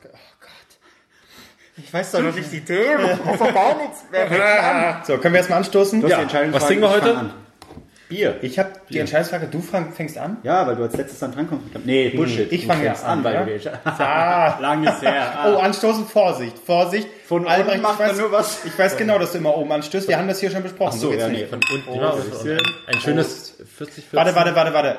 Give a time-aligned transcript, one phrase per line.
[0.00, 1.84] das, oh Gott.
[1.84, 3.04] Ich weiß doch noch nicht die Themen.
[3.12, 5.02] Ich weiß doch gar nichts mehr.
[5.04, 6.00] So, können wir erstmal anstoßen?
[6.00, 6.16] Du hast Ja.
[6.18, 7.16] die Entscheidungsfrage, Was trinken wir heute?
[7.18, 7.32] an.
[8.08, 8.36] Bier.
[8.42, 10.36] Ich habe die Entscheidungsfrage, du fängst an?
[10.42, 11.68] Ja, weil du als letztes dann drankommst.
[11.86, 12.52] Nee, Bullshit.
[12.52, 13.44] Ich Du fang fängst jetzt an, weil ja?
[13.44, 14.58] du Ah.
[14.60, 15.32] Lang ist her.
[15.46, 17.08] Oh, anstoßen, Vorsicht, Vorsicht.
[17.26, 18.66] Von Albrecht, oben macht weiß, nur was.
[18.66, 20.08] Ich weiß genau, dass du immer oben anstößt.
[20.08, 20.98] Wir haben das hier schon besprochen.
[21.00, 21.40] so, geht's ja, nicht.
[21.40, 21.46] nee.
[21.46, 21.94] Von unten.
[22.50, 24.12] ja, ein schönes 40, 40.
[24.12, 24.96] Warte, warte, warte, warte.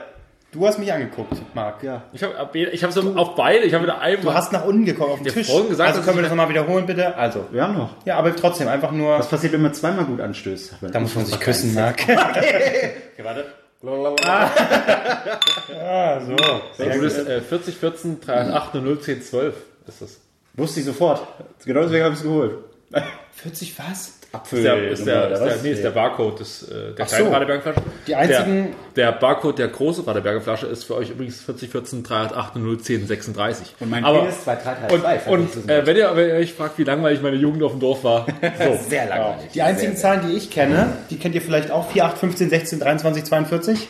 [0.54, 1.82] Du hast mich angeguckt, Marc.
[1.82, 2.04] Ja.
[2.14, 4.22] Ich habe ich hab so auf beide, ich habe wieder einmal.
[4.24, 5.48] Du hast nach unten geguckt auf den Tisch.
[5.48, 7.16] gesagt, also können wir das nochmal wiederholen, bitte?
[7.16, 7.48] Also.
[7.52, 7.96] Wir haben noch.
[8.06, 9.18] Ja, aber trotzdem, einfach nur.
[9.18, 10.76] Was passiert, wenn man zweimal gut anstößt?
[10.92, 12.04] Da muss man sich küssen, Marc.
[12.08, 13.46] Okay, warte.
[15.84, 16.36] ah, so.
[16.78, 17.28] Sehr gut.
[17.28, 19.56] Äh, 40, 14, 38, 0, 10, 12
[19.88, 20.20] ist das.
[20.54, 21.28] Wusste ich sofort.
[21.66, 22.58] Genau deswegen habe ich es geholt.
[23.34, 24.20] 40 was?
[24.34, 24.58] Apfel.
[24.60, 27.16] Ist der, ist der, ist der, nee, ist der Barcode des, äh, der so.
[27.16, 27.82] kleinen Radeberger Flasche.
[28.08, 32.00] Die einzigen- Der, der Barcode der großen Radeberger Flasche ist für euch übrigens 40, 14,
[32.04, 33.76] 38, 0, 10, 36.
[33.80, 35.30] Und mein Aber, Penis 2, 3, 3, und, 2.
[35.32, 38.04] und äh, wenn, ihr, wenn ihr euch fragt, wie langweilig meine Jugend auf dem Dorf
[38.04, 38.26] war,
[38.58, 38.80] so.
[38.90, 39.52] sehr langweilig.
[39.54, 41.92] Die einzigen Sehr, Zahlen, die ich kenne, die kennt ihr vielleicht auch.
[41.92, 43.88] 4, 8, 15, 16, 23, 42.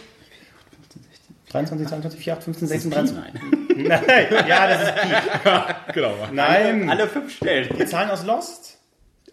[1.52, 3.18] 23, 22, 4, 8, 15, 16, 23.
[3.78, 4.02] Nein.
[4.08, 5.08] Nein, ja, das ist Pi.
[5.94, 6.14] genau.
[6.32, 6.90] Nein.
[6.90, 7.70] Alle fünf Stellen.
[7.80, 8.78] Die Zahlen aus Lost?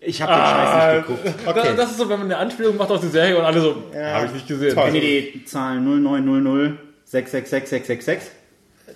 [0.03, 1.47] Ich habe den Scheiß nicht geguckt.
[1.47, 1.69] Okay.
[1.77, 4.27] Das ist so, wenn man eine Anspielung macht auf die Serie und alle so, habe
[4.27, 4.75] ich nicht gesehen.
[4.75, 4.85] Toll.
[4.85, 8.31] Kennt ihr die Zahlen 0900 666 666?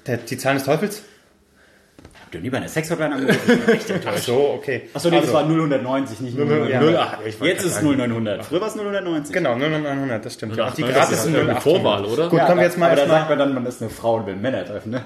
[0.06, 1.02] Der, die Zahlen des Teufels?
[2.22, 3.38] Habt ihr lieber eine Sexhotline angerufen?
[3.52, 4.24] Ich bin echt Ach enttäuscht.
[4.24, 4.88] so, okay.
[4.94, 5.44] Achso, nee, das Also, war
[5.78, 6.68] 090, nicht 000.
[6.70, 6.80] ja.
[6.80, 7.18] 08.
[7.26, 7.88] Ich wollte Jetzt gerade ist es sagen.
[7.96, 8.44] 0900.
[8.44, 9.32] Früher war es 090.
[9.34, 10.56] Genau, 0900, das stimmt.
[10.56, 10.68] Ja.
[10.68, 11.62] Und die Das gratis ist sind eine 0800.
[11.62, 12.28] Vorwahl, oder?
[12.30, 14.26] Gut, können wir jetzt mal aber da sagt man dann, man ist eine Frau und
[14.26, 15.02] will Männer treffen, ne?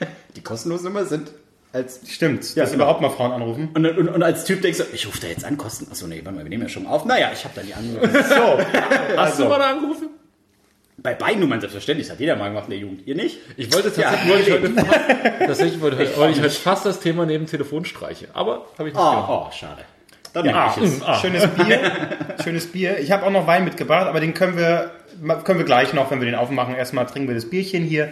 [0.36, 1.30] Die kostenlosen Nummer sind
[1.72, 2.00] als...
[2.08, 2.84] Stimmt, Ja, dass genau.
[2.84, 3.70] überhaupt mal Frauen anrufen.
[3.74, 5.86] Und, und, und als Typ denkst du, ich rufe da jetzt an, kosten...
[5.90, 7.04] Achso, nee, warte mal, wir nehmen ja schon auf.
[7.04, 8.10] Naja, ich habe dann die angerufen.
[8.28, 10.08] So, Hast du mal da angerufen?
[10.98, 13.06] Bei beiden Nummern selbstverständlich, das hat jeder mal gemacht in der Jugend.
[13.06, 13.38] Ihr nicht?
[13.56, 16.86] Ich wollte tatsächlich, Ja, wollte ich heute, fast, tatsächlich wollte, ich- wollte ich heute fast
[16.86, 18.28] das Thema neben Telefonstreiche.
[18.34, 19.28] Aber habe ich nicht gemacht.
[19.28, 19.82] Oh, oh, schade.
[20.32, 21.02] Dann Ja, nehme ich es.
[21.02, 21.80] Ah, schönes Bier.
[22.42, 22.98] Schönes Bier.
[22.98, 24.90] Ich habe auch noch Wein mitgebracht, aber den können wir,
[25.44, 26.74] können wir gleich noch, wenn wir den aufmachen.
[26.74, 28.08] Erstmal trinken wir das Bierchen hier.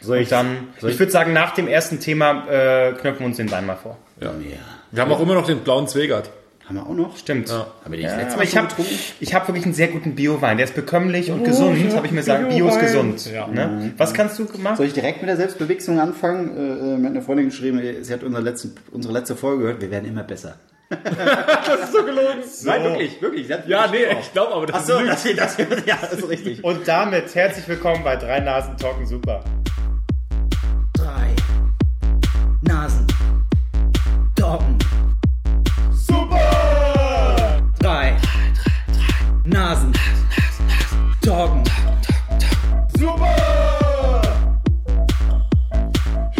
[0.00, 3.38] Soll Und dann, soll ich würde sagen, nach dem ersten Thema äh, knöpfen wir uns
[3.38, 3.96] den Wein mal vor.
[4.20, 4.32] Ja.
[4.90, 6.30] Wir haben auch immer noch den blauen Zwegert.
[6.66, 7.16] Haben wir auch noch?
[7.18, 7.48] Stimmt.
[7.50, 7.66] Ja.
[7.84, 8.68] Haben wir den Ja, letzte aber Mal ich habe
[9.20, 10.56] ich hab wirklich einen sehr guten Bio-Wein.
[10.56, 12.48] Der ist bekömmlich und gesund, habe ich mir gesagt.
[12.48, 13.30] Bio ist gesund.
[13.30, 13.46] Ja.
[13.48, 13.92] Ne?
[13.98, 14.76] Was kannst du machen?
[14.76, 16.56] Soll ich direkt mit der Selbstbewichsung anfangen?
[16.56, 19.82] Äh, äh, mit einer Freundin geschrieben, äh, sie hat unsere, letzten, unsere letzte Folge gehört,
[19.82, 20.56] wir werden immer besser.
[21.66, 22.42] Das ist so gelogen.
[22.64, 23.48] Nein, wirklich, wirklich.
[23.48, 25.36] Ja, nee, ich glaube aber, das Achso, ist Lüge.
[25.36, 26.62] das, das, ja, das ist richtig.
[26.62, 29.42] Und damit herzlich willkommen bei Drei Nasen Talken Super.
[30.92, 31.34] Drei
[32.62, 33.06] Nasen.
[34.36, 34.78] Doggen.
[35.92, 37.60] Super!
[37.80, 38.16] Drei
[39.44, 39.92] Nasen.
[41.22, 41.62] Doggen.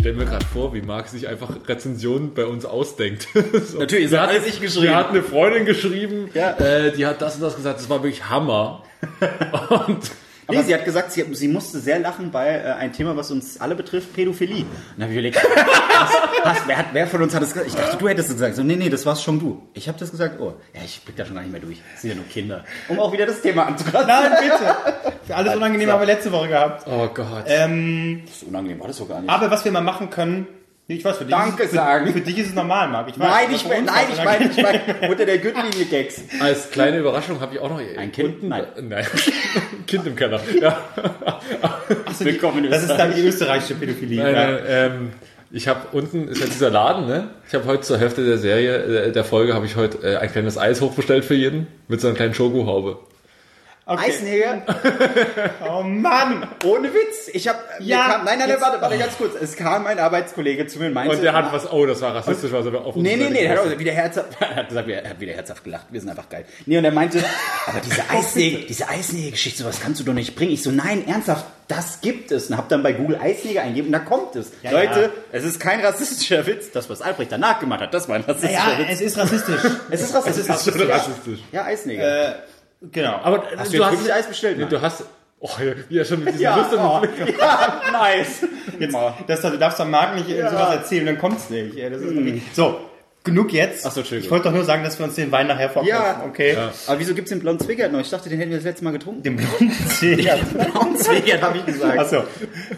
[0.05, 3.27] Stell mir gerade vor, wie Marc sich einfach Rezensionen bei uns ausdenkt.
[3.65, 3.79] so.
[3.79, 4.83] Natürlich, Wir hat alles ich geschrieben.
[4.85, 6.51] Wir hatten eine Freundin geschrieben, Ja.
[6.59, 8.83] äh, die hat das und das gesagt, das war wirklich Hammer.
[9.87, 10.11] und
[10.49, 13.61] Nee, sie hat gesagt, sie, sie musste sehr lachen bei äh, ein Thema, was uns
[13.61, 14.63] alle betrifft, Pädophilie.
[14.65, 14.67] Und
[14.97, 16.11] dann habe ich überlegt, was,
[16.45, 17.69] was, wer, hat, wer von uns hat das gesagt?
[17.71, 18.57] Ich dachte, du hättest es gesagt.
[18.57, 19.63] So, nee, nee, das war's schon du.
[19.75, 21.79] Ich habe das gesagt, oh, ja, ich blick da schon gar nicht mehr durch.
[21.93, 22.65] Das sind ja nur Kinder.
[22.89, 24.07] Um auch wieder das Thema anzukratzen.
[24.09, 24.77] Nein, bitte.
[25.27, 26.87] Für alles unangenehm haben wir letzte Woche gehabt.
[26.87, 27.45] oh Gott.
[27.47, 29.31] Ähm, Das ist unangenehm, war das so gar nicht.
[29.31, 30.47] aber was wir mal machen können,
[30.87, 32.13] ich weiß, für dich, Danke ist, für, sagen.
[32.13, 33.09] für dich ist es normal, Marc.
[33.09, 36.21] Ich weiß, nein, ich uns nein, ich meine, ich meine, unter der Gürtellinie Gags.
[36.41, 38.35] Als kleine Überraschung habe ich auch noch Ein Kind?
[38.35, 38.65] unten, Nein.
[38.83, 39.07] nein.
[39.87, 40.41] kind im Keller.
[40.61, 40.79] Ja.
[42.19, 44.23] Willkommen in Das ist dann die österreichische Pädophilie.
[44.23, 45.13] Nein, nein, ähm,
[45.51, 47.31] ich habe unten ist ja dieser Laden, ne?
[47.49, 50.31] Ich habe heute zur Hälfte der Serie, äh, der Folge, habe ich heute äh, ein
[50.31, 52.99] kleines Eis hochbestellt für jeden mit so einer kleinen Schokohaube.
[53.87, 54.11] Okay.
[54.11, 54.63] Eisnäger,
[55.69, 56.49] Oh Mann!
[56.65, 57.29] ohne Witz.
[57.35, 59.35] Ich habe, Ja, kam, nein, nein, jetzt- warte, warte, ganz kurz.
[59.39, 62.15] Es kam ein Arbeitskollege zu mir und meinte, Und der hat was, oh, das war
[62.15, 64.69] rassistisch, was er auf uns Nee, nee, nee, er hat auch wieder herzhaft, er hat
[64.69, 66.47] gesagt, er hat wieder herzhaft gelacht, wir sind einfach geil.
[66.65, 67.23] Nee, und er meinte,
[67.67, 70.53] aber diese Eisnägel, diese Eisnägel-Geschichte, sowas kannst du doch nicht bringen.
[70.53, 72.49] Ich so, nein, ernsthaft, das gibt es.
[72.49, 74.53] Und hab dann bei Google Eisnägel eingegeben und da kommt es.
[74.63, 75.09] Ja, Leute, ja.
[75.33, 76.71] es ist kein rassistischer Witz.
[76.73, 78.87] Das, was Albrecht danach gemacht hat, das war ein rassistischer Ja, Witz.
[78.93, 79.61] es ist rassistisch.
[79.91, 80.47] Es ist rassistisch.
[80.47, 81.39] Das ist schon rassistisch.
[81.53, 82.03] Ja, Eisnägel.
[82.05, 82.33] äh,
[82.93, 83.21] genau.
[83.23, 84.59] Aber Hast du jetzt wirklich Eis bestellt?
[84.59, 85.05] Nee, du hast,
[85.41, 85.51] oh,
[85.91, 88.47] er schon mit diesem ja, oh, Blick- ja, nice.
[88.79, 88.97] Jetzt,
[89.27, 90.51] das, du darfst am Marc nicht ja.
[90.51, 91.75] sowas erzählen, dann kommt's nicht.
[91.75, 92.79] Ja, das ist wirklich, so,
[93.25, 93.87] genug jetzt.
[93.87, 94.27] Ach so, Entschuldigung.
[94.27, 95.89] ich wollte doch nur sagen, dass wir uns den Wein nachher vorkaufen.
[95.89, 96.25] Ja.
[96.27, 96.57] Okay.
[96.87, 98.01] Aber wieso gibt's den blauen Zwickert noch?
[98.01, 99.23] Ich dachte, den hätten wir das letzte Mal getrunken.
[99.23, 100.41] Den blonden Zwiegert.
[100.53, 101.99] blauen Zwickert, habe ich gesagt.
[101.99, 102.25] Achso,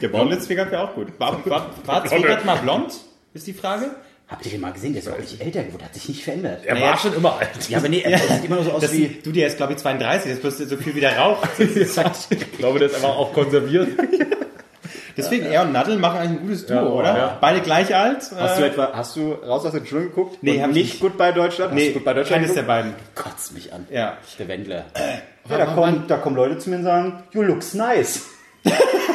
[0.00, 1.08] der blonde Zwiegert wäre auch gut.
[1.18, 2.94] War, war, war Zwiegert mal blond?
[3.34, 3.90] Ist die Frage?
[4.28, 4.92] Habt ihr den mal gesehen?
[4.92, 6.64] Der ist auch nicht älter geworden, hat sich nicht verändert.
[6.64, 7.68] Er war schon immer alt.
[7.68, 9.20] Ja, aber nee, er sieht immer nur so aus Das, wie...
[9.22, 11.42] du, der ist glaube ich 32, das ist bloß so viel wie der Rauch.
[11.58, 13.88] Ich glaube, der ist einfach auch konserviert.
[15.16, 17.16] Deswegen, er und Nadel machen eigentlich ein gutes Duo, Ja, oder?
[17.16, 17.38] ja.
[17.40, 18.30] Beide gleich alt.
[18.36, 20.38] Hast du äh, etwa, hast du raus aus den Schulen geguckt?
[20.42, 21.00] Nee, Und hab ich nicht nicht.
[21.00, 21.72] Goodbye Deutschland?
[21.72, 22.94] Nee, du Goodbye Deutschland keines der beiden.
[23.14, 23.86] Kotzt mich an.
[23.90, 24.18] Ja.
[24.38, 24.84] Der Wendler.
[25.48, 28.26] Ja, da, kommen, da kommen Leute zu mir und sagen, you looks nice.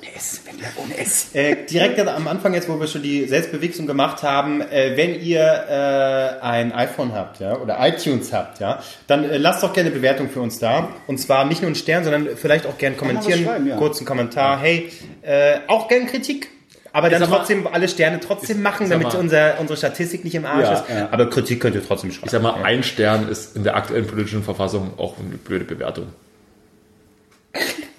[0.00, 1.28] ohne S, Wendler, ohne S.
[1.34, 5.40] Äh, direkt am Anfang jetzt, wo wir schon die Selbstbewegung gemacht haben, äh, wenn ihr
[5.42, 9.96] äh, ein iPhone habt, ja, oder iTunes habt, ja, dann äh, lasst doch gerne eine
[9.96, 10.88] Bewertung für uns da.
[11.06, 13.76] Und zwar nicht nur einen Stern, sondern vielleicht auch gerne kommentieren, ja.
[13.76, 14.58] kurzen Kommentar.
[14.60, 14.90] Hey,
[15.22, 16.48] äh, auch gerne Kritik.
[16.92, 20.44] Aber dann mal- trotzdem alle Sterne trotzdem machen, damit mal- unser, unsere Statistik nicht im
[20.44, 20.84] Arsch Ja, ist.
[20.88, 21.08] ja.
[21.12, 22.26] Aber Kritik könnt ihr trotzdem schreiben.
[22.26, 26.06] Ich sag mal, ein Stern ist in der aktuellen politischen Verfassung auch eine blöde Bewertung.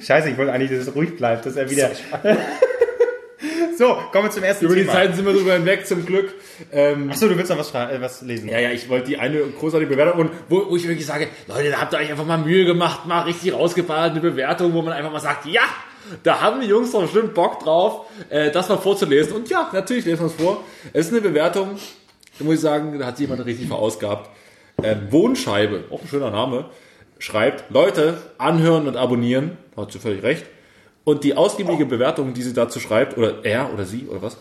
[0.00, 1.90] Scheiße, ich wollte eigentlich, dass es ruhig bleibt, dass er wieder.
[3.78, 4.92] so, kommen wir zum ersten Über die Thema.
[4.92, 6.32] Zeiten sind wir drüber hinweg, zum Glück.
[6.72, 8.48] Ähm, Achso, du willst noch was, äh, was lesen?
[8.48, 11.70] Ja, ja, ich wollte die eine großartige Bewertung und wo, wo ich wirklich sage, Leute,
[11.70, 14.92] da habt ihr euch einfach mal Mühe gemacht, mal richtig rausgeballert, eine Bewertung, wo man
[14.92, 15.62] einfach mal sagt, ja,
[16.22, 19.32] da haben die Jungs doch bestimmt Bock drauf, äh, das mal vorzulesen.
[19.34, 20.64] Und ja, natürlich lesen wir es vor.
[20.92, 21.78] Es ist eine Bewertung,
[22.38, 24.30] da muss ich sagen, da hat sich jemand richtig verausgabt.
[24.82, 26.66] Ähm, Wohnscheibe, auch ein schöner Name,
[27.22, 30.44] schreibt, Leute, anhören und abonnieren, hat sie völlig recht.
[31.04, 34.36] Und die ausgiebige Bewertung, die sie dazu schreibt, oder er oder sie oder was,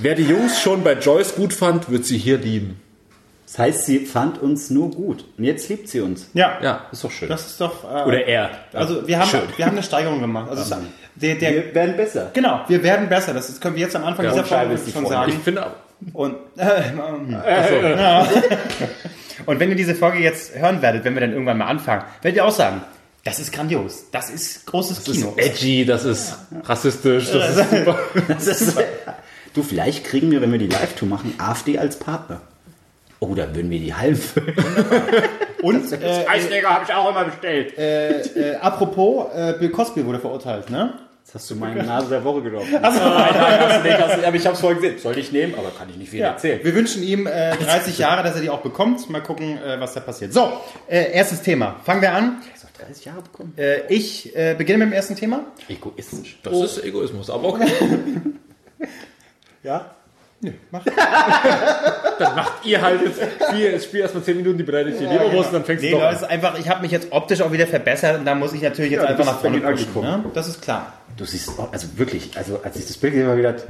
[0.00, 2.80] wer die Jungs schon bei Joyce gut fand, wird sie hier lieben.
[3.46, 5.24] Das heißt, sie fand uns nur gut.
[5.36, 6.28] Und jetzt liebt sie uns.
[6.34, 6.58] Ja.
[6.62, 6.86] Ja.
[6.92, 7.28] Ist doch schön.
[7.28, 7.82] Das ist doch.
[7.82, 8.50] Äh, Oder er.
[8.72, 9.40] Also wir haben, Schön.
[9.56, 10.48] wir haben eine Steigerung gemacht.
[10.48, 10.80] Also es-
[11.16, 12.30] der, der, Wir werden besser.
[12.32, 13.34] genau, wir werden besser.
[13.34, 15.04] Das ist, können wir jetzt am Anfang Ja, dieser Folge schon Freundin.
[15.04, 15.42] Ich sagen.
[15.42, 15.66] finde,
[16.12, 18.28] Und, äh, ja.
[19.46, 22.36] und wenn ihr diese Folge jetzt hören werdet, wenn wir dann irgendwann mal anfangen, werdet
[22.36, 22.82] ihr auch sagen,
[23.24, 24.06] das ist grandios.
[24.12, 25.34] Das ist großes das Kino.
[25.36, 27.98] ist edgy, das ist rassistisch, das ist super.
[28.28, 28.78] Das ist,
[29.54, 32.40] du, vielleicht kriegen wir, wenn wir die Live-Tour machen, AfD als Partner.
[33.18, 34.54] Oh, da würden wir die halben füllen.
[35.62, 37.76] Und äh, Eisleger habe ich auch immer bestellt.
[37.76, 40.94] äh, apropos, äh, Bill Cosby wurde verurteilt, ne?
[41.32, 42.66] Jetzt hast du meine Nase der Woche genommen.
[42.82, 44.98] Achso, nein, nein, hast du nicht, hast du, aber ich habe es vorhin gesehen.
[44.98, 46.58] Sollte ich nehmen, aber kann ich nicht viel erzählen.
[46.64, 49.08] Wir wünschen ihm äh, 30 Jahre, dass er die auch bekommt.
[49.10, 50.32] Mal gucken, äh, was da passiert.
[50.32, 50.50] So,
[50.88, 51.76] äh, erstes Thema.
[51.84, 52.38] Fangen wir an.
[52.52, 53.52] Hast du 30 Jahre bekommen?
[53.56, 55.44] Äh, ich äh, beginne mit dem ersten Thema.
[55.68, 56.36] Egoistisch.
[56.42, 57.68] Das ist Egoismus, aber okay.
[59.62, 59.94] Ja.
[60.40, 60.82] Nö, mach.
[62.18, 65.64] Dann macht ihr halt jetzt Spiel, Spiel erstmal 10 Minuten die beleidigte Leberwurst und dann
[65.64, 66.24] fängst Nee, du doch das an.
[66.24, 68.90] ist einfach, ich habe mich jetzt optisch auch wieder verbessert und da muss ich natürlich
[68.92, 70.22] jetzt Ja, einfach nach vorne angekommen.
[70.22, 70.24] Ne?
[70.32, 70.94] Das ist klar.
[71.16, 73.62] Du siehst, also wirklich, also als ich das Bild gesehen habe, habe ich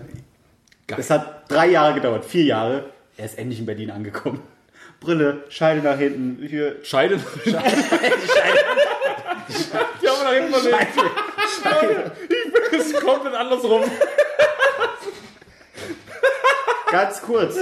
[0.87, 2.85] gedacht, es hat drei Jahre gedauert, vier Jahre.
[3.17, 4.43] Er ist endlich in Berlin angekommen.
[5.01, 6.77] Brille, Scheide nach hinten, hier.
[6.83, 7.19] Scheide.
[7.47, 7.55] Die
[10.09, 10.89] haben wir nach hinten verlegt.
[12.29, 13.83] Ich bin es komplett andersrum.
[17.03, 17.57] Ganz kurz.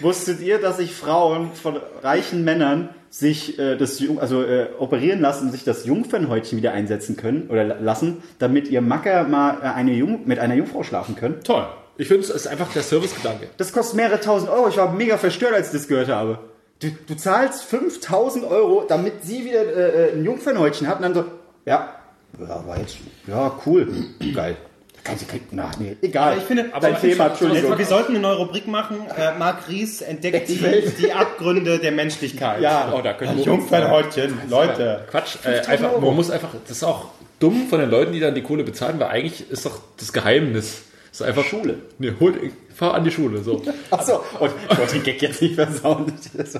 [0.00, 5.20] Wusstet ihr, dass sich Frauen von reichen Männern sich äh, das Jung, also äh, operieren
[5.20, 9.66] lassen, sich das Jungfernhäutchen wieder einsetzen können oder la- lassen, damit ihr Macker mal äh,
[9.66, 11.40] eine Jung, mit einer Jungfrau schlafen können?
[11.44, 11.66] Toll.
[11.98, 13.48] Ich finde, es ist einfach der Servicegedanke.
[13.58, 14.68] Das kostet mehrere tausend Euro.
[14.68, 16.38] Ich war mega verstört, als ich das gehört habe.
[16.80, 21.14] Du, du zahlst 5000 Euro, damit sie wieder äh, äh, ein Jungfernhäutchen hat und dann
[21.14, 21.24] so,
[21.66, 21.94] ja,
[22.40, 22.96] ja, war jetzt,
[23.26, 23.88] ja, cool,
[24.34, 24.56] geil.
[25.04, 26.28] Kann sie kriegen, na, nee, egal.
[26.32, 27.76] Aber ich finde, dein Thema, Entschuldigung.
[27.76, 28.98] wir sollten eine neue Rubrik machen.
[29.16, 30.58] Äh, Marc Ries entdeckt die,
[31.00, 32.60] die Abgründe der Menschlichkeit.
[32.60, 35.04] Ja, Oh, da können wir- Jungfernhäutchen, Leute.
[35.10, 35.36] Quatsch.
[35.44, 37.06] Äh, einfach, man muss einfach, das ist auch
[37.40, 40.82] dumm von den Leuten, die dann die Kohle bezahlen, weil eigentlich ist doch das Geheimnis.
[41.10, 41.78] Das ist einfach Schule.
[41.98, 42.34] Nee, hol,
[42.74, 43.42] fahr an die Schule.
[43.42, 43.60] So.
[43.90, 46.12] Achso, und ich wollte den Gag jetzt nicht versauen.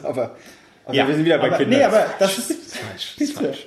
[0.03, 0.35] Aber,
[0.85, 1.79] aber wir sind wieder bei aber, Kindern.
[1.79, 3.67] Nee, aber das ist, Falsch, das ist falsch.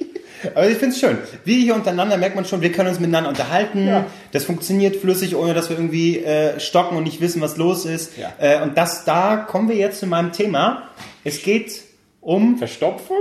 [0.53, 1.17] Aber ich finde es schön.
[1.43, 3.87] Wir hier untereinander merkt man schon, wir können uns miteinander unterhalten.
[3.87, 4.05] Ja.
[4.31, 8.17] Das funktioniert flüssig, ohne dass wir irgendwie äh, stocken und nicht wissen, was los ist.
[8.17, 8.33] Ja.
[8.37, 10.89] Äh, und das, da kommen wir jetzt zu meinem Thema.
[11.23, 11.81] Es geht
[12.21, 13.17] um Verstopfung?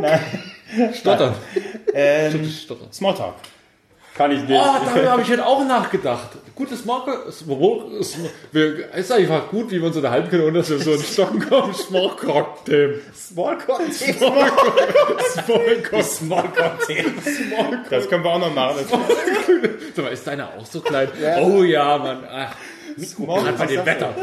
[0.95, 1.35] Stottern.
[1.95, 2.89] ähm, Stottern.
[2.93, 3.35] Smalltalk.
[4.15, 4.61] Kann ich nicht.
[4.61, 6.31] Oh, darüber habe ich heute auch nachgedacht.
[6.57, 8.19] Gutes Marker, ist, ist,
[8.53, 11.41] wir, ist einfach gut, wie wir uns unterhalten können, ohne dass wir so in Stocken
[11.41, 11.75] kommen.
[11.75, 13.01] Smallcock-Themen.
[13.13, 13.81] Smallcock.
[13.93, 16.05] Smallcock.
[16.05, 17.15] Smallcock-Themen.
[17.91, 18.85] Das können wir auch noch machen.
[19.97, 21.09] Sag mal, ist deiner auch so klein?
[21.43, 22.23] Oh ja, Mann.
[22.31, 22.55] Ach,
[22.97, 24.07] gerade bei dem Wetter.
[24.07, 24.17] Hatten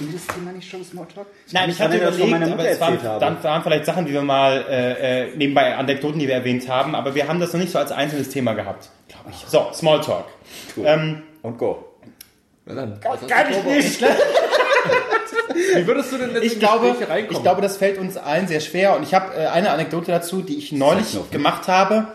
[0.00, 1.26] wir das Thema nicht schon, Smalltalk?
[1.52, 5.30] Nein, ich hatte überlegt, aber es waren, dann waren vielleicht Sachen, die wir mal äh,
[5.30, 7.92] äh, nebenbei Anekdoten, die wir erwähnt haben, aber wir haben das noch nicht so als
[7.92, 8.90] einzelnes Thema gehabt,
[9.30, 9.44] ich.
[9.48, 10.24] So, Smalltalk.
[10.84, 11.84] Ähm, Und go.
[12.66, 13.00] Na dann.
[13.00, 14.02] Kann ich nicht.
[15.74, 17.36] Wie würdest du denn jetzt ich in glaube, Gespräche reinkommen?
[17.36, 20.42] ich glaube, das fällt uns allen sehr schwer und ich habe äh, eine Anekdote dazu,
[20.42, 21.20] die ich neulich ne?
[21.30, 22.06] gemacht habe,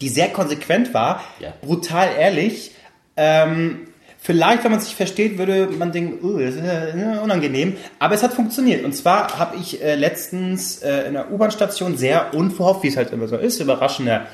[0.00, 1.52] die sehr konsequent war, Ja.
[1.62, 2.72] brutal ehrlich.
[3.16, 3.88] Ähm,
[4.18, 7.76] vielleicht, wenn man sich versteht, würde man denken, uh, das ist äh, unangenehm.
[7.98, 8.84] Aber es hat funktioniert.
[8.84, 13.12] Und zwar habe ich äh, letztens äh, in einer U-Bahn-Station sehr unverhofft, wie es halt
[13.12, 14.26] immer so ist, überraschender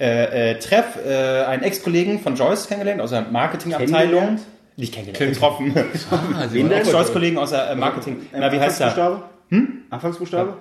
[0.00, 4.38] äh, äh, treff äh, einen Ex-Kollegen von Joyce kennengelernt aus der Marketingabteilung.
[4.76, 5.74] Nicht kennengelernt, getroffen.
[6.10, 8.26] Ah, sie bei- Ex-Joyce-Kollegen aus der äh, Marketing.
[8.32, 8.86] Na, wie heißt der?
[8.88, 9.22] Anfangsbuchstabe?
[9.50, 9.68] Hm?
[9.90, 10.56] Anfangsbuchstabe?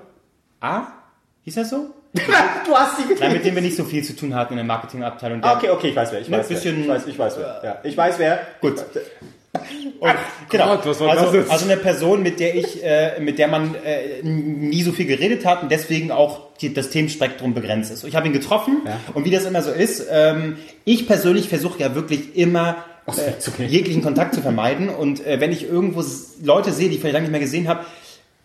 [0.61, 0.81] A?
[1.43, 1.93] Hieß er so?
[2.65, 4.65] Du hast die Nein, mit dem wir nicht so viel zu tun hatten in der
[4.65, 5.41] Marketingabteilung.
[5.41, 6.21] Der- Ah, okay, okay, ich weiß wer.
[6.21, 6.57] Ich Ne, weiß, wer.
[6.57, 7.61] Ich weiß, ich weiß wer.
[7.63, 8.39] Ja, ich weiß wer.
[8.59, 8.83] Gut.
[9.99, 10.11] Und,
[10.49, 10.75] genau.
[10.75, 11.51] Gott, was war also, das jetzt?
[11.51, 15.45] also eine Person, mit der ich, äh, mit der man äh, nie so viel geredet
[15.45, 18.03] hat und deswegen auch die, das Themenspektrum begrenzt ist.
[18.03, 18.99] Ich habe ihn getroffen Ja.
[19.13, 22.77] und wie das immer so ist, ähm, ich persönlich versuche ja wirklich immer
[23.07, 26.03] äh, jeglichen Kontakt zu vermeiden und äh, wenn ich irgendwo
[26.43, 27.85] Leute sehe, die ich vielleicht lange nicht mehr gesehen habe,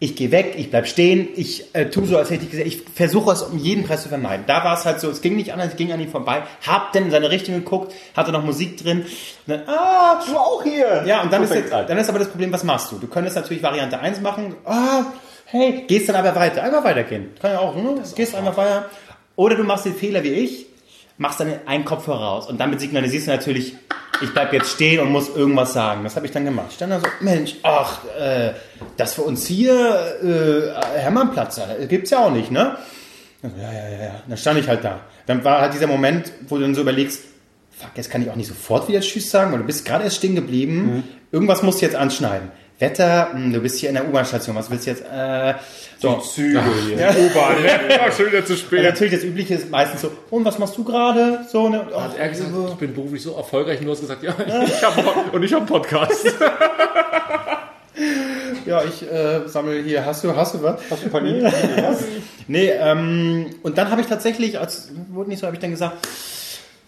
[0.02, 2.82] ich gehe weg, ich bleib stehen, ich äh, tue so, als hätte ich gesehen, ich
[2.92, 4.44] versuche es um jeden Preis zu vermeiden.
[4.49, 6.92] Da war es halt so, es ging nicht anders, ich ging an ihm vorbei, hab
[6.92, 9.06] dann in seine Richtung geguckt, hatte noch Musik drin,
[9.47, 11.04] dann, ah, Du auch hier.
[11.06, 11.88] ja, und dann ist, Perfekt, jetzt, Alter.
[11.88, 12.97] dann ist aber das Problem, was machst du?
[12.99, 15.04] Du könntest natürlich Variante 1 machen, ah,
[15.44, 17.30] hey, gehst dann aber weiter, einfach weitergehen.
[17.40, 18.02] Kann ja auch, ne?
[18.16, 18.87] gehst einfach weiter.
[19.37, 20.66] Oder du machst den Fehler wie ich,
[21.19, 23.75] machst dann einen Kopfhörer raus und damit signalisierst du natürlich,
[24.21, 26.04] ich bleib jetzt stehen und muss irgendwas sagen.
[26.04, 26.66] Das habe ich dann gemacht.
[26.71, 28.52] Ich stand da so, Mensch, ach, äh,
[28.97, 32.76] das für uns hier, äh, Hermannplatz, gibt's ja auch nicht, ne?
[33.42, 34.23] Ja, ja, ja, ja.
[34.26, 35.00] Dann stand ich halt da.
[35.26, 37.25] Dann war halt dieser Moment, wo du dann so überlegst,
[37.71, 40.16] fuck, jetzt kann ich auch nicht sofort wieder Tschüss sagen, weil du bist gerade erst
[40.16, 41.04] stehen geblieben.
[41.33, 42.52] Irgendwas musst du jetzt anschneiden.
[42.82, 45.04] Wetter, hm, du bist hier in der U-Bahn-Station, was willst du jetzt?
[45.04, 45.54] Äh,
[46.00, 46.16] so.
[46.16, 46.96] Züge hier.
[46.98, 47.10] Ja.
[47.10, 48.82] U-Bahn, ja, schon wieder zu Ja, spät.
[48.82, 51.44] natürlich, das Übliche ist meistens so, und was machst du gerade?
[51.48, 51.82] So, ne?
[51.82, 54.34] Und, Hat er gesagt, ich bin beruflich so erfolgreich und du hast gesagt, ja,
[54.64, 56.26] ich hab, und ich habe einen Podcast.
[58.66, 60.80] ja, ich äh, sammle hier, hast du, hast du was?
[60.90, 61.44] Hast du Panik?
[62.48, 65.98] Nee, ähm, und dann habe ich tatsächlich, als wurde nicht so, habe ich dann gesagt,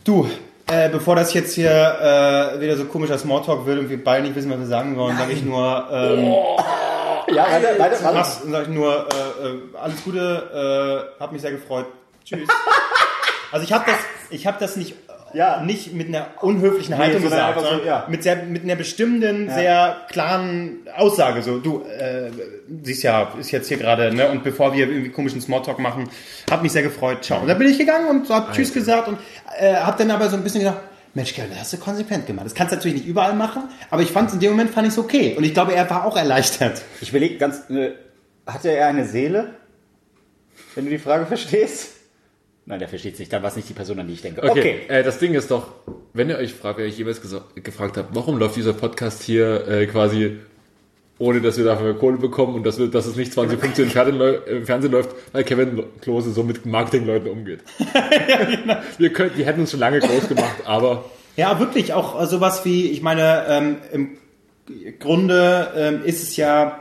[0.02, 0.28] du,
[0.66, 4.35] äh, bevor das jetzt hier äh, wieder so komischer Smalltalk wird und wir beide nicht
[4.35, 6.35] wissen, was wir sagen wollen, sage ich nur, ähm,
[7.35, 8.25] Ja, weiter, weiter, weiter.
[8.25, 9.06] sag ich nur,
[9.42, 11.87] äh, äh, alles Gute, äh, hab mich sehr gefreut,
[12.25, 12.49] tschüss.
[13.52, 13.97] also ich habe das,
[14.30, 14.94] ich habe das nicht,
[15.34, 15.62] Ja.
[15.62, 18.06] nicht mit einer unhöflichen Haltung sondern gesagt, so, ja.
[18.08, 21.42] mit, sehr, mit einer bestimmten, sehr klaren Aussage.
[21.42, 22.30] So, du, äh,
[22.82, 24.30] siehst ja, ist jetzt hier gerade, ne?
[24.30, 26.08] Und bevor wir irgendwie komischen Smalltalk machen,
[26.50, 27.24] hab mich sehr gefreut.
[27.24, 27.40] Ciao.
[27.40, 29.18] Und dann bin ich gegangen und hab Tschüss gesagt und
[29.58, 30.80] äh, hab dann aber so ein bisschen gedacht,
[31.14, 32.46] Mensch, Kerl, das hast du konsequent gemacht.
[32.46, 34.94] Das kannst du natürlich nicht überall machen, aber ich fand in dem Moment fand ich
[34.94, 35.34] es okay.
[35.36, 36.82] Und ich glaube, er war auch erleichtert.
[37.00, 37.92] Ich überlege ganz, äh,
[38.46, 39.54] hatte er eine Seele?
[40.74, 41.90] Wenn du die Frage verstehst?
[42.66, 43.33] Nein, der versteht nicht.
[43.33, 44.42] Dann war es nicht die Person, an die ich denke.
[44.42, 45.68] Okay, Äh, das Ding ist doch,
[46.14, 49.68] wenn ihr euch fragt, wenn ich jemals gesa- gefragt habe, warum läuft dieser Podcast hier
[49.68, 50.37] äh, quasi
[51.18, 54.18] ohne dass wir dafür Kohle bekommen und dass, wir, dass es nicht 2015 im Fernsehen,
[54.18, 57.61] läu- im Fernsehen läuft, weil Kevin Klose so mit Marketingleuten umgeht.
[58.99, 61.04] wir, können, wir hätten uns schon lange groß gemacht, aber
[61.37, 66.80] Ja, wirklich auch äh, sowas wie, ich meine, ähm, im Grunde ähm, ist es ja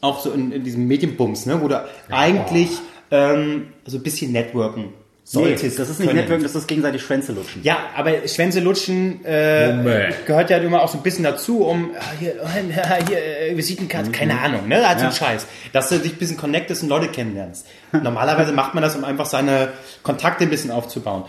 [0.00, 2.70] auch so in, in diesem Medienbums, ne, wo du eigentlich
[3.10, 4.92] ähm, so ein bisschen networken
[5.32, 5.76] Nee, solltest.
[5.80, 6.20] das ist nicht können.
[6.20, 7.60] Networking, das ist gegenseitig Schwänze lutschen.
[7.64, 12.02] Ja, aber Schwänze lutschen äh, gehört ja immer auch so ein bisschen dazu, um ah,
[12.20, 12.34] hier,
[13.08, 13.18] hier
[13.50, 14.86] äh, Visitenkarte, keine Ahnung, ne?
[14.86, 15.08] Also Ja.
[15.10, 15.48] ein Scheiß.
[15.72, 17.66] Dass du dich ein bisschen connectest und Leute kennenlernst.
[17.92, 19.70] Normalerweise macht man das, um einfach seine
[20.04, 21.24] Kontakte ein bisschen aufzubauen.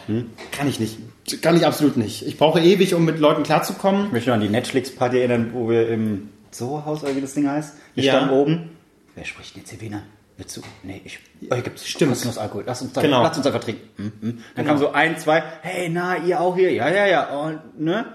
[0.51, 1.00] Kann ich nicht.
[1.41, 2.24] Kann ich absolut nicht.
[2.27, 4.05] Ich brauche ewig, um mit Leuten klarzukommen.
[4.05, 7.50] Ich möchte noch an die Netflix-Party erinnern, wo wir im Soho-Haus, oder wie das Ding
[7.50, 8.13] heißt, wir Ja.
[8.13, 8.69] standen oben.
[9.15, 10.03] Wer spricht denn jetzt hier Wiener?
[10.38, 10.62] Willst du?
[10.84, 11.20] Nee, ich.
[11.50, 12.12] Oh, hier gibt's Stimmt.
[12.12, 12.63] kostenlos Alkohol.
[12.67, 13.24] Lass uns, da, Genau.
[13.24, 13.89] lass uns einfach trinken.
[13.98, 14.44] Hm, hm.
[14.56, 15.41] Dann kamen so ein, zwei.
[15.62, 16.72] Hey, na, ihr auch hier?
[16.72, 17.25] Ja, ja, ja.
[17.38, 18.06] Und, ne?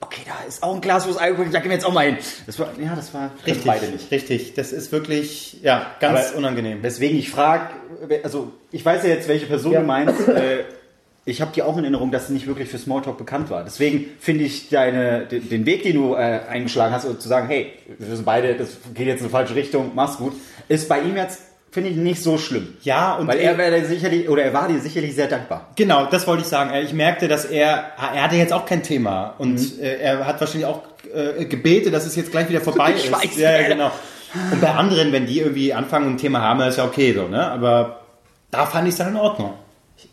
[0.00, 1.54] Okay, da ist auch ein Glas, wo es Alkohol gibt.
[1.54, 2.18] Da gehen wir jetzt auch mal hin.
[2.46, 4.10] Das war, ja, das war Richtig, beide nicht.
[4.10, 4.54] richtig.
[4.54, 6.82] Das ist wirklich, ja, ganz Aber unangenehm.
[6.82, 7.70] Weswegen ich frage,
[8.22, 9.80] also ich weiß ja jetzt, welche Person Ja.
[9.80, 10.28] du meinst.
[10.28, 10.64] Äh,
[11.26, 13.64] ich habe die auch in Erinnerung, dass sie nicht wirklich für Smalltalk bekannt war.
[13.64, 17.72] Deswegen finde ich deine, den, Weg, den du äh, eingeschlagen hast, um zu sagen, hey,
[17.98, 20.34] wir sind beide, das geht jetzt in eine falsche Richtung, mach's gut,
[20.68, 21.40] ist bei ihm jetzt,
[21.70, 22.74] finde ich, nicht so schlimm.
[22.82, 25.70] Ja, und Weil er wäre dir sicherlich, oder er war dir sicherlich sehr dankbar.
[25.76, 26.74] Genau, das wollte ich sagen.
[26.84, 30.66] Ich merkte, dass er, er hatte jetzt auch kein Thema und äh, er hat wahrscheinlich
[30.66, 30.82] auch
[31.14, 33.06] äh, Gebete, dass es jetzt gleich wieder vorbei ist.
[33.06, 33.38] Schweiß.
[33.38, 33.90] Ja, ja, genau.
[34.52, 37.28] Und bei anderen, wenn die irgendwie anfangen und ein Thema haben, ist ja okay so,
[37.28, 37.50] ne?
[37.50, 38.00] Aber
[38.50, 39.54] da fand ich es dann in Ordnung.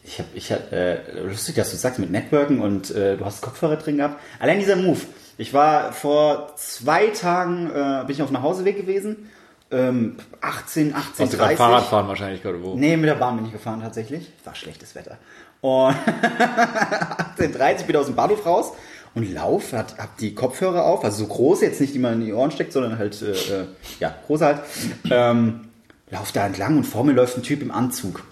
[0.03, 3.41] Ich habe, ich hab, äh, lustig, dass du sagst mit Networken und äh, du hast
[3.41, 4.19] Kopfhörer drin gehabt.
[4.39, 4.99] Allein dieser Move.
[5.37, 9.29] Ich war vor zwei Tagen, äh, bin ich auf dem Nachhauseweg gewesen.
[9.71, 11.57] Ähm, 18, 18, hast du gerade 30.
[11.57, 12.75] Fahrrad fahren wahrscheinlich gerade wo.
[12.75, 14.31] Nee, mit der Bahn bin ich gefahren tatsächlich.
[14.43, 15.17] War schlechtes Wetter.
[15.61, 15.95] Und
[17.37, 18.73] 18.30 bin aus dem Bahnhof raus
[19.13, 22.25] und lauf, hat, hab die Kopfhörer auf, also so große, jetzt nicht, die man in
[22.25, 23.65] die Ohren steckt, sondern halt, äh, äh,
[23.99, 24.61] ja, große halt.
[25.09, 25.61] Ähm,
[26.09, 28.23] lauf da entlang und vor mir läuft ein Typ im Anzug.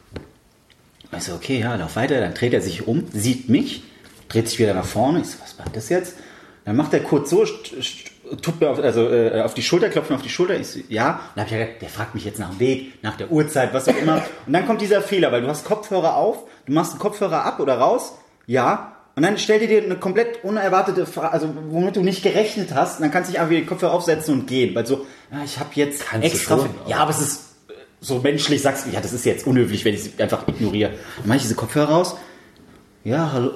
[1.18, 2.20] Ich so, okay, ja, lauf weiter.
[2.20, 3.84] Dann dreht er sich um, sieht mich,
[4.28, 5.22] dreht sich wieder nach vorne.
[5.22, 6.16] Ich so, was war das jetzt?
[6.66, 7.46] Dann macht er kurz so,
[8.42, 10.60] tut mir auf, also, äh, auf die Schulter, klopft mir auf die Schulter.
[10.60, 11.12] Ich so, ja.
[11.12, 13.74] Und dann habe ich gedacht, der fragt mich jetzt nach dem Weg, nach der Uhrzeit,
[13.74, 14.24] was auch immer.
[14.46, 17.60] Und dann kommt dieser Fehler, weil du hast Kopfhörer auf, du machst den Kopfhörer ab
[17.60, 18.14] oder raus.
[18.46, 18.96] Ja.
[19.16, 23.02] Und dann stell dir eine komplett unerwartete Frage, also womit du nicht gerechnet hast, und
[23.02, 24.74] dann kannst du dich einfach wieder den Kopfhörer aufsetzen und gehen.
[24.76, 26.58] Weil so, ja, ich habe jetzt Kannst du extra.
[26.58, 27.49] schon, ja, aber es ist
[28.02, 30.92] so menschlich, sagst du, ja, das ist jetzt unhöflich, wenn ich sie einfach ignoriere.
[31.18, 32.16] Dann mache ich diese Kopfhörer raus.
[33.04, 33.52] Ja, hallo.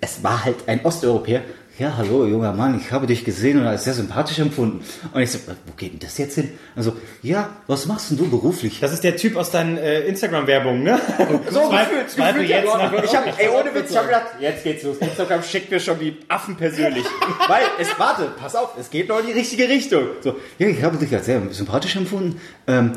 [0.00, 1.42] Es war halt ein Osteuropäer.
[1.78, 4.84] Ja, hallo, junger Mann, ich habe dich gesehen und als sehr sympathisch empfunden.
[5.14, 6.50] Und ich so, wo geht denn das jetzt hin?
[6.76, 6.92] Also,
[7.22, 8.78] ja, was machst denn du beruflich?
[8.80, 11.00] Das ist der Typ aus deinen äh, Instagram-Werbungen, ne?
[11.50, 13.02] So, Zwei- gefühlt, Zweifel gefühlt, jetzt ja.
[13.04, 14.98] Ich hab, ey, ohne Witz, ich hab gedacht, jetzt geht's los.
[14.98, 17.04] Instagram schickt mir schon die Affen persönlich.
[17.48, 20.04] Weil, es, warte, pass auf, es geht noch in die richtige Richtung.
[20.20, 22.38] So, ja, ich habe dich als sehr sympathisch empfunden.
[22.66, 22.92] Ähm,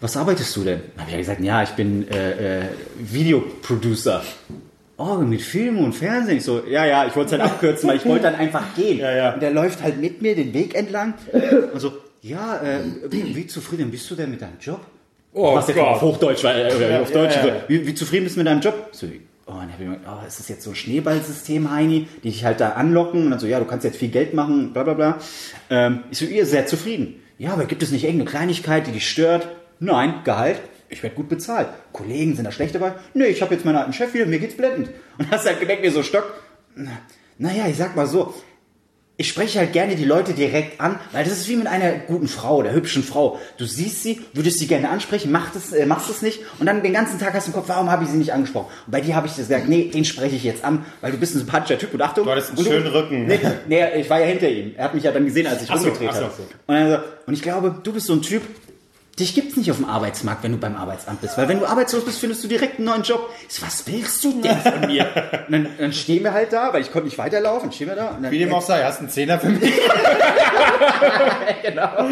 [0.00, 0.80] was arbeitest du denn?
[0.94, 2.64] Dann hab ich ja gesagt, ja, ich bin äh, äh,
[2.98, 4.22] Videoproducer.
[4.96, 6.38] Oh, mit Film und Fernsehen.
[6.38, 8.98] Ich so, ja, ja, ich wollte es halt abkürzen, weil ich wollte dann einfach gehen.
[9.04, 9.34] Ja, ja.
[9.34, 11.14] Und der läuft halt mit mir den Weg entlang.
[11.72, 14.80] Und so, ja, äh, wie, zufrieden bist du denn mit deinem Job?
[15.32, 15.88] Oh Was jetzt Gott.
[15.88, 17.34] auf Hochdeutsch, weil, äh, auf Deutsch.
[17.34, 17.50] so.
[17.66, 18.88] Wie, wie zufrieden bist du mit deinem Job?
[18.92, 19.06] So,
[19.46, 22.30] oh, dann hab ich mir gedacht, oh, ist das jetzt so ein Schneeballsystem, Heini, die
[22.30, 24.84] dich halt da anlocken und dann so, ja, du kannst jetzt viel Geld machen, bla
[24.84, 25.18] bla bla.
[25.70, 27.16] Ähm, ich so, ihr seid zufrieden.
[27.36, 29.48] Ja, aber gibt es nicht irgendeine Kleinigkeit, die dich stört?
[29.80, 30.60] Nein, Gehalt.
[30.88, 31.68] Ich werde gut bezahlt.
[31.92, 32.92] Kollegen sind da schlecht dabei?
[33.14, 34.90] Nee, ich habe jetzt meinen alten Chef wieder, mir geht's blendend.
[35.18, 36.34] Und hast halt gemerkt, mir so Stock.
[36.76, 36.90] Na,
[37.38, 38.34] Naja, ich sag mal so,
[39.16, 42.26] ich spreche halt gerne die Leute direkt an, weil das ist wie mit einer guten
[42.26, 43.38] Frau, der hübschen Frau.
[43.58, 46.82] Du siehst sie, würdest sie gerne ansprechen, machst es, äh, machst es nicht und dann
[46.82, 48.66] den ganzen Tag hast du im Kopf, warum habe ich sie nicht angesprochen?
[48.86, 51.34] Und bei dir habe ich gesagt, nee, den spreche ich jetzt an, weil du bist
[51.34, 52.24] ein sympathischer Typ und Achtung.
[52.24, 53.26] Du hattest einen schönen Rücken.
[53.26, 53.38] Nee,
[53.68, 54.74] nee, ich war ja hinter ihm.
[54.76, 56.32] Er hat mich ja dann gesehen, als ich so, rumgedreht ach so, habe.
[56.66, 58.42] Und, er so, und ich glaube, du bist so ein Typ,
[59.18, 61.38] Dich gibt's nicht auf dem Arbeitsmarkt, wenn du beim Arbeitsamt bist.
[61.38, 63.30] Weil wenn du arbeitslos bist, findest du direkt einen neuen Job.
[63.60, 65.06] Was willst du denn von mir?
[65.46, 68.08] Und dann, dann stehen wir halt da, weil ich konnte nicht weiterlaufen, stehen wir da.
[68.08, 69.60] Und dann, Wie dem auch sei, hast du einen Zehner für mich?
[71.62, 72.08] genau.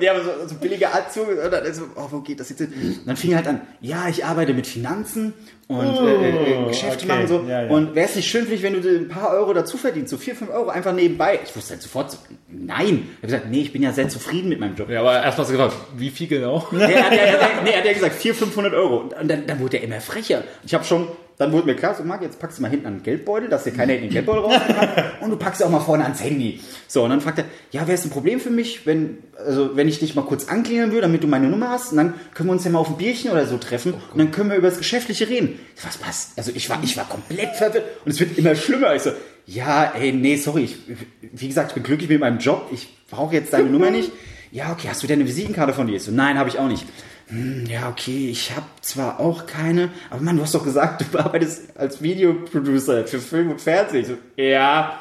[0.00, 2.72] Ja, aber so, so billige Anzug und dann so, oh, wo geht das jetzt hin?
[3.00, 5.34] Und dann fing er halt an, ja, ich arbeite mit Finanzen
[5.68, 7.06] und äh, äh, Geschäfte Oh, okay.
[7.06, 7.44] machen so.
[7.48, 7.70] Ja, ja.
[7.70, 10.18] Und wäre es nicht schön für dich, wenn du ein paar Euro dazu verdienst, so
[10.18, 11.40] vier, fünf Euro einfach nebenbei?
[11.44, 12.18] Ich wusste halt sofort, so,
[12.48, 13.08] nein.
[13.08, 14.90] Ich habe gesagt, nee, ich bin ja sehr zufrieden mit meinem Job.
[14.90, 16.66] Ja, aber erst mal so gefragt, wie viel genau?
[16.70, 18.96] Nee, er hat ja, er nee, er hat ja gesagt, 400, 500 Euro.
[19.18, 20.44] Und dann, dann wurde er immer frecher.
[20.64, 22.98] Ich habe schon, dann wurde mir klar, so Marc, jetzt packst du mal hinten an
[22.98, 25.04] den Geldbeutel, dass dir keiner hinten den Geldbeutel kann.
[25.20, 26.60] Und du packst auch mal vorne ans Handy.
[26.86, 29.88] So, und dann fragt er, ja, wäre es ein Problem für mich, wenn, also, wenn
[29.88, 31.90] ich dich mal kurz anklingeln würde, damit du meine Nummer hast?
[31.90, 33.94] Und dann können wir uns ja mal auf ein Bierchen oder so treffen.
[33.94, 35.58] Und dann können wir über das Geschäftliche reden.
[35.82, 36.38] Was passt?
[36.38, 37.84] Also, ich war, ich war komplett verwirrt.
[38.04, 38.94] Und es wird immer schlimmer.
[38.94, 39.10] Ich so,
[39.46, 40.64] ja, ey, nee, sorry.
[40.64, 40.76] Ich,
[41.20, 42.68] wie gesagt, ich bin glücklich mit meinem Job.
[42.72, 44.12] Ich brauche jetzt deine Nummer nicht.
[44.52, 45.96] Ja, okay, hast du denn eine Visitenkarte von dir?
[45.96, 46.86] Ich so, nein, habe ich auch nicht.
[47.28, 51.18] Hm, ja, okay, ich habe zwar auch keine, aber Mann, du hast doch gesagt, du
[51.18, 54.02] arbeitest als Videoproducer für Film und Fernsehen.
[54.02, 55.00] Ich so, ja.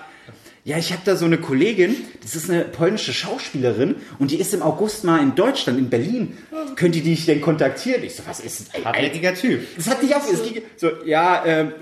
[0.66, 4.54] Ja, ich habe da so eine Kollegin, das ist eine polnische Schauspielerin und die ist
[4.54, 6.38] im August mal in Deutschland, in Berlin.
[6.78, 8.02] Könnte die dich denn kontaktieren?
[8.04, 9.68] Ich so, was ist Hartnäckiger Typ.
[9.76, 11.74] das hat nicht auf, es ging so, ja, ähm,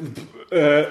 [0.50, 0.86] äh,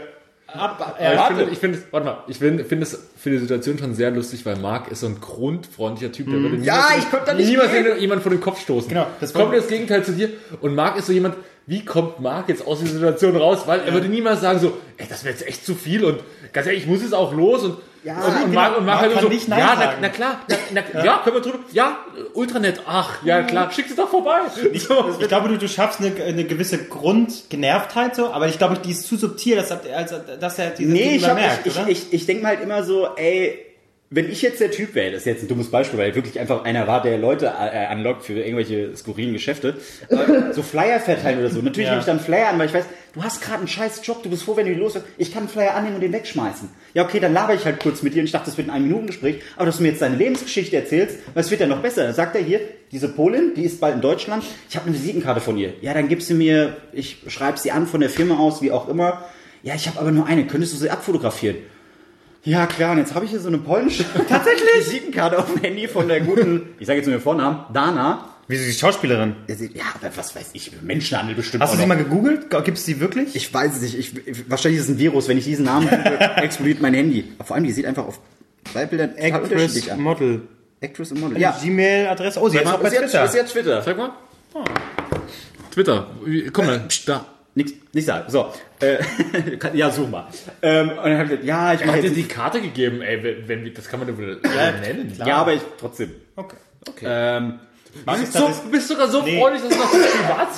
[0.52, 3.78] Ab, Aber ich finde, ich finde, warte mal, ich finde, finde es für die Situation
[3.78, 7.10] schon sehr lustig, weil Marc ist so ein grundfreundlicher Typ, der würde Ja, niemals- ich
[7.10, 8.88] konnte da nicht niemals jemand vor den Kopf stoßen.
[8.88, 10.30] Genau, das kommt das Gegenteil zu dir.
[10.60, 11.36] Und Marc ist so jemand,
[11.66, 13.60] wie kommt Marc jetzt aus dieser Situation raus?
[13.66, 16.18] Weil er würde niemals sagen so, ey, das wäre jetzt echt zu viel und
[16.52, 18.78] ganz ehrlich, ich muss jetzt auch los und Ja, und, und genau.
[18.78, 21.20] Und Marc halt so, ja, na, na klar, na, na, ja.
[21.22, 21.98] können wir drüber, ja,
[22.32, 24.40] ultra nett, ach, ja klar, schick sie doch vorbei.
[24.54, 24.68] So.
[25.20, 29.06] Ich glaube, du, du schaffst eine, eine gewisse Grundgenervtheit so, aber ich glaube, die ist
[29.06, 32.12] zu subtil, dass, als, dass er diese Nee, ich, Dinge hab, merkt, ich, ich, ich,
[32.12, 33.69] ich denke mal halt immer so, ey,
[34.12, 36.64] wenn ich jetzt der Typ wäre, das ist jetzt ein dummes Beispiel, weil wirklich einfach
[36.64, 39.76] einer war, der Leute äh, anlockt für irgendwelche skurrilen Geschäfte,
[40.10, 41.60] aber so Flyer verteilen oder so.
[41.62, 41.92] Natürlich Ja.
[41.92, 44.28] nehme ich dann Flyer an, weil ich weiß, du hast gerade einen scheiß Job, du
[44.30, 45.04] bist froh, wenn du los bist.
[45.16, 46.68] Ich kann einen Flyer annehmen und den wegschmeißen.
[46.92, 48.74] Ja, okay, dann laber ich halt kurz mit dir und ich dachte, das wird ein
[48.74, 52.02] Ein-Minuten-Gespräch, aber dass du mir jetzt deine Lebensgeschichte erzählst, weil es wird ja noch besser.
[52.02, 52.58] Dann sagt er hier,
[52.90, 55.74] diese Polin, die ist bald in Deutschland, ich habe eine Visitenkarte von ihr.
[55.82, 58.88] Ja, dann gib sie mir, ich schreibe sie an von der Firma aus, wie auch
[58.88, 59.24] immer.
[59.62, 61.58] Ja, ich habe aber nur eine, könntest du sie abfotografieren?
[62.42, 65.86] Ja, klar, und jetzt habe ich hier so eine polnische tatsächlich Visitenkarte auf dem Handy
[65.88, 68.24] von der guten, ich sage jetzt nur den Vornamen, Dana.
[68.48, 69.36] Wieso die Schauspielerin?
[69.74, 71.62] Ja, aber was weiß ich, Menschenhandel bestimmt.
[71.62, 72.50] Hast du sie mal gegoogelt?
[72.64, 73.36] Gibt es die wirklich?
[73.36, 73.96] Ich weiß es nicht.
[73.96, 75.28] Ich, wahrscheinlich ist es ein Virus.
[75.28, 77.32] Wenn ich diesen Namen google, explodiert mein Handy.
[77.38, 78.18] Aber vor allem, die sieht einfach auf
[78.72, 80.00] zwei Bildern Actress an.
[80.00, 80.42] Model.
[80.80, 81.38] Actress und Model.
[81.40, 81.56] Ja.
[81.62, 82.40] Gmail-Adresse.
[82.40, 83.24] Oh, sie ist auch bei Twitter.
[83.24, 83.82] ist jetzt Twitter.
[83.82, 84.10] Sag mal.
[85.70, 87.24] Twitter, Wie- guck mal, da.
[87.54, 88.30] Nichts nicht sagen.
[88.30, 88.52] So.
[88.80, 88.98] Äh,
[89.74, 90.26] ja, such mal.
[90.62, 93.48] Ähm, und dann hab ich gesagt, ja, ich mache dir die Karte gegeben, ey, wenn,
[93.48, 95.12] wenn, das kann man doch wohl nennen.
[95.24, 96.12] Ja, aber ich trotzdem.
[96.36, 96.56] Okay.
[96.88, 97.06] Okay.
[97.08, 97.60] Ähm,
[98.06, 99.40] Marc Du ist bist, so, du bist sogar so Nee.
[99.40, 99.92] freundlich, dass es noch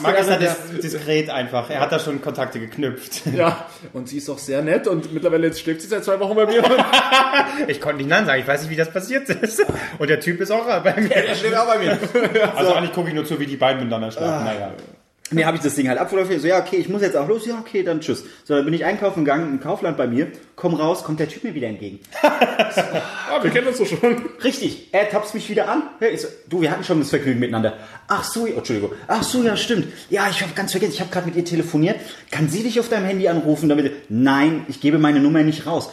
[0.03, 1.71] Marc ist da Privatsphäre dis diskret einfach.
[1.71, 3.23] Er hat da schon Kontakte geknüpft.
[3.35, 6.35] Ja, und sie ist auch sehr nett und mittlerweile jetzt schläft sie seit zwei Wochen
[6.35, 6.63] bei mir.
[7.69, 9.65] Ich konnte nicht Nein sagen, ich weiß nicht, wie das passiert ist.
[9.99, 11.09] Und der Typ ist auch bei mir.
[11.09, 11.99] Der steht auch bei mir.
[12.57, 14.45] Also eigentlich gucke ich nur zu, wie die beiden miteinander schlafen.
[14.45, 14.73] Naja.
[15.33, 16.41] Mir habe ich das Ding halt abfotografiert.
[16.41, 17.47] So, ja, okay, ich muss jetzt auch los.
[17.47, 18.25] Ja, okay, dann tschüss.
[18.45, 20.29] So, dann bin ich einkaufen gegangen im Kaufland bei mir.
[20.57, 22.01] Komm raus, kommt der Typ mir wieder entgegen.
[23.33, 23.99] Ah, wir kennen uns doch schon.
[24.45, 25.85] Richtig, er tapst mich wieder an.
[26.01, 27.79] Ich so, du, wir hatten schon das Vergnügen miteinander.
[28.07, 28.93] Ach so, ja, Entschuldigung.
[29.09, 29.87] Ach so, ja, stimmt.
[30.11, 31.97] Ja, ich habe ganz vergessen, ich habe gerade mit ihr telefoniert.
[32.31, 33.71] Kann sie dich auf deinem Handy anrufen?
[33.71, 35.91] Damit Nein, ich gebe meine Nummer nicht raus.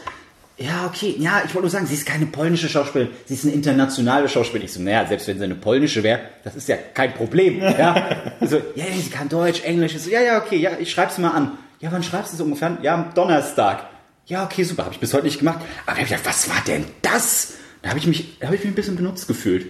[0.59, 1.15] Ja, okay.
[1.17, 3.13] Ja, ich wollte nur sagen, sie ist keine polnische Schauspielerin.
[3.25, 4.65] Sie ist eine internationale Schauspielerin.
[4.65, 7.61] Ich so, naja, selbst wenn sie eine polnische wäre, das ist ja kein Problem.
[7.79, 9.95] Ja, so, ja, ja, sie kann Deutsch, Englisch.
[9.95, 11.57] Ich so, ja, ja, okay, ja, ich schreib's mal an.
[11.79, 12.77] Ja, wann schreibst du es ungefähr?
[12.81, 13.87] Ja, am Donnerstag.
[14.25, 14.83] Ja, okay, super.
[14.83, 15.59] Habe ich bis heute nicht gemacht.
[15.85, 17.53] Aber ich hab gedacht, was war denn das?
[17.81, 19.67] Da habe ich mich, da habe ich mich ein bisschen benutzt gefühlt.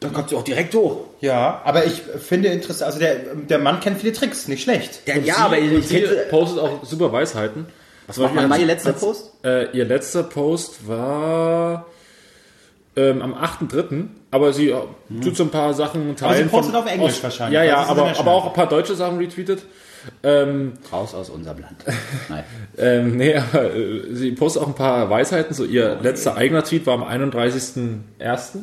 [0.00, 1.06] Dann kommt sie auch direkt hoch.
[1.20, 5.06] Ja, aber ich finde interessant, also der, der Mann kennt viele Tricks, nicht schlecht.
[5.06, 7.66] Der, ja, aber ich, ich postet auch super Weisheiten.
[8.18, 9.32] Was war hat sie- letzter hat- Post?
[9.44, 11.86] Äh, ihr letzter Post war
[12.96, 14.76] ähm, am 8.3., aber sie äh,
[15.22, 16.44] tut so ein paar Sachen teilen.
[16.44, 18.20] sie postet von- auf Englisch aus, wahrscheinlich, Ja, ja, ist aber, international.
[18.20, 19.62] aber auch ein paar deutsche Sachen retweetet.
[20.22, 21.84] Ähm, Raus aus unserem Land.
[22.30, 22.44] Nein.
[22.78, 25.54] ähm, nee, aber, äh, sie postet auch ein paar Weisheiten.
[25.54, 28.60] So ihr letzter eigener Tweet war am 31.01.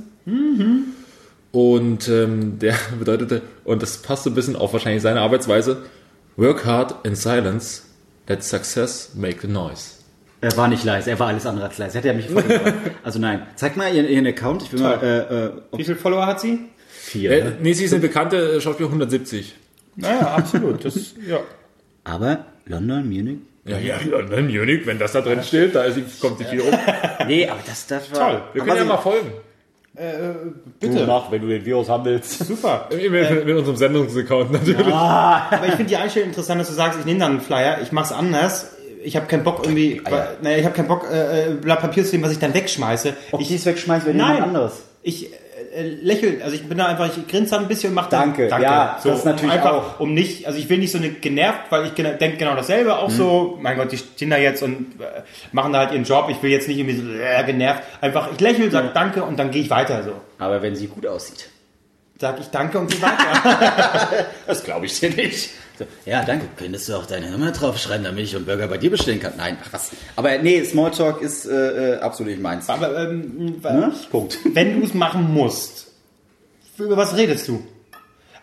[1.51, 5.83] Und ähm, der bedeutete, und das passt so ein bisschen auf wahrscheinlich seine Arbeitsweise,
[6.35, 7.83] Work hard in silence,
[8.27, 9.95] let success make the noise.
[10.39, 11.97] Er war nicht leise, er war alles andere als leise.
[11.97, 12.43] Hätte er mich voll
[13.03, 13.47] Also nein.
[13.55, 14.61] Zeig mal ihren, ihren Account.
[14.63, 16.59] Ich will mal, äh, äh, Wie viele Follower hat sie?
[17.07, 17.31] vier.
[17.31, 19.55] Äh, nee, sie ist eine bekannte äh, Schauspielerin, 170.
[19.95, 20.85] Naja, absolut.
[20.85, 21.39] Das, ja.
[22.03, 23.39] Aber London, Munich?
[23.65, 26.73] Ja, ja, London, Munich, wenn das da drin steht, da ist kommt sie viel rum.
[27.25, 28.31] Nee, aber das, das war...
[28.31, 28.41] Toll.
[28.53, 29.31] Wir können ja mal folgen.
[30.79, 31.05] Bitte.
[31.07, 32.45] mach, wenn du den Virus haben willst.
[32.45, 32.87] Super.
[32.91, 34.93] Mit, mit unserem Sendungsaccount natürlich.
[34.93, 37.91] Aber ich finde die Einstellung interessant, dass du sagst, ich nehme dann einen Flyer, ich
[37.91, 38.71] mache es anders.
[39.03, 40.27] Ich habe keinen Bock irgendwie, ja.
[40.41, 43.13] naja, ich habe keinen Bock, äh, äh, Blatt Papier zu nehmen, was ich dann wegschmeiße.
[43.31, 44.35] Ob ich es wegschmeiß, wäre Nein.
[44.35, 44.83] jemand anderes.
[45.01, 45.39] ich äh, äh,
[45.83, 48.99] lächel, also ich bin da einfach, ich grinse ein bisschen und mache dann Danke, ja,
[49.03, 49.99] das natürlich einfach, auch.
[49.99, 52.95] um nicht, also ich will nicht so eine genervt, weil ich denke genau dasselbe, Mhm.
[52.95, 56.27] auch so, mein Gott, die stehen da jetzt und äh, machen da halt ihren Job,
[56.29, 59.51] ich will jetzt nicht irgendwie so äh, genervt, einfach, ich lächle, sag Danke und dann
[59.51, 60.13] gehe ich weiter so.
[60.39, 61.49] Aber wenn sie gut aussieht.
[62.19, 64.25] Sag ich Danke und gehe weiter.
[64.47, 65.49] Das glaube ich dir nicht.
[65.77, 66.47] So, ja, danke.
[66.57, 69.33] Könntest du auch deine Nummer draufschreiben, damit ich einen Burger bei dir bestellen kann?
[69.37, 69.91] Nein, ach was.
[70.15, 72.67] Aber nee, Smalltalk ist äh, äh, absolut nicht meins.
[72.69, 73.93] Aber ähm, Ne?
[74.09, 74.39] Punkt.
[74.53, 75.87] wenn du es machen musst,
[76.77, 77.63] über was redest du?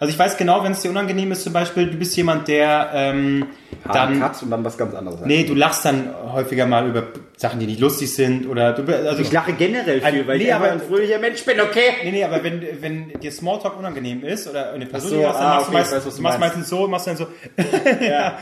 [0.00, 2.90] Also ich weiß genau, wenn es dir unangenehm ist, zum Beispiel, du bist jemand, der
[2.94, 3.46] ähm,
[3.92, 5.20] Dann Cut und dann was ganz anderes.
[5.24, 7.04] nee, du lachst dann häufiger mal über
[7.36, 10.44] Sachen, die nicht lustig sind oder du, also Ich lache generell viel, Ein- weil nee,
[10.44, 11.90] ich aber- ein fröhlicher Mensch bin, okay?
[12.04, 15.36] Nee, nee, aber wenn, wenn dir Smalltalk unangenehm ist oder eine Person, so, die hast,
[15.38, 16.40] dann ah, machst okay, du ich weiß, du machst meinst.
[16.40, 17.26] meistens so, machst dann so,
[18.00, 18.38] Ja,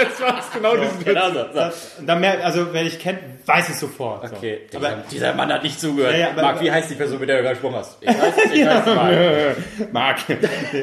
[0.00, 1.44] jetzt war es genau dieses Genau so.
[1.52, 2.04] so.
[2.06, 4.28] dann mehr, also wer dich kennt, weiß es sofort.
[4.28, 4.36] So.
[4.36, 6.12] Okay, Aber- dieser, Mann hat nicht zugehört.
[6.14, 7.98] Ja, ja, aber- Marc, wie heißt die Person, mit der du gesprochen hast?
[8.00, 9.12] Ich weiß es, ich weiß es mal.
[9.92, 10.18] Marc,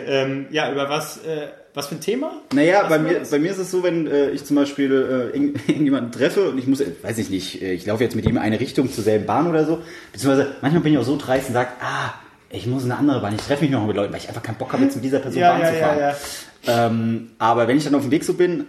[0.07, 2.31] ähm, ja, über was, äh, was für ein Thema?
[2.53, 3.29] Naja, Was bei mir, das?
[3.31, 6.57] bei mir ist es so, wenn äh, ich zum Beispiel äh, irgend- irgendjemanden treffe und
[6.57, 8.91] ich muss, äh, weiß ich nicht, äh, ich laufe jetzt mit ihm in eine Richtung
[8.91, 12.13] zur selben Bahn oder so, beziehungsweise manchmal bin ich auch so dreist und sage, ah,
[12.49, 14.41] ich muss in eine andere Bahn, ich treffe mich noch mit Leuten, weil ich einfach
[14.43, 15.99] keinen Bock habe, jetzt mit dieser Person Ja, Bahn ja, zu ja, fahren.
[15.99, 16.15] ja.
[16.87, 18.65] Ähm, aber wenn ich dann auf dem Weg so bin,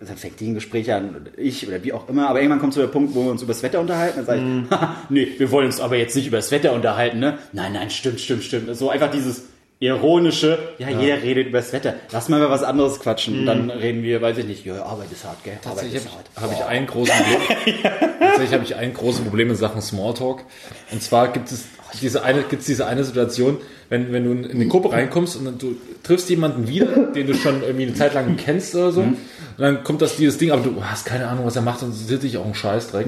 [0.00, 2.80] dann fängt die ein Gespräch an, ich oder wie auch immer, aber irgendwann kommt so
[2.80, 4.70] der Punkt, wo wir uns über das Wetter unterhalten, dann sage ich.
[4.70, 7.38] "Haha, nee, wir wollen uns aber jetzt nicht über das Wetter unterhalten, ne?
[7.52, 8.76] Nein, nein, stimmt, stimmt, stimmt.
[8.76, 9.44] So einfach dieses
[9.78, 11.94] ironische, ja, jeder redet über das Wetter.
[12.10, 13.40] Lass mal über was anderes quatschen.
[13.40, 15.58] Und dann reden wir, weiß ich nicht, ja, Arbeit ist hart, gell?
[15.64, 16.24] Arbeit ist hart.
[16.36, 17.74] habe ich, hab ich ein großes Problem.
[18.18, 20.44] Tatsächlich habe ich ein großes Problem in Sachen Smalltalk.
[20.92, 21.66] Und zwar gibt es
[22.00, 25.44] diese eine, gibt es diese eine Situation, wenn, wenn du in eine Gruppe reinkommst und
[25.44, 29.00] dann du triffst jemanden wieder, den du schon irgendwie eine Zeit lang kennst oder so.
[29.00, 29.18] Und
[29.58, 32.22] dann kommt das dieses Ding, aber du hast keine Ahnung, was er macht und sitzt
[32.22, 33.06] dich auch ein Scheißdreck.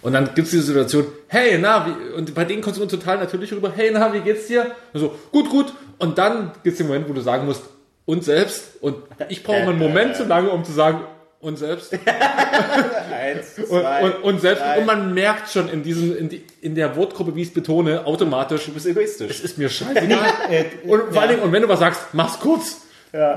[0.00, 3.18] Und dann gibt es diese Situation, hey, na, wie, und bei denen kommst du total
[3.18, 4.72] natürlich rüber, hey, na, wie geht's dir?
[4.92, 5.72] Und so, gut, gut.
[5.98, 7.62] Und dann gibt es den Moment, wo du sagen musst,
[8.04, 8.76] und selbst.
[8.80, 8.96] Und
[9.28, 11.00] ich brauche einen Moment zu lange, um zu sagen,
[11.42, 11.92] und selbst.
[13.12, 16.96] Eins, Und, und, und selbst, und man merkt schon in diesem, in, die, in der
[16.96, 19.30] Wortgruppe, wie ich es betone, automatisch, du bist egoistisch.
[19.30, 20.18] es ist mir scheißegal.
[20.50, 22.78] Äh, und vor allen Dingen, und wenn du was sagst, mach's kurz.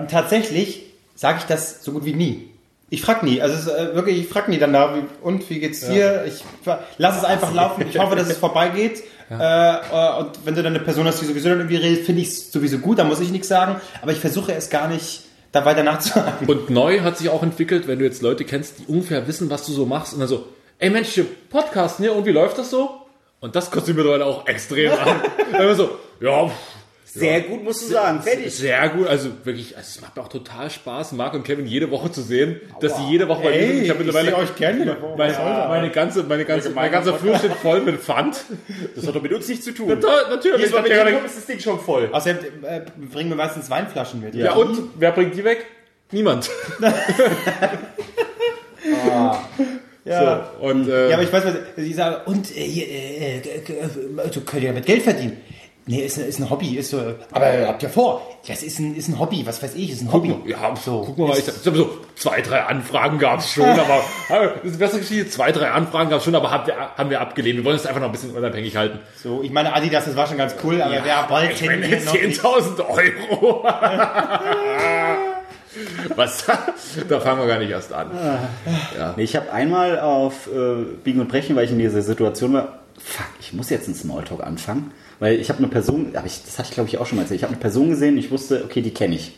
[0.09, 0.83] Tatsächlich
[1.15, 2.49] sage ich das so gut wie nie.
[2.89, 6.23] Ich frag nie, also äh, wirklich, ich frag nie danach, wie, und wie geht's dir?
[6.27, 7.83] Ich ver- lass es einfach laufen.
[7.89, 9.03] Ich hoffe, dass es vorbeigeht.
[9.29, 12.21] Äh, äh, und wenn du dann eine Person hast, die sowieso dann irgendwie redet, finde
[12.21, 13.81] ich es sowieso gut, da muss ich nichts sagen.
[14.01, 15.23] Aber ich versuche es gar nicht,
[15.55, 16.47] da weiter nachzuhaken.
[16.47, 19.65] Und neu hat sich auch entwickelt, wenn du jetzt Leute kennst, die ungefähr wissen, was
[19.65, 20.47] du so machst und dann so,
[20.79, 23.01] ey Mensch, hier Podcasten hier und wie läuft das so?
[23.39, 25.21] Und das kostet mir mittlerweile auch extrem an.
[25.51, 26.49] Dann so, ja,
[27.15, 28.21] Sehr gut, musst du sagen.
[28.21, 28.53] Fertig.
[28.53, 29.07] sehr gut.
[29.07, 32.21] Also wirklich, also es macht mir auch total Spaß, Marc und Kevin jede Woche zu
[32.21, 33.83] sehen, dass sie jede Woche bei mir sind.
[33.83, 34.95] Ich habe mittlerweile sehe euch kennen.
[35.17, 35.33] meine,
[35.69, 38.43] meine ganze, meine ganze, mein ganzer Flur steht voll mit Pfand.
[38.95, 39.87] Das hat doch mit uns nichts zu tun.
[40.01, 40.57] Da, natürlich.
[40.57, 42.09] Jedes Mal, wenn ja, ihr kommt, ist das Ding schon voll.
[42.11, 44.35] Außerdem äh, bringen wir meistens Weinflaschen mit.
[44.35, 45.65] ja, und wer bringt die weg?
[46.11, 46.49] Niemand.
[50.05, 50.51] Ja.
[50.59, 52.17] So, und, äh, Ja, aber ich weiß, was sie sagen.
[52.25, 55.37] Und äh, hier, äh, äh, äh, du könnt ja damit Geld verdienen.
[55.87, 56.99] Nee, ist, ist ein Hobby, ist so.
[57.31, 58.19] Aber habt ihr vor?
[58.43, 60.33] Ja, es ist ein, ist ein Hobby, was weiß ich, ist ein Hobby.
[60.47, 61.03] Ja, so.
[61.05, 64.01] Guck mal, ich, ich hab so zwei, drei Anfragen gab es schon, aber
[64.63, 65.29] das ist besser Geschichte.
[65.29, 67.57] Zwei, drei Anfragen gab es schon, aber haben wir, haben wir abgelehnt.
[67.57, 68.97] Wir wollen es einfach noch ein bisschen unabhängig halten.
[69.21, 72.13] So, ich meine, Adidas, das war schon ganz cool, aber wer bald ich meine, noch
[72.13, 72.41] nicht.
[72.41, 73.63] 10.000 Euro.
[76.15, 76.45] Was?
[77.09, 78.09] Da fangen wir gar nicht erst an.
[79.17, 82.79] Nee, ich habe einmal auf äh, Biegen und Brechen, weil ich in dieser Situation war,
[82.97, 86.57] fuck, ich muss jetzt einen Smalltalk anfangen, weil ich habe eine Person, hab ich, das
[86.59, 88.63] hatte ich glaube ich auch schon mal erzählt, ich habe eine Person gesehen, ich wusste,
[88.65, 89.37] okay, die kenne ich.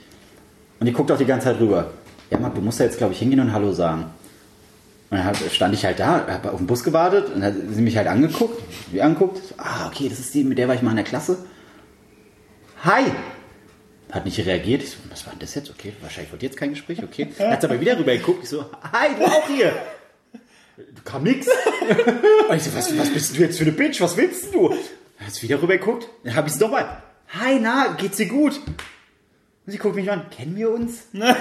[0.80, 1.92] Und die guckt auch die ganze Zeit rüber.
[2.30, 4.06] Ja, Mann, du musst da jetzt glaube ich hingehen und Hallo sagen.
[5.10, 7.96] Und dann stand ich halt da, habe auf den Bus gewartet und hat sie mich
[7.96, 8.62] halt angeguckt,
[8.92, 9.38] wie angeguckt.
[9.38, 11.38] So, ah, okay, das ist die, mit der war ich mal in der Klasse.
[12.84, 13.06] Hi!
[14.12, 14.84] Hat nicht reagiert.
[14.84, 15.70] Ich so, was war denn das jetzt?
[15.70, 17.30] Okay, wahrscheinlich wollte jetzt kein Gespräch, okay.
[17.40, 18.44] Hat aber wieder rüber geguckt.
[18.44, 19.74] Ich so, hi, du auch hier.
[21.06, 21.48] Kam nix.
[22.50, 24.02] Und ich so, was, was bist du jetzt für eine Bitch?
[24.02, 24.74] Was willst du?
[25.19, 26.08] Hat sie wieder rüber geguckt.
[26.23, 27.01] Dann habe ich es nochmal.
[27.30, 28.58] Hi, na, geht's dir gut?
[28.58, 30.30] Und sie guckt mich an.
[30.30, 31.08] Kennen wir uns?
[31.13, 31.36] Und dann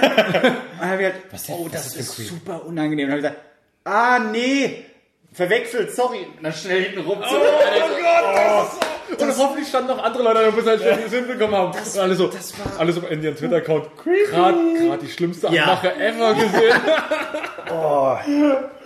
[0.79, 1.15] hab ich halt,
[1.49, 3.05] oh, das ist super unangenehm.
[3.09, 4.85] Und dann habe ich gesagt, ah, nee,
[5.31, 6.27] verwechselt, sorry.
[6.35, 7.19] Und dann schnell hinten rum.
[7.19, 7.23] Oh,
[8.01, 11.71] Gott, Und hoffentlich standen noch andere Leute, die halt schon die Sinn bekommen haben.
[11.71, 12.29] und alle so,
[12.77, 13.85] alle so in ihren Twitter-Account.
[14.29, 15.63] Gerade gerade die schlimmste Ja.
[15.63, 16.75] Anmache ever gesehen.
[17.69, 18.19] Aber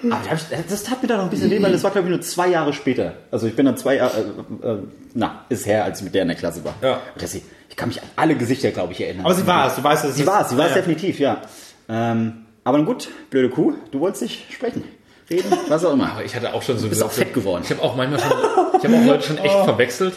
[0.10, 2.12] hab ich, das tat mir dann noch ein bisschen weh, weil das war, glaube ich,
[2.12, 3.14] nur zwei Jahre später.
[3.30, 4.18] Also ich bin dann zwei Jahre,
[4.64, 4.78] äh, äh,
[5.14, 6.74] na, ist her, als ich mit der in der Klasse war.
[6.82, 7.00] Ja.
[7.18, 7.44] Das, ich
[7.76, 9.26] kann mich an alle Gesichter, glaube ich, erinnern.
[9.26, 11.42] Aber sie war es, du weißt, dass Sie war es, sie war es definitiv, ja.
[11.88, 14.84] Ähm, aber nun gut, blöde Kuh, du wolltest nicht sprechen,
[15.32, 16.12] reden, was auch immer.
[16.12, 17.62] Aber ich hatte auch schon so bist auch fett geworden.
[17.64, 18.32] Ich habe auch manchmal schon,
[18.78, 20.14] ich habe auch Leute schon echt verwechselt,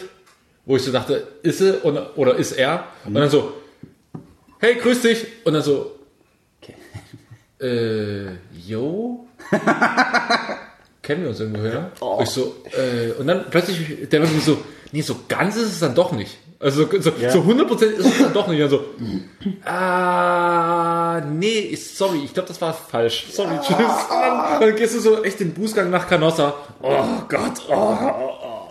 [0.65, 2.85] wo ich so dachte, ist sie oder, oder ist er?
[3.05, 3.53] Und dann so,
[4.59, 5.25] hey, grüß dich.
[5.45, 5.91] Und dann so,
[6.61, 6.75] Okay.
[7.61, 8.31] äh,
[8.67, 9.27] yo?
[11.01, 11.91] Kennen wir uns irgendwoher?
[11.99, 14.57] Und Ich so, äh, und dann plötzlich, der war so,
[14.91, 16.37] nee, so ganz ist es dann doch nicht.
[16.65, 17.29] Also so, Ja.
[17.29, 18.61] so 100% ist es dann doch nicht.
[18.63, 18.85] Und dann so,
[19.65, 23.27] ah, nee, ist- sorry, ich glaube, das war falsch.
[23.31, 23.77] Sorry, tschüss.
[24.09, 26.53] Dann, dann gehst du so echt den Bußgang nach Canossa.
[26.81, 28.11] Oh Gott, oh, oh,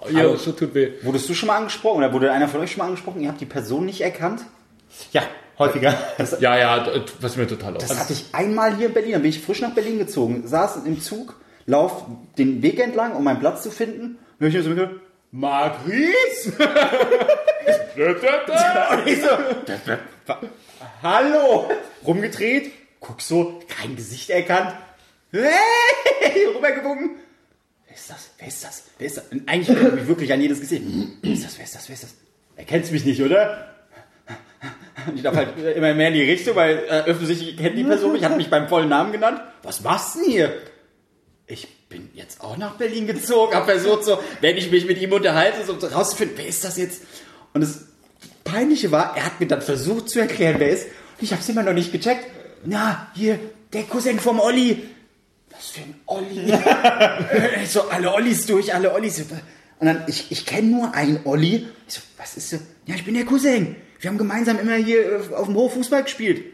[0.04, 0.08] oh.
[0.10, 0.92] Ja, Aber- das tut weh.
[1.02, 3.20] Wurdest du schon mal angesprochen oder wurde einer von euch schon mal angesprochen?
[3.22, 4.40] Ihr habt die Person nicht erkannt?
[5.12, 5.22] Ja,
[5.58, 5.94] häufiger.
[6.40, 7.98] Ja, ja, d- was mir total Das auf.
[8.00, 9.12] hatte ich einmal hier in Berlin.
[9.12, 12.04] Dann bin ich frisch nach Berlin gezogen, saß im Zug, lauf
[12.38, 14.18] den Weg entlang, um meinen Platz zu finden.
[14.40, 14.92] Und ich mir so gehört,
[15.34, 16.52] Maurice!
[20.26, 20.34] So,
[21.02, 21.70] hallo!
[22.06, 24.74] Rumgedreht, guck so, kein Gesicht erkannt.
[25.30, 26.46] Hey!
[26.54, 27.10] Rübergewunken.
[27.86, 28.30] Wer ist das?
[28.38, 28.84] Wer ist das?
[28.98, 29.24] Wer ist das?
[29.28, 30.82] Und eigentlich ich mich wirklich an jedes Gesicht.
[31.22, 31.58] Wer ist das?
[31.58, 31.88] Wer ist das?
[31.88, 32.14] Wer ist das?
[32.56, 33.74] Er kennt mich nicht, oder?
[35.06, 38.12] Und Ich darf halt immer mehr in die Richtung, weil äh, offensichtlich kennt die Person
[38.12, 39.40] mich, hat mich beim vollen Namen genannt.
[39.62, 40.62] Was machst du denn hier?
[41.46, 45.12] Ich bin jetzt auch nach Berlin gezogen, hab versucht so, wenn ich mich mit ihm
[45.12, 47.02] unterhalte, so rauszufinden, wer ist das jetzt?
[47.52, 47.84] Und das
[48.44, 50.86] Peinliche war, er hat mir dann versucht zu erklären, wer ist.
[50.86, 52.26] Und ich hab's immer noch nicht gecheckt.
[52.64, 53.38] Na, hier,
[53.72, 54.84] der Cousin vom Olli.
[55.50, 56.52] Was für ein Olli?
[57.66, 59.20] so, alle Ollis durch, alle Ollis.
[59.20, 61.66] Und dann, ich, ich kenne nur einen Olli.
[61.86, 62.56] Ich so, was ist so?
[62.86, 63.76] Ja, ich bin der Cousin.
[64.00, 66.44] Wir haben gemeinsam immer hier äh, auf dem Hof Fußball gespielt.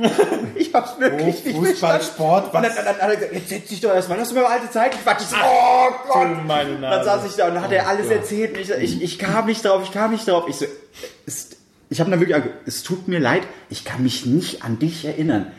[0.54, 2.04] Ich hab's wirklich nicht Fußball, verstanden.
[2.04, 2.74] Sport, Und dann, was?
[2.76, 4.94] dann, dann gesagt, jetzt setz dich doch erstmal, hast du mir mal alte Zeit.
[4.94, 6.44] Ich so, oh Gott.
[6.46, 6.96] Meine Nase.
[6.96, 8.54] Dann saß ich da und dann hat er alles erzählt.
[8.54, 10.44] Und ich, ich, ich kam nicht drauf, ich kam nicht drauf.
[10.48, 10.66] Ich so,
[11.26, 11.50] es,
[11.88, 15.50] ich habe dann wirklich, es tut mir leid, ich kann mich nicht an dich erinnern.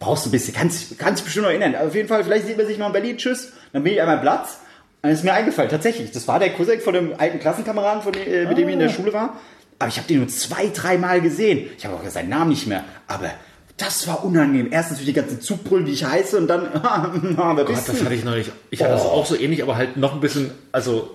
[0.00, 1.76] Brauchst du ein bisschen, kannst, kannst dich bestimmt noch erinnern.
[1.76, 3.52] Auf jeden Fall, vielleicht sieht man sich noch in Berlin, tschüss.
[3.72, 4.58] Dann bin ich an meinem Platz.
[5.00, 8.12] Und dann ist mir eingefallen, tatsächlich, das war der Cousin von dem alten Klassenkameraden, von
[8.12, 9.36] dem, äh, mit dem ich in der Schule war.
[9.78, 11.70] Aber ich habe den nur zwei, dreimal gesehen.
[11.76, 12.84] Ich habe auch seinen Namen nicht mehr.
[13.08, 13.30] Aber
[13.76, 14.68] das war unangenehm.
[14.70, 18.24] Erstens für die ganzen Zugbrüllen, wie ich heiße, und dann, wer Gott, das hatte ich
[18.24, 18.50] noch nicht.
[18.70, 21.10] Ich hatte das auch so ähnlich, aber halt noch ein bisschen, also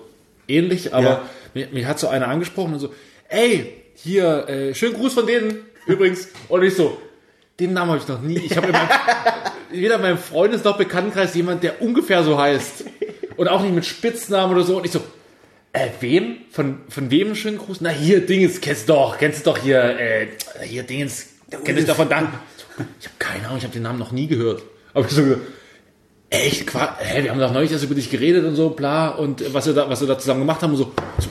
[0.46, 1.22] ähnlich, aber Ja.
[1.54, 2.92] mir, mich hat so einer angesprochen und so,
[3.28, 6.28] ey, hier, äh, schönen Gruß von denen, übrigens.
[6.48, 6.98] Und ich so,
[7.58, 8.38] den Namen habe ich noch nie.
[8.38, 8.68] Ich habe
[9.72, 12.84] weder in meinem Freundes- noch Bekanntenkreis jemand, der ungefähr so heißt.
[13.36, 14.76] Und auch nicht mit Spitznamen oder so.
[14.78, 15.00] Und ich so,
[15.72, 16.38] äh, wem?
[16.50, 17.80] Von, von wem schönen Gruß?
[17.80, 20.26] Na, hier, Dingens, kennst du doch, kennst du doch hier, äh,
[20.64, 22.28] hier, Dingens, kennst du doch von dann.
[23.00, 24.62] Ich habe keine Ahnung, ich habe den Namen noch nie gehört.
[24.94, 25.22] Aber ich so,
[26.30, 29.40] echt, Qua hä, wir haben doch neulich erst über dich geredet und so, bla, und
[29.40, 30.92] äh, was wir da, was wir da zusammen gemacht haben und so.
[31.18, 31.28] so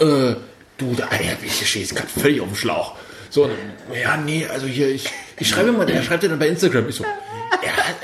[0.04, 0.36] äh,
[0.78, 2.94] du, da, ja, ich stehe gerade völlig auf dem Schlauch.
[3.30, 3.50] So,
[4.00, 5.08] ja, nee, also hier, ich,
[5.38, 6.88] ich schreibe mal, der schreibt dir dann bei Instagram.
[6.88, 7.10] Ich so, ja,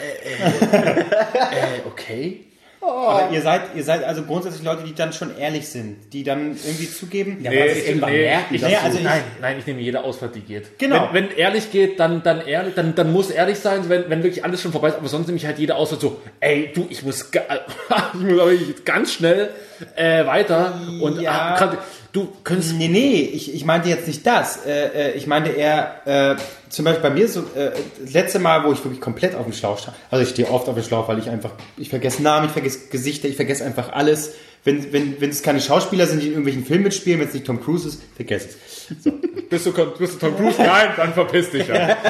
[0.02, 2.49] äh, äh, äh, okay.
[2.82, 6.56] Aber ihr seid, ihr seid also grundsätzlich Leute, die dann schon ehrlich sind, die dann
[6.64, 7.38] irgendwie zugeben.
[7.42, 10.78] Ja, irgendwann merken, ich, dass nee, also nein, nein, ich nehme jede Ausfahrt, die geht.
[10.78, 11.10] Genau.
[11.12, 14.44] Wenn, wenn ehrlich geht, dann, dann ehrlich, dann, dann muss ehrlich sein, wenn, wenn wirklich
[14.44, 14.96] alles schon vorbei ist.
[14.96, 17.30] Aber sonst nehme ich halt jede Ausfahrt so, ey, du, ich muss,
[18.14, 18.52] ich muss aber
[18.84, 19.50] ganz schnell
[19.96, 21.30] äh, weiter und Ja.
[21.32, 21.78] ah, grad,
[22.12, 24.64] du könntest Nee, nee, ich, ich meinte jetzt nicht das.
[24.66, 27.70] Äh, äh, ich meinte eher, äh, zum Beispiel bei mir so, äh,
[28.02, 29.96] das letzte Mal, wo ich wirklich komplett auf dem Schlauch stand.
[30.10, 32.88] Also ich stehe oft auf dem Schlauch, weil ich einfach, ich vergesse Namen, ich vergesse
[32.90, 34.34] Gesichter, ich vergesse einfach alles.
[34.62, 37.46] Wenn, wenn, wenn es keine Schauspieler sind, die in irgendwelchen Filmen mitspielen, wenn es nicht
[37.46, 38.88] Tom Cruise ist, vergesse es.
[39.48, 40.56] bist du, bist du Tom Cruise?
[40.58, 41.66] Nein, dann verpiss dich.
[41.66, 41.96] Ja.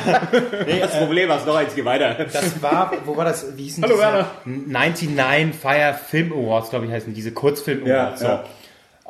[0.81, 2.15] Das Problem hast noch eins, geh weiter.
[2.33, 3.57] Das war, wo war das?
[3.57, 4.03] Wie hießen Hallo, diese?
[4.03, 4.31] Werner.
[4.45, 8.23] 99 Fire Film Awards, glaube ich, heißen diese Kurzfilm Awards.
[8.23, 8.45] Ja, ja.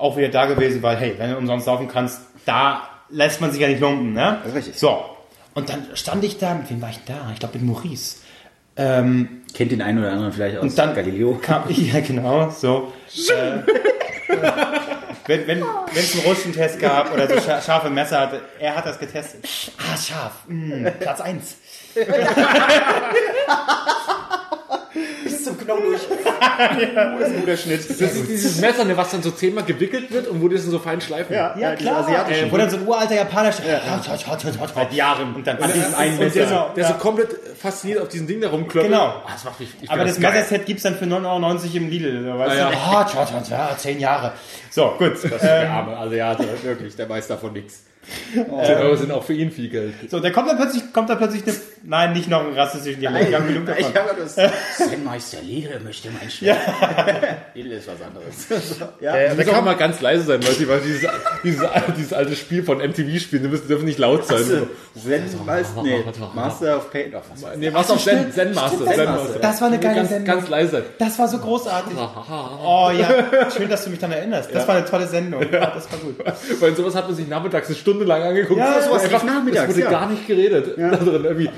[0.00, 3.60] Auch wieder da gewesen, weil, hey, wenn du umsonst laufen kannst, da lässt man sich
[3.60, 4.38] ja nicht lumpen, ne?
[4.42, 4.78] Das ist richtig.
[4.78, 5.04] So.
[5.54, 7.30] Und dann stand ich da, mit wem war ich da?
[7.32, 8.16] Ich glaube mit Maurice.
[8.76, 11.34] Ähm, Kennt den einen oder anderen vielleicht aus und dann Galileo.
[11.42, 12.92] kam ja genau so.
[13.28, 13.58] Äh,
[15.26, 18.86] wenn wenn wenn, es einen Rutschentest gab oder so scha- scharfe Messer hatte, er hat
[18.86, 19.44] das getestet.
[19.76, 20.32] Ah, scharf.
[20.46, 21.56] Mm, Platz 1.
[25.64, 26.00] Knochen durch.
[26.60, 27.88] Das ist ein guter Schnitt.
[27.88, 30.70] Das ist dieses Messer, ne, was dann so zehnmal gewickelt wird und wo das in
[30.70, 32.04] so feinen Schleifen Ja, Ja, diese klar.
[32.04, 32.48] asiatischen.
[32.48, 33.66] Äh, wo dann so ein uralter Japaner steht.
[33.66, 35.34] Ja, ja, ja, Seit Jahren.
[35.34, 36.46] Und dann An diesem einen der, Messer.
[36.68, 38.92] so, der so komplett fasziniert auf diesen Ding da rumklöppelt.
[38.92, 39.06] Genau.
[39.06, 40.32] Ah, das macht mich, ich Aber das geil.
[40.32, 42.24] Messerset gibt's dann für 9,90 Euro im Lidl.
[42.24, 42.58] So, weißt du?
[42.58, 42.70] ja.
[42.70, 44.32] Ah, tja, tja, tja, zehn Jahre.
[44.70, 45.14] So, gut.
[45.24, 47.84] Der Ähm, arme Asiate, wirklich, der weiß davon nichts.
[48.32, 49.94] 10 Euro sind auch für ihn viel Geld.
[50.08, 53.30] so, da kommt dann plötzlich, kommt da plötzlich eine, nein, nicht noch ein rassistischen Dialekt.
[53.30, 53.84] Wir haben genug davon.
[53.84, 54.34] Ich habe das.
[54.76, 56.58] Zen-Meister Lehre möchte mein Schwert.
[57.54, 58.90] Lidl ist was anderes.
[59.00, 59.14] ja.
[59.14, 61.08] Äh, musst auch mal ganz leise sein, weil, die, weil dieses,
[61.44, 64.44] dieses, dieses alte Spiel von MTV spielen, die müssen, dürfen nicht laut sein.
[64.94, 67.12] Zen-Meister, nee, Master of Pain.
[67.12, 68.86] Doch, was Nee, was auf Zen, Zen Master.
[68.86, 69.38] Zen Master.
[69.40, 70.36] Das war eine geile ganz, Sendung.
[70.36, 70.84] ganz leise.
[70.98, 71.96] Das war so großartig.
[71.96, 74.54] Oh ja, schön, dass du mich daran erinnerst.
[74.54, 75.42] Das war eine tolle Sendung.
[75.52, 76.16] Ja, das war gut.
[76.60, 78.58] Weil sowas hat man sich nachmittags eine Stunde lang angeguckt.
[78.58, 79.90] Ja, Das war lief nachmittags, Es wurde ja.
[79.90, 80.74] gar nicht geredet.
[80.78, 81.50] Da drin irgendwie,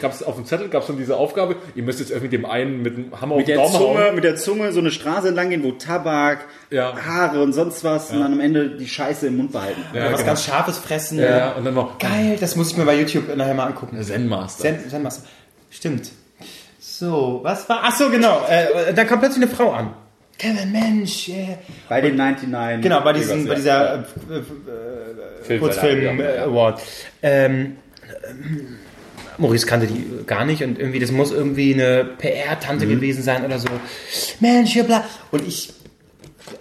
[0.00, 2.82] gab's, auf dem Zettel gab es dann diese Aufgabe, ihr müsst jetzt irgendwie dem einen
[2.82, 4.14] mit dem Hammer auf mit den der, Daumen Zunge, hauen.
[4.14, 6.94] mit der Zunge so eine Straße entlang gehen, wo Tabak, Ja.
[7.06, 9.80] Haare und sonst was und dann am Ende die Scheiße im Mund behalten.
[9.94, 10.26] Ja, was genau.
[10.26, 11.18] ganz Scharfes fressen.
[11.18, 14.02] Ja, und dann noch Geil, das muss ich mir bei YouTube nachher mal angucken.
[14.02, 14.62] Zen Master.
[14.62, 15.26] Zen, Zen Master.
[15.70, 16.10] Stimmt.
[16.80, 17.80] So, was war?
[17.84, 18.42] Ach so, genau.
[18.48, 19.90] Äh, dann kam plötzlich eine Frau an.
[20.38, 21.28] Kevin, Mensch.
[21.28, 21.58] Yeah.
[21.88, 22.80] Bei den 99.
[22.82, 23.56] Genau, bei, diesem, bei Ja.
[23.56, 24.02] dieser äh,
[25.42, 26.44] Film- Kurzfilm ja, äh, ja.
[26.44, 26.80] Award.
[27.22, 27.76] Ähm,
[28.28, 28.76] ähm,
[29.36, 32.90] Maurice kannte die gar nicht und irgendwie, das muss irgendwie eine PR-Tante Mhm.
[32.90, 33.68] gewesen sein oder so.
[34.40, 35.04] Mensch, hier, bla.
[35.32, 35.72] Und ich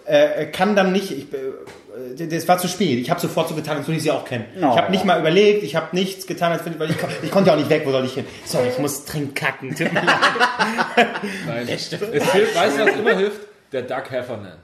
[0.06, 3.00] äh, kann dann nicht, ich, äh, das war zu spät.
[3.00, 4.46] Ich habe sofort so getan, als würde ich sie auch kennen.
[4.56, 4.70] Oh.
[4.72, 7.50] Ich habe nicht mal überlegt, ich habe nichts getan, als weil ich, kon- ich konnte
[7.50, 8.26] ja auch nicht weg, wo soll ich hin?
[8.46, 9.70] So, ich muss dringend kacken.
[9.76, 10.16] Tut mir leid.
[11.48, 11.68] Nein.
[11.70, 13.47] Es hilft, weißt du, was immer hilft?
[13.72, 14.58] Der Doug Heffernan.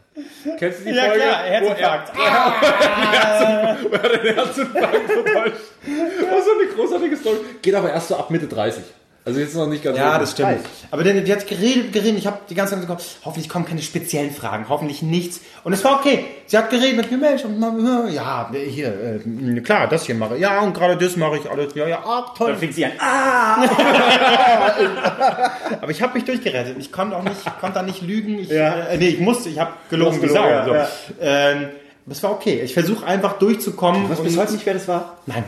[0.58, 1.20] Kennst du die Ja Folge?
[1.22, 2.12] klar, wo Herzinfarkt.
[2.18, 5.56] er, wo er den Herzinfarkt vertäuscht.
[5.84, 7.38] Das ist so eine großartige Story.
[7.62, 8.84] Geht aber erst so ab Mitte 30.
[9.26, 10.60] Also jetzt noch nicht ganz Ja, so- das stimmt.
[10.92, 12.18] Aber die hat geredet, geredet.
[12.18, 15.40] Ich habe die ganze Zeit gedacht, hoffentlich kommen keine speziellen Fragen, hoffentlich nichts.
[15.64, 16.26] Und es war okay.
[16.46, 17.62] Sie hat geredet mit mir, Mensch, und
[18.12, 20.42] ja, hier, äh, klar, das hier mache ich.
[20.42, 21.74] Ja, und gerade das mache ich alles.
[21.74, 22.50] Ja, ja, ah, toll.
[22.52, 22.92] Dann fängt sie an.
[23.00, 23.64] Ah!
[25.82, 26.76] Aber ich habe mich durchgerettet.
[26.80, 28.40] Ich konnte auch nicht, ich konnte da nicht lügen.
[28.40, 28.74] Ich, Ja.
[28.88, 30.44] äh, nee, ich musste, ich habe gelogen Du wie hast Sau.
[30.44, 30.74] gelogen, so.
[30.74, 30.90] ja,
[31.52, 31.70] Ähm,
[32.06, 32.60] das war okay.
[32.62, 34.10] Ich versuche einfach durchzukommen.
[34.10, 35.18] Was bis heute nicht, wer das war?
[35.26, 35.46] Nein.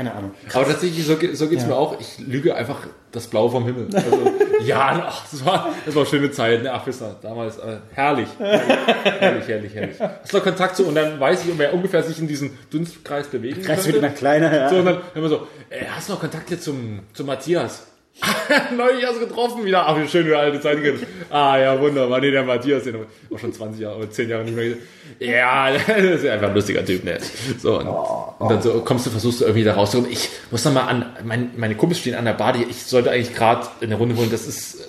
[0.00, 0.30] Keine Ahnung.
[0.54, 2.00] Aber tatsächlich, so, so geht's mir auch.
[2.00, 3.88] Ich lüge einfach das Blau vom Himmel.
[3.92, 4.32] Also,
[4.64, 6.72] ja, ach, das war, das war schöne Zeit, ne?
[6.72, 8.28] Ach, wisst ihr, damals, äh, herrlich.
[8.38, 10.00] Herrlich, herrlich, herrlich.
[10.00, 13.60] Hast du Kontakt zu, und dann weiß ich, wer ungefähr sich in diesem Dunstkreis bewegen
[13.60, 14.06] Kreis wird könnte.
[14.06, 14.54] immer kleiner.
[14.54, 14.70] Ja.
[14.70, 17.89] So, und dann immer so, äh, hast du noch Kontakte zum, zum Matthias?
[18.76, 19.86] Neulich erst getroffen wieder.
[19.86, 21.06] Ach, wie schön, wie alte Zeiten geht.
[21.30, 22.20] Ah, ja, wunderbar.
[22.20, 24.82] Nee, der Matthias, den auch schon 20 Jahre oder 10 Jahre nicht mehr gesehen.
[25.18, 27.18] Ja, das ist einfach ein lustiger Typ, ne?
[27.58, 30.12] So, und, und dann so kommst du, versuchst du irgendwie da rauszukommen.
[30.12, 33.10] Ich muss noch mal an, mein, meine Kumpels stehen an der Bar, die, ich sollte
[33.10, 34.80] eigentlich gerade eine Runde holen, das ist,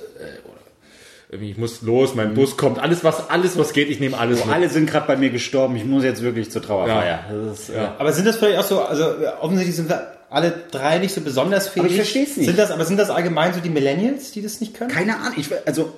[1.32, 4.46] äh, ich muss los, mein Bus kommt, alles was, alles was geht, ich nehme alles
[4.46, 4.54] mit.
[4.54, 5.76] Alle sind gerade bei mir gestorben.
[5.76, 7.26] Ich muss jetzt wirklich zur Trauerfeier.
[7.48, 9.06] Das ist, äh, Aber sind das vielleicht auch so, also
[9.42, 11.82] offensichtlich sind wir alle drei nicht so besonders fähig.
[11.84, 12.48] Aber ich versteh's nicht.
[12.48, 14.90] Sind das, aber sind das allgemein so die Millennials, die das nicht können?
[14.90, 15.34] Keine Ahnung.
[15.38, 15.94] Ich, also,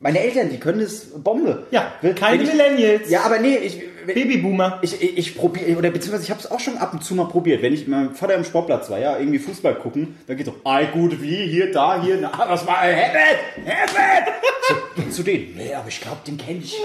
[0.00, 1.66] Meine Eltern, die können das Bombe.
[1.70, 3.08] Ja, Wenn- keine wenn ich- Millennials.
[3.10, 4.80] Ja, aber nee, ich, wenn- Babyboomer.
[4.82, 7.24] ich, ich, ich probiere, oder beziehungsweise ich habe es auch schon ab und zu mal
[7.28, 7.62] probiert.
[7.62, 10.56] Wenn ich mit meinem Vater im Sportplatz war, ja, irgendwie Fußball gucken, dann geht so,
[10.64, 14.34] ei, gut, wie, hier, da, hier, na, was war, Herbert, Herbert!
[14.96, 16.76] So, zu denen, nee, aber ich glaube, den kenne ich.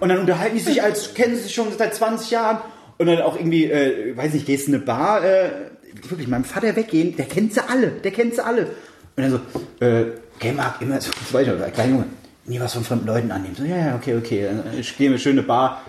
[0.00, 2.58] Und dann unterhalten die sich als, kennen sie sich schon seit 20 Jahren.
[2.98, 5.50] Und dann auch irgendwie, äh, weiß nicht, gehst in eine Bar, äh,
[6.02, 8.66] wirklich, meinem Vater weggehen, der kennt sie alle, der kennt sie alle.
[9.16, 9.40] Und dann so,
[9.84, 12.06] äh, okay, Marc, immer so, das weiß ich noch, kleiner Junge,
[12.46, 13.54] nie was von fremden Leuten annehmen.
[13.54, 15.82] So, ja, ja, okay, okay, ich gehe in eine schöne Bar.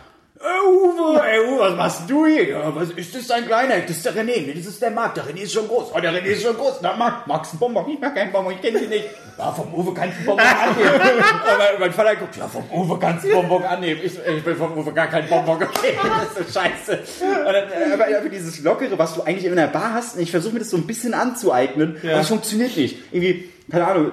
[0.45, 2.49] Ey, Uwe, ey, Uwe, was machst du hier?
[2.49, 3.79] Ja, was ist das dein Kleiner?
[3.79, 5.87] Das ist der René, nee, das ist der Marc, der René ist schon groß.
[5.91, 6.81] Oh, der René ist schon groß.
[6.83, 7.91] Na, Marc, magst du einen Bonbon?
[7.91, 9.05] Ich mag keinen Bonbon, ich kenne sie nicht.
[9.39, 11.23] Ja, vom Uwe kannst du einen Bonbon annehmen.
[11.47, 14.01] Aber mein Vater guckt, ja, vom Uwe kannst du einen Bonbon annehmen.
[14.03, 15.97] Ich, ich will vom Uwe gar keinen Bonbon, okay,
[16.35, 16.99] das ist so scheiße.
[17.21, 20.53] Dann, äh, aber, aber dieses Lockere, was du eigentlich in der Bar hast, ich versuche
[20.53, 22.99] mir das so ein bisschen anzueignen, aber es funktioniert nicht.
[23.11, 24.11] Irgendwie, keine Ahnung,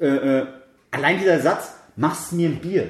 [0.00, 0.46] äh, äh,
[0.90, 2.88] allein dieser Satz, machst mir ein Bier.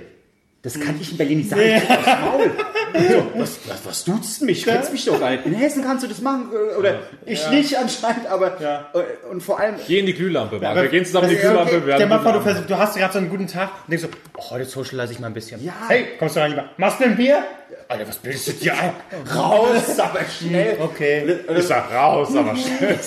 [0.66, 1.62] Das kann ich in Berlin nicht sagen.
[1.62, 2.50] Ich krieg aufs Maul.
[2.96, 4.64] So, was, was, was duzt mich?
[4.64, 5.44] Du kennst mich doch gar nicht.
[5.44, 6.48] In Hessen kannst du das machen.
[6.50, 8.58] äh, Oder ich nicht anscheinend, aber.
[8.60, 8.88] Ja.
[8.94, 9.74] äh, Und vor allem.
[9.86, 10.76] Geh in die Glühlampe, Marc.
[10.76, 11.76] Wir gehen zusammen in die Ja, Glühlampe.
[11.76, 11.86] okay.
[11.86, 13.90] wir Stell haben mal vor, du, versuch, du hast gerade so einen guten Tag und
[13.90, 14.08] denkst so,
[14.38, 15.62] oh, heute socialize ich mal ein bisschen.
[15.62, 15.74] Ja.
[15.88, 16.64] Hey, kommst du rein, lieber.
[16.78, 17.44] Machst du ein Bier?
[17.88, 18.92] Alter, was bildest du dir ein?
[19.34, 20.78] Raus, aber schnell.
[20.80, 21.36] Okay.
[21.54, 22.98] Ich sag raus, aber schnell.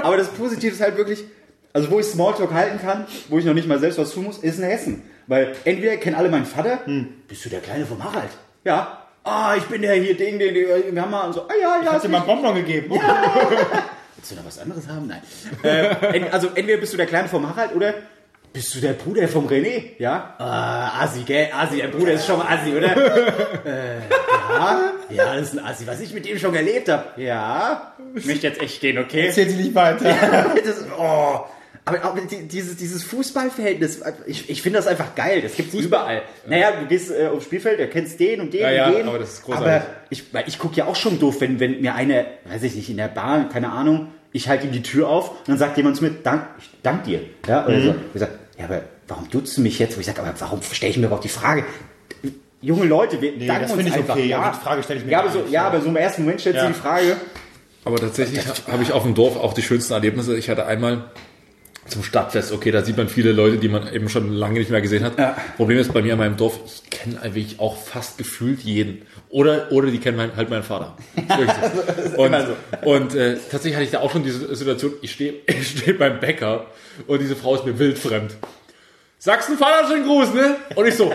[0.00, 1.24] Aber das Positive ist halt wirklich,
[1.72, 4.38] also wo ich Smalltalk halten kann, wo ich noch nicht mal selbst was tun muss,
[4.38, 5.02] ist in Hessen.
[5.28, 6.80] Weil entweder kennen alle meinen Vater,
[7.28, 8.30] bist du der Kleine vom Harald?
[8.64, 9.04] Ja.
[9.24, 11.82] Ah, ich bin der hier, Ding, den, den, wir haben mal und so, ah ja,
[11.84, 12.90] ja, Hast du mal einen Bonbon gegeben?
[12.90, 15.06] Willst du noch was anderes haben?
[15.06, 15.20] Nein.
[15.62, 17.92] äh, ent- also entweder bist du der Kleine vom Harald oder
[18.54, 19.90] bist du der Bruder vom René?
[19.98, 20.34] Ja?
[20.38, 21.48] Ah, Assi, gell?
[21.54, 22.96] Assi, der Bruder ist schon mal Assi, oder?
[23.66, 23.98] äh,
[24.50, 27.04] ja, ja, das ist ein Assi, was ich mit ihm schon erlebt habe.
[27.22, 29.26] Ja, ich möchte jetzt echt gehen, okay?
[29.26, 30.06] Erzähl sie nicht weiter.
[30.64, 31.44] Das, oh.
[31.88, 35.40] Aber, aber die- dieses, dieses Fußballverhältnis, ich, ich finde das einfach geil.
[35.42, 36.22] Das gibt's überall.
[36.46, 39.08] Naja, du gehst äh, aufs Spielfeld, du kennst den und den Ja, und ja, den.
[39.08, 39.68] aber das ist großartig.
[39.72, 42.74] Aber ich, weil ich gucke ja auch schon doof, wenn, wenn mir eine, weiß ich
[42.74, 45.76] nicht, in der Bahn, keine Ahnung, ich halte ihm die Tür auf und dann sagt
[45.78, 47.20] jemand zu mir, dank, ich dank dir.
[47.46, 47.84] Ja, oder Mhm.
[47.84, 47.94] so.
[48.14, 49.96] Ich sag, ja, aber warum duzt du mich jetzt?
[49.96, 51.64] Wo ich sage, aber warum stelle ich mir überhaupt die Frage?
[52.60, 54.16] Junge Leute, wir danken das uns finde ich einfach.
[54.16, 55.66] okay, Ja, aber die Frage stelle ich mir ja, aber so, nicht, ja, ja.
[55.68, 56.66] aber so im ersten Moment stellt Ja.
[56.66, 57.16] sich die Frage,
[57.84, 60.36] Aber tatsächlich habe ich auf dem Dorf auch die schönsten Erlebnisse.
[60.36, 61.04] Ich hatte einmal
[61.88, 64.80] zum Stadtfest, okay, da sieht man viele Leute, die man eben schon lange nicht mehr
[64.80, 65.18] gesehen hat.
[65.18, 65.36] Ja.
[65.56, 69.02] Problem ist bei mir in meinem Dorf, ich kenne eigentlich auch fast gefühlt jeden.
[69.28, 70.96] Oder, oder die kennen mein, halt meinen Vater.
[72.14, 72.22] So.
[72.22, 72.88] Und, so.
[72.88, 76.20] und äh, tatsächlich hatte ich da auch schon diese Situation, ich stehe ich steh beim
[76.20, 76.66] Bäcker
[77.06, 78.36] und diese Frau ist mir wildfremd.
[79.18, 80.56] Sagst du Vater schönen Gruß, ne?
[80.74, 81.12] Und ich so,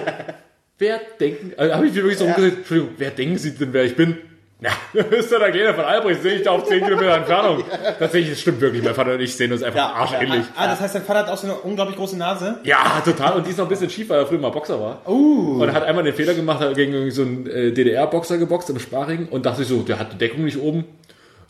[0.77, 3.85] wer denken, also habe ich mir wirklich so umgedreht, Entschuldigung, wer denken Sie denn, wer
[3.85, 4.17] ich bin?
[4.63, 7.63] Ja, ist ja der Kleine von Albrecht, sehe ich da auf 10 Kilometer Entfernung.
[7.99, 10.45] Tatsächlich, das stimmt wirklich, mein Vater und ich sehen uns einfach arschähnlich.
[10.55, 12.59] Ah, das heißt, dein Vater hat auch so eine unglaublich große Nase?
[12.63, 13.33] Ja, total.
[13.33, 15.01] Und die ist noch ein bisschen schief, weil er früher mal Boxer war.
[15.05, 15.61] Uh.
[15.61, 18.79] Und er hat einmal den Fehler gemacht, hat gegen so einen äh, DDR-Boxer geboxt im
[18.79, 20.85] Sparring und dachte sich so, der hat die Deckung nicht oben.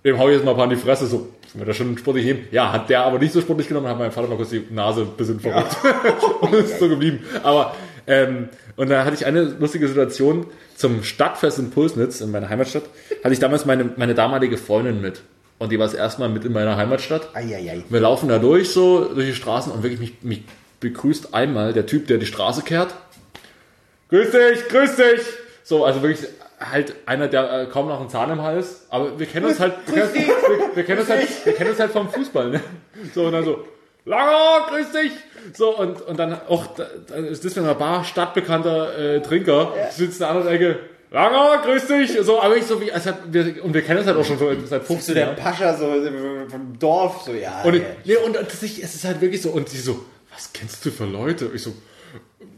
[0.04, 1.96] Dem hau ich jetzt mal ein paar in die Fresse, so, wenn wir das schon
[1.98, 2.48] sportlich heben.
[2.52, 5.02] Ja, hat der aber nicht so sportlich genommen, hat mein Vater mal kurz die Nase
[5.02, 5.78] ein bisschen verrückt.
[6.42, 7.24] und ist so geblieben.
[7.44, 7.74] Aber,
[8.08, 12.84] ähm, und da hatte ich eine lustige Situation zum Stadtfest in Pulsnitz, in meiner Heimatstadt,
[13.24, 15.22] hatte ich damals meine, meine damalige Freundin mit.
[15.60, 17.30] Und die war das erste Mal mit in meiner Heimatstadt.
[17.36, 17.84] Eieiei.
[17.88, 20.44] Wir laufen da durch, so durch die Straßen und wirklich mich, mich
[20.80, 22.94] begrüßt einmal der Typ, der die Straße kehrt.
[24.10, 25.22] Grüß dich, grüß dich!
[25.64, 26.28] So, also wirklich
[26.60, 29.74] halt einer, der äh, kaum noch einen Zahn im Hals, aber wir kennen uns halt,
[29.88, 32.62] wir, kennen- wir, wir kennen uns halt, wir kennen uns halt vom Fußball, ne?
[33.14, 33.66] So, und dann so,
[34.06, 35.12] Langer, grüß dich!
[35.54, 39.74] So, und, und dann auch, da, da ist das in einer Bar, stadtbekannter äh, Trinker,
[39.92, 40.80] sitzt in der anderen Ecke,
[41.12, 42.18] Langer, grüß dich!
[42.22, 44.40] So, aber ich so wie, als hat, wir, und wir kennen uns halt auch schon
[44.40, 45.36] so seit 15 So der Jahren.
[45.36, 45.86] Pascha so
[46.50, 47.62] vom Dorf, so ja.
[47.64, 47.82] Und, ja.
[48.04, 51.06] nee, und tatsächlich, es ist halt wirklich so, und sie so, was kennst du für
[51.06, 51.48] Leute?
[51.48, 51.74] Und ich so,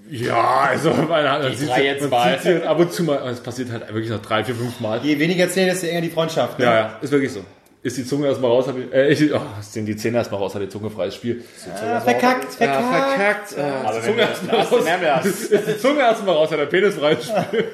[0.09, 2.33] ja, also, man, man sieht jetzt man mal.
[2.33, 4.79] sieht sie halt ab und zu mal, es passiert halt wirklich noch drei, vier, fünf
[4.79, 4.99] Mal.
[5.03, 6.57] Je weniger Zähne, desto enger die Freundschaft.
[6.57, 6.65] Ne?
[6.65, 7.41] Ja, ja, ist wirklich so.
[7.85, 10.61] Ist die Zunge erstmal raus, die, äh, ich, oh, sind die Zähne erstmal raus, hat
[10.63, 11.45] die Zunge freies Spiel.
[11.71, 13.53] Ah, verkackt, verkackt.
[13.53, 13.55] verkackt.
[13.55, 15.25] Äh, ist die Zunge erstmal das raus.
[15.51, 17.71] Ist die Zunge erstmal raus, hat der Penis freies Spiel.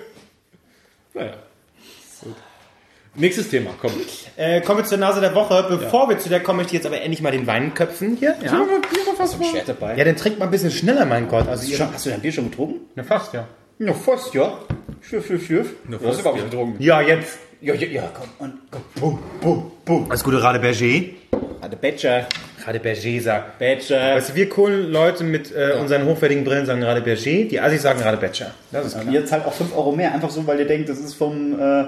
[1.13, 1.31] Naja.
[2.21, 2.35] Gut.
[3.15, 3.93] Nächstes Thema, komm.
[4.35, 5.65] Äh, kommen wir zur Nase der Woche.
[5.69, 8.35] Bevor wir zu der kommen, möchte ich jetzt aber endlich mal den Wein köpfen hier.
[8.43, 8.51] Ja,
[9.17, 9.95] Hast du ein Schwert dabei?
[9.95, 11.47] ja dann trinkt mal ein bisschen schneller, mein Gott.
[11.47, 12.81] Also ihr, Schon, hast du dein Bier schon getrunken?
[12.95, 13.47] na fast, ja.
[13.79, 14.59] Ja, fast, ja.
[14.99, 15.69] Schürf, schürf.
[15.87, 16.43] Du hast fast, überhaupt ja.
[16.43, 16.83] nicht getrunken.
[16.83, 17.39] Ja, jetzt.
[17.63, 20.09] Ja, ja, ja, komm, und, komm, bum, bum, bum.
[20.09, 21.11] Das gute Rade Berger.
[21.61, 22.25] Hatte Badger,
[22.65, 23.59] Rade Berger sagt.
[23.59, 24.15] Badger.
[24.15, 27.83] Weißt du, wir coolen Leute mit äh, unseren hochwertigen Brillen sagen Rade Berger, die Assis
[27.83, 28.55] sagen Rade Betscher.
[28.71, 29.13] Das ist klar.
[29.13, 31.83] Ihr zahlt auch 5 Euro mehr, einfach so, weil ihr denkt, das ist vom äh,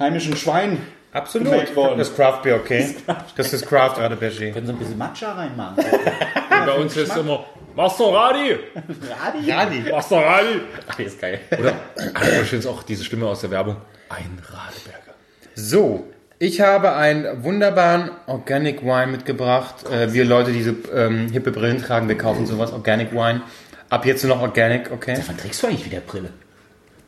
[0.00, 0.78] heimischen Schwein.
[1.12, 1.54] Absolut.
[1.54, 2.96] Das ist Craft Beer, okay?
[3.36, 4.50] Das ist Craft Rade Berger.
[4.50, 5.84] Können so ein bisschen Matcha reinmachen.
[6.50, 7.44] Bei uns ist immer
[7.76, 8.56] Maserati!
[8.74, 9.52] Radi?
[9.52, 9.90] Radi.
[9.92, 10.60] Maserati!
[10.88, 11.42] Ach, ist geil.
[11.56, 11.74] Oder,
[12.12, 13.76] ah, ich finde auch diese Stimme aus der Werbung.
[14.08, 15.14] Ein Radeberger.
[15.54, 16.06] So,
[16.38, 19.88] ich habe einen wunderbaren Organic Wine mitgebracht.
[19.90, 23.42] Äh, wir Leute, die so ähm, hippe Brillen tragen, wir kaufen sowas, Organic Wine.
[23.88, 25.18] Ab jetzt nur noch Organic, okay?
[25.26, 26.30] Wann trägst du eigentlich wieder Brille?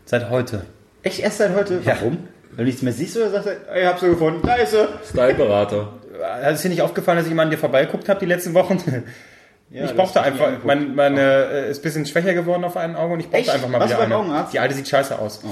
[0.07, 0.64] Seit heute.
[1.03, 1.80] Echt erst seit heute?
[1.84, 1.96] Ja.
[1.96, 2.28] Warum?
[2.53, 4.88] Weil du nichts mehr siehst oder sagst du, ich hab sie gefunden, da ist sie.
[5.09, 5.92] Styleberater.
[6.42, 8.76] Hat es dir nicht aufgefallen, dass ich immer an dir vorbeigeguckt habe die letzten Wochen?
[9.70, 12.96] ich das brauchte ich einfach, mein, meine äh, ist ein bisschen schwächer geworden auf einem
[12.96, 13.51] Auge und ich brauchte Echt?
[13.51, 14.16] einfach mal Warst wieder eine.
[14.16, 14.55] Augenarzt?
[14.55, 15.40] Die alte sieht scheiße aus.
[15.44, 15.49] Oh.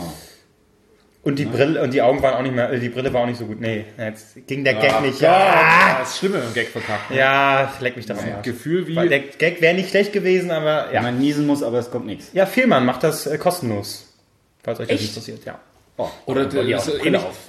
[1.27, 3.27] Und die Brille und die Augen waren auch nicht mehr, äh, die Brille war auch
[3.27, 3.61] nicht so gut.
[3.61, 5.15] Nee, jetzt ging der Gag Ah, nicht.
[5.15, 7.11] Gott, Ja, Das ist schlimm, wenn man Gag verkackt.
[7.11, 7.17] ne?
[7.19, 8.41] ja leck mich das mal.
[8.43, 8.95] Gefühl wie.
[8.95, 11.03] Weil der Gag wäre nicht schlecht gewesen, aber Ja.
[11.03, 12.29] Man niesen muss, aber es kommt nichts.
[12.33, 14.15] Ja, Fehlmann macht das äh, kostenlos.
[14.63, 15.09] Falls euch das Echt?
[15.09, 15.59] interessiert, ja.
[15.99, 16.09] Oh.
[16.27, 16.81] Oder auch so ähnlich,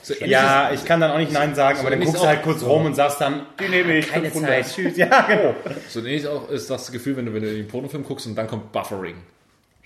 [0.01, 2.41] so ähnlich Ja, ich kann dann auch nicht Nein sagen, aber dann guckst du halt
[2.43, 2.67] kurz so.
[2.71, 4.07] rum und sagst dann, Die nehme ich.
[4.09, 4.65] keine 500.
[4.65, 4.97] Zeit, tschüss.
[4.97, 5.53] Ja, genau.
[5.89, 8.47] So ähnlich auch ist das Gefühl, wenn du, wenn du den Pornofilm guckst und dann
[8.47, 9.15] kommt Buffering.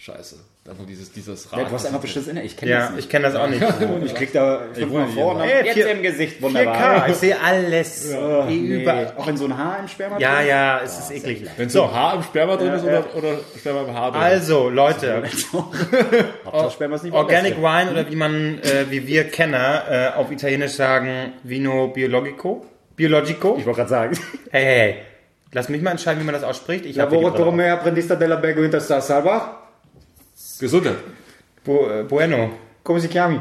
[0.03, 0.35] Scheiße.
[0.65, 2.41] Kommt dieses, dieses Ja, du hast einfach bestimmt inne.
[2.41, 2.99] Ich kenne Ja, das nicht.
[3.05, 3.61] ich kenne das auch nicht.
[4.05, 6.37] Ich krieg da fünfmal vor und dann Ey, jetzt vier- im Gesicht.
[6.39, 7.07] 4K, Wunderbar.
[7.09, 8.11] ich sehe alles.
[8.11, 8.87] Oh, Eh, nee.
[9.15, 10.17] Auch in so ein Haar im Sperma?
[10.17, 10.47] Ja, drin?
[10.47, 11.45] ja, es ist eklig.
[11.55, 12.89] Wenn so ein Haar im Sperma drin ist ja.
[12.99, 14.21] oder, oder Sperma im Haar drin.
[14.21, 15.21] Also, Leute,
[15.53, 19.83] Hauptsache Sperma ist nicht Organic Wine oder wie man, äh, wie wir Kenner
[20.15, 22.65] äh, auf Italienisch sagen, Vino Biologico.
[22.95, 23.55] Biologico.
[23.59, 24.17] Ich wollte gerade sagen.
[24.49, 24.95] Hey, hey, hey.
[25.53, 26.85] Lass mich mal entscheiden, wie man das ausspricht.
[26.85, 29.57] Ich Lavoro Brille Torre apprendista della Bergo Inter sta salva?
[30.61, 30.95] Gesundheit.
[31.65, 32.51] Bu äh, bueno.
[32.83, 33.39] Come si chiami?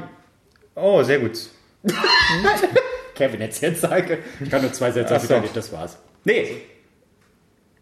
[0.75, 1.39] Oh, sehr gut.
[3.15, 4.19] Kevin, jetzt jetzt sage.
[4.41, 5.27] Ich kann nur zwei Sätze auf so.
[5.27, 5.99] Italienisch, das war's.
[6.25, 6.63] Nee.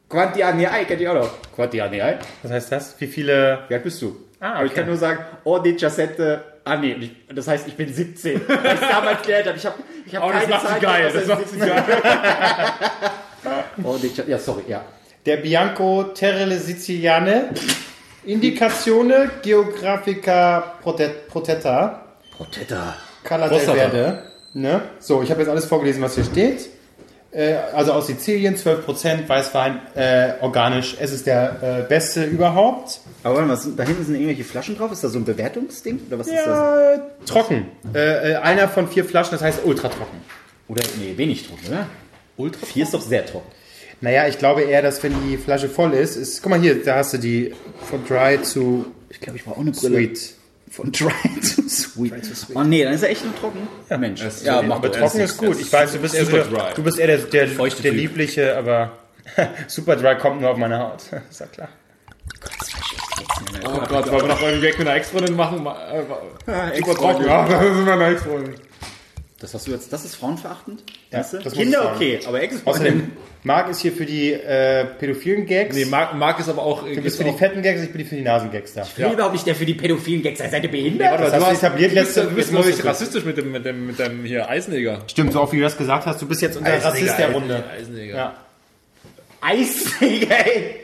[0.09, 0.85] Quanti anni hai?
[0.85, 1.31] Kennt ihr auch noch?
[1.55, 2.19] Quanti anni hai?
[2.43, 3.01] Was heißt das?
[3.01, 3.61] Wie viele...
[3.69, 4.17] Wie alt bist du?
[4.41, 4.81] Ah, Aber ich okay.
[4.81, 6.95] kann nur sagen, oh, 17 anni.
[6.95, 8.41] Und ich- Das heißt, ich bin 17.
[8.49, 9.59] Weil ich damals gelernt habe.
[9.59, 9.77] Ich habe
[10.07, 11.71] ich hab Oh, das keine macht sie Zeit geil, das macht ich 17
[13.85, 14.85] Oh, 17 ja, sorry, ja.
[15.27, 17.51] Der Bianco Terrele Siziliane.
[18.25, 22.03] Indicazione Geographica Protet- Protetta.
[22.37, 22.97] Protetta.
[23.25, 23.61] Cala del.
[23.61, 24.23] Verde.
[24.55, 24.81] Ne?
[25.01, 26.69] So, ich habe jetzt alles vorgelesen, was hier steht.
[27.31, 30.97] Äh, also aus Sizilien, 12% Weißwein, äh, organisch.
[30.99, 33.01] Es ist der äh, beste überhaupt.
[33.23, 34.91] Aber warte mal, sind- da hinten sind irgendwelche Flaschen drauf.
[34.93, 36.01] Ist das so ein Bewertungsding?
[36.09, 36.47] Oder was ist das?
[36.47, 37.67] Ja, trocken.
[37.95, 40.23] Äh, äh, einer von vier Flaschen, das heißt ultra trocken.
[40.69, 41.87] Oder, nee, wenig trocken, oder?
[42.37, 43.51] Ultra Vier ist doch sehr trocken.
[44.01, 46.97] Naja, ich glaube eher, dass wenn die Flasche voll ist, ist guck mal hier, da
[46.97, 47.53] hast du die
[47.91, 49.97] von dry zu Ich glaube, ich brauche auch eine Brille.
[49.97, 50.35] sweet.
[50.71, 52.13] Von dry to sweet.
[52.55, 53.67] Oh nee, dann ist er echt nur trocken.
[53.91, 54.23] Ja, Mensch.
[54.23, 55.59] Ist Ja, so- Aber Er trocken ist- gut.
[55.61, 56.75] Ich weiß, du bist, er ist eher- super dry.
[56.77, 58.93] du bist eher der, der, der liebliche, aber
[59.67, 61.03] super dry kommt nur auf meine Haut.
[61.31, 61.69] Ist ja klar.
[63.65, 65.63] Oh Gott, wollen wir noch einen Gag mit einer Ex-Freundin machen?
[65.63, 67.25] Ma- äh, trocken.
[67.27, 68.55] Ja, das ist meine Ex-Freundin.
[69.41, 70.83] Das hast du jetzt, das ist frauenverachtend?
[71.13, 71.39] Ja, Weißt du?
[71.39, 73.13] Kinder okay, aber ex Außerdem,
[73.45, 75.77] Marc ist hier für die äh, pädophilen Gags.
[75.77, 76.83] Nee, Marc, Marc ist aber auch...
[76.83, 78.83] du bist für die fetten Gags, ich bin für die Nasengags da.
[78.83, 80.41] Ich bin überhaupt nicht der für die pädophilen Gags.
[80.41, 81.21] Seid ihr behindert?
[81.21, 83.87] Das hast du etabliert du bist, letzte du bist du- rassistisch mit dem, mit dem,
[83.87, 85.03] mit dem hier Eisenneger.
[85.07, 87.63] Stimmt, so oft wie du das gesagt hast, du bist jetzt unser Rassist der Runde.
[87.71, 88.17] Eisenneger.
[88.17, 88.35] Ja.
[89.41, 90.81] Eisneger, ey.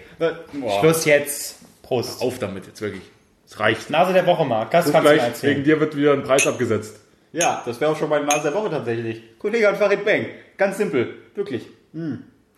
[0.52, 0.78] Boah.
[0.78, 1.56] Schluss jetzt.
[1.82, 2.22] Prost.
[2.22, 3.02] Auf damit jetzt wirklich.
[3.48, 3.90] Es reicht.
[3.90, 4.70] Nase der Woche, Marc.
[4.70, 7.00] Das kannst du wegen dir wird wieder ein Preis abgesetzt.
[7.34, 9.22] Ja, das wäre auch schon meine Nase der Woche tatsächlich.
[9.38, 10.26] Kollege an Farid Bang.
[10.56, 11.14] Ganz simpel.
[11.34, 11.66] Wirklich.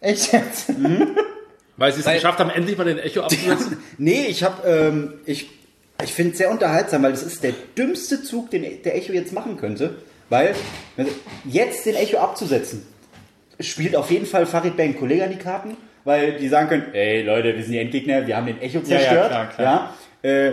[0.01, 0.68] Echt jetzt?
[1.79, 3.79] Weil sie es geschafft haben, endlich mal den Echo abzusetzen.
[3.99, 5.49] Nee, ich habe, ähm, ich,
[6.03, 9.33] ich finde es sehr unterhaltsam, weil das ist der dümmste Zug, den der Echo jetzt
[9.33, 9.95] machen könnte.
[10.29, 10.55] Weil,
[10.97, 11.11] also,
[11.45, 12.87] jetzt den Echo abzusetzen,
[13.61, 17.22] spielt auf jeden Fall Farid Bang Kollege an die Karten, weil die sagen können, ey
[17.22, 19.29] Leute, wir sind die Endgegner, wir haben den Echo Ja, ja, zerstört.
[19.29, 19.95] klar, klar.
[20.22, 20.53] Ja, äh,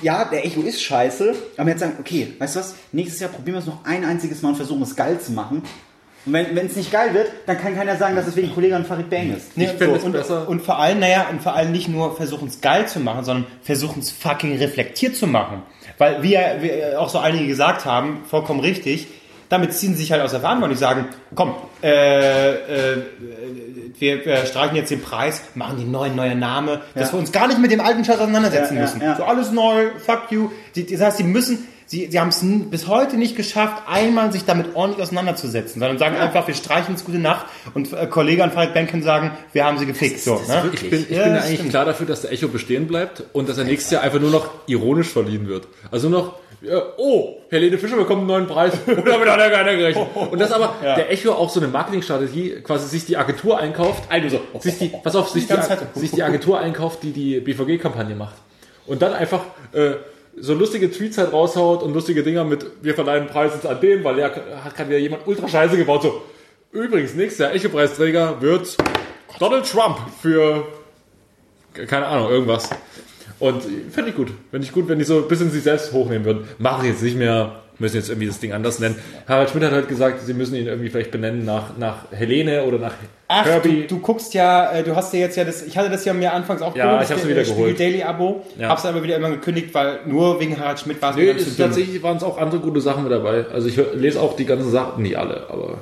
[0.00, 3.56] ja, der Echo ist scheiße, aber jetzt sagen, okay, weißt du was, nächstes Jahr probieren
[3.56, 5.62] wir es noch ein einziges Mal und versuchen es geil zu machen.
[6.24, 8.84] Und wenn es nicht geil wird, dann kann keiner sagen, dass es wegen Kollege an
[8.84, 9.56] Farid Bang ist.
[9.56, 11.88] Nee, Ich und, so, es und, besser- und vor allem, naja, und vor allem nicht
[11.88, 15.62] nur versuchen es geil zu machen, sondern versuchen es fucking reflektiert zu machen.
[15.98, 19.08] Weil, wie ja wie auch so einige gesagt haben, vollkommen richtig,
[19.48, 20.76] damit ziehen sie sich halt aus der Verantwortung.
[20.76, 23.02] Die sagen, komm, äh, äh,
[23.98, 27.46] wir, wir streichen jetzt den Preis, machen den neuen, neuen Name, dass wir uns gar
[27.48, 29.00] nicht mit dem alten Scheiß auseinandersetzen Ja, ja, müssen.
[29.02, 29.16] ja.
[29.16, 30.50] So alles neu, fuck you.
[30.74, 32.40] Die, das heißt, sie müssen, sie, sie haben es
[32.70, 37.04] bis heute nicht geschafft, einmal sich damit ordentlich auseinanderzusetzen, sondern sagen einfach, wir streichen es
[37.04, 40.20] gute Nacht und äh, Kollege an Farid Ben können sagen, wir haben sie gefickt.
[40.20, 40.70] So, ne?
[40.72, 41.70] Ich bin, ich Ja, bin eigentlich stimmt.
[41.70, 44.48] klar dafür, dass der Echo bestehen bleibt und dass er nächstes Jahr einfach nur noch
[44.66, 45.68] ironisch verliehen wird.
[45.90, 46.34] Also nur noch,
[46.96, 48.74] oh, Helene Fischer bekommt einen neuen Preis.
[48.86, 50.06] Und damit hat er keiner gerechnet.
[50.14, 54.28] Und dass aber der Echo auch so eine Marketingstrategie, quasi sich die Agentur einkauft, Also
[54.28, 55.94] so, sich die, pass auf, sich die, Zeit.
[55.94, 58.36] sich die Agentur einkauft, die die BVG-Kampagne macht.
[58.86, 59.40] Und dann einfach
[59.72, 59.92] äh,
[60.36, 64.02] so lustige Tweets halt raushaut und lustige Dinger mit, wir verleihen Preis jetzt an den,
[64.04, 64.34] weil der
[64.64, 66.02] hat gerade wieder jemand ultra scheiße gebaut.
[66.02, 66.22] So,
[66.72, 68.76] übrigens, nächstes Jahr Echo-Preisträger wird
[69.38, 70.66] Donald Trump für
[71.72, 72.68] keine Ahnung, irgendwas.
[73.42, 74.28] Und fände ich gut.
[74.52, 76.44] Fände ich gut, wenn die so ein bisschen sich selbst hochnehmen würden.
[76.58, 78.94] Machen jetzt nicht mehr, müssen jetzt irgendwie das Ding anders nennen.
[79.26, 82.78] Harald Schmidt hat halt gesagt, sie müssen ihn irgendwie vielleicht benennen nach, nach Helene oder
[82.78, 82.92] nach
[83.26, 83.86] Ach, du, Kirby.
[83.88, 86.32] du guckst ja, äh, du hast ja jetzt ja das, ich hatte das ja mir
[86.32, 87.80] anfangs auch Ja, geholt, ich hab's das wieder Spiegel geholt.
[87.80, 88.68] Daily Abo, Ja.
[88.68, 91.56] hab's aber wieder immer gekündigt, weil nur wegen Harald Schmidt war es Nö, mir ist,
[91.58, 93.46] tatsächlich waren es auch andere gute Sachen mit dabei.
[93.52, 95.78] Also ich lese auch die ganzen Sachen, nicht alle, aber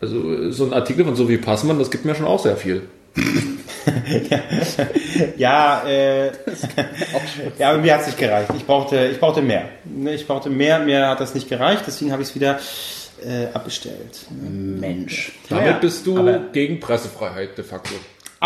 [0.00, 2.82] also so ein Artikel von Sophie Passmann, das gibt mir schon auch sehr viel.
[5.36, 6.26] Ja, äh,
[7.58, 8.50] ja, aber mir hat's nicht gereicht.
[8.56, 9.68] Ich brauchte, ich brauchte mehr.
[9.84, 12.58] Ne, Ich brauchte mehr, mir hat das nicht gereicht, deswegen habe ich es wieder
[13.24, 14.26] äh, abbestellt.
[14.30, 15.32] Mensch.
[15.48, 17.94] Damit Ja, bist du gegen Pressefreiheit de facto.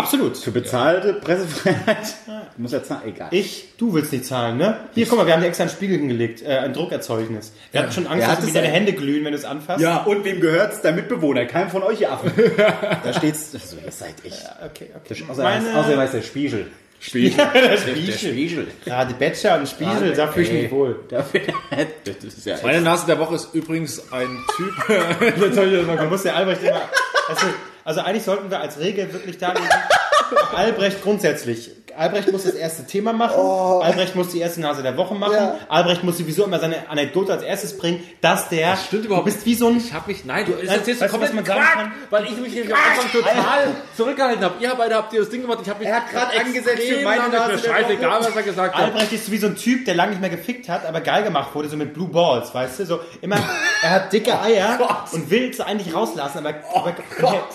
[0.00, 0.36] Absolut.
[0.38, 2.14] Für bezahlte Pressefreiheit
[2.56, 3.02] muss er zahlen.
[3.08, 3.28] Egal.
[3.32, 4.78] Ich, du willst nicht zahlen, ne?
[4.94, 7.52] Hier, guck mal, wir haben dir extra einen Spiegel hingelegt, äh, ein Druckerzeugnis.
[7.72, 8.68] Wir hatten schon Angst, dass es deine?
[8.68, 9.80] Hände glühen, wenn du es anfasst.
[9.80, 10.80] Ja, und wem gehört's?
[10.80, 11.44] Der Mitbewohner.
[11.44, 12.32] Keinem von euch, ihr Affen.
[13.04, 13.52] da steht's.
[13.52, 14.42] So, ihr seid echt.
[14.64, 15.24] Okay, okay.
[15.28, 16.66] Außer, Meine- außer weiß der Spiegel.
[17.02, 17.30] Spiel.
[17.30, 18.12] der Der Spiegel.
[18.12, 18.66] Spiegel.
[18.84, 21.00] Gerade Betscher und Spiegel, da fühle ich mich wohl.
[21.08, 21.40] Dafür,
[22.04, 24.74] das ist ja Meine Nase der Woche ist übrigens ein Typ.
[25.20, 26.82] Jetzt ich das mal Man muss der Albrecht immer.
[27.28, 27.46] Also,
[27.90, 29.52] also eigentlich sollten wir als Regel wirklich da
[30.56, 31.72] Albrecht grundsätzlich.
[31.96, 33.34] Albrecht muss das erste Thema machen.
[33.82, 35.34] Albrecht muss die erste Nase der Woche machen.
[35.34, 35.56] Ja.
[35.68, 38.70] Albrecht muss sowieso immer seine Anekdote als erstes bringen, dass der.
[38.70, 39.78] Das stimmt überhaupt Du bist wie so ein.
[39.78, 41.92] Ich hab mich, nein, du Nein, erzählst weißt du, was man sagen Quark, kann?
[42.10, 43.66] weil ich mich nämlich am Anfang total
[43.96, 44.54] zurückgehalten habe.
[44.60, 46.82] Ihr beide habt ihr das Ding gemacht, ich habe mich Er hat grad extrem angesetzt
[46.82, 48.84] für meine Nase scheißegal, was er gesagt hat.
[48.84, 51.52] Albrecht ist wie so ein Typ, der lange nicht mehr gefickt hat, aber geil gemacht
[51.54, 52.86] wurde, so mit Blue Balls, weißt du?
[52.86, 53.36] So immer,
[53.82, 54.78] er hat dicke Eier
[55.12, 56.94] und will es eigentlich rauslassen, aber, aber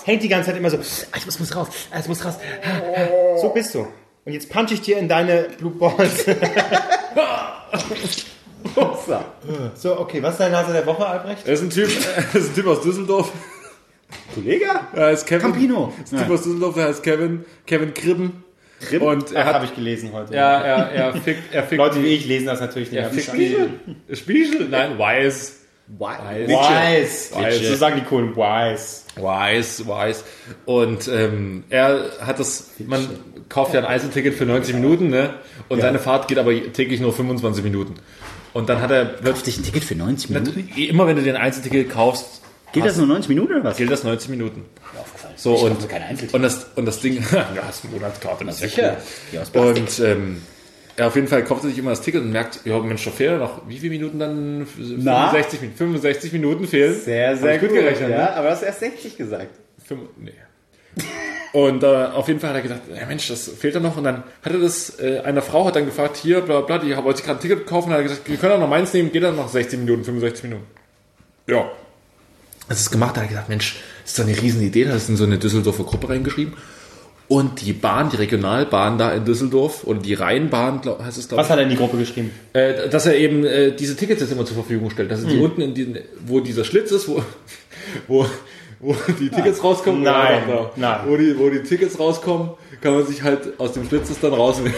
[0.04, 2.38] hängt die ganze Zeit immer so, ah, ich muss, muss raus, ah, es muss raus.
[3.40, 3.86] So bist du.
[4.24, 6.26] Und jetzt punch ich dir in deine Blue Balls.
[9.76, 11.46] So, okay, was ist deine Nase der Woche, Albrecht?
[11.46, 13.32] Er ist ein Typ, er ist ein Typ aus Düsseldorf.
[14.34, 14.66] Kollege?
[14.92, 15.52] Er heißt Kevin.
[15.52, 15.92] Campino.
[16.02, 18.44] Ist ein Typ aus Düsseldorf, der heißt Kevin, Kevin Kribben.
[18.80, 19.06] Kribben?
[19.06, 20.34] Und er habe ich gelesen heute.
[20.34, 23.00] er, er, er fickt, er fickt, Leute wie ich lesen das natürlich nicht.
[23.00, 24.68] er fickt die, Spiegel?
[24.68, 25.65] Nein, Weiß.
[25.88, 26.46] Why?
[26.48, 27.30] Wise.
[27.34, 27.68] Wise.
[27.68, 28.34] So sagen die Kohlen.
[28.34, 29.02] Wise.
[29.16, 30.24] Weiß, weiß.
[30.64, 33.08] Und ähm, er hat das, man
[33.48, 35.34] kauft ja ein Einzelticket für 90 Minuten, ne?
[35.68, 37.94] Und seine Fahrt geht aber täglich nur 25 Minuten.
[38.52, 40.68] Und dann hat er, Kauf dich ein Ticket für 90 Minuten?
[40.76, 43.76] immer wenn du dir ein Einzelticket kaufst, Geht das nur 90 Minuten oder was?
[43.76, 44.64] gilt das 90 Minuten.
[44.98, 45.34] aufgefallen.
[45.36, 46.34] So, ich und, kaufe kein Einzelticket.
[46.34, 48.96] und, das, und das Ding, ja, hast eine Monatskarte, das ist ja Sicher.
[49.32, 49.82] Ja, aus Plastik.
[49.84, 50.42] Und ähm,
[50.98, 53.10] ja, auf jeden Fall kauft er sich immer das Ticket und merkt, ja, Mensch, da
[53.10, 54.66] fehlen noch, wie viele Minuten dann?
[54.98, 55.30] Na?
[55.30, 56.94] 65, Minuten- 65 Minuten fehlen.
[56.98, 58.32] Sehr, sehr ich gut gerechnet, Ja, ne?
[58.34, 59.48] aber du hast erst 60 gesagt.
[59.84, 60.32] Fünf, nee.
[61.52, 63.96] Und äh, auf jeden Fall hat er gedacht, ja Mensch, das fehlt da noch.
[63.96, 66.94] Und dann hat er das, äh, einer Frau hat dann gefragt, hier, bla bla, die
[66.96, 67.88] wollte sich gerade ein Ticket kaufen.
[67.88, 70.04] Und hat er gesagt, wir können auch noch meins nehmen, geht dann noch 60 Minuten,
[70.04, 70.64] 65 Minuten.
[71.46, 71.70] Ja.
[72.68, 74.96] Das ist gemacht, da hat er gesagt, Mensch, das ist doch eine riesen Idee, da
[74.96, 76.54] ist in so eine Düsseldorfer Gruppe reingeschrieben.
[77.28, 81.42] Und die Bahn, die Regionalbahn da in Düsseldorf, oder die Rheinbahn, glaub, heißt es, glaube
[81.42, 82.30] Was hat er in die Gruppe geschrieben?
[82.52, 85.10] äh, dass er eben äh, diese Tickets jetzt immer zur Verfügung stellt.
[85.10, 85.36] Dass er Hm.
[85.36, 87.22] die unten in den, wo dieser Schlitz ist, wo,
[88.06, 88.26] wo,
[88.78, 90.76] wo die Tickets rauskommen, Nein, doch.
[90.76, 91.00] nein.
[91.06, 92.50] Wo, die, wo die Tickets rauskommen,
[92.80, 94.74] kann man sich halt aus dem Schlitz das dann rausnehmen.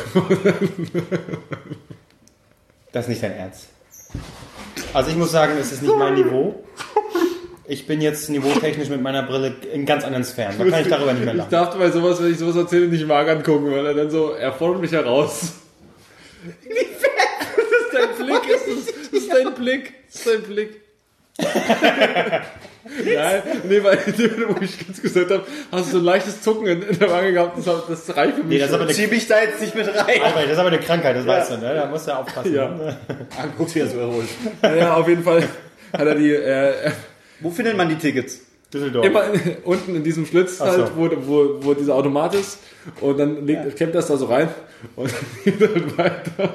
[2.93, 3.67] Das ist nicht dein Ernst.
[4.95, 6.65] Also ich muss sagen, es ist nicht mein Niveau.
[7.71, 10.55] Ich bin jetzt niveautechnisch mit meiner Brille in ganz anderen Sphären.
[10.59, 11.51] Da kann ich darüber nicht mehr Ich lachen.
[11.51, 14.53] darf bei sowas, wenn ich sowas erzähle, nicht mag angucken, weil er dann so, er
[14.55, 15.53] fordert mich heraus.
[16.63, 17.11] Wie fett?
[17.57, 20.81] Das ist dein Blick, ist das, das ist dein Blick, das ist dein Blick.
[23.05, 23.99] Nein, nee, weil
[24.49, 27.33] wo ich ganz gesagt habe, hast du so ein leichtes Zucken in, in der Wange
[27.35, 28.49] gehabt, das, das reicht für mich.
[28.49, 30.23] Nee, das ist aber eine, Zieh mich da jetzt nicht mit rein.
[30.23, 31.75] Albrecht, das ist aber eine Krankheit, das weißt du, ne?
[31.75, 32.55] Da musst du aufpassen.
[32.55, 32.69] Ja.
[32.71, 32.97] Ne?
[33.37, 34.29] Anguck's wieder so erholt.
[34.63, 35.43] ja, auf jeden Fall
[35.93, 36.73] hat er die äh,
[37.41, 38.41] Wo findet man die Tickets?
[38.73, 39.07] Düsseldorf.
[39.07, 39.25] immer
[39.65, 40.67] unten in diesem Schlitz so.
[40.67, 42.59] halt, wo, wo, wo dieser Automat ist
[43.01, 44.49] und dann legt, klemmt das da so rein
[44.95, 45.11] und
[45.45, 46.55] geht dann weiter.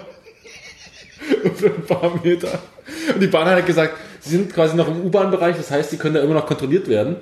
[1.56, 2.60] Für ein paar Meter.
[3.14, 5.98] Und die Bahn hat halt gesagt, sie sind quasi noch im U-Bahn-Bereich, das heißt, sie
[5.98, 7.16] können da immer noch kontrolliert werden.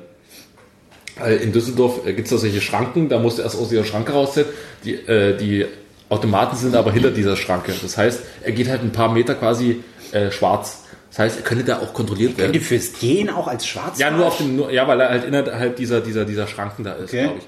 [1.42, 4.48] In Düsseldorf gibt es da solche Schranken, da musst du erst aus dieser Schranke rausziehen.
[4.84, 5.66] Die, äh, die
[6.10, 7.74] Automaten sind aber hinter dieser Schranke.
[7.80, 10.81] Das heißt, er geht halt ein paar Meter quasi äh, schwarz.
[11.12, 12.54] Das heißt, er könnte da auch kontrolliert werden.
[12.54, 14.00] Die fürs Gehen auch als schwarz?
[14.00, 16.94] Ja, nur auf dem, nur, ja, weil er halt innerhalb dieser, dieser, dieser Schranken da
[16.94, 17.24] ist, Okay.
[17.24, 17.48] glaube ich.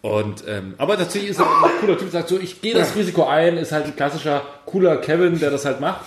[0.00, 3.24] Und, ähm, aber tatsächlich ist er ein cooler Typ, sagt so, ich gehe das Risiko
[3.26, 6.04] ein, ist halt ein klassischer, cooler Kevin, der das halt macht.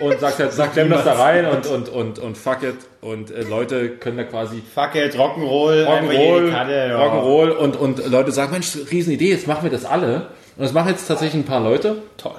[0.00, 2.74] Und sagt halt, sagt, klemm das da rein und, und, und, und fuck it.
[3.00, 6.50] Und äh, Leute können da quasi Fuck it, Rock'n'Roll, Rock'n'Roll.
[6.50, 6.98] Ja.
[6.98, 10.26] Rock'n'Roll und, und Leute sagen, Mensch, Riesenidee, jetzt machen wir das alle.
[10.56, 12.02] Und das machen jetzt tatsächlich ein paar Leute.
[12.16, 12.34] Toll.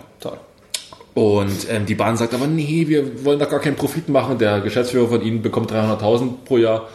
[1.14, 4.38] Und ähm, die Bahn sagt aber, nee, wir wollen da gar keinen Profit machen.
[4.38, 6.88] Der Geschäftsführer von ihnen bekommt 300.000 pro Jahr.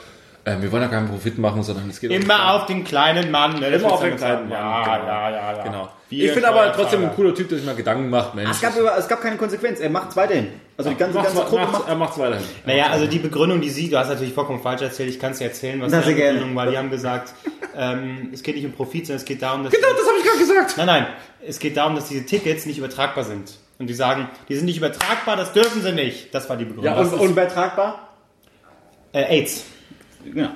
[0.44, 3.30] Äh, wir wollen ja keinen Profit machen, sondern es geht um- Immer auf den kleinen
[3.30, 3.58] Mann.
[3.60, 3.66] Ne?
[3.68, 4.52] Immer auf den kleinen Mann.
[4.58, 5.06] Ja, genau.
[5.08, 5.62] ja, ja, ja.
[5.64, 5.88] Genau.
[6.08, 8.48] Ich bin aber trotzdem ein cooler Typ, der sich mal Gedanken macht, Mensch.
[8.48, 9.80] Es gab, über, es gab keine Konsequenz.
[9.80, 10.48] Er macht es weiterhin.
[10.76, 11.88] Also die ganze, ganze Gruppe macht.
[11.88, 12.44] er macht's weiterhin.
[12.64, 15.38] Naja, also die Begründung, die sie, du hast natürlich vollkommen falsch erzählt, ich kann es
[15.38, 16.34] dir erzählen, was die sehr gerne.
[16.34, 16.70] Begründung war.
[16.70, 17.34] Die haben gesagt,
[17.76, 19.72] ähm, es geht nicht um Profit, sondern es geht darum, dass...
[19.72, 20.74] Genau, das habe ich gerade gesagt.
[20.76, 21.06] Nein, nein,
[21.44, 23.50] es geht darum, dass diese Tickets nicht übertragbar sind.
[23.78, 26.34] Und die sagen, die sind nicht übertragbar, das dürfen sie nicht.
[26.34, 26.84] Das war die Begründung.
[26.94, 28.08] Ja, und- ist übertragbar?
[29.12, 29.64] äh, AIDS.
[30.24, 30.50] Genau.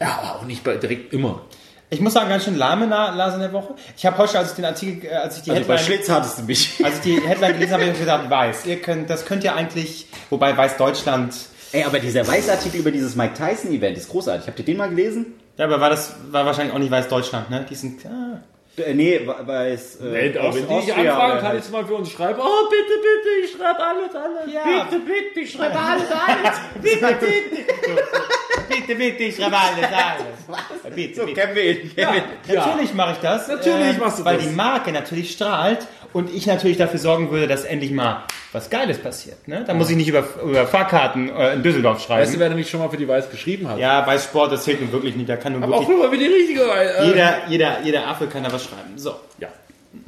[0.00, 1.42] Ja, aber auch nicht bei, direkt immer.
[1.90, 3.74] Ich muss sagen, ganz schön lahme Na- Nase in der Woche.
[3.96, 5.86] Ich habe heute, als ich den Artikel, äh, als ich die Also bei Headline...
[5.96, 6.84] Schlitz hattest du mich.
[6.84, 8.66] Als ich die Headline gelesen habe, habe ich gedacht, weiß.
[8.66, 11.34] Ihr könnt, das könnt ihr eigentlich, wobei weiß Deutschland.
[11.72, 14.46] Ey, aber dieser Weißartikel über dieses Mike Tyson Event ist großartig.
[14.46, 15.26] Habt ihr den mal gelesen?
[15.56, 17.66] Ja, aber war das war wahrscheinlich auch nicht weiß Deutschland, ne?
[17.68, 18.04] Die sind.
[18.06, 18.40] Ah.
[18.78, 19.96] Äh, nee, Weiß.
[20.00, 22.10] Äh, Wenn, aber Ost- wenn die dich Austria anfragen, kann halt- ich mal für uns
[22.10, 22.40] schreiben.
[22.42, 24.52] Oh, bitte, bitte, ich schreibe alles, alles.
[24.52, 24.84] Ja.
[24.84, 26.56] Bitte, bitte, ich schreibe alles, alles.
[26.82, 28.02] Bitte, bitte.
[28.68, 30.94] bitte, bitte, ich schreibe alles, alles.
[30.94, 31.42] Bitte, So, bitte.
[31.54, 31.90] wir ihn.
[31.96, 32.12] Ja,
[32.46, 33.48] natürlich mache ich das.
[33.48, 34.46] Natürlich machst du weil das.
[34.48, 38.98] die Marke natürlich strahlt und ich natürlich dafür sorgen würde, dass endlich mal was Geiles
[38.98, 39.46] passiert.
[39.46, 39.64] Ne?
[39.66, 42.40] Da muss ich nicht über, über Fahrkarten äh, in Düsseldorf Weißt du, schreiben.
[42.40, 43.78] wer nicht schon mal für die Weiß geschrieben hat?
[43.78, 45.28] Ja, bei Sport, das zählt nun wirklich nicht.
[45.28, 45.96] Da kann nun Aber auch wirklich.
[45.98, 46.96] nur mal für die richtige Weiß.
[46.96, 48.92] Äh, Jeder, jeder, jeder Affe kann da was schreiben.
[48.96, 49.48] So, Ja.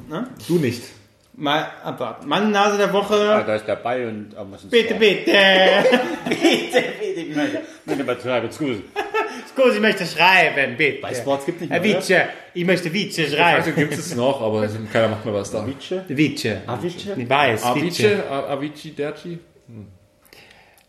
[0.09, 0.27] Ne?
[0.47, 0.83] Du nicht.
[1.33, 2.27] Mal abwarten.
[2.27, 3.43] Mann, Nase der Woche.
[3.45, 4.35] Da ist dabei und.
[4.39, 5.31] Oh, muss Bitte, bitte.
[6.27, 7.35] bitte, bitte.
[7.35, 8.83] Nein, nein, übertreibe, scusi.
[9.53, 11.01] Scusi, ich möchte schreiben, bitte.
[11.01, 12.13] Bei Sports gibt nicht Herr mehr, Vice,
[12.53, 13.75] ich möchte Vice Also schreiben.
[13.75, 15.65] gibt es noch, aber keiner macht mehr was da.
[15.65, 16.01] Vice?
[16.07, 16.57] Vice.
[16.67, 16.95] Avice?
[17.17, 17.65] Ich weiß, Vice.
[17.65, 19.39] Avicii, A- Avicii, Derci?
[19.67, 19.87] Hm.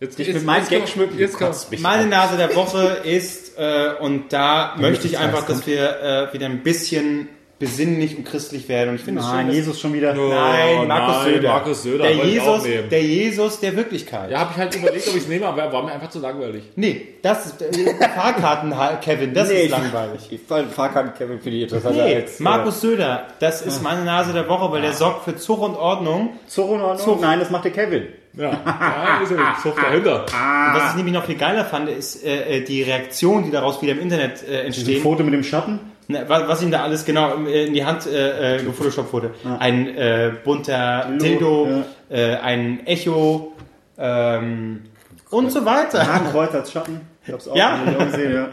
[0.00, 1.16] Jetzt, Ich mit meinem Gag schmücken.
[1.18, 1.38] Jetzt
[1.80, 2.06] Meine.
[2.06, 6.62] Nase der Woche ist, äh, und da möchte ich einfach, dass wir äh, wieder ein
[6.64, 7.28] bisschen
[7.62, 8.88] besinnlich und christlich werden.
[8.90, 10.14] Und ich finde es schön, Nein, Jesus schon wieder.
[10.14, 11.48] Nein, Markus nein, Söder.
[11.48, 14.30] Markus Söder der, ich Jesus, der Jesus der Wirklichkeit.
[14.32, 16.64] Ja, habe ich halt überlegt, ob ich es nehme, aber war mir einfach zu langweilig.
[16.74, 17.72] Nee, das ist äh,
[18.16, 20.28] Fahrkarten, Kevin, das Nee, ist ich- langweilig.
[20.30, 22.40] Ich Fahrkarten Kevin für die interessanter Nee, als.
[22.40, 26.30] Markus Söder, das ist meine Nase der Woche, weil der sorgt für Zug und Ordnung.
[26.44, 27.20] Äh, Zorro in Ordnung?
[27.20, 28.08] Nein, das macht der Kevin.
[28.34, 30.22] Ja, ja ist ja Zucht dahinter.
[30.24, 33.80] Und was ich nämlich noch viel geiler fand, ist äh, äh, die Reaktion, die daraus
[33.82, 35.00] wieder im Internet äh, Ein entstehen.
[35.02, 35.78] Foto mit dem Schatten?
[36.08, 39.30] Ne, was, was ihm da alles genau im- in die Hand äh, äh, gefotoshoppt wurde.
[39.58, 43.52] Ein äh, bunter Dildo, Dildo, äh, ein Echo
[43.98, 44.82] ähm,
[45.30, 46.06] und so weiter.
[46.06, 47.00] Hakenkreuz als Schatten.
[47.26, 47.78] Ich hab's auch, Ja.
[48.04, 48.48] gesehen, ja.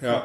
[0.00, 0.22] Ja.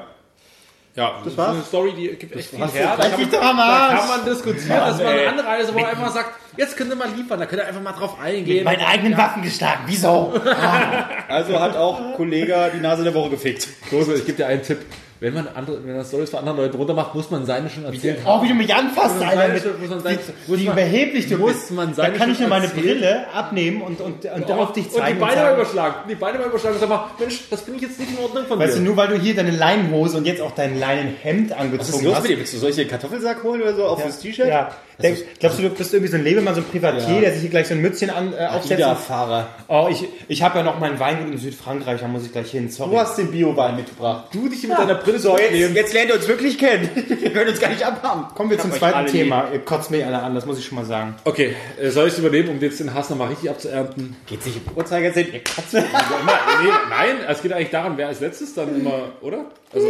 [0.94, 1.50] Ja, das, war's?
[1.52, 2.96] ist eine Story, die gibt echt viel war's her.
[2.98, 4.00] Da kann, man, da Arsch.
[4.02, 4.68] kann man diskutieren.
[4.78, 7.46] das ist mal eine Anreise, wo man einfach sagt, jetzt könnt ihr mal liefern, da
[7.46, 8.66] könnt ihr einfach mal drauf eingehen.
[8.66, 9.84] Meinen eigenen Waffen geschlagen.
[9.88, 10.34] Wieso?
[11.30, 13.70] Also hat auch Kollege die Nase der Woche gefickt.
[13.90, 14.80] Große, ich gebe dir einen Tipp.
[15.22, 17.86] Wenn man andere, wenn man Stories von anderen Leuten runter macht, muss man seine schon
[17.86, 18.18] erzählen.
[18.26, 19.36] Oh, wie du mich anfasst, Alter.
[19.38, 21.72] seine- Mit, muss man seine- wie, muss wie überheblich du muss bist.
[21.74, 22.84] man da seine kann ich nur meine erzählen.
[23.00, 25.20] Brille abnehmen und, und, und auf dich und die zeigen.
[25.20, 25.96] Beine mal sagen, überschlagen.
[26.10, 28.46] Die Beine mal überschlagen und sag mal, Mensch, das finde ich jetzt nicht in Ordnung
[28.48, 28.86] von Weißt du, dir.
[28.86, 32.16] nur weil du hier deine Leinenhose und jetzt auch dein Leinenhemd Was angezogen ist los
[32.16, 32.22] hast.
[32.24, 32.38] mit dir?
[32.40, 34.48] Willst du solche Kartoffelsack holen oder so auf das T-Shirt?
[34.48, 34.72] Ja.
[35.02, 37.22] Denk, glaubst du, du bist irgendwie so ein Lebemann, so ein Privatier, Ja.
[37.22, 38.72] der sich hier gleich so ein Mützchen an, äh, aufsetzt?
[38.72, 39.48] und- Ida-Fahrer.
[39.68, 42.70] Oh, ich, ich habe ja noch mein Weingut in Südfrankreich, da muss ich gleich hin.
[42.70, 42.92] Sorry.
[42.92, 44.26] Du hast den Bio-Wein mitgebracht.
[44.34, 46.90] Du dich mit deiner Brille So, jetzt, jetzt lernt ihr uns wirklich kennen.
[47.22, 48.26] Wir können uns gar nicht abhaben.
[48.36, 49.48] Kommen wir zum zweiten Thema.
[49.54, 51.16] Ihr kotzt mich alle an, das muss ich schon mal sagen.
[51.26, 54.16] Okay, äh, soll ich es übernehmen, um jetzt den Hass nochmal richtig abzuernten?
[54.28, 55.28] Geht sich im Uhrzeigersinn?
[55.34, 55.78] Ihr Katze.
[56.22, 59.46] Immer, nee, nein, es geht eigentlich daran, wer als letztes dann immer, oder?
[59.74, 59.88] Also,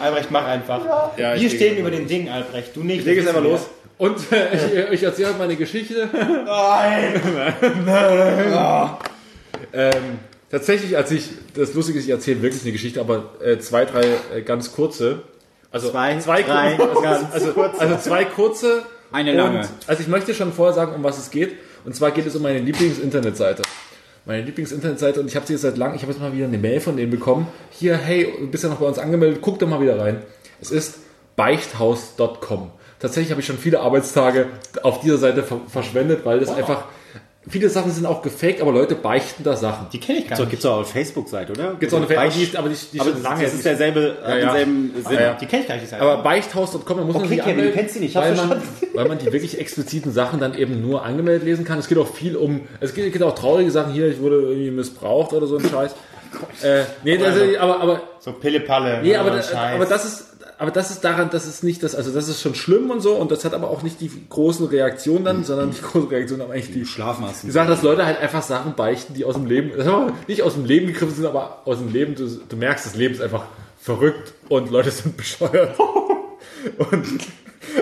[0.00, 0.80] Albrecht, mach einfach.
[1.16, 2.74] Ja, wir stehen über den Ding, Albrecht.
[2.76, 3.00] Du nicht.
[3.00, 3.60] ich lege es einfach los.
[4.00, 6.08] Und äh, ich, ich erzähle meine Geschichte.
[6.46, 7.20] Nein.
[9.72, 10.18] Ähm,
[10.50, 14.04] tatsächlich, als ich, das Lustige ist, ich erzähle wirklich eine Geschichte, aber äh, zwei, drei
[14.34, 15.22] äh, ganz kurze.
[15.70, 17.80] Also Zwei, zwei drei, kurze, ganz also, kurze.
[17.80, 18.82] also zwei kurze.
[19.12, 19.60] Eine lange.
[19.60, 21.56] Und, also ich möchte schon vorher sagen, um was es geht.
[21.84, 23.62] Und zwar geht es um meine Lieblings-Internetseite.
[24.24, 26.58] Meine Lieblings-Internetseite und ich habe sie jetzt seit langem, ich habe jetzt mal wieder eine
[26.58, 27.48] Mail von denen bekommen.
[27.70, 30.22] Hier, hey, du bist ja noch bei uns angemeldet, guck doch mal wieder rein.
[30.60, 31.00] Es ist
[31.36, 32.72] beichthaus.com.
[33.00, 34.46] Tatsächlich habe ich schon viele Arbeitstage
[34.82, 36.84] auf dieser Seite ver verschwendet, weil das einfach,
[37.48, 39.86] viele Sachen sind auch gefaked, aber Leute beichten da Sachen.
[39.92, 40.50] Die kenne ich gar So, nicht.
[40.50, 41.74] gibt's auch auf Facebook-Seite, oder?
[41.80, 43.42] Gibt's auch eine Beicht- Facebook, aber die, die aber schon lange.
[43.44, 44.44] das ist derselbe, Ja, ja.
[44.44, 45.12] denselben Sinn.
[45.14, 45.32] Ja, ja.
[45.40, 45.86] Die kenne ich gar nicht.
[45.86, 46.02] die Seite.
[46.02, 48.62] Aber beichthaus.com, da muss man Okay, sich Kevin, du kennst sie nicht, weil man,
[48.94, 51.78] weil man die wirklich expliziten Sachen dann eben nur angemeldet lesen kann.
[51.78, 54.70] Es geht auch viel um, es geht, geht auch traurige Sachen hier, ich wurde irgendwie
[54.70, 55.94] missbraucht oder so ein Scheiß.
[56.62, 59.00] äh, nee, also, aber, aber, so Pille-Palle.
[59.02, 59.74] nee, ne, aber, Scheiß.
[59.74, 60.26] aber das ist,
[60.60, 63.14] aber das ist daran, das ist nicht das, also das ist schon schlimm und so
[63.14, 66.52] und das hat aber auch nicht die großen Reaktionen dann, sondern die großen Reaktionen haben
[66.52, 69.46] eigentlich die, Schlafen hast die Sache, dass Leute halt einfach Sachen beichten, die aus dem
[69.46, 69.72] Leben,
[70.28, 73.14] nicht aus dem Leben gegriffen sind, aber aus dem Leben, du, du merkst, das Leben
[73.14, 73.44] ist einfach
[73.80, 75.78] verrückt und Leute sind bescheuert.
[76.76, 77.06] Und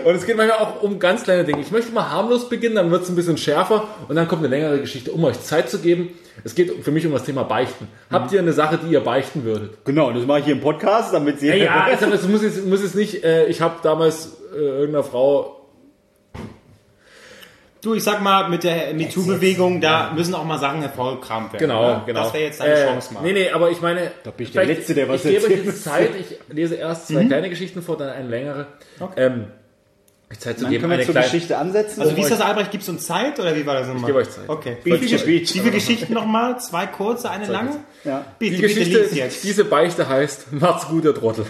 [0.05, 1.61] Und es geht manchmal auch um ganz kleine Dinge.
[1.61, 4.55] Ich möchte mal harmlos beginnen, dann wird es ein bisschen schärfer und dann kommt eine
[4.55, 6.11] längere Geschichte, um euch Zeit zu geben.
[6.45, 7.89] Es geht für mich um das Thema Beichten.
[8.11, 9.85] Habt ihr eine Sache, die ihr beichten würdet?
[9.85, 11.49] Genau, das mache ich hier im Podcast, damit sie.
[11.49, 15.05] Ja, ja also es muss jetzt, muss jetzt nicht, äh, ich habe damals äh, irgendeiner
[15.05, 15.59] Frau
[17.81, 21.68] Du, ich sag mal, mit der MeToo-Bewegung, da müssen auch mal Sachen hervorgekramt werden.
[21.68, 22.03] Genau, oder?
[22.05, 22.24] genau.
[22.24, 23.22] Das wäre jetzt deine Äh, Chance mal.
[23.22, 25.64] Nee, nee, aber ich meine, da bin ich der Letzte, der was ich gebe euch
[25.64, 28.66] jetzt Zeit, ich lese erst zwei kleine Geschichten vor, dann eine längere.
[29.16, 29.67] Ähm, ich
[30.37, 32.03] Zeit zu Dann geben, können wir eine zur kleine, Geschichte ansetzen.
[32.03, 32.70] Also wie ist das, Albrecht?
[32.70, 34.03] Gibst du uns Zeit oder wie war das nochmal?
[34.03, 34.49] Ich gebe euch Zeit.
[34.49, 34.76] Okay.
[34.85, 36.61] Wie Wie viele viele, wie viele Geschichten nochmal?
[36.61, 37.81] Zwei kurze, eine lange?
[38.05, 38.26] Ja.
[38.39, 39.09] Bitte, Die Geschichte,
[39.43, 41.47] diese Beichte heißt, macht's gut, der Trottel.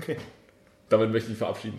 [0.00, 0.16] Okay.
[0.88, 1.78] Damit möchte ich mich verabschieden.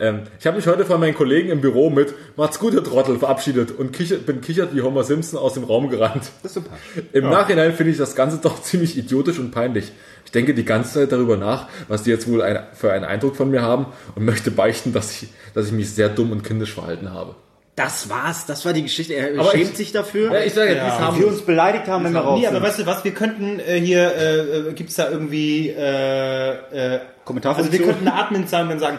[0.00, 3.18] Ähm, ich habe mich heute von meinen Kollegen im Büro mit Macht's gut, der Trottel
[3.18, 6.24] verabschiedet und kichert, bin kichert wie Homer Simpson aus dem Raum gerannt.
[6.42, 6.70] Das ist super.
[7.12, 9.92] Im Nachhinein finde ich das Ganze doch ziemlich idiotisch und peinlich.
[10.24, 13.36] Ich denke die ganze Zeit darüber nach, was die jetzt wohl ein, für einen Eindruck
[13.36, 16.72] von mir haben und möchte beichten, dass ich, dass ich mich sehr dumm und kindisch
[16.74, 17.34] verhalten habe.
[17.76, 19.14] Das war's, das war die Geschichte.
[19.14, 20.32] Er Aber schämt ich- sich dafür.
[20.32, 20.98] Ja, ich sage, Ja.
[20.98, 23.58] haben wir uns beleidigt haben, wenn wir raus Nee, aber weißt du was, wir könnten
[23.60, 24.38] äh, hier, äh,
[24.68, 26.50] äh, gibt's da irgendwie, äh,
[26.96, 27.72] äh, Kommentarfunktion?
[27.72, 28.98] also wir könnten eine Admin sein und dann sagen,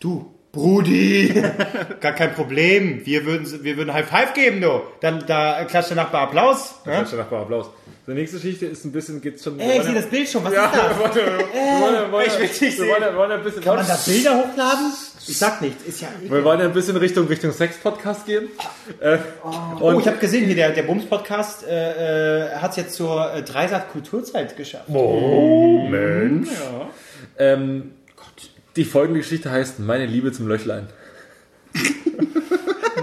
[0.00, 1.34] du, Brudi,
[2.00, 4.80] gar kein Problem, wir würden, wir würden High Five geben, du.
[5.00, 6.76] Dann, da klatscht der Nachbar Applaus.
[6.86, 7.02] Ja?
[7.02, 7.16] Ja?
[7.16, 7.70] Nachbar Applaus.
[8.06, 9.58] Die nächste Geschichte ist ein bisschen, geht's schon.
[9.60, 11.14] Ey, ich sehe das Bild schon, was Ja, ist das?
[11.14, 11.22] wir
[11.82, 14.92] wollen, wir ich will's nicht wir wollen, wollen ein bisschen, Kann man da Bilder hochladen?
[15.28, 18.48] Ich sag nichts, ist ja wir wollen ein bisschen Richtung, Richtung Sex-Podcast gehen.
[19.00, 19.18] Äh,
[19.80, 23.90] Oh, ich habe gesehen, hier der, der Bums-Podcast äh, äh, hat jetzt zur äh, Dreisat
[23.90, 24.88] Kulturzeit geschafft.
[24.88, 26.48] Oh, Mensch.
[27.38, 27.90] Ähm,
[28.76, 30.88] die folgende Geschichte heißt Meine Liebe zum Löchlein.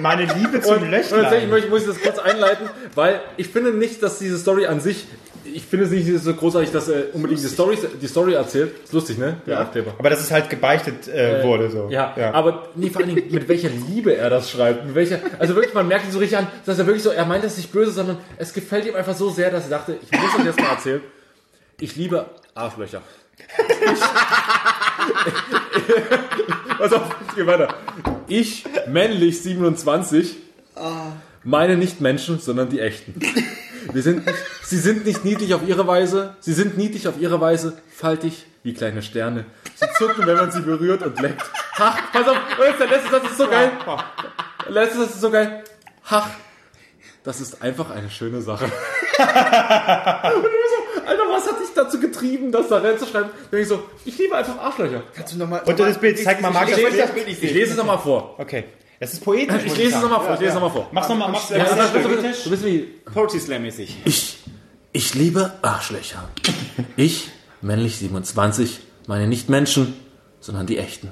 [0.01, 1.69] Meine Liebe zum Und, und tatsächlich Löchlein.
[1.69, 5.05] muss ich das kurz einleiten, weil ich finde nicht, dass diese Story an sich,
[5.45, 8.71] ich finde es nicht so großartig, dass er unbedingt die Story, die Story erzählt.
[8.83, 9.37] Ist lustig, ne?
[9.45, 9.93] Der Aufkleber.
[9.97, 11.89] Aber dass es halt gebeichtet äh, wurde so.
[11.89, 14.85] Ja, aber nee, vor allen Dingen, mit welcher Liebe er das schreibt.
[14.85, 17.25] Mit welcher, also wirklich, man merkt ihn so richtig an, dass er wirklich so, er
[17.25, 20.11] meint das nicht böse, sondern es gefällt ihm einfach so sehr, dass er dachte, ich
[20.19, 21.01] muss euch jetzt mal erzählen.
[21.79, 23.01] Ich liebe Arschlöcher.
[23.37, 23.99] Ich,
[26.77, 27.75] pass auf, ich geh weiter.
[28.27, 30.37] Ich, männlich 27,
[31.43, 33.19] meine nicht Menschen, sondern die echten.
[33.91, 37.41] Wir sind nicht, sie sind nicht niedlich auf ihre Weise, sie sind niedlich auf ihre
[37.41, 39.45] Weise, faltig wie kleine Sterne.
[39.75, 41.43] Sie zucken, wenn man sie berührt und leckt.
[41.75, 43.71] Ach, pass auf, das ist der letzte Satz ist so geil.
[44.69, 45.63] Letztes Satz ist so geil.
[46.09, 46.29] Ach,
[47.23, 48.65] das ist einfach eine schöne Sache.
[48.65, 48.71] und
[50.43, 53.29] du so, Alter, was hat dich dazu getrieben, das da reinzuschreiben?
[53.51, 55.03] Dann ich so, ich liebe einfach Arschlöcher.
[55.15, 57.27] Kannst du noch mal, Unter das Bild, zeig mal Ich Markus lese, Bild.
[57.27, 58.35] ich lese es nochmal vor.
[58.39, 58.65] Okay.
[58.99, 59.63] Das ist poetisch.
[59.65, 60.33] Ich lese es nochmal vor.
[60.35, 60.87] Ich lese es nochmal vor.
[60.91, 62.43] Mach's nochmal, mach's Ja, das poetisch.
[62.45, 62.79] du bist wie
[63.13, 63.97] Poetry Slam-mäßig.
[64.05, 64.37] Ich,
[64.93, 66.29] ich liebe Arschlöcher.
[66.95, 67.29] Ich,
[67.61, 69.93] männlich 27, meine nicht Menschen,
[70.39, 71.11] sondern die echten.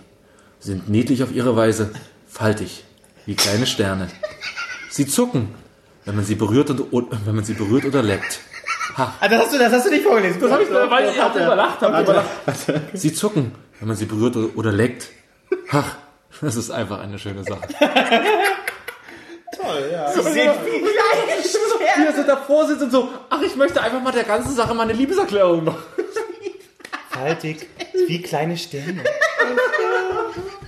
[0.59, 1.91] Sind niedlich auf ihre Weise,
[2.27, 2.83] faltig,
[3.25, 4.07] wie kleine Sterne.
[4.89, 5.49] Sie zucken,
[6.05, 8.39] wenn man sie berührt und wenn man sie berührt oder leckt.
[8.97, 10.41] Ah, das hast du, das hast du nicht vorgelesen.
[10.41, 12.27] Das hab ich, weil ich hab überlacht, hab überlacht.
[12.93, 15.09] Sie zucken, wenn man sie berührt oder, leckt.
[15.71, 15.95] Ach,
[16.41, 17.61] das ist einfach eine schöne Sache.
[19.55, 20.13] toll, ja.
[21.95, 24.73] Wie er so davor sitzt und so, ach, ich möchte einfach mal der ganzen Sache
[24.73, 25.83] meine Liebeserklärung machen.
[27.09, 27.67] Faltig,
[28.07, 29.03] wie kleine Sterne.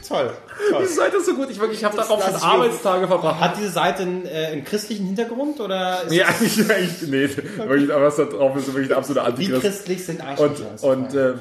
[0.07, 0.31] toll.
[0.69, 0.81] toll.
[0.83, 1.49] Diese Seite ist so gut.
[1.49, 3.39] Ich wirklich, ich habe darauf schon ist Arbeitstage verbracht.
[3.39, 7.29] Hat diese Seite einen, äh, einen christlichen Hintergrund oder ist Nee, eigentlich, eigentlich, nee,
[7.67, 9.61] wirklich, aber was da drauf ist, wirklich ein absoluter wie Antichrist.
[9.61, 10.51] christlich sind Und, Arschlöcher?
[10.75, 11.39] ist die und, Frage.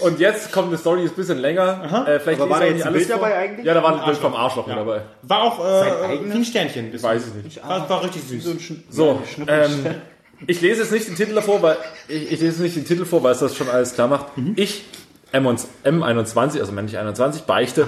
[0.00, 2.04] äh, und jetzt kommt eine Story, ist ein bisschen länger.
[2.06, 3.28] Äh, vielleicht Aber war da ich jetzt nicht ein alles Bild vor.
[3.28, 3.66] dabei eigentlich?
[3.66, 5.02] Ja, da war ein Bild vom Arschloch mit dabei.
[5.22, 6.32] war auch äh, eigenes?
[6.34, 6.92] wie ein Sternchen.
[6.92, 7.66] Das Weiß ich nicht.
[7.68, 8.44] war, war richtig süß.
[8.90, 9.86] So, ähm,
[10.46, 11.76] ich lese jetzt nicht den Titel davor, weil
[12.08, 14.26] ich, ich lese nicht den Titel vor, weil es das schon alles klar macht.
[14.56, 14.84] Ich, M1,
[15.34, 17.86] M21, also männlich 21, beichte,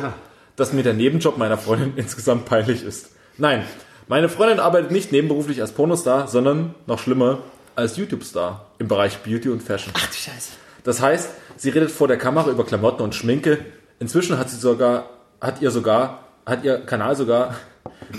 [0.57, 3.11] dass mir der Nebenjob meiner Freundin insgesamt peinlich ist.
[3.39, 3.65] Nein,
[4.09, 7.39] meine Freundin arbeitet nicht nebenberuflich als Pornostar, sondern noch schlimmer
[7.75, 9.93] als YouTube-Star im Bereich Beauty und Fashion.
[9.97, 10.53] Ach du Scheiße.
[10.85, 13.59] Das heißt, sie redet vor der Kamera über Klamotten und Schminke.
[13.99, 17.57] Inzwischen hat sie sogar, hat ihr sogar, hat ihr Kanal sogar,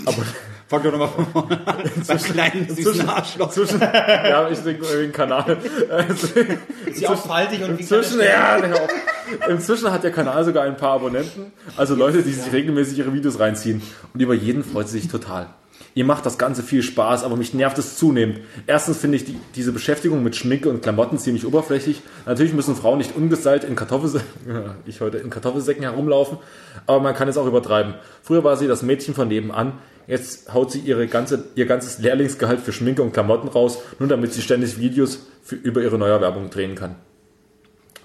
[0.68, 1.76] Fang doch nochmal von vorne an.
[2.06, 3.46] Beim kleinen süßen Arschloch.
[3.46, 5.56] inzwischen, ja, ich denke irgendwie einen Kanal.
[6.86, 8.90] Ist ja auch faltig und wie Inzwischen, ja, hör auf.
[9.48, 13.38] Inzwischen hat der Kanal sogar ein paar Abonnenten, also Leute, die sich regelmäßig ihre Videos
[13.38, 13.80] reinziehen.
[14.12, 15.48] Und über jeden freut sie sich total.
[15.94, 18.40] Ihr macht das Ganze viel Spaß, aber mich nervt es zunehmend.
[18.66, 22.02] Erstens finde ich die, diese Beschäftigung mit Schminke und Klamotten ziemlich oberflächlich.
[22.26, 26.38] Natürlich müssen Frauen nicht ungestylt in Kartoffelsäcken, ich heute in Kartoffelsäcken herumlaufen,
[26.86, 27.94] aber man kann es auch übertreiben.
[28.22, 29.72] Früher war sie das Mädchen von nebenan,
[30.08, 34.32] jetzt haut sie ihre ganze, ihr ganzes Lehrlingsgehalt für Schminke und Klamotten raus, nur damit
[34.32, 36.96] sie ständig Videos für, über ihre Neuerwerbung drehen kann.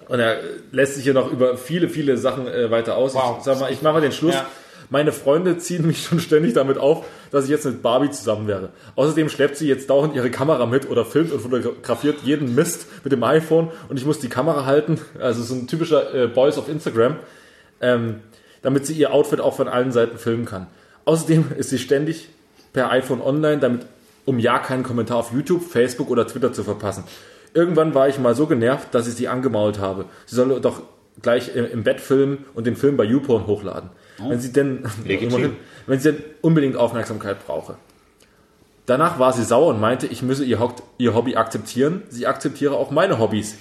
[0.10, 0.38] Und er
[0.72, 3.16] lässt sich hier noch über viele, viele Sachen äh, weiter aus.
[3.16, 3.38] Wow.
[3.40, 4.36] Ich sag mal, ich mache mal den Schluss.
[4.36, 4.46] Ja.
[4.90, 8.70] Meine Freunde ziehen mich schon ständig damit auf, dass ich jetzt mit Barbie zusammen wäre.
[8.96, 13.12] Außerdem schleppt sie jetzt dauernd ihre Kamera mit oder filmt und fotografiert jeden Mist mit
[13.14, 15.00] dem iPhone und ich muss die Kamera halten.
[15.20, 17.16] Also so ein typischer äh, Boys auf Instagram,
[17.82, 18.20] ähm,
[18.62, 20.68] damit sie ihr Outfit auch von allen Seiten filmen kann.
[21.06, 22.30] Außerdem ist sie ständig
[22.72, 23.86] per iPhone online, damit
[24.26, 27.04] um ja keinen Kommentar auf YouTube, Facebook oder Twitter zu verpassen.
[27.54, 30.06] Irgendwann war ich mal so genervt, dass ich sie angemault habe.
[30.26, 30.82] Sie solle doch
[31.22, 33.90] gleich im Bett filmen und den Film bei YouPorn hochladen.
[34.18, 35.56] Wenn sie denn, Legitim.
[35.88, 37.76] wenn sie denn unbedingt Aufmerksamkeit brauche.
[38.86, 40.60] Danach war sie sauer und meinte, ich müsse ihr,
[40.98, 42.04] ihr Hobby akzeptieren.
[42.10, 43.56] Sie akzeptiere auch meine Hobbys.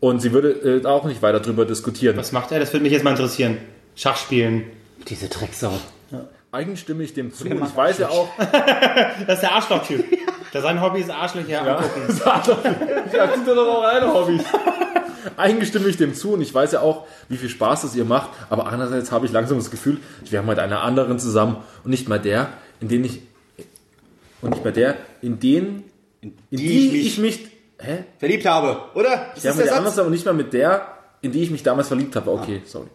[0.00, 2.16] Und sie würde äh, da auch nicht weiter drüber diskutieren.
[2.16, 2.60] Was macht er?
[2.60, 3.56] Das würde mich jetzt mal interessieren.
[3.96, 4.64] Schach spielen.
[5.08, 5.72] Diese Drecksau.
[6.54, 7.46] Eigentlich stimme ich dem zu.
[7.46, 10.04] Ich weiß ja auch, Das ist der Arschloch-Typ.
[10.52, 12.20] Der sein Hobby ist Arschlöcher angucken.
[13.12, 14.44] Ja, sind doch auch eine Hobbys.
[15.36, 18.04] Eigentlich stimme ich dem zu und ich weiß ja auch, wie viel Spaß es ihr
[18.04, 21.90] macht, aber andererseits habe ich langsam das Gefühl, ich wäre mit einer anderen zusammen und
[21.90, 22.48] nicht mal der,
[22.80, 23.22] in den ich
[24.42, 25.82] und nicht mal der, in den,
[26.20, 27.48] in die, ich mich,
[27.80, 28.04] hä?
[28.18, 29.32] Verliebt habe, oder?
[29.34, 30.06] Ist Ja, das mit der der anderen Satz?
[30.06, 30.86] und nicht mal mit der,
[31.24, 32.30] in die ich mich damals verliebt habe.
[32.30, 32.86] Okay, sorry.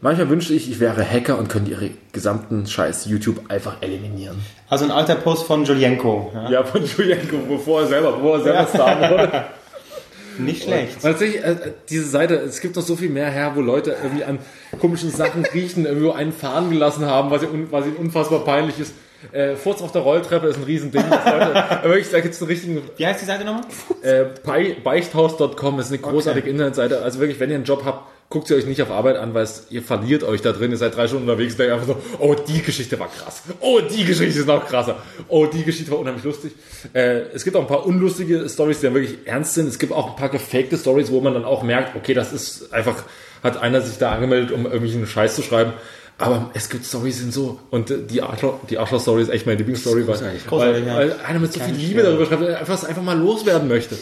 [0.00, 4.36] Manchmal wünschte ich, ich wäre Hacker und könnte ihre gesamten Scheiß YouTube einfach eliminieren.
[4.68, 6.30] Also ein alter Post von Julienko.
[6.34, 6.50] Ja?
[6.50, 9.44] Ja, von Julienko, bevor er selber, bevor er selber Star wurde.
[10.38, 10.96] Nicht schlecht.
[10.96, 14.24] Und tatsächlich, äh, diese Seite, es gibt noch so viel mehr her, wo Leute irgendwie
[14.24, 14.38] an
[14.80, 18.94] komischen Sachen riechen, irgendwo einen fahren gelassen haben, was, was ihnen unfassbar peinlich ist.
[19.30, 21.02] Äh, Furz auf der Rolltreppe ist ein Riesending.
[21.84, 23.62] wirklich, da gibt es einen richtigen Wie heißt die Seite nochmal?
[24.02, 27.02] äh, Bei- Beichthaus.com ist eine großartige Internetseite.
[27.02, 29.44] Also wirklich, wenn ihr einen Job habt, guckt sie euch nicht auf Arbeit an, weil
[29.44, 30.70] es, ihr verliert euch da drin.
[30.70, 33.42] Ihr seid drei Stunden unterwegs denkt einfach so, oh, die Geschichte war krass.
[33.60, 34.96] Oh, die Geschichte ist noch krasser.
[35.28, 36.52] Oh, die Geschichte war unheimlich lustig.
[36.94, 39.68] Äh, es gibt auch ein paar unlustige Stories, die dann wirklich ernst sind.
[39.68, 42.72] Es gibt auch ein paar gefakte Stories, wo man dann auch merkt, okay, das ist
[42.72, 43.04] einfach,
[43.42, 45.74] hat einer sich da angemeldet, um irgendwelchen Scheiß zu schreiben.
[46.18, 47.58] Aber es gibt Stories, die sind so.
[47.70, 51.60] Und die Arschloch, die Arschloch-Story ist echt meine Lieblingsstory, weil, weil, weil einer mit so
[51.60, 53.96] viel Liebe darüber schreibt, der einfach, einfach mal loswerden möchte.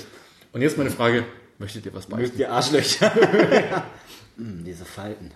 [0.53, 1.25] Und jetzt meine Frage,
[1.59, 2.37] möchtet ihr was beichten?
[2.37, 3.13] Die Arschlöcher.
[4.37, 5.33] Hm, diese Falten.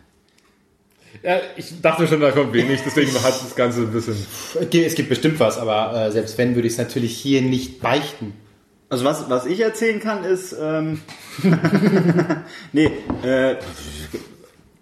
[1.23, 4.17] Ja, ich dachte schon, da kommt wenig, deswegen hat das Ganze ein bisschen...
[4.73, 8.33] Es gibt bestimmt was, aber äh, selbst wenn, würde ich es natürlich hier nicht beichten.
[8.89, 11.01] Also was, was ich erzählen kann ist, ähm,
[12.73, 12.91] nee,
[13.23, 13.57] äh,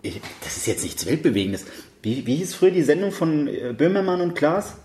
[0.02, 1.64] ich, das ist jetzt nichts Weltbewegendes.
[2.02, 4.76] Wie, wie hieß früher die Sendung von äh, Böhmermann und Klaas?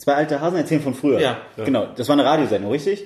[0.00, 1.20] Zwei alte Hasen erzählen von früher.
[1.20, 1.42] Ja.
[1.62, 3.04] Genau, das war eine Radiosendung, richtig?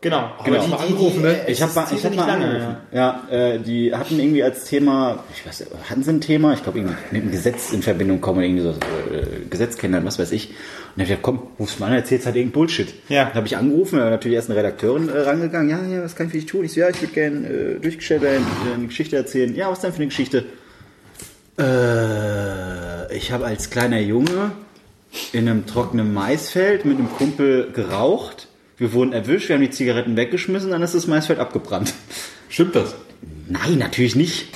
[0.00, 0.30] Genau.
[0.44, 0.58] Genau.
[0.58, 1.40] Aber mal angerufen, ne?
[1.48, 2.76] Ich habe mal, ich hab mal angerufen.
[2.92, 6.54] Ja, äh, die hatten irgendwie als Thema, ich weiß, hatten sie ein Thema?
[6.54, 10.20] Ich glaube, irgendwie mit einem Gesetz in Verbindung kommen, oder irgendwie so äh, Gesetzkennern, was
[10.20, 10.50] weiß ich.
[10.50, 12.94] Und dann hab ich gesagt, komm, rufst mal an, erzählst halt irgendein Bullshit.
[13.08, 13.24] Ja.
[13.24, 15.68] Dann habe ich angerufen, dann natürlich erst eine Redakteurin äh, rangegangen.
[15.68, 16.64] Ja, ja, was kann ich für dich tun?
[16.64, 19.52] Ich so, ja, ich würde gerne äh, durchgestellt werden, eine Geschichte erzählen.
[19.56, 20.44] Ja, was denn für eine Geschichte?
[21.58, 24.52] Äh, ich habe als kleiner Junge
[25.32, 28.48] in einem trockenen Maisfeld mit einem Kumpel geraucht.
[28.76, 31.94] Wir wurden erwischt, wir haben die Zigaretten weggeschmissen, dann ist das Maisfeld abgebrannt.
[32.48, 32.94] Stimmt das?
[33.48, 34.48] Nein, natürlich nicht.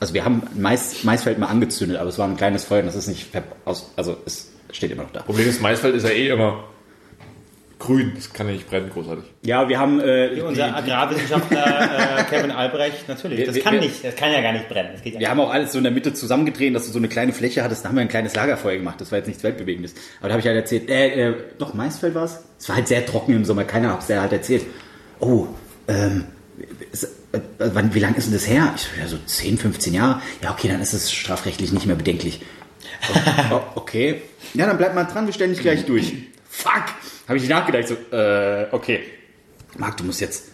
[0.00, 2.96] Also wir haben Mais, Maisfeld mal angezündet, aber es war ein kleines Feuer und das
[2.96, 3.28] ist nicht
[3.64, 5.22] aus, also es steht immer noch da.
[5.22, 6.64] Problem ist, Maisfeld ist ja eh immer
[7.78, 9.24] grün, das kann ja nicht brennen, großartig.
[9.44, 13.44] Ja, wir haben äh, Unser Agrarwissenschaftler äh, Kevin Albrecht, natürlich.
[13.46, 14.90] Das Wir- kann wir- nicht, das kann ja gar nicht brennen.
[14.92, 16.98] Das geht ja wir haben auch alles so in der Mitte zusammengedreht, dass du so
[16.98, 17.84] eine kleine Fläche hattest.
[17.84, 19.00] Da haben wir ein kleines Lagerfeuer gemacht.
[19.00, 19.94] Das war jetzt nichts Weltbewegendes.
[20.20, 22.38] Aber da habe ich halt erzählt, äh, äh, doch, Maisfeld war es.
[22.58, 23.64] Es war halt sehr trocken im Sommer.
[23.64, 24.64] Keiner hat es halt erzählt.
[25.20, 25.46] Oh,
[25.86, 26.24] ähm,
[26.92, 28.72] ist, äh, wann, wie lange ist denn das her?
[28.76, 30.20] Ich so, ja, so 10, 15 Jahre.
[30.42, 32.40] Ja, okay, dann ist es strafrechtlich nicht mehr bedenklich.
[33.50, 34.22] Oh, oh, okay.
[34.54, 36.12] Ja, dann bleib mal dran, wir stellen dich gleich durch.
[36.58, 36.86] Fuck!
[37.28, 39.00] Habe ich nachgedacht, so, äh, okay.
[39.76, 40.46] Marc, du musst jetzt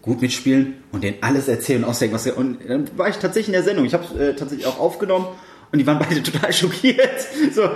[0.00, 2.38] gut mitspielen und denen alles erzählen und ausdenken, was er.
[2.38, 3.84] Und dann war ich tatsächlich in der Sendung.
[3.84, 5.26] Ich habe äh, tatsächlich auch aufgenommen
[5.70, 7.26] und die waren beide total schockiert.
[7.52, 7.68] So,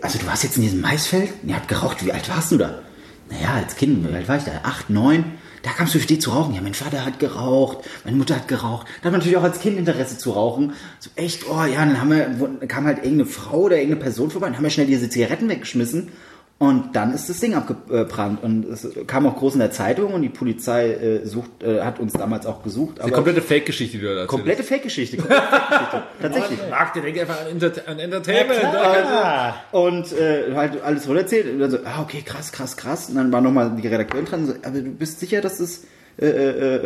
[0.00, 1.30] also du warst jetzt in diesem Maisfeld?
[1.46, 2.02] Ihr habt geraucht.
[2.02, 2.80] Wie alt warst du da?
[3.28, 4.52] Naja, als Kind, wie alt war ich da?
[4.62, 5.24] Acht, neun?
[5.62, 6.54] Da kamst du für die zu rauchen.
[6.54, 8.86] Ja, mein Vater hat geraucht, meine Mutter hat geraucht.
[8.86, 10.72] Da hat man natürlich auch als Kind Interesse zu rauchen.
[10.98, 14.46] So echt, oh ja, dann haben wir, kam halt irgendeine Frau oder irgendeine Person vorbei
[14.46, 16.12] und haben wir schnell diese Zigaretten weggeschmissen.
[16.58, 18.42] Und dann ist das Ding abgebrannt.
[18.42, 22.00] Und es kam auch groß in der Zeitung und die Polizei äh, sucht, äh, hat
[22.00, 22.96] uns damals auch gesucht.
[22.96, 24.30] Die Aber komplette Fake-Geschichte, die du da erzählst.
[24.30, 25.18] komplette Fake-Geschichte.
[25.18, 26.02] Komplette Fake-Geschichte.
[26.22, 26.58] Tatsächlich.
[26.70, 28.64] Marc, der denkt einfach an, Enter an Entertainment.
[28.64, 31.52] Ah, Und äh, halt alles wohl erzählt.
[31.52, 33.10] Und dann so, ah, okay, krass, krass, krass.
[33.10, 34.46] Und dann war nochmal die Redakteurin dran.
[34.46, 35.82] So, aber du bist sicher, dass das
[36.18, 36.76] äh, äh,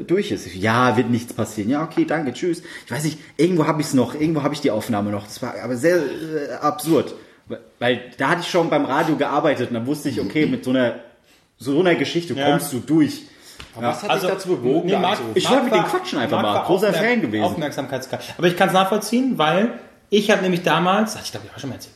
[0.00, 0.52] äh, durch ist?
[0.56, 1.70] Ja, wird nichts passieren.
[1.70, 2.62] Ja, okay, danke, tschüss.
[2.86, 4.14] Ich weiß nicht, irgendwo habe ich es noch.
[4.16, 5.26] Irgendwo habe ich die Aufnahme noch.
[5.26, 7.14] Das war aber sehr äh, absurd.
[7.78, 10.70] Weil- da hatte ich schon beim Radio gearbeitet und dann wusste ich, okay, mit so
[10.70, 10.94] einer,
[11.58, 12.50] so einer Geschichte Ja.
[12.50, 13.22] kommst du durch.
[13.76, 15.32] Aber was hat Also, dich dazu bewogen, nee, Marc- anzurufen?
[15.36, 16.62] Ich wollte mit war- quatschen einfach Marc mal.
[16.64, 17.44] Großer Aufmerk- Fan gewesen.
[17.44, 18.22] Aufmerksamkeitskrank.
[18.38, 19.72] Aber ich kann es nachvollziehen, weil
[20.08, 21.94] ich habe nämlich damals, ach, ich glaube, ich habe schon mal erzählt.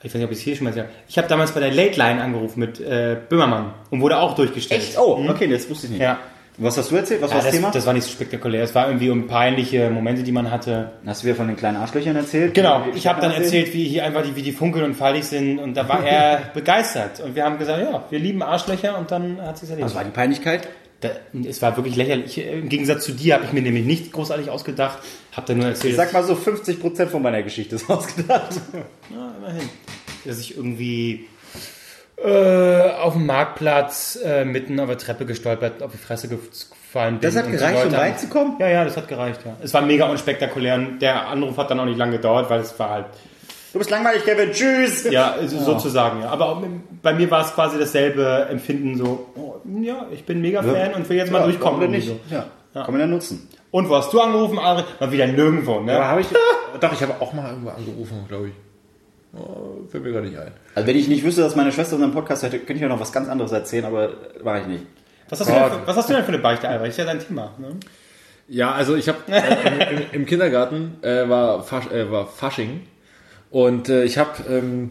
[0.00, 0.96] Ich weiß nicht, ob ich es hier schon mal erzählt habe.
[1.08, 4.82] Ich habe damals bei der Late Line angerufen mit äh, Böhmermann und wurde auch durchgestellt.
[4.82, 4.98] Echt?
[4.98, 6.02] Oh, okay, das wusste ich nicht.
[6.02, 6.18] Ja.
[6.56, 7.20] Was hast du erzählt?
[7.20, 7.70] Was Ja, war das, das, Thema?
[7.72, 8.62] das war nicht so spektakulär.
[8.62, 10.92] Es war irgendwie um peinliche Momente, die man hatte.
[11.04, 12.54] Hast du wieder von den kleinen Arschlöchern erzählt?
[12.54, 13.54] Genau, ich habe dann erzählt.
[13.66, 16.50] erzählt, wie hier einfach die, wie die funkeln und faltig sind und da war er
[16.54, 19.90] begeistert und wir haben gesagt, ja, wir lieben Arschlöcher und dann hat sich erledigt.
[19.90, 20.68] Was war die Peinlichkeit?
[21.00, 21.10] Da,
[21.46, 22.38] es war wirklich lächerlich.
[22.38, 24.98] Im Gegensatz zu dir habe ich mir nämlich nicht großartig ausgedacht,
[25.32, 28.50] habe dann nur erzählt, Ich sag mal so, 50% von meiner Geschichte ist ausgedacht.
[29.10, 29.68] Ja, immerhin.
[30.24, 31.26] Dass ich irgendwie
[32.16, 37.20] äh, auf dem Marktplatz äh, mitten auf der Treppe gestolpert, auf die Fresse gefallen bin.
[37.22, 38.54] Das hat gereicht, um reinzukommen?
[38.60, 39.56] Ja, ja, das hat gereicht, ja.
[39.62, 42.78] Es war mega unspektakulär und der Anruf hat dann auch nicht lange gedauert, weil es
[42.78, 43.06] war halt,
[43.72, 44.52] Du bist langweilig, Kevin.
[44.52, 45.02] Tschüss.
[45.10, 46.28] ja, so- sozusagen, ja.
[46.28, 46.62] Aber
[47.02, 51.08] bei mir war es quasi dasselbe Empfinden, so, oh, ja, ich bin mega Fan und
[51.08, 51.80] will jetzt mal durchkommen.
[51.80, 52.06] Warum denn nicht?
[52.06, 52.20] So.
[52.30, 52.46] Ja.
[52.84, 53.48] Kann man ja nutzen.
[53.72, 54.84] Und wo hast du angerufen, André?
[55.00, 55.96] Mal wieder nirgendwo, ne?
[55.96, 56.28] Aber habe ich.
[56.80, 58.54] Doch, ich habe auch mal irgendwo angerufen, glaube ich.
[59.36, 60.52] Oh, fällt mir gar nicht ein.
[60.74, 63.00] Also wenn ich nicht wüsste, dass meine Schwester unseren Podcast hätte, könnte ich ja noch
[63.00, 64.10] was ganz anderes erzählen, aber
[64.42, 64.86] mache ich nicht.
[65.28, 66.90] Was hast, du denn für, was hast du denn für eine Beichte, Albrecht?
[66.90, 67.70] Ist ja dein Thema, ne?
[68.46, 72.82] Ja, also ich habe äh, im, im Kindergarten äh, war, Fasch, äh, war Fasching
[73.50, 74.90] und äh, ich habe ähm,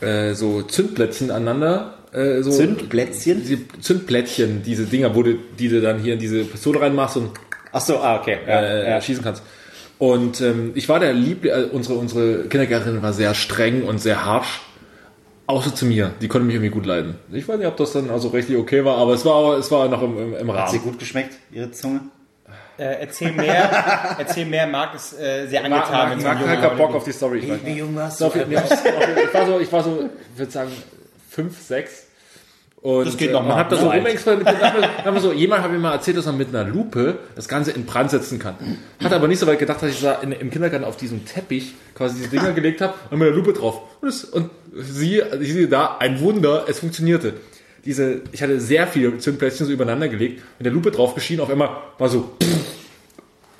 [0.00, 1.94] äh, so Zündplättchen aneinander.
[2.12, 3.42] Äh, so Zündplätzchen?
[3.42, 7.30] Diese Zündplättchen, diese Dinger, wo du, die du dann hier in diese Pistole reinmachst und
[7.72, 8.38] Ach so, ah, okay.
[8.46, 9.00] Ja, äh, ja.
[9.00, 9.42] schießen kannst.
[10.00, 14.24] Und ähm, ich war der Liebling, äh, unsere, unsere Kindergärtnerin war sehr streng und sehr
[14.24, 14.62] harsch.
[15.46, 16.12] Außer zu mir.
[16.22, 17.16] Die konnte mich irgendwie gut leiden.
[17.30, 19.88] Ich weiß nicht, ob das dann also richtig okay war, aber es war, es war
[19.88, 20.90] noch im, im, im Hat sie Rahmen.
[20.90, 22.00] gut geschmeckt, ihre Zunge?
[22.78, 26.08] Äh, erzähl mehr, erzähl mehr, Marc ist äh, sehr angetan.
[26.08, 27.40] Marc, so Marc einem hat Bock auf die Story.
[27.40, 27.76] Ich weiß nicht.
[27.76, 30.72] jung warst So, auf, auf, ich war so, ich war so, ich würde sagen,
[31.28, 32.06] fünf, sechs.
[32.82, 34.62] Und Das geht äh, noch man mal, hat da so rumexperimentiert.
[35.04, 37.72] Haben wir- so, jemand hat mir mal erzählt, dass man mit einer Lupe das Ganze
[37.72, 38.54] in Brand setzen kann.
[39.04, 41.74] Hat aber nicht so weit gedacht, dass ich da in, im Kindergarten auf diesem Teppich
[41.94, 43.82] quasi diese Dinger gelegt habe und mit der Lupe drauf.
[44.00, 47.34] Und, es, und sie, ich sehe da, ein Wunder, es funktionierte.
[47.84, 51.50] Diese, ich hatte sehr viele Zündplättchen so übereinander gelegt, mit der Lupe drauf geschienen, auf
[51.50, 52.34] einmal war so,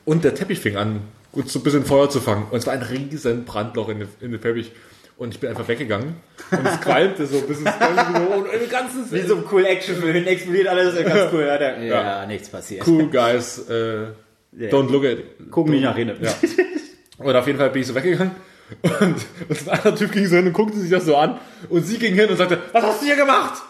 [0.05, 1.03] und der Teppich fing an,
[1.33, 2.47] gut so ein bisschen Feuer zu fangen.
[2.51, 4.73] Und es war ein riesen Brandloch in, in den Teppich.
[5.21, 6.17] Und ich bin einfach weggegangen.
[6.51, 7.67] Und es qualmte so ein bisschen.
[7.67, 11.45] es qualmte so, und im ganzen Wie so ein cool Actionfilm, explodiert alles, ganz cool.
[11.45, 11.83] Ja, da, ja,
[12.23, 12.27] Ja.
[12.27, 12.87] nichts passiert.
[12.87, 14.07] cool guys, äh,
[14.59, 15.19] don't look at
[15.51, 16.25] Guck nicht nach hinten.
[16.25, 16.33] Ja.
[17.19, 18.35] Und auf jeden Fall bin ich so weggegangen.
[18.81, 19.17] Und, und
[19.51, 21.39] ein anderer Typ ging so hin und guckte sich das so an.
[21.69, 23.61] Und sie ging hin und sagte, was hast du hier gemacht?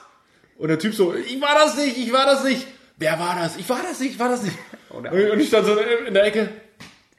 [0.57, 2.64] Und der Typ so, ich war das nicht, ich war das nicht.
[2.96, 3.57] Wer war das?
[3.57, 4.57] Ich war das nicht, ich war das nicht.
[4.88, 5.76] Und, und ich stand so
[6.07, 6.48] in der Ecke.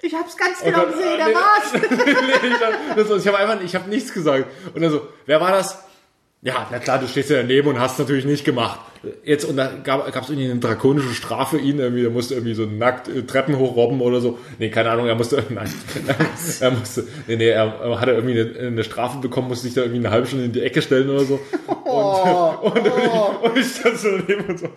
[0.04, 0.62] Ich hab's ganz
[1.28, 1.34] nee.
[1.74, 4.46] nee, ich hab- das- ich habe einfach, ich habe nichts gesagt.
[4.74, 5.78] Und dann so, wer war das?
[6.44, 8.80] Ja, na klar, du stehst ja daneben und hast natürlich nicht gemacht.
[9.24, 12.56] Jetzt, und da gab es irgendwie eine drakonische Strafe für ihn, irgendwie, er musste irgendwie
[12.56, 14.40] so nackt äh, Treppen hochrobben oder so.
[14.58, 15.72] Nee, keine Ahnung, er musste, nein,
[16.60, 19.82] er musste, nee, nee, er, er hatte irgendwie eine, eine Strafe bekommen, musste sich da
[19.82, 21.40] irgendwie eine halbe Stunde in die Ecke stellen oder so.
[21.68, 24.70] Und, und, ich, und ich stand so daneben und so.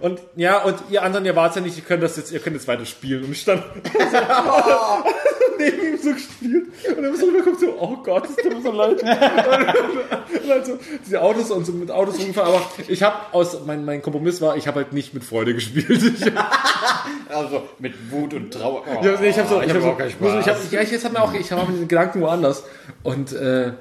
[0.00, 2.54] Und ja, und ihr anderen, ihr wart ja nicht, ihr könnt das jetzt, ihr könnt
[2.54, 3.24] jetzt weiter spielen.
[3.24, 3.64] Und ich stand
[5.58, 6.66] neben ihm so gespielt.
[6.96, 9.02] Und dann so rübergeguckt, so, oh Gott, das tut mir so leid.
[9.02, 12.54] und dann so, diese Autos und so mit Autos rumgefahren.
[12.54, 15.90] Aber ich habe aus, mein, mein Kompromiss war, ich habe halt nicht mit Freude gespielt.
[15.90, 16.32] Ich,
[17.28, 18.82] Also mit Wut und Trauer.
[18.86, 20.40] Oh, ich, ich habe so, ich hab habe so, auch keinen ich, Spaß.
[20.40, 22.64] ich hab, ja, ich jetzt hat mir auch, ich habe den Gedanken woanders.
[23.02, 23.72] Und, äh,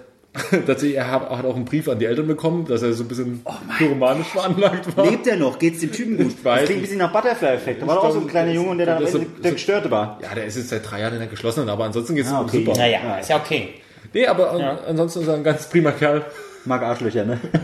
[0.66, 3.42] Tatsächlich, er hat auch einen Brief an die Eltern bekommen, dass er so ein bisschen
[3.78, 5.06] pyromanisch veranlagt war.
[5.10, 5.58] Lebt er noch?
[5.60, 6.28] Geht's dem Typen gut?
[6.38, 7.82] Ich weiß das klingt ein bisschen nach Butterfly-Effekt.
[7.82, 9.92] Da war doch auch so ein kleiner Junge, der Das ist so- Ende der Gestörte
[9.92, 10.20] war.
[10.22, 12.46] Ja, der ist jetzt seit drei Jahren in der geschlossenen, aber ansonsten geht's Ah, ihm
[12.46, 12.64] okay.
[12.66, 12.78] super.
[12.78, 13.70] Naja, ist ja okay.
[14.14, 16.24] Nee, aber an, ansonsten ist er ein ganz prima Kerl.
[16.66, 17.40] Mag Arschlöcher, ne?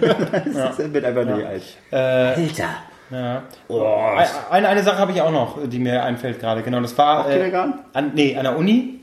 [0.53, 1.63] das wird einfach nicht alt.
[1.91, 2.69] Äh, Alter.
[3.11, 3.43] Ja.
[4.49, 6.63] Eine, eine Sache habe ich auch noch, die mir einfällt gerade.
[6.63, 7.74] Genau, das war Auch Kindergarten?
[7.93, 8.99] an, nee, an der Uni.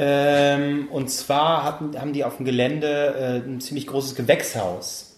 [0.00, 5.16] Ähm, und zwar hatten, haben die auf dem Gelände äh, ein ziemlich großes Gewächshaus.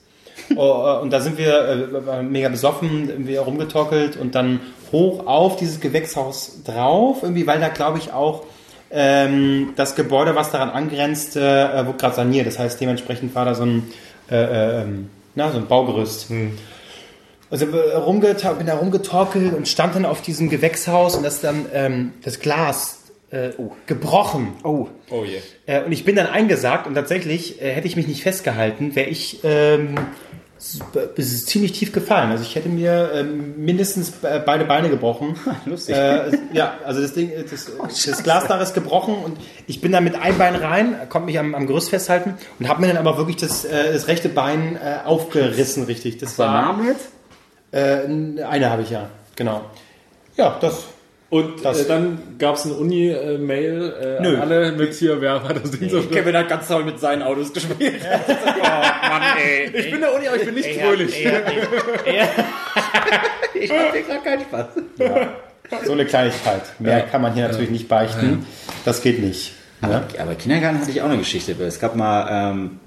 [0.56, 4.60] oh, äh, und da sind wir äh, mega besoffen, irgendwie rumgetockelt und dann
[4.90, 8.44] hoch auf dieses Gewächshaus drauf, irgendwie, weil da glaube ich auch
[8.90, 12.46] ähm, das Gebäude, was daran angrenzte, äh, wurde gerade saniert.
[12.46, 13.92] Das heißt, dementsprechend war da so ein,
[14.30, 16.28] äh, äh, ähm, na, so ein Baugerüst.
[17.50, 21.66] Also äh, bin da rumgetorkelt und stand dann auf diesem Gewächshaus und das ist dann
[21.74, 22.99] ähm, das Glas
[23.30, 23.50] äh,
[23.86, 24.54] gebrochen.
[24.64, 24.88] Oh.
[25.10, 25.38] Oh je.
[25.66, 29.08] Äh, und ich bin dann eingesagt und tatsächlich äh, hätte ich mich nicht festgehalten, wäre
[29.08, 29.94] ich ähm,
[30.58, 30.80] s-
[31.16, 32.30] es ist ziemlich tief gefallen.
[32.30, 35.36] Also ich hätte mir ähm, mindestens beide Beine gebrochen.
[35.64, 35.96] Lustig.
[35.96, 37.70] Äh, ja, also das Ding, das,
[38.06, 41.54] das Glasdach ist gebrochen und ich bin dann mit einem Bein rein, konnte mich am,
[41.54, 45.06] am Gerüst festhalten und habe mir dann aber wirklich das, äh, das rechte Bein äh,
[45.06, 46.18] aufgerissen, richtig.
[46.18, 47.08] Das war Name jetzt?
[47.72, 49.62] Äh, eine habe ich ja, genau.
[50.36, 50.84] Ja, das.
[51.30, 54.34] Und Das- äh, dann gab es eine Uni-Mail äh, Nö.
[54.34, 57.22] an alle mit hier, wer hat das Ding so Kevin hat ganz toll mit seinen
[57.22, 58.00] Autos gespielt.
[58.04, 59.70] oh Mann, ey.
[59.72, 61.24] Ich bin der Uni, aber ich bin nicht fröhlich.
[63.54, 64.66] Ich hab dir gerade keinen Spaß.
[65.86, 66.62] So eine Kleinigkeit.
[66.78, 68.46] Mehr kann man hier natürlich nicht beichten.
[68.84, 69.52] Das geht nicht.
[69.82, 70.02] Ne?
[70.18, 71.52] Aber Kindergarten hatte ich auch eine Geschichte.
[71.62, 72.80] Es gab mal, ähm,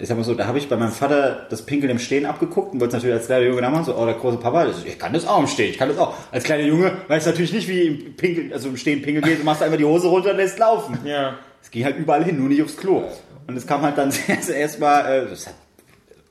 [0.00, 2.72] ich sag mal so, da habe ich bei meinem Vater das Pinkeln im Stehen abgeguckt
[2.72, 3.84] und wollte es natürlich als kleiner Junge nachmachen.
[3.84, 6.14] So, oh, der große Papa, ich kann das auch im Stehen, ich kann das auch.
[6.32, 9.40] Als kleiner Junge weiß natürlich nicht, wie im Pinkeln, also im Stehen pinkeln geht.
[9.40, 10.98] Du machst einfach die Hose runter und lässt laufen.
[11.04, 11.34] Ja.
[11.62, 13.04] Es ging halt überall hin, nur nicht aufs Klo.
[13.46, 14.12] Und es kam halt dann
[14.48, 15.54] erst mal, äh, das hat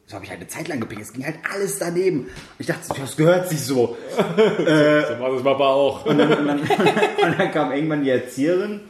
[0.08, 1.08] so habe ich halt eine Zeit lang gepinkelt.
[1.08, 2.22] Es ging halt alles daneben.
[2.22, 3.96] Und ich dachte, das gehört sich so.
[4.18, 6.04] So war das Papa auch.
[6.08, 6.60] Und dann, und, dann,
[7.24, 8.82] und dann kam irgendwann die Erzieherin,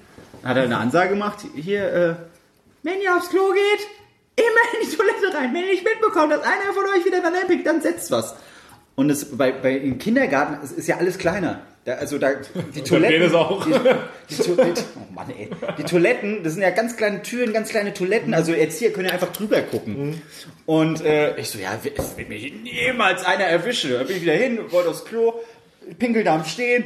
[0.45, 2.15] hat er eine Ansage gemacht, hier, äh,
[2.83, 3.87] wenn ihr aufs Klo geht,
[4.39, 5.53] immer in die Toilette rein.
[5.53, 8.35] Wenn ihr nicht mitbekommt, dass einer von euch wieder daneben pinkt, dann setzt was.
[8.95, 11.61] Und es, bei, bei, im Kindergarten es ist ja alles kleiner.
[11.85, 12.31] Da, also da,
[12.75, 13.33] die Toiletten...
[13.33, 13.65] Auch.
[13.65, 15.49] Die, die, die, oh Mann, ey.
[15.77, 18.33] Die Toiletten, das sind ja ganz kleine Türen, ganz kleine Toiletten.
[18.33, 20.21] Also Erzieher können ja einfach drüber gucken.
[20.65, 23.93] Und äh, ich so, ja, wird mich niemals einer erwischen.
[23.93, 25.33] Da bin ich wieder hin, wollte aufs Klo,
[25.97, 26.83] pinkel da am Stehen.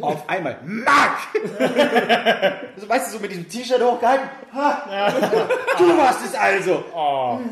[0.00, 1.18] Auf einmal, Mark!
[2.76, 4.28] so, weißt du, so mit diesem T-Shirt hochgehalten.
[4.54, 5.12] Ha,
[5.78, 6.84] du warst es also.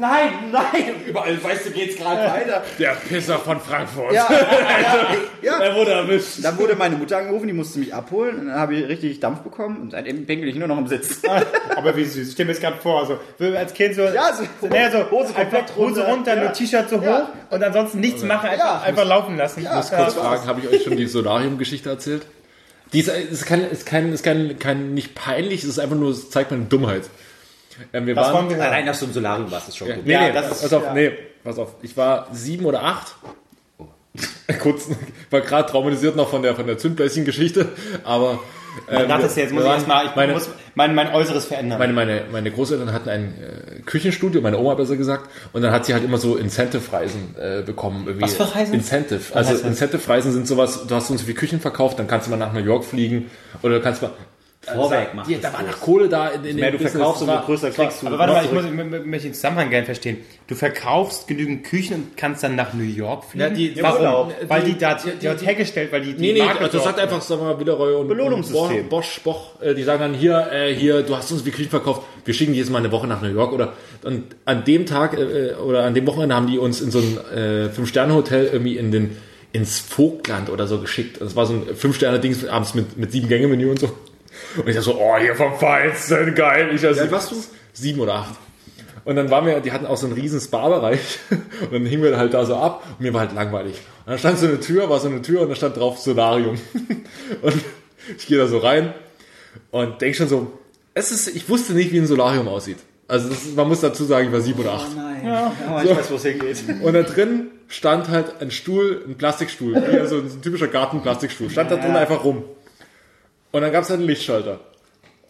[0.00, 0.94] Nein, nein.
[1.06, 2.62] Überall, weißt du, geht's gerade weiter.
[2.78, 4.12] Der Pisser von Frankfurt.
[4.12, 5.06] Ja, ja,
[5.42, 5.58] ja.
[5.60, 6.38] Er wurde erwischt.
[6.44, 8.38] Dann wurde meine Mutter angerufen, die musste mich abholen.
[8.40, 9.80] Und dann habe ich richtig Dampf bekommen.
[9.82, 11.22] Und seitdem pinkel ich nur noch im Sitz.
[11.76, 12.28] Aber wie süß.
[12.28, 13.00] Ich stelle mir das gerade vor.
[13.00, 13.18] Also,
[13.56, 16.06] als Kind so, Ja, so- so, naja, so Hose komplett runter.
[16.08, 16.50] runter, nur Ja.
[16.52, 17.28] T-Shirt so hoch Ja.
[17.50, 19.62] und ansonsten nichts machen, einfach, einfach laufen lassen.
[19.64, 19.80] Ja.
[19.80, 19.96] Ja.
[19.96, 22.26] Kurz fragen, habe ich euch schon die Solarium-Geschichte erzählt?
[22.92, 26.10] Die ist, ist, kein, ist, kein, ist kein, kein, nicht peinlich, es ist einfach nur,
[26.10, 27.04] es zeigt meine Dummheit.
[27.92, 28.62] Ähm, wir Das waren, wir.
[28.62, 30.06] Allein, dass du im Solarium warst, ist schon Ja, gut.
[30.06, 30.92] nee, Ja, nee, das pass ist- auf, ja.
[30.94, 31.10] nee,
[31.42, 31.74] pass auf.
[31.82, 33.14] Ich war sieben oder acht.
[34.60, 34.88] Kurz,
[35.30, 37.70] war gerade traumatisiert noch von der, von der Zündbläschen-Geschichte,
[38.04, 38.40] aber.
[38.90, 41.44] Ähm, Das ist jetzt, muss wir ich waren- erstmal, ich meine, muss mein, mein Äußeres
[41.44, 41.78] verändern.
[41.78, 43.34] meine, meine, meine Großeltern hatten ein
[43.78, 47.62] äh, Küchenstudio, meine Oma besser gesagt, und dann hat sie halt immer so Incentive-Reisen äh,
[47.62, 48.04] bekommen.
[48.06, 48.22] Irgendwie.
[48.24, 48.74] Was für Reisen?
[48.74, 49.20] Incentive.
[49.34, 49.68] Also heißt das?
[49.68, 52.36] Incentive-Reisen sind sowas, du hast so und so viel Küchen verkauft, dann kannst du mal
[52.36, 53.30] nach New York fliegen
[53.62, 54.10] oder du kannst mal.
[54.64, 56.92] Vorwerk macht Ja, das da war noch Kohle da in, in Mehr dem du Business.
[56.92, 58.06] verkaufst, umso größer kriegst du.
[58.06, 60.18] aber warte mal, ich muss, ich mö- möchte den Zusammenhang gerne verstehen.
[60.46, 63.40] Du verkaufst genügend Küchen und kannst dann nach New York fliegen?
[63.42, 64.28] Ja, die- die- Warum?
[64.40, 66.76] die- weil die da die- die, dort hergestellt, weil die, die Nee, nee, Marke also
[66.78, 68.82] das sagt einfach, sag mal, Willeroy und Belohnungssystem.
[68.82, 71.70] und Bosch, Bosch, äh, die sagen dann hier, äh, hier, du hast uns wie Küchen
[71.70, 73.72] verkauft, wir schicken die jetzt mal eine Woche nach New York oder
[74.04, 77.18] und an dem Tag äh, oder an dem Wochenende haben die uns in so ein
[77.36, 79.16] äh, Fünf-Sterne-Hotel irgendwie in den
[79.52, 81.20] ins Vogtland oder so geschickt.
[81.20, 83.90] Das war so ein Fünf-Sterne-Ding abends mit, mit sieben Gänge-Menü und so.
[84.56, 86.70] Und ich dachte so, oh, hier vom Feinsten, geil.
[86.74, 87.36] Ich also, alt warst du?
[87.72, 88.34] Sieben oder acht.
[89.04, 91.18] Und dann waren wir, die hatten auch so einen riesen Spa-Bereich.
[91.30, 93.74] Und dann hingen wir halt da so ab und mir war halt langweilig.
[94.04, 96.56] Und dann stand so eine Tür, war so eine Tür und da stand drauf Solarium.
[97.42, 97.54] Und
[98.18, 98.92] ich gehe da so rein
[99.70, 100.52] und denk schon so,
[100.94, 102.78] es ist, ich wusste nicht, wie ein Solarium aussieht.
[103.08, 104.88] Also das, ist- man muss dazu sagen, ich war sieben oder acht.
[104.96, 105.26] Nein,
[105.68, 106.64] aber ich weiß, wo es hingeht.
[106.82, 111.48] Und da drin stand halt ein Stuhl, ein Plastikstuhl, wie so ein typischer Gartenplastikstuhl.
[111.50, 112.44] Stand da drin einfach rum.
[113.52, 114.60] Und dann gab es halt einen Lichtschalter.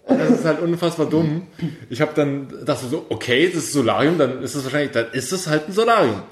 [0.09, 1.47] Das ist halt unfassbar dumm.
[1.91, 5.33] Ich habe dann dachte so, okay, das ist Solarium, dann ist es wahrscheinlich, dann ist
[5.33, 6.23] es halt ein Solarium.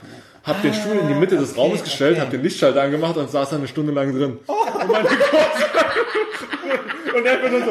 [0.44, 3.50] Hab den Stuhl in die Mitte des Raumes gestellt, hab den Lichtschalter angemacht und saß
[3.50, 4.38] dann eine Stunde lang drin.
[4.46, 5.08] Und meine
[7.14, 7.70] und er wird dann so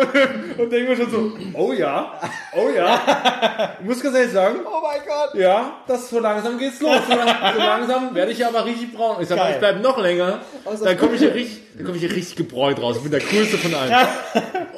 [0.00, 2.12] und, und denkt mir schon so, oh ja,
[2.56, 3.74] oh ja.
[3.80, 5.34] Ich muss ganz ehrlich sagen, Oh mein Gott.
[5.34, 6.96] ja, das so langsam geht's los.
[7.08, 9.16] So, lang- so langsam werde ich ja aber richtig braun.
[9.20, 10.40] Ich sag mal, ich bleib noch länger.
[10.84, 12.96] Dann komme ich hier richtig, dann komme ich hier richtig gebräunt raus.
[12.96, 13.94] Ich bin der coolste von allen.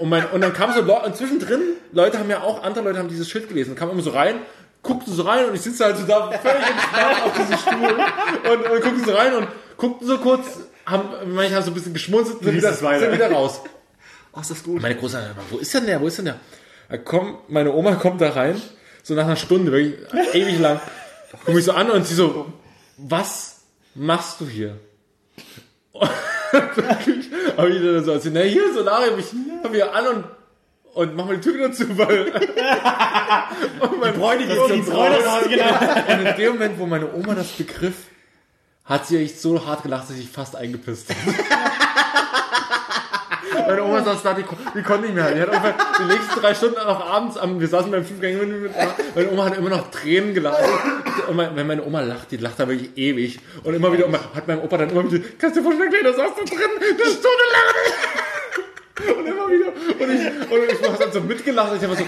[0.01, 1.61] Und, mein, und dann kam so Leute, und zwischendrin,
[1.93, 4.37] Leute haben ja auch, andere Leute haben dieses Schild gelesen, kamen immer so rein,
[4.83, 8.71] guckten so rein und ich sitze halt so da völlig entspannt auf diesem Stuhl und,
[8.71, 10.47] und guckten so rein und guckten so kurz,
[10.87, 13.61] haben, manche haben so ein bisschen geschmunzelt und sind wieder, sind wieder raus.
[14.33, 14.83] Oh, ist das gut.
[14.83, 16.41] Meine Großeltern, wo ist denn der, wo ist denn der?
[16.89, 18.61] Da kommt, meine Oma kommt da rein,
[19.03, 19.97] so nach einer Stunde, wirklich
[20.35, 20.81] ewig lang,
[21.45, 22.53] guck mich so an und sie so,
[22.97, 23.61] was
[23.95, 24.79] machst du hier?
[27.57, 29.27] Aber ich dann so, na hier, Solarium, ich
[29.63, 30.25] hab hier an und,
[30.95, 32.33] und mach mal die Tür wieder zu, weil,
[33.81, 36.19] und mein Bräune geht Die Bräune raus, genau.
[36.19, 37.95] Und in dem Moment, wo meine Oma das begriff,
[38.85, 41.37] hat sie echt so hart gelacht, dass ich fast eingepisst habe.
[43.67, 44.45] Meine Oma saß da, die,
[44.75, 45.31] die konnte nicht mehr.
[45.33, 48.73] Die hat ungefähr die nächsten drei Stunden noch abends, am, wir saßen beim Fünf-Gänge-Menü mit,
[49.15, 50.63] meine Oma hat immer noch Tränen gelacht.
[51.29, 53.39] Und mein, wenn meine Oma lacht, die lacht da wirklich ewig.
[53.63, 56.33] Und immer wieder, hat mein Opa dann immer wieder, kannst du dir vorstellen, Kleiner, saß
[56.37, 58.25] da drin, eine Stunde lang.
[58.99, 59.69] Und immer wieder.
[59.69, 61.73] Und ich, und ich habe so mitgelacht.
[61.77, 62.05] Ich, hab so,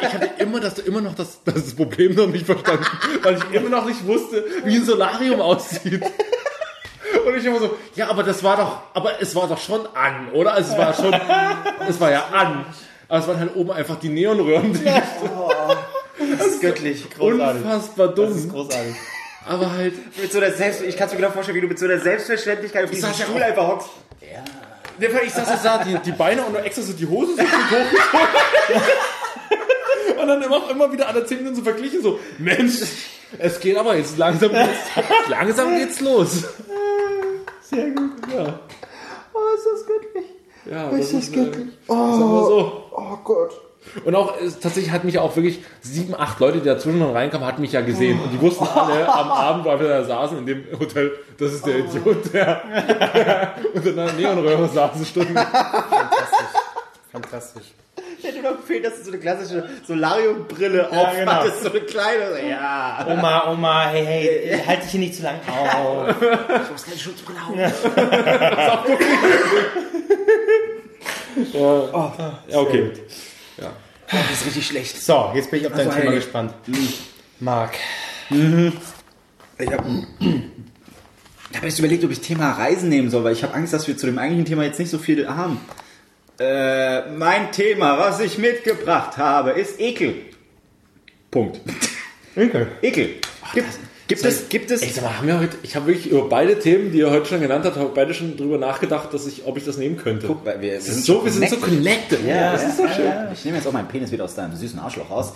[0.00, 2.86] ich hatte immer, das, immer noch das, das Problem noch nicht verstanden,
[3.22, 6.02] weil ich immer noch nicht wusste, wie ein Solarium aussieht.
[7.26, 10.30] Und ich immer so, ja, aber das war doch, aber es war doch schon an,
[10.32, 10.54] oder?
[10.54, 11.14] Also es war schon,
[11.88, 12.64] es war ja an.
[13.08, 14.72] Aber es waren halt oben einfach die Neonröhren.
[14.72, 17.10] Die Das ist göttlich.
[17.10, 17.62] Großartig.
[17.62, 18.52] unfassbar Das ist dumm.
[18.52, 18.94] großartig.
[19.46, 21.78] Aber halt, Mit so der Selbst ich kann es mir genau vorstellen, wie du mit
[21.78, 23.90] so der Selbstverständlichkeit auf diesem ja Stuhl einfach hockst.
[24.98, 27.86] Weil ich saß da, die, die Beine und nur extra so die Hose so hochgezogen.
[30.20, 32.80] Und dann immer, immer wieder alle 10 Minuten so verglichen, so, Mensch,
[33.38, 36.44] es geht aber jetzt langsam geht's, langsam geht's los.
[37.62, 38.10] Sehr gut.
[38.32, 38.60] Ja,
[39.34, 40.26] Oh, ist das göttlich.
[40.66, 41.68] ja Ist das äh, göttlich.
[41.88, 42.84] Oh, so.
[42.92, 43.60] oh Gott.
[44.04, 47.60] Und auch, tatsächlich hat mich auch wirklich sieben, acht Leute, die dazwischen noch reinkamen, hatten
[47.60, 48.20] mich ja gesehen.
[48.20, 51.66] Und die wussten alle am Abend, weil wir da saßen in dem Hotel, das ist
[51.66, 52.62] der Idiot, der,
[53.14, 55.34] der unter einer Neonröhre saß, Stunden.
[55.34, 56.60] Fantastisch.
[57.10, 57.72] Fantastisch.
[58.22, 62.48] Hätte nur gefehlt, dass du so eine klassische Solariumbrille Ja, aufhattest, so eine kleine.
[62.48, 63.04] Ja.
[63.08, 66.14] Oma, Oma, hey, hey, halt dich hier nicht zu lang auf.
[66.64, 67.56] Ich muss keine Schutzbrille auf.
[72.48, 72.92] Ja, okay.
[73.56, 75.00] Das ist richtig schlecht.
[75.00, 76.54] So, jetzt bin ich auf dein war Thema ja- gespannt.
[77.40, 77.74] Marc.
[78.30, 80.06] Ich habe
[81.54, 83.96] hab erst überlegt, ob ich Thema Reisen nehmen soll, weil ich habe Angst, dass wir
[83.96, 85.60] zu dem eigentlichen Thema jetzt nicht so viel haben.
[86.38, 90.14] Äh, mein Thema, was ich mitgebracht habe, ist Ekel.
[91.30, 91.60] Punkt.
[92.34, 92.68] Winkel.
[92.82, 93.16] Ekel.
[93.54, 93.68] Gibt,
[94.14, 96.58] gibt es, gibt es, Ey, sag mal, haben wir heute, ich habe wirklich über beide
[96.58, 99.56] Themen, die ihr heute schon genannt habt, habe beide schon drüber nachgedacht, dass ich, ob
[99.56, 100.26] ich das nehmen könnte.
[100.26, 102.24] Guck, wir, wir Das ist so, wir sind so connected.
[102.26, 103.04] Ja, das ist so schön.
[103.06, 105.32] Ja, ich nehme jetzt auch meinen Penis wieder aus deinem süßen Arschloch raus.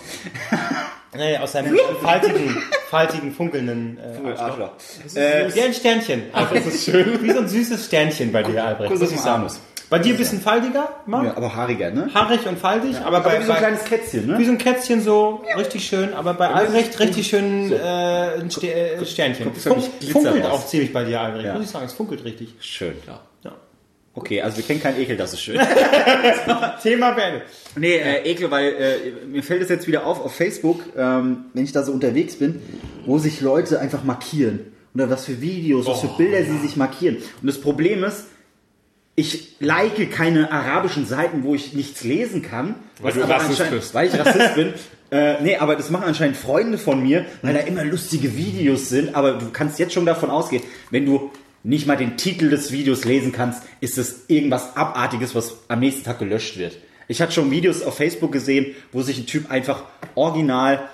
[1.17, 4.73] Nee, aus seinem faltigen, faltigen, funkelnden äh, Arschloch.
[5.15, 6.25] Äh, Wie ein Sternchen.
[6.33, 7.23] Ach, das ist schön.
[7.23, 8.93] Wie so ein süßes Sternchen bei dir, Albrecht.
[8.93, 9.41] Ich den sagen.
[9.41, 9.61] Anus.
[9.89, 11.27] Bei dir ein bisschen faltiger, Marc?
[11.27, 12.11] ja, aber haariger, ne?
[12.13, 14.39] Haarig und faltig, aber, bei, Aber wie so ein bei kleines Kätzchen, ne?
[14.39, 19.05] wie so ein Kätzchen so richtig schön, aber bei Albrecht richtig schön äh, ein äh,
[19.07, 19.53] Sternchen.
[19.55, 20.53] Es fun funkelt raus.
[20.53, 21.47] auch ziemlich bei dir, Albrecht.
[21.47, 21.55] Ja.
[21.55, 22.55] Muss ich sagen, es funkelt richtig.
[22.59, 22.95] Schön.
[23.07, 23.21] Ja.
[23.45, 23.53] Ja.
[24.15, 25.61] Okay, also wir kennen keinen Ekel, das ist schön.
[26.83, 27.43] Thema beendet.
[27.77, 31.63] Nee, äh, Ekel, weil äh, mir fällt es jetzt wieder auf auf Facebook, ähm, wenn
[31.63, 32.61] ich da so unterwegs bin,
[33.05, 34.73] wo sich Leute einfach markieren.
[34.95, 37.17] Oder was für Videos, was für Bilder sie sich markieren.
[37.17, 38.25] Und das Problem ist,
[39.17, 42.77] ich like keine arabischen Seiten, wo ich nichts lesen kann.
[43.01, 43.95] Weil du Rassist bist.
[43.95, 44.75] Weil ich Rassist bin.
[45.09, 49.15] Äh, nee, aber das machen anscheinend Freunde von mir, weil da immer lustige Videos sind.
[49.15, 51.31] Aber du kannst jetzt schon davon ausgehen, wenn du
[51.63, 56.03] nicht mal den Titel des Videos lesen kannst, ist es irgendwas Abartiges, was am nächsten
[56.03, 56.79] Tag gelöscht wird.
[57.07, 59.85] Ich hatte schon Videos auf Facebook gesehen, wo sich ein Typ einfach
[60.17, 60.89] original,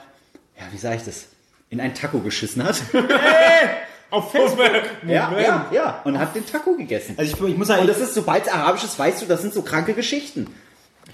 [0.58, 1.28] ja, wie sage ich das,
[1.70, 2.82] in ein Taco geschissen hat.
[4.12, 4.60] Auf Facebook.
[5.06, 7.14] ja, ja, ja, und hat den Taco gegessen.
[7.16, 9.40] Also ich, ich muss sagen, Und das ist, sobald es arabisch ist, weißt du, das
[9.40, 10.46] sind so kranke Geschichten.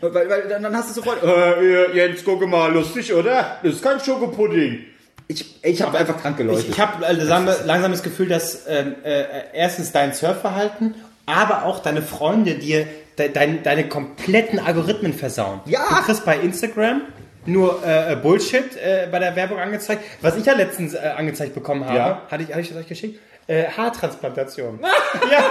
[0.01, 3.59] Weil, weil dann, dann hast du sofort, äh, Jens, gucke mal, lustig, oder?
[3.63, 4.85] Das ist kein Schokopudding.
[5.29, 6.63] Ich, ich habe einfach kranke Leute.
[6.63, 10.95] Ich, ich habe langsam, langsam das Gefühl, dass ähm, äh, erstens dein Surfverhalten,
[11.25, 12.87] aber auch deine Freunde dir
[13.19, 15.61] de, dein, deine kompletten Algorithmen versauen.
[15.67, 15.87] Ja.
[15.89, 17.03] Du kriegst bei Instagram
[17.49, 20.03] nur äh, Bullshit äh, bei der Werbung angezeigt.
[20.21, 22.23] Was ich ja letztens äh, angezeigt bekommen habe, Ja.
[22.31, 23.19] hatte ich, hatte ich das euch geschickt?
[23.47, 24.79] Äh, Haartransplantation.
[25.33, 25.45] ja.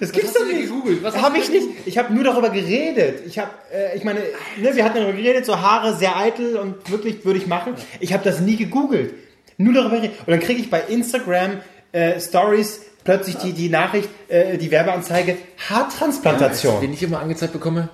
[0.00, 0.62] Das gibt's doch nicht.
[0.62, 1.02] gegoogelt?
[1.02, 1.66] Was Habe ich nicht.
[1.86, 3.20] Ich habe nur darüber geredet.
[3.26, 4.20] Ich habe, äh, ich meine,
[4.56, 7.74] ne, wir hatten darüber geredet, so Haare sehr eitel und wirklich würde ich machen.
[8.00, 9.14] Ich habe das nie gegoogelt.
[9.56, 10.18] Nur darüber geredet.
[10.20, 11.60] Und dann kriege ich bei Instagram
[11.92, 15.36] äh, Stories plötzlich die, die Nachricht, äh, die Werbeanzeige
[15.70, 16.80] Haartransplantation.
[16.80, 17.88] Den ich immer angezeigt bekomme?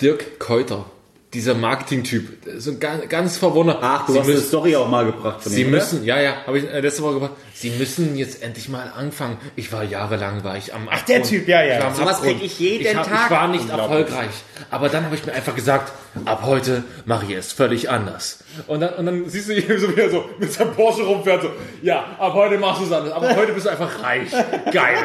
[0.00, 0.86] Dirk Keuter.
[1.32, 2.38] Dieser Marketing-Typ.
[2.58, 3.80] So ein ganz, ganz verwunderter.
[3.82, 5.76] Ach, du Sie hast eine müssen, Story auch mal gebracht von Sie ihm, oder?
[5.76, 7.32] müssen, ja, ja, habe ich äh, letzte Woche gebracht.
[7.54, 9.38] Sie müssen jetzt endlich mal anfangen.
[9.54, 11.74] Ich war jahrelang, war ich am Ach, der Typ, ja, ja.
[11.74, 12.38] Ich war am Sowas Abgrund.
[12.38, 13.26] krieg ich jeden ich hab, Tag.
[13.26, 14.30] Ich war nicht erfolgreich.
[14.70, 15.92] Aber dann habe ich mir einfach gesagt,
[16.24, 18.40] ab heute mache ich es völlig anders.
[18.66, 21.50] Und dann, und dann siehst du ihn so wieder so mit seinem Porsche rumfährt, so,
[21.82, 23.12] ja, ab heute machst du es anders.
[23.12, 24.30] Aber heute bist du einfach reich.
[24.72, 24.96] Geil.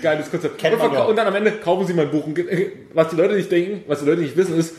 [0.00, 0.62] Geiles Konzept.
[0.62, 2.26] Und, und dann am Ende kaufen sie mein Buch.
[2.26, 2.38] Und
[2.92, 4.74] was die Leute nicht denken, was die Leute nicht wissen, ist,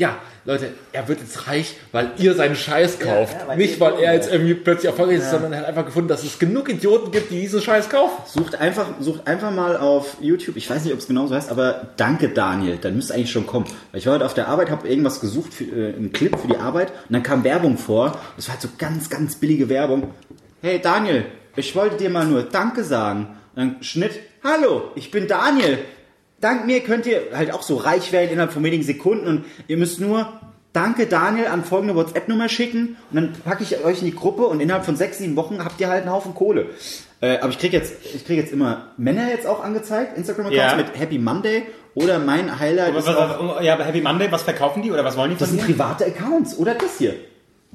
[0.00, 3.36] ja, Leute, er wird jetzt reich, weil ihr seinen Scheiß kauft.
[3.38, 6.08] ja, weil nicht, weil er jetzt irgendwie plötzlich erfolgreich ist, sondern er hat einfach gefunden,
[6.08, 8.14] dass es genug Idioten gibt, die diesen Scheiß kaufen.
[8.24, 11.50] Sucht einfach, sucht einfach mal auf YouTube, ich weiß nicht, ob es genau so heißt,
[11.50, 13.66] aber danke Daniel, dann müsste eigentlich schon kommen.
[13.92, 16.48] Weil ich war heute auf der Arbeit, habe irgendwas gesucht, für, äh, einen Clip für
[16.48, 18.18] die Arbeit und dann kam Werbung vor.
[18.36, 20.14] Das war halt so ganz, ganz billige Werbung.
[20.62, 23.36] Hey Daniel, ich wollte dir mal nur Danke sagen.
[23.54, 24.12] Und dann Schnitt,
[24.42, 25.78] hallo, ich bin Daniel.
[26.40, 29.76] Dank mir könnt ihr halt auch so reich werden innerhalb von wenigen Sekunden und ihr
[29.76, 30.32] müsst nur
[30.72, 34.60] Danke Daniel an folgende WhatsApp-Nummer schicken und dann packe ich euch in die Gruppe und
[34.60, 36.66] innerhalb von sechs, sieben Wochen habt ihr halt einen Haufen Kohle.
[37.20, 40.76] Äh, aber ich kriege jetzt, ich krieg jetzt immer Männer jetzt auch angezeigt, Instagram-Accounts Ja.
[40.76, 41.64] mit Happy Monday
[41.94, 45.30] Oder mein Highlight Was, auch, ja, aber Happy Monday, was verkaufen die oder was wollen
[45.32, 45.74] die das von sind dir?
[45.74, 46.56] private Accounts.
[46.56, 47.16] Oder das hier.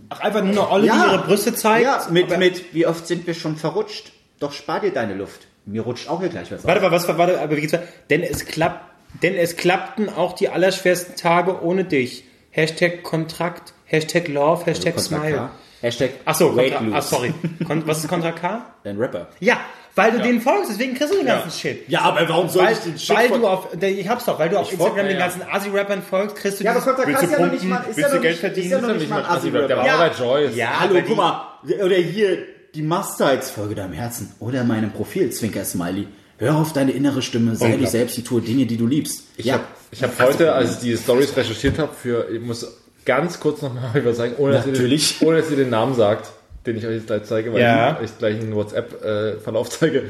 [0.09, 1.83] Ach, einfach nur eine Olle, die ihre Brüste zeigt.
[1.83, 4.13] Ja, mit, mit, wie oft sind wir schon verrutscht?
[4.39, 5.47] Doch spar dir deine Luft.
[5.65, 7.83] Mir rutscht auch hier gleich was Warte mal, was war, warte, aber wie geht's weiter?
[8.09, 8.83] Denn es klappt,
[9.23, 12.23] denn es klappten auch die allerschwersten Tage ohne dich.
[12.51, 15.35] Hashtag Kontrakt, Hashtag Love, Hashtag Contra Smile.
[15.35, 15.49] K.
[15.81, 16.95] Hashtag Ach so, Weight Kontra, Lose.
[16.97, 17.33] ah, sorry.
[17.67, 18.65] Kon, was ist Kontra K?
[18.83, 19.27] Dein Rapper.
[19.39, 19.59] Ja,
[19.95, 21.87] weil du denen folgst, deswegen kriegst du den ganzen Shit.
[21.89, 24.49] Ja, aber warum soll Weil, ich den Shit weil du auf, ich hab's doch, weil
[24.49, 27.07] du auf Instagram folg- den ja, ganzen Asi-Rappern folgst, kriegst du Ja, aber Contra K
[27.09, 28.65] willst ist du ja noch nicht mal, ist ja du noch Geld nicht, verdienen?
[28.65, 29.67] ist ja noch nicht mal ein Assi-Rapper.
[29.67, 29.95] Der war Ja.
[29.95, 30.55] auch bei Joyce.
[30.55, 31.47] Ja, Hallo, guck mal.
[31.83, 32.37] Oder hier
[32.75, 34.31] die Mustites-Folge deinem Herzen.
[34.39, 36.07] Oder meinem Profil, Zwinker-Smiley.
[36.37, 39.23] Hör auf deine innere Stimme, sei dich selbst, die tue Dinge, die du liebst.
[39.37, 42.67] Ich habe ich hab heute, als ich die Stories recherchiert habe, für, ich muss
[43.05, 45.19] ganz kurz nochmal was sagen, ohne dass, ihr Natürlich.
[45.19, 46.29] den, ohne dass ihr den Namen sagt,
[46.65, 47.93] den ich euch jetzt gleich zeige, weil Ja.
[48.01, 50.09] ich euch gleich einen WhatsApp-Verlauf zeige.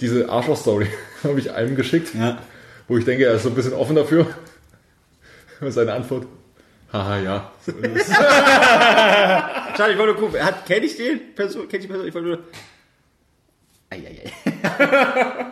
[0.00, 0.86] Diese Arschloch-Story
[1.24, 2.38] habe ich einem geschickt, Ja.
[2.86, 4.26] wo ich denke, er ist so ein bisschen offen dafür.
[5.60, 6.26] Und seine Antwort,
[6.92, 7.50] haha, ja.
[7.64, 8.16] So ist es.
[8.16, 10.44] Schade, ich wollte nur gucken.
[10.44, 11.34] Hat, kenn ich den?
[11.34, 12.08] Person, kenn ich die Person?
[12.08, 12.38] Ich wollte nur.
[13.90, 14.30] Eieiei.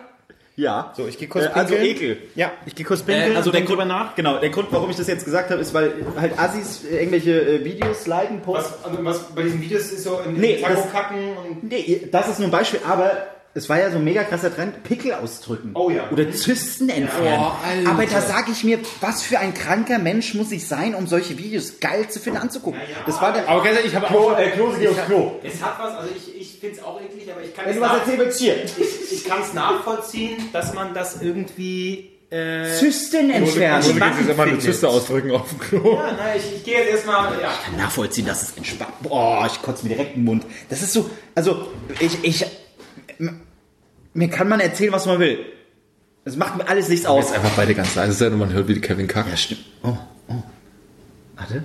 [0.56, 0.92] ja.
[0.96, 1.74] So, ich geh kurz äh, Also.
[1.74, 2.18] Ekel.
[2.34, 4.14] Ja, ich gehe kurz pinkeln Äh, also der denk Grund, drüber nach.
[4.14, 7.40] Genau, der Grund, warum ich das jetzt gesagt habe, ist, weil halt Assis äh, irgendwelche
[7.40, 8.74] äh, Videos liken, posten.
[8.82, 12.08] Was, also was bei diesen Videos ist so in Nee, Taco das- kacken und Nee,
[12.10, 13.12] das ist nur ein Beispiel, aber
[13.56, 15.70] es war ja so ein mega krasser Trend, Pickel ausdrücken.
[15.72, 16.10] Oh ja.
[16.10, 17.40] Oder Zysten entfernen.
[17.40, 21.06] Oh, aber da sage ich mir, was für ein kranker Mensch muss ich sein, um
[21.06, 22.78] solche Videos geil zu finden, anzugucken.
[23.06, 23.48] Das war der...
[23.48, 24.38] Aber ganz ehrlich, ich habe auch...
[24.38, 25.40] äh, Klose, geh aufs Klo.
[25.42, 28.40] es hat was, also ich, ich finde es auch eklig, aber ich kann Wenn es
[28.42, 33.82] ich, ich kann es nachvollziehen, dass man das irgendwie äh, Zysten entfernen.
[33.82, 34.58] geht jetzt immer eine.
[34.58, 35.94] Zyste ausdrücken auf dem Klo.
[35.94, 37.54] Ja, nein, ich, ich gehe jetzt erstmal, ja.
[37.64, 38.92] kann nachvollziehen, dass es entspannt.
[39.00, 40.44] Boah, ich kotze mir direkt den Mund.
[40.68, 41.68] Das ist so, also
[42.00, 42.44] ich, ich,
[44.16, 45.38] mir kann man erzählen, was man will.
[46.24, 47.26] Es macht mir alles nichts aus.
[47.26, 49.30] Jetzt einfach beide ganz leise sein und man hört, wie die Kevin kackt.
[49.30, 49.60] Ja, stimmt.
[49.82, 49.96] Oh,
[50.28, 50.42] oh.
[51.36, 51.62] Warte.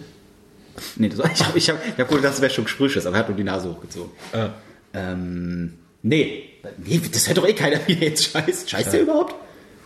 [0.97, 3.15] Nee, das, ich habe ich hab, ich hab wohl gedacht, das wäre schon Gesprühsches, aber
[3.15, 4.11] er hat nur die Nase hochgezogen.
[4.33, 4.53] Ja.
[4.93, 5.73] Ähm,
[6.03, 6.43] nee.
[6.77, 8.69] Nee, das hört doch eh keiner, wie er jetzt scheißt.
[8.69, 9.33] Scheißt der überhaupt?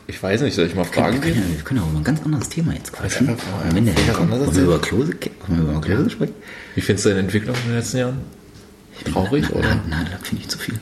[0.07, 1.33] Ich weiß nicht, soll ich mal fragen wir, gehen?
[1.33, 3.29] können ja, wir können auch über ein ganz anderes Thema jetzt quatschen.
[3.29, 5.13] einfach Und wenn der anders wollen wir über Klose,
[5.47, 6.35] wollen wir über Klose sprechen?
[6.75, 8.17] Wie findest du deine Entwicklung in den letzten Jahren?
[9.11, 9.81] Traurig, Na, oder?
[9.87, 10.79] na, Nagellack finde ich zu viel.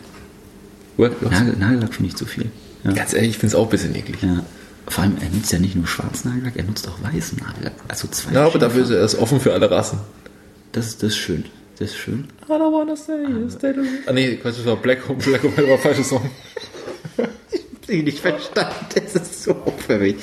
[0.98, 2.52] Nagel, Nagellack finde ich zu viel.
[2.84, 2.92] Ja.
[2.92, 4.22] Ganz ehrlich, ich finde es auch ein bisschen eklig.
[4.22, 4.44] Ja.
[4.88, 7.74] Vor allem, er nutzt ja nicht nur schwarzen Nagellack, er nutzt auch weißen Nagellack.
[7.88, 10.00] Also zwei Ja, aber dafür ist er erst offen für alle Rassen.
[10.74, 11.46] Das, ist- das ist schön.
[11.80, 12.28] Das ist schön.
[12.48, 13.76] I don't wanna say is that
[14.06, 16.30] Ah nee, Quatsch, das war Black Hole, Black Hole war falscher Song.
[17.52, 18.74] Ich hab ihn nicht verstanden.
[18.94, 20.18] Das ist so aufwendig.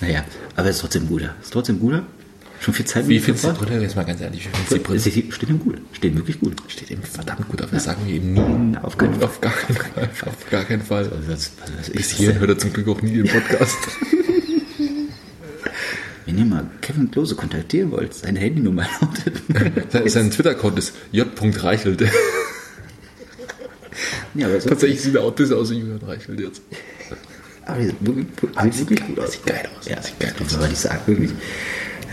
[0.00, 0.24] Naja,
[0.56, 1.34] aber es ist trotzdem guter.
[1.42, 2.04] Ist trotzdem guter.
[2.62, 3.52] Schon viel Zeit Wie findest du.
[3.54, 3.82] Brille?
[3.82, 5.00] Jetzt mal ganz ehrlich, wie findest du die Brille?
[5.00, 5.80] Sie steht ihm gut.
[5.92, 6.62] Steht wirklich gut.
[6.68, 8.76] Steht eben verdammt gut, aber das sagen wir eben nie.
[8.78, 9.24] Auf keinen Fall.
[9.24, 10.08] Auf gar keinen Fall.
[10.26, 11.10] Auf gar keinen Fall.
[11.28, 13.76] Das, das Bis hierhin hört er zum Glück auch nie den Podcast.
[16.26, 19.42] Wenn ihr mal Kevin Klose kontaktieren wollt, seine Handynummer lautet.
[20.10, 22.02] Sein Twitter-Account ist j.reichelt.
[24.34, 26.62] ja, aber so, Tatsächlich sieht er auch ein bisschen aus wie Julian Reichelt jetzt.
[27.66, 29.32] aber die sieht wirklich, gut aus.
[29.32, 29.88] Sieht geil aus.
[29.88, 30.54] Ja, Sieht geil das aus.
[30.58, 31.30] aber nicht sagen, wirklich.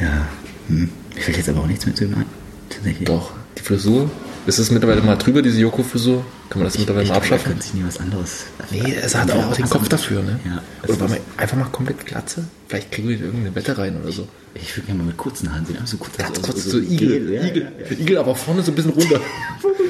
[0.01, 0.27] Ja,
[0.67, 0.89] hm.
[1.15, 2.25] mir fällt jetzt aber auch nichts mehr zu ihm ein.
[2.69, 3.07] Tatsächlich.
[3.07, 4.09] Doch, die Frisur.
[4.49, 6.25] Ist es mittlerweile mal drüber, diese Joko-Frisur?
[6.49, 7.51] Kann man das mittlerweile Ich mal glaube, er abschaffen?
[7.51, 8.45] könnte sich nie was anderes.
[8.71, 10.39] Nee, es hat auch den Kopf dafür, ne?
[10.43, 10.63] Ja.
[10.87, 12.45] Oder wollen wir einfach mal komplett Glatze?
[12.67, 14.27] Vielleicht kriegen wir irgendeine Wette rein oder so.
[14.55, 15.77] Ich würde gerne mal mit kurzen Haaren sehen.
[15.79, 17.09] Also kurz, Ganz also, kurz so, so Igel.
[17.09, 17.99] Gel, ja, Igel, ja, ja.
[17.99, 19.21] Igel, aber vorne so ein bisschen runter.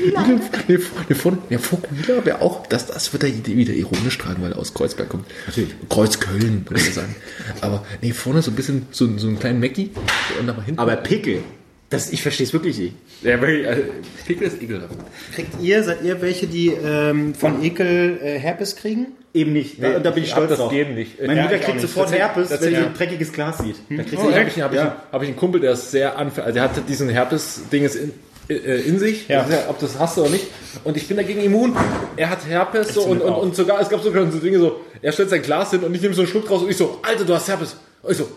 [0.06, 4.44] Igel, nee, nee, vorne, ja, Fokuhila wäre auch, das, das wird er wieder ironisch tragen,
[4.44, 5.26] weil er aus Kreuzberg kommt.
[5.48, 5.74] Natürlich.
[5.88, 7.16] Kreuzköln, würde ich sagen.
[7.62, 9.92] Aber nee, vorne so ein bisschen, so, so einen kleinen Mackie
[10.38, 10.82] und dann mal hinten.
[10.82, 11.44] Aber Pickel,
[11.90, 12.94] das, ich verstehe es wirklich nicht.
[13.24, 13.82] ja, wirklich, also,
[14.28, 14.96] Pickel ist ekelhaft.
[15.34, 19.08] Kriegt ihr, seid ihr welche, die ähm, von Ekel äh, Herpes kriegen?
[19.34, 19.82] Eben nicht.
[19.82, 20.72] Da, da bin ich ich stolz das drauf.
[20.72, 21.20] Gen nicht.
[21.20, 22.86] Meine Ja, Mutter ich auch kriegt sofort Herpes, wenn sie tatsächlich.
[22.88, 23.76] ein dreckiges Glas sieht.
[23.88, 25.04] Kriegt Oh, sie hab ich, hab, ich, ja.
[25.12, 26.46] hab ich einen Kumpel, der ist sehr anfällig.
[26.46, 28.12] Also der hat diesen Herpes-Dinges in,
[28.50, 29.28] äh, in sich.
[29.28, 29.44] Ja.
[29.44, 30.48] Das ist ob du das hast oder nicht.
[30.84, 31.76] Und ich bin dagegen immun.
[32.18, 35.12] Er hat Herpes so und, und, und sogar, es gab sogar so Dinge so, er
[35.12, 37.26] stellt sein Glas hin und ich nehme so einen Schluck raus und ich so, Alter,
[37.26, 37.78] du hast Herpes.
[38.02, 38.28] Und ich so,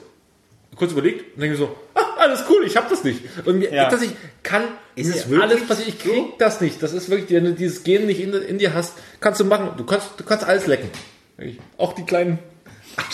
[0.77, 3.21] kurz überlegt und denke so, ah, alles cool, ich hab das nicht.
[3.45, 3.89] Und mir, Ja.
[3.91, 4.11] dass ich
[4.43, 4.63] kann,
[4.95, 6.83] Ist es wirklich alles passiert, ich krieg das nicht.
[6.83, 9.71] Das ist wirklich, wenn du dieses Gen nicht in, in dir hast, kannst du machen.
[9.77, 10.91] Du kannst, du kannst alles lecken.
[11.79, 12.39] Auch die kleinen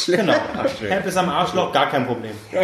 [0.07, 0.35] Genau.
[0.89, 2.33] Herpes am Arschloch, gar kein Problem.
[2.53, 2.63] Ja.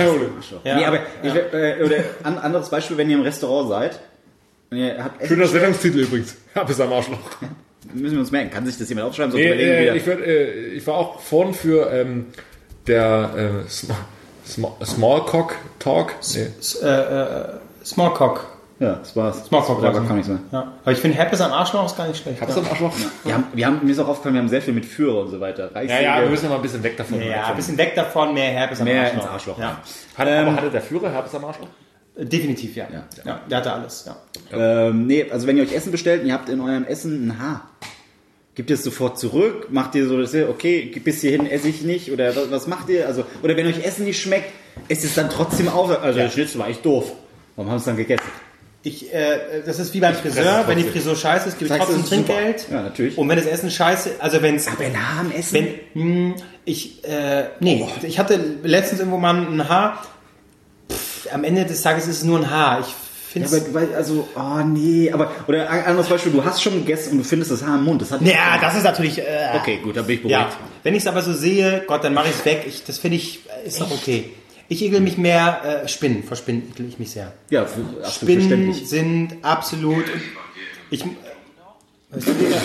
[0.76, 4.00] Nee, aber ich, äh, oder an, anderes Beispiel, wenn ihr im Restaurant seid
[4.70, 6.36] und ihr habt Essen Schöner Sendungstitel übrigens.
[6.54, 7.18] Herpes am Arschloch.
[7.94, 8.50] müssen wir uns merken.
[8.50, 9.30] Kann sich das jemand aufschreiben?
[9.32, 12.26] Sonst Nee, überlegen wir äh, ich, werd, äh, ich war auch vorn für ähm,
[12.86, 13.96] der äh, Small,
[14.46, 16.14] Small, Small Cock Talk.
[16.34, 16.48] Nee.
[16.60, 17.48] S- äh, äh,
[17.84, 18.46] Smallcock.
[18.80, 19.44] Ja, das war's.
[19.46, 20.06] Smalltalk Da quasi.
[20.06, 20.40] kann ich sein.
[20.50, 20.72] Ja.
[20.82, 22.40] Aber ich finde Herpes am Arschloch ist gar nicht schlecht.
[22.40, 22.92] Hab's am Arschloch?
[23.24, 25.30] Wir haben, wir haben, mir ist auch aufgefallen, wir haben sehr viel mit Führer und
[25.30, 25.66] so weiter.
[25.68, 26.02] Ja, Reichsäge.
[26.04, 27.22] ja, wir müssen ja mal ein bisschen weg davon.
[27.22, 29.22] Ja, ein bisschen weg davon, mehr Herpes am Mehr Arschloch.
[29.22, 29.58] ins Arschloch.
[29.58, 29.78] Ja.
[30.18, 31.68] Hat, aber hatte der Führer Herpes am Arschloch?
[32.16, 32.86] Äh, Definitiv, ja.
[32.92, 33.04] Ja.
[33.24, 33.40] ja.
[33.48, 34.16] Der hatte alles, ja.
[34.52, 37.38] Ähm, nee, also wenn ihr euch Essen bestellt und ihr habt in eurem Essen ein
[37.40, 37.68] Haar,
[38.54, 39.68] Gibt ihr es sofort zurück?
[39.70, 42.12] Macht ihr so, dass ihr, okay, bis hierhin esse ich nicht?
[42.12, 43.06] Oder was, was macht ihr?
[43.06, 44.52] Also, oder wenn euch Essen nicht schmeckt,
[44.88, 45.90] esst es dann trotzdem auf.
[46.00, 47.12] Also, der Schnitzel war echt doof.
[47.56, 48.24] Warum haben sie es dann gegessen?
[48.84, 50.64] Ich, äh, das ist wie beim fresse Friseur.
[50.68, 50.84] Wenn die.
[50.84, 52.08] Frisur scheiße ist, gebe ich trotzdem ist.
[52.10, 52.66] Trinkgeld.
[52.70, 53.16] Ja, natürlich.
[53.16, 55.54] Und wenn das Essen scheiße, also wenn es, Aber ein Haar am Essen?
[55.54, 60.04] wenn, hm, ich, äh, nee, ich hatte letztens irgendwo mal ein Haar.
[60.92, 62.80] Pff, am Ende des Tages ist es nur ein Haar.
[62.80, 62.94] Ich
[63.34, 66.74] finde ja, aber, weil, also, oh nee, aber, oder ein anderes Beispiel, du hast schon
[66.74, 68.00] gegessen und du findest das Haar im Mund.
[68.00, 69.18] Das hat ja, das ist natürlich.
[69.18, 70.56] Äh, Okay, gut, dann bin ich Ja, beruhigt.
[70.82, 72.64] wenn ich es aber so sehe, Gott, dann mache ich es weg.
[72.66, 74.30] Ich, das finde ich, äh, ist doch okay.
[74.68, 77.32] Ich ekel mich mehr, äh, Spinnen, vor Spinnen ekel ich mich sehr.
[77.50, 80.04] Ja, für, absolut Spinnen sind absolut.
[80.90, 81.04] Ich,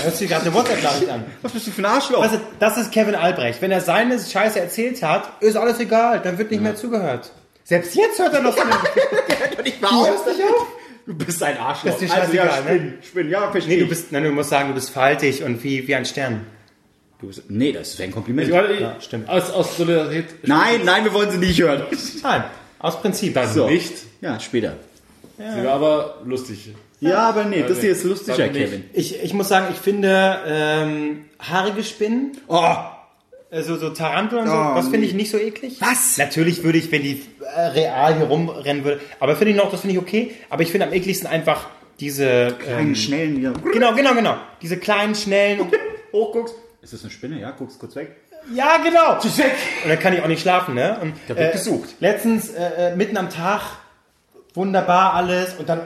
[0.04, 1.26] hörst du gerade eine WhatsApp-Nachricht an?
[1.42, 2.22] Was bist du für ein Arschloch?
[2.22, 3.62] Also, das ist Kevin Albrecht.
[3.62, 6.20] Wenn er seine Scheiße erzählt hat, ist alles egal.
[6.24, 7.32] Dann wird nicht mehr zugehört.
[7.70, 8.72] Selbst jetzt hört er noch so eine.
[9.64, 10.68] ich Du hörst nicht auf?
[11.06, 11.92] Du bist ein Arschloch.
[11.94, 12.70] Das ist dir also, ja, scheißegal, ne?
[12.80, 13.90] Spinnen, Spinnen, ja, verstehe Nee, du ich.
[13.90, 16.48] bist, nein, du musst sagen, du bist faltig und wie, wie ein Stern.
[17.22, 18.50] Du bist, nee, das ist ein Kompliment.
[18.50, 19.30] Ja, stimmt.
[19.30, 20.48] Aus, aus Solidarität.
[20.48, 21.84] Nein, nein, wir wollen sie nicht hören.
[22.24, 22.44] Nein,
[22.80, 23.36] aus Prinzip.
[23.36, 23.68] Dann So.
[23.70, 23.94] nicht.
[24.22, 24.76] Ja, später.
[25.38, 26.74] Sie war aber lustig.
[27.02, 28.50] Ja, aber nee, das hier ist lustiger.
[28.50, 28.90] Kevin.
[28.94, 32.66] Ich, ich muss sagen, ich finde ähm, haarige Spinnen, Oh,
[33.52, 35.06] also so Taranteln und so, Oh, das finde nee.
[35.06, 35.78] ich nicht so eklig.
[35.80, 36.18] Was?
[36.18, 37.24] Natürlich würde ich, wenn die
[37.56, 40.36] äh, real hier rumrennen würde, aber finde ich noch, das finde ich okay.
[40.50, 41.68] Aber ich finde am ekligsten einfach
[42.00, 43.54] diese einen ähm, schnellen wieder.
[43.72, 44.38] Genau, genau, genau.
[44.62, 45.74] Diese kleinen, schnellen und
[46.14, 46.56] hochguckst.
[46.82, 47.40] Ist das eine Spinne?
[47.40, 48.16] Ja, guck's kurz weg.
[48.54, 49.16] Ja, genau.
[49.22, 50.98] Und dann kann ich auch nicht schlafen, ne?
[51.02, 51.90] Und, Da wird gesucht.
[52.00, 53.62] Letztens, äh, äh, mitten am Tag,
[54.54, 55.56] wunderbar alles.
[55.60, 55.82] Und dann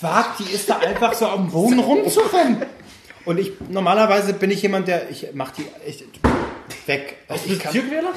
[0.00, 2.62] wagt die ist da einfach so auf dem Boden rumzurennen.
[3.24, 6.04] Und ich, normalerweise bin ich jemand, der, ich mach die echt
[6.86, 7.16] weg.
[7.46, 8.12] Ich kann, Tierquäler?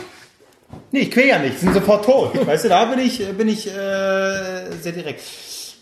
[0.92, 2.48] nee, ich quäl ja nicht, sind sofort tot.
[2.48, 5.22] Weißt du, da bin ich, bin ich äh, sehr direkt.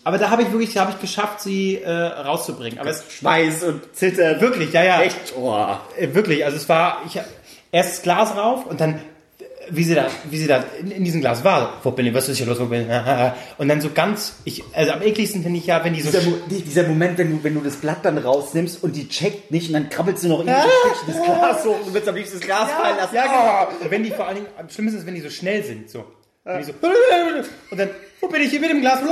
[0.04, 2.78] Aber da habe ich wirklich, da habe ich geschafft, sie äh, rauszubringen.
[2.80, 4.40] Aber es Schweiß und Zittern.
[4.40, 5.02] wirklich, ja, ja.
[5.02, 5.34] Echt?
[5.36, 5.76] Oh.
[5.96, 7.20] Äh, wirklich, also es war, ich
[7.70, 9.00] erst das Glas rauf und dann,
[9.70, 12.28] wie sie da, wie sie da in, in diesem Glas war, wo bin ich, was
[12.28, 12.88] ist hier los, wo bin ich,
[13.58, 16.28] und dann so ganz, ich, also am ekligsten finde ich ja, wenn die so, Dieser,
[16.28, 19.68] Mo- dieser Moment, wenn du, wenn du das Blatt dann rausnimmst und die checkt nicht
[19.68, 22.08] und dann krabbelst du noch irgendwie so ein Stückchen das Glas hoch und du willst
[22.08, 23.14] am liebsten das Glas fallen lassen.
[23.14, 23.22] ja,
[23.68, 23.84] genau.
[23.84, 26.04] Und wenn die vor allen Dingen, am schlimmsten ist, wenn die so schnell sind, so.
[26.44, 26.72] So,
[27.70, 27.90] und dann,
[28.20, 28.98] wo bin ich hier mit dem Glas?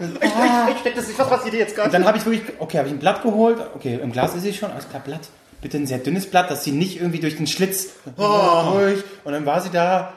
[0.00, 1.88] Ich, ich, ich steck das nicht, was passiert jetzt gerade?
[1.88, 4.42] Und dann habe ich wirklich, okay, habe ich ein Blatt geholt, okay, im Glas ist
[4.42, 5.20] sie schon, alles klar, Blatt.
[5.60, 9.02] Bitte ein sehr dünnes Blatt, dass sie nicht irgendwie durch den Schlitz durch.
[9.24, 10.14] Und dann war sie da.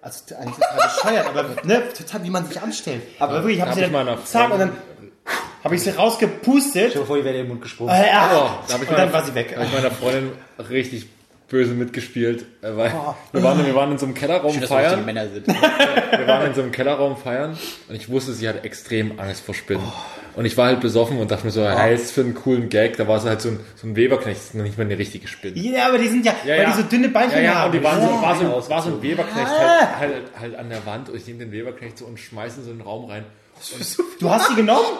[0.00, 3.02] Also eigentlich total bescheuert, aber ne, total wie man sich anstellt.
[3.20, 4.72] Aber wirklich, ich habe hab sie ich dann zack und dann
[5.62, 6.94] habe ich sie rausgepustet.
[6.94, 7.94] Bevor die wäre in den Mund gesprungen.
[7.94, 9.50] Äh, ja, Oh, da hab ich und dann war sie weg.
[9.50, 11.06] Da habe ich meiner Freundin richtig
[11.48, 12.92] böse mitgespielt, äh, weil
[13.32, 15.04] wir, waren, wir waren in so einem Kellerraum richtige feiern.
[15.04, 15.46] Männer sind.
[16.12, 17.56] Wir waren in so einem Kellerraum feiern
[17.88, 19.86] und ich wusste, sie hat extrem Angst vor Spinnen.
[20.34, 22.96] Und ich war halt besoffen und dachte mir so, hey, ist für einen coolen Gag.
[22.96, 24.96] Da war es halt so ein, so ein Weberknecht, das ist noch nicht mal eine
[24.98, 25.58] richtige Spinne.
[25.58, 27.72] Ja, aber die sind ja, weil die so dünne Beinchen ja, ja, haben.
[27.72, 28.22] und die waren so, Ja.
[28.22, 31.40] war, so, war so ein Weberknecht halt, halt, halt an der Wand und ich nehme
[31.40, 33.24] den Weberknecht so und schmeiße ihn so in den Raum rein.
[34.20, 34.86] Du hast die genommen?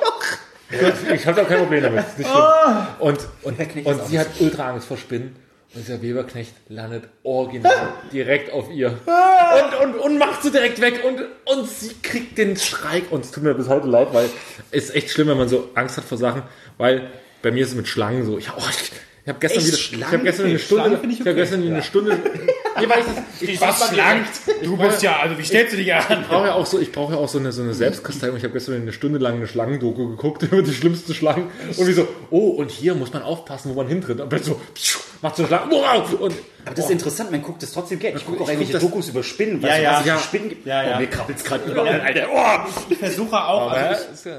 [1.15, 2.01] Ich habe da kein Problem damit.
[2.01, 2.87] ist Nicht schlimm.
[2.99, 5.37] Und, und, und auch sie hat ultra Angst vor Spinnen.
[5.74, 8.99] Und dieser Weberknecht landet original direkt auf ihr.
[9.07, 11.03] Und, und, und macht sie direkt weg.
[11.03, 13.03] Und, und sie kriegt den Schrei.
[13.11, 14.28] Und es tut mir bis heute leid, weil
[14.70, 16.43] es ist echt schlimm, wenn man so Angst hat vor Sachen.
[16.77, 18.36] Weil bei mir ist es mit Schlangen so.
[18.36, 18.93] Ich, oh, ich,
[19.24, 19.66] ich habe gestern Echt?
[19.69, 20.12] wieder, ich Schlangen?
[20.12, 21.40] habe gestern eine Okay, Stunde, Schlangen finde ich ich habe okay.
[21.40, 22.11] gestern eine Stunde,
[22.81, 23.05] nee, weil
[23.40, 24.31] ich ich Was schlankt?
[24.65, 26.23] Du bist ja, also wie stellst du dich an?
[26.23, 28.36] ich brauche ja auch so, ich brauche ja auch so eine, so eine Selbstkasteiung.
[28.36, 31.93] Ich habe gestern eine Stunde lang eine Schlangendoku geguckt über die schlimmsten Schlangen und wie
[31.93, 34.20] so, oh, und hier muss man aufpassen, wo man hintritt.
[34.20, 37.43] Und dann so, pschuh, macht so eine Schlange, wow, und Aber das ist interessant, man
[37.43, 38.16] guckt das trotzdem gerne.
[38.18, 39.60] Ich gucke auch Ich guck irgendwelche das- Dokus über Spinnen.
[39.62, 39.93] Ja, ja.
[39.94, 40.18] was es Ja.
[40.18, 40.66] Spinnen gibt?
[40.66, 40.97] Ja, ja.
[40.97, 42.26] Oh, mir krabbelt's gerade überall, Alter.
[42.32, 42.70] Oh.
[42.90, 44.36] Ich versuche auch, also ja,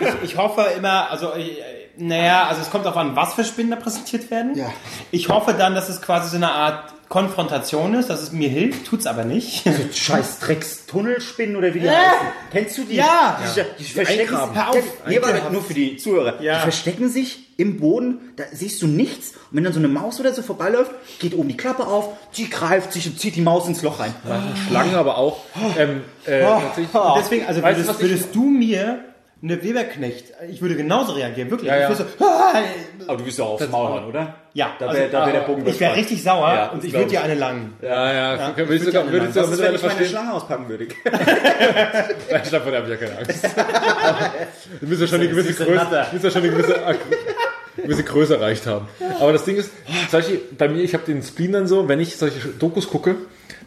[0.00, 1.32] ich, ich hoffe immer, also
[1.96, 4.56] naja, also es kommt darauf an, was für Spinnen da präsentiert werden.
[4.56, 4.70] Ja.
[5.10, 8.86] Ich hoffe dann, dass es quasi so eine Art Konfrontation ist, dass es mir hilft,
[8.86, 9.64] tut's aber nicht.
[9.94, 12.26] Scheiß Drecks-Tunnelspinnen oder wie die heißen.
[12.52, 12.96] Kennst du die?
[12.96, 13.40] Ja.
[13.56, 14.54] Die, die, verstecken Eingraben.
[14.54, 14.62] sich.
[14.62, 15.06] Hör auf.
[15.06, 16.42] Nee, aber nur für die Zuhörer.
[16.42, 16.56] Ja.
[16.56, 19.30] Die verstecken sich im Boden, da siehst du nichts.
[19.50, 22.48] Und wenn dann so eine Maus oder so vorbeiläuft, geht oben die Klappe auf, die
[22.50, 24.14] greift sich und zieht die Maus ins Loch rein.
[24.24, 25.40] machen Schlangen aber auch.
[25.78, 29.00] Ähm, äh, natürlich, Und deswegen, also würdest, würdest du mir
[29.40, 31.68] eine Weberknecht, ich würde genauso reagieren, wirklich.
[31.68, 31.94] Ja, ja.
[31.94, 32.54] So, ah,
[33.06, 34.34] Aber du wirst ja auch aufs Maul oder?
[34.52, 36.82] ja, Da also, wäre da wär der ah, Bogen ich wäre richtig sauer Ja, und
[36.84, 37.74] ich würde dir eine langen.
[37.80, 38.34] Ja, ja.
[38.36, 40.04] Ja, würdest du ja würdest du wenn ich meine?
[40.04, 40.88] Schlange auspacken würde?
[41.04, 43.44] Nein, davon habe ich ja keine Angst.
[44.80, 46.74] Du müsst ja schon eine gewisse Größe, müsst ja schon eine gewisse,
[47.76, 48.88] gewisse Größe erreicht haben.
[49.20, 49.70] Aber das Ding ist,
[50.10, 53.14] Beispiel bei mir, ich habe den Spleen dann so, wenn ich solche Dokus gucke,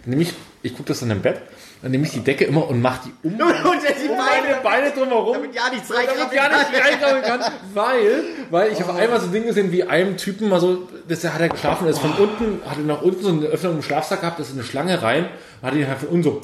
[0.03, 0.33] dann nehme ich,
[0.63, 1.41] ich gucke das dann im Bett,
[1.81, 4.00] dann nehme ich die Decke immer und mache die um Und die
[4.31, 5.33] meine Beine drumherum.
[5.33, 7.41] damit ja nichts damit gar nicht reinkommen kann,
[7.73, 11.23] weil, weil ich habe einmal so ein Ding gesehen, wie einem Typen mal so, das
[11.23, 14.39] hat er geschlafen, ist von unten, hatte nach unten so eine Öffnung im Schlafsack gehabt,
[14.39, 15.29] ist eine Schlange rein,
[15.61, 16.41] und hat ihn halt von unten so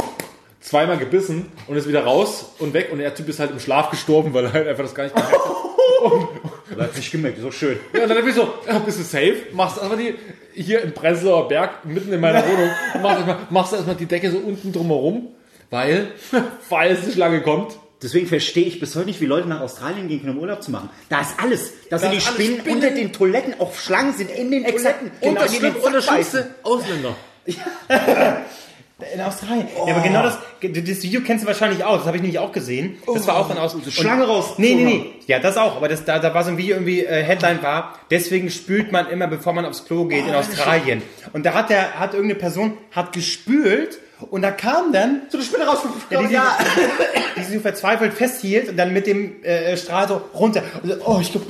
[0.59, 3.89] zweimal gebissen und ist wieder raus und weg und der Typ ist halt im Schlaf
[3.89, 5.41] gestorben, weil er halt einfach das gar nicht gemerkt hat.
[6.77, 7.79] Hat nicht gemerkt, so schön.
[7.93, 9.47] Ja, und dann hab ich so, ja, bist du safe?
[9.53, 10.13] Machst erstmal die,
[10.53, 12.69] hier im Prenzlauer Berg, mitten in meiner Wohnung,
[13.01, 15.29] machst erstmal, machst erstmal die Decke so unten drumherum,
[15.69, 16.11] weil,
[16.69, 20.21] falls die Schlange kommt, Deswegen verstehe ich bis heute nicht, wie Leute nach Australien gehen
[20.21, 20.89] können, um Urlaub zu machen.
[21.09, 21.73] Da ist alles.
[21.89, 22.75] Da sind die Spinnen, Spinnen.
[22.75, 25.11] unter den Toiletten, auch Schlangen sind in den Toiletten.
[25.19, 27.15] und das, in den Schlimm, und das Sack Schlimmste, Ausländer.
[29.13, 29.67] In Australien.
[29.85, 31.97] Ja, aber genau das, das Video kennst du wahrscheinlich auch.
[31.97, 32.97] Das habe ich nämlich auch gesehen.
[33.05, 33.91] Das war auch von Australien.
[33.91, 34.55] Schlange raus.
[34.57, 35.13] Nee, nee, nee.
[35.27, 35.75] Ja, das auch.
[35.75, 39.07] Aber das, da, da war so ein Video irgendwie, äh, Headline war, deswegen spült man
[39.09, 41.03] immer, bevor man aufs Klo geht in Australien.
[41.31, 43.99] Und da hat der, hat irgendeine Person, hat gespült
[44.31, 45.79] und da kam dann So eine Spinne raus.
[46.09, 46.57] Ja, die, Ja.
[47.37, 50.63] die sich so verzweifelt festhielt und dann mit dem äh, Strahl so runter.
[50.81, 51.43] Und so, oh, ich, glaub,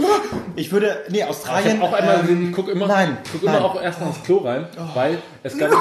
[0.55, 1.81] ich würde, nee, Ich Australien.
[1.81, 3.55] habe auch einmal ähm, ich gucke immer, nein, guck nein.
[3.55, 5.77] immer auch erst mal ins Klo rein, weil es gab so,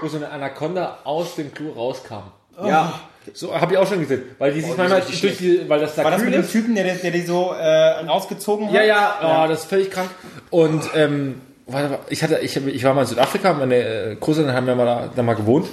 [0.00, 2.22] wo so eine Anaconda aus dem Klo rauskam.
[2.64, 2.92] ja.
[3.34, 5.94] So habe ich auch schon gesehen, weil die sich manchmal richtig durch die, weil das
[5.94, 6.48] da War das mit dem.
[6.48, 8.74] Typen, der, der die so äh, rausgezogen hat?
[8.74, 10.10] Ja, ja, oh, das ist völlig krank.
[10.50, 14.56] Und ähm, warte mal, ich hatte, ich, ich war mal in Südafrika, meine äh, Großeltern
[14.56, 15.68] haben ja mal da, da mal gewohnt.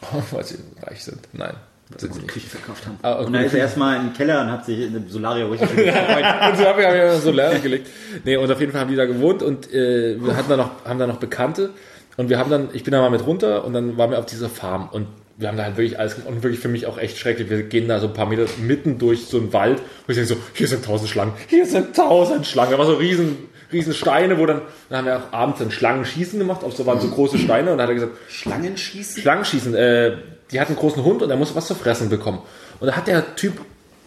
[0.30, 1.20] Weil sie reich sind.
[1.32, 1.54] Nein.
[1.96, 2.22] Sind sie.
[2.22, 2.98] Küche verkauft haben.
[3.02, 5.68] Ah, und dann ist er erstmal in den Keller und hat sich eine Solario richtig
[5.78, 7.88] und so habe ich ja so leer gelegt.
[8.24, 10.70] Nee, und auf jeden Fall haben die da gewohnt und äh, wir hatten da noch,
[10.84, 11.70] haben da noch Bekannte
[12.16, 14.26] und wir haben dann, ich bin da mal mit runter und dann waren wir auf
[14.26, 17.18] dieser Farm und wir haben da halt wirklich alles und wirklich für mich auch echt
[17.18, 17.50] schrecklich.
[17.50, 20.34] Wir gehen da so ein paar Meter mitten durch so einen Wald und ich denke
[20.34, 22.70] so, hier sind tausend Schlangen, hier sind tausend Schlangen.
[22.72, 23.36] Da waren so riesen,
[23.74, 27.00] riesen Steine, wo dann, dann haben wir auch abends dann Schlangenschießen gemacht, auf so waren
[27.00, 29.20] so große Steine und dann hat er gesagt, Schlangen schießen?
[29.22, 30.16] Schlangenschießen, äh,
[30.50, 32.40] die hat einen großen Hund und er muss was zu fressen bekommen.
[32.80, 33.60] Und da hat der Typ,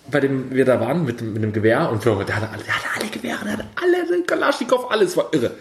[0.09, 2.63] bei dem wir da waren, mit, dem- mit dem Gewehr und für, der hatte alle,
[2.63, 5.51] der hatte alle Gewehre, der hatte alle, Kalaschnikow, alles war irre.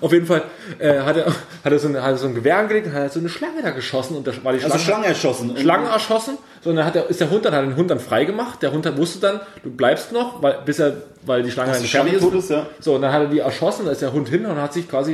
[0.00, 0.42] Auf jeden Fall
[0.78, 3.12] äh, hat, er, hat, er so eine, hat er so ein Gewehr angelegt und hat
[3.12, 5.56] so eine Schlange da geschossen und da war die Schlange, Also Schlange erschossen.
[5.56, 8.00] Schlangen erschossen, so, und dann hat er, ist der Hund dann, hat den Hund dann
[8.00, 8.62] frei gemacht.
[8.62, 10.94] Der Hund hat- wusste dann, du bleibst noch, weil, bis er,
[11.24, 12.66] weil die Schlange Schlange fertig tot ist, ja.
[12.80, 14.88] So, und dann hat er die erschossen, da ist der Hund hin und hat sich
[14.88, 15.12] quasi,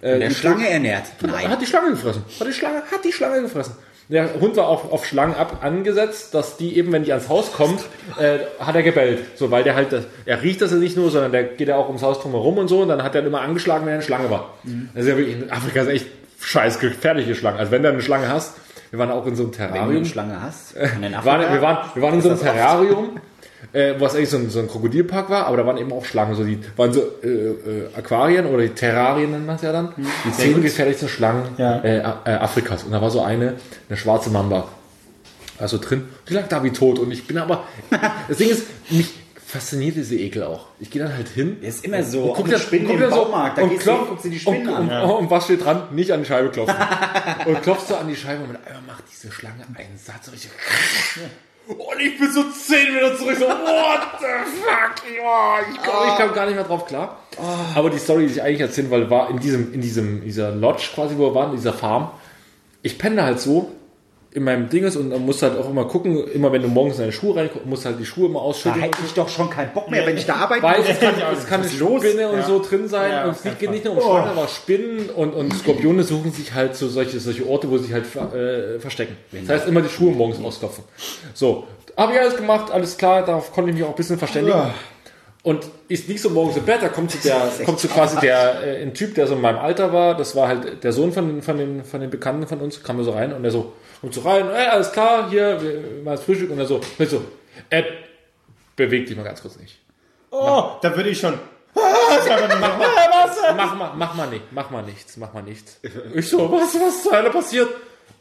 [0.00, 1.04] äh, Der die Schlange ernährt.
[1.22, 1.48] Nein.
[1.48, 2.24] Hat die Schlange gefressen.
[2.40, 3.74] Hat die Schlange, hat die Schlange gefressen.
[4.08, 7.52] Der Hund war auf, auf Schlangen ab, angesetzt, dass die eben, wenn die ans Haus
[7.52, 7.80] kommt,
[8.20, 9.20] äh, hat er gebellt.
[9.36, 11.76] So, weil der halt, das, er riecht das ja nicht nur, sondern der geht ja
[11.76, 14.04] auch ums Haus drumherum und so, und dann hat er immer angeschlagen, wenn er eine
[14.04, 14.54] Schlange war.
[14.94, 16.06] Ja wirklich, in Afrika ist echt
[16.40, 17.58] scheiß gefährliche Schlangen.
[17.58, 18.54] Also wenn du eine Schlange hast,
[18.90, 19.96] wir waren auch in so einem Wenn du Terrarium.
[19.96, 20.76] eine Schlange hast.
[20.76, 23.20] Afrika, waren, wir, waren, wir waren in so einem Terrarium,
[23.72, 26.34] äh, was eigentlich so ein, so ein Krokodilpark war, aber da waren eben auch Schlangen.
[26.34, 27.54] So die waren so äh, äh,
[27.96, 29.92] Aquarien oder die Terrarien nennt man es ja dann.
[30.24, 31.78] Die zehn gefährlichsten Schlangen Ja.
[31.80, 32.84] äh, äh, Afrikas.
[32.84, 33.54] Und da war so eine,
[33.88, 34.68] eine schwarze Mamba.
[35.58, 36.04] Also drin.
[36.28, 36.98] Die lag da wie tot.
[36.98, 37.64] Und ich bin aber.
[38.28, 39.08] Das Ding ist, mich
[39.46, 40.66] fasziniert diese Ekel auch.
[40.80, 41.58] Ich gehe dann halt hin.
[41.62, 42.24] Ist immer so.
[42.24, 43.58] Und guck dir Spinnen guck im so Baumarkt.
[43.58, 45.04] Da und du hin, klopf, guckst dir die Spinnen und, an.
[45.04, 45.84] und, und was steht dran?
[45.92, 46.74] Nicht an die Scheibe klopfen.
[47.46, 50.32] und klopfst du an die Scheibe und mit einmal macht diese Schlange einen Satz so
[50.32, 50.50] richtig.
[51.68, 54.26] Und ich bin so zehn Meter zurück, so, what the
[54.60, 55.16] fuck?
[55.16, 57.18] Ja, ich, komm, ich kam gar nicht mehr drauf klar.
[57.74, 60.90] Aber die Story, die ich eigentlich erzählen wollte, war in diesem, in diesem, dieser Lodge
[60.94, 62.10] quasi, wo wir waren, in dieser Farm.
[62.82, 63.72] Ich penne halt so
[64.36, 67.00] in meinem Dinges und dann musst halt auch immer gucken, immer wenn du morgens in
[67.00, 68.82] deine Schuhe reinguckst, musst halt die Schuhe immer Da ausschütteln.
[68.82, 70.62] hätte ich doch schon keinen Bock mehr, wenn ich da arbeite.
[70.62, 70.88] Weil muss.
[70.90, 72.02] es kann, es kann eine ist los?
[72.02, 72.44] Spinne und Ja.
[72.46, 73.10] so drin sein.
[73.10, 76.52] Ja, und es geht nicht nur um Schlangen, aber Spinnen und, und Skorpione suchen sich
[76.52, 78.04] halt so solche, solche Orte, wo sie sich halt
[78.34, 79.16] äh, verstecken.
[79.32, 80.84] Das heißt, immer die Schuhe morgens ausklopfen.
[81.32, 81.64] So,
[81.96, 84.58] habe ich alles gemacht, alles klar, darauf konnte ich mich auch ein bisschen verständigen.
[84.58, 84.74] Ja.
[85.44, 88.62] Und ist nicht so morgens im Bett, da kommt so, der, kommt so quasi der,
[88.66, 91.26] äh, ein Typ, der so in meinem Alter war, das war halt der Sohn von,
[91.28, 93.72] den- von, den, von den Bekannten von uns, kam da so rein und der so,
[94.00, 97.08] kommt so rein, ey, alles klar, hier, wir machen das Frühstück und er so, ich
[97.08, 97.22] so,
[97.70, 97.86] Ed,
[98.76, 99.78] beweg dich mal ganz kurz nicht.
[100.30, 101.38] Oh, da würde ich schon.
[103.56, 105.78] mach mal, mach mal nicht, mach mal nichts, mach mal nichts.
[106.14, 107.68] Ich so, was, was zur Hölle passiert?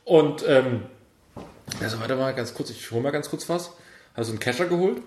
[0.03, 0.83] Und ähm,
[1.81, 3.71] er so, warte mal ganz kurz, ich hol mal ganz kurz was.
[4.15, 4.97] Hat so einen Kescher geholt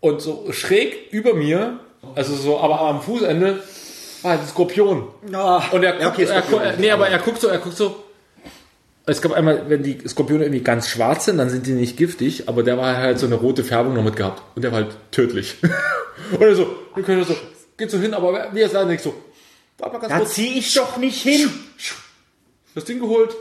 [0.00, 1.78] und so schräg über mir,
[2.14, 3.62] also so, aber am Fußende
[4.22, 5.08] war halt ein Skorpion.
[5.32, 5.62] Ah.
[5.72, 6.72] Und er guckt, Ja, okay, er, Skorpion.
[6.74, 8.03] gu- nee, aber er guckt so, er guckt so,
[9.06, 12.48] Es gab einmal, wenn die Skorpione irgendwie ganz schwarz sind, dann sind die nicht giftig,
[12.48, 14.42] aber der war halt so eine rote Färbung noch mit gehabt.
[14.56, 15.56] Und der war halt tödlich.
[16.32, 17.36] und er so, wir können so,
[17.76, 19.14] geht so hin, aber wie er sagt, nicht so,
[19.78, 21.50] warte mal ganz Da kurz, zieh ich doch nicht hin.
[22.74, 23.34] das Ding geholt,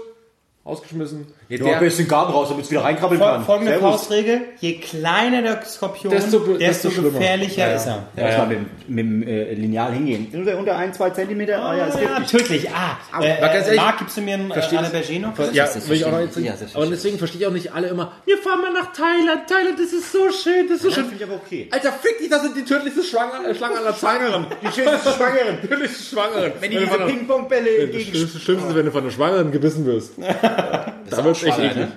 [0.65, 1.27] ausgeschmissen.
[1.49, 3.91] Ja, Der- den Garten raus, damit es wieder reinkrabbeln Fol folgende Servus.
[3.91, 8.03] Faustregel, je kleiner der Skorpion, Desto desto, desto gefährlicher Ja, ist er.
[8.15, 10.27] Ja, erstmal mit, mit dem äh, Lineal hingehen.
[10.33, 12.39] Unter, unter ein, zwei Zentimeter, ah, ja, ist ja, giftig.
[12.39, 12.69] tödlich.
[12.69, 15.53] Ah, äh, ganz äh, ehrlich, Marc, gibst du mir einen äh, noch?
[15.53, 17.73] Ja, das will ich auch noch jetzt Ja, das Aber deswegen verstehe ich auch nicht
[17.73, 20.87] alle immer, wir fahren mal nach Thailand, Thailand, das ist so schön, das ist so
[20.87, 21.05] Das schön.
[21.05, 21.67] finde ich aber okay.
[21.71, 24.47] Alter, fick dich, das sind die tödlichsten Schlangen, äh, Schlangen aller Schwangeren.
[24.61, 25.61] Die schönsten Schwangeren.
[25.67, 26.53] Tödlichsten Schwangeren.
[26.59, 28.11] Wenn die du diese Ping-Pong-Bälle das entgegen...
[28.11, 30.13] Schlimmste, Schlimmste wenn du von einer Schwangeren gebissen wirst.
[31.41, 31.87] echt eklig.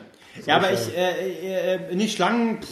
[0.47, 2.59] Ja, aber ich, äh, äh, nicht Schlangen.
[2.63, 2.69] Pff.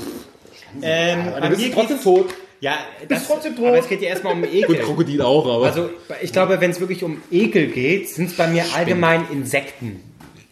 [0.82, 2.34] Ähm, Du bei bist mir trotzdem tot.
[2.60, 2.74] Ja,
[3.08, 3.66] das, trotzdem tot.
[3.66, 4.62] aber es geht ja erstmal um Ekel.
[4.64, 5.66] Gut, Krokodil auch, aber.
[5.66, 5.90] Also
[6.22, 10.00] ich glaube, wenn es wirklich um Ekel geht, sind es bei mir allgemein Insekten.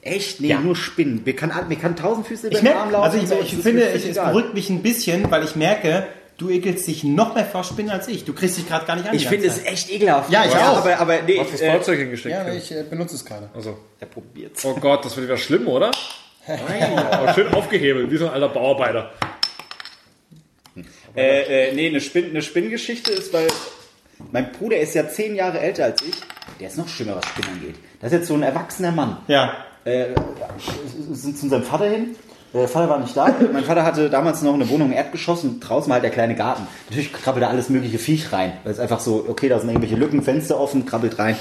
[0.02, 0.40] Echt?
[0.40, 0.60] Nee, Ja.
[0.60, 1.24] nur Spinnen.
[1.24, 3.04] Wir kann, wir kann tausend Füße über Ich, den Arm laufen.
[3.04, 4.18] also ich, so, ich finde, mir es, es
[4.54, 6.06] mich ein bisschen, weil ich merke,
[6.38, 8.24] du ekelst dich noch mehr vor Spinnen als ich.
[8.24, 9.14] Du kriegst dich gerade gar nicht an.
[9.14, 10.30] Ich finde es echt ekelhaft.
[10.30, 10.78] Ja, ich ja, auch.
[10.78, 12.34] Aber, aber nee, was das äh, Fahrzeug hingesteckt.
[12.34, 13.48] Ja, ich äh, benutze es gerade.
[13.54, 13.78] also.
[14.00, 14.64] er probiert's.
[14.64, 15.90] Oh Gott, das wird wieder schlimm, oder?
[17.10, 19.12] Aber schön aufgehebelt, wie so ein alter Bauarbeiter.
[21.14, 23.46] Äh, äh, nee, eine, Spinn, eine Spinnengeschichte ist, weil
[24.32, 26.14] mein Bruder ist ja zehn Jahre älter als ich.
[26.58, 27.76] Der ist noch schlimmer, was Spinnen angeht.
[28.00, 29.18] Das ist jetzt so ein erwachsener Mann.
[29.28, 29.64] Ja.
[29.84, 30.14] Äh,
[31.12, 32.16] sind zu seinem Vater hin.
[32.54, 33.34] Der Vater war nicht da.
[33.52, 36.34] Mein Vater hatte damals noch eine Wohnung im Erdgeschoss und draußen war halt der kleine
[36.34, 36.66] Garten.
[36.88, 38.52] Natürlich krabbelt da alles mögliche Viech rein.
[38.64, 41.36] Weil es einfach so, okay, da sind irgendwelche Lücken, Fenster offen, krabbelt rein.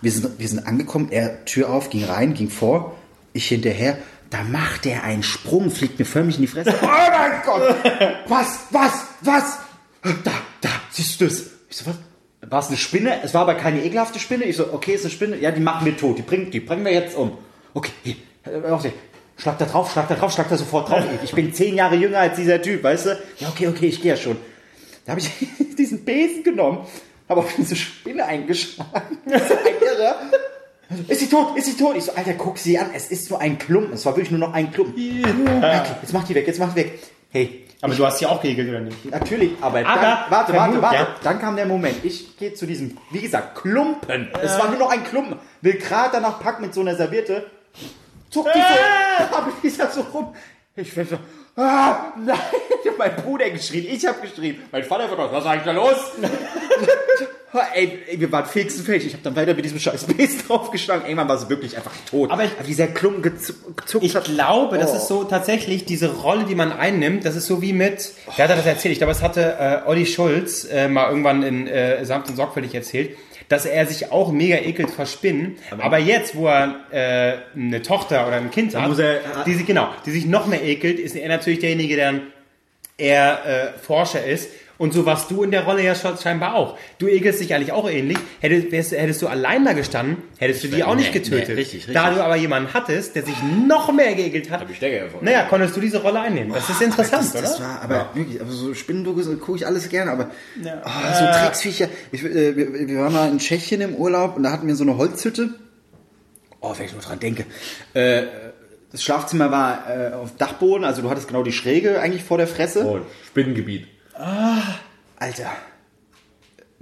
[0.00, 2.94] Wir sind, wir sind angekommen, er Tür auf, ging rein, ging vor,
[3.32, 3.98] ich hinterher.
[4.30, 6.74] Da macht er einen Sprung, fliegt mir förmlich in die Fresse.
[6.82, 7.74] Oh mein Gott!
[8.28, 9.58] Was, was, was?
[10.02, 11.42] Da, da, siehst du das?
[11.68, 11.96] Ich so, was?
[12.50, 13.22] War es eine Spinne?
[13.22, 14.44] Es war aber keine ekelhafte Spinne.
[14.44, 15.38] Ich so, okay, ist eine Spinne.
[15.38, 16.18] Ja, die machen wir tot.
[16.18, 17.38] Die bringen, die bringen wir jetzt um.
[17.72, 18.92] Okay, hier, warte.
[19.42, 21.02] Schlag da drauf, schlag da drauf, schlag da sofort drauf.
[21.24, 23.18] Ich bin zehn Jahre jünger als dieser Typ, weißt du?
[23.38, 24.36] Ja, okay, okay, ich gehe ja schon.
[25.04, 25.30] Da habe ich
[25.76, 26.86] diesen Besen genommen,
[27.28, 29.18] habe auf diese Spinne eingeschlagen.
[29.26, 30.16] Das ist ein Irrer.
[31.08, 31.56] Ist sie tot?
[31.56, 31.96] Ist sie tot?
[31.96, 32.90] Ich so, Alter, guck sie an.
[32.94, 33.94] Es ist nur ein Klumpen.
[33.94, 35.24] Es war wirklich nur noch ein Klumpen.
[35.58, 36.98] Okay, jetzt mach die weg, jetzt mach die weg.
[37.30, 39.04] Hey, Aber du hast sie auch geekelt, oder nicht?
[39.06, 40.96] Natürlich, aber, Aber dann, warte, warte, warte.
[40.96, 41.08] ja.
[41.24, 41.96] Dann kam der Moment.
[42.04, 44.28] Ich gehe zu diesem, wie gesagt, Klumpen.
[44.40, 45.38] Es war nur noch ein Klumpen.
[45.62, 47.46] Will gerade danach packen mit so einer Serviette.
[48.30, 49.11] Zuck die so, aber
[49.62, 50.34] die ist da so rum.
[50.74, 51.16] Ich bin so,
[51.60, 52.38] ah, nein.
[52.82, 54.58] Ich hab meinen Bruder geschrien, ich hab geschrien.
[54.72, 55.96] Mein Vater wird was ist eigentlich da los?
[57.74, 59.06] ey, ey, wir waren fix und fertig.
[59.08, 61.04] Ich habe dann weiter mit diesem scheiß Besen draufgeschlagen.
[61.04, 62.30] Irgendwann war sie wirklich einfach tot.
[62.30, 64.24] Aber ich- dieser Klumpen gezu- gezuckt Ich hat.
[64.24, 64.96] glaube, das Oh.
[64.96, 67.26] ist so tatsächlich diese Rolle, die man einnimmt.
[67.26, 68.92] Das ist so wie mit, wer hat das erzählt?
[68.92, 72.74] Ich glaube, es hatte äh, Olli Schulz äh, mal irgendwann in äh, Samt und Sorgfältig
[72.74, 73.16] erzählt,
[73.52, 75.56] dass er sich auch mega ekelt vor Spinnen.
[75.78, 79.88] Aber, jetzt, wo er äh, eine Tochter oder ein Kind hat, er- die sich genau,
[80.06, 82.14] die sich noch mehr ekelt, ist er natürlich derjenige, der
[82.98, 84.50] eher äh, Forscher ist.
[84.82, 86.76] Und so warst du in der Rolle ja scheinbar auch.
[86.98, 88.18] Du ekelst dich eigentlich auch ähnlich.
[88.40, 91.50] Hättest, wärst, hättest du allein da gestanden, hättest du die auch nicht nee, getötet.
[91.50, 91.94] nee, richtig, richtig.
[91.94, 95.24] Da du aber jemanden hattest, der sich noch mehr geekelt hat, ich Stecker davon.
[95.24, 96.52] naja, konntest du diese Rolle einnehmen.
[96.52, 97.64] Das ist interessant, das, das oder?
[97.64, 100.30] war, aber wirklich, aber so Spinnendokus gucke ich alles gerne, aber
[100.60, 100.82] Ja.
[100.84, 101.88] oh, so Drecksviecher.
[102.10, 104.82] Ich, äh, wir, wir waren mal in Tschechien im Urlaub und da hatten wir so
[104.82, 105.50] eine Holzhütte.
[106.60, 107.44] Oh, wenn ich nur dran denke.
[107.94, 108.22] Äh,
[108.90, 112.48] das Schlafzimmer war äh, auf Dachboden, also du hattest genau die Schräge eigentlich vor der
[112.48, 112.84] Fresse.
[112.84, 112.98] Oh,
[113.28, 113.86] Spinnengebiet.
[114.14, 115.50] Alter.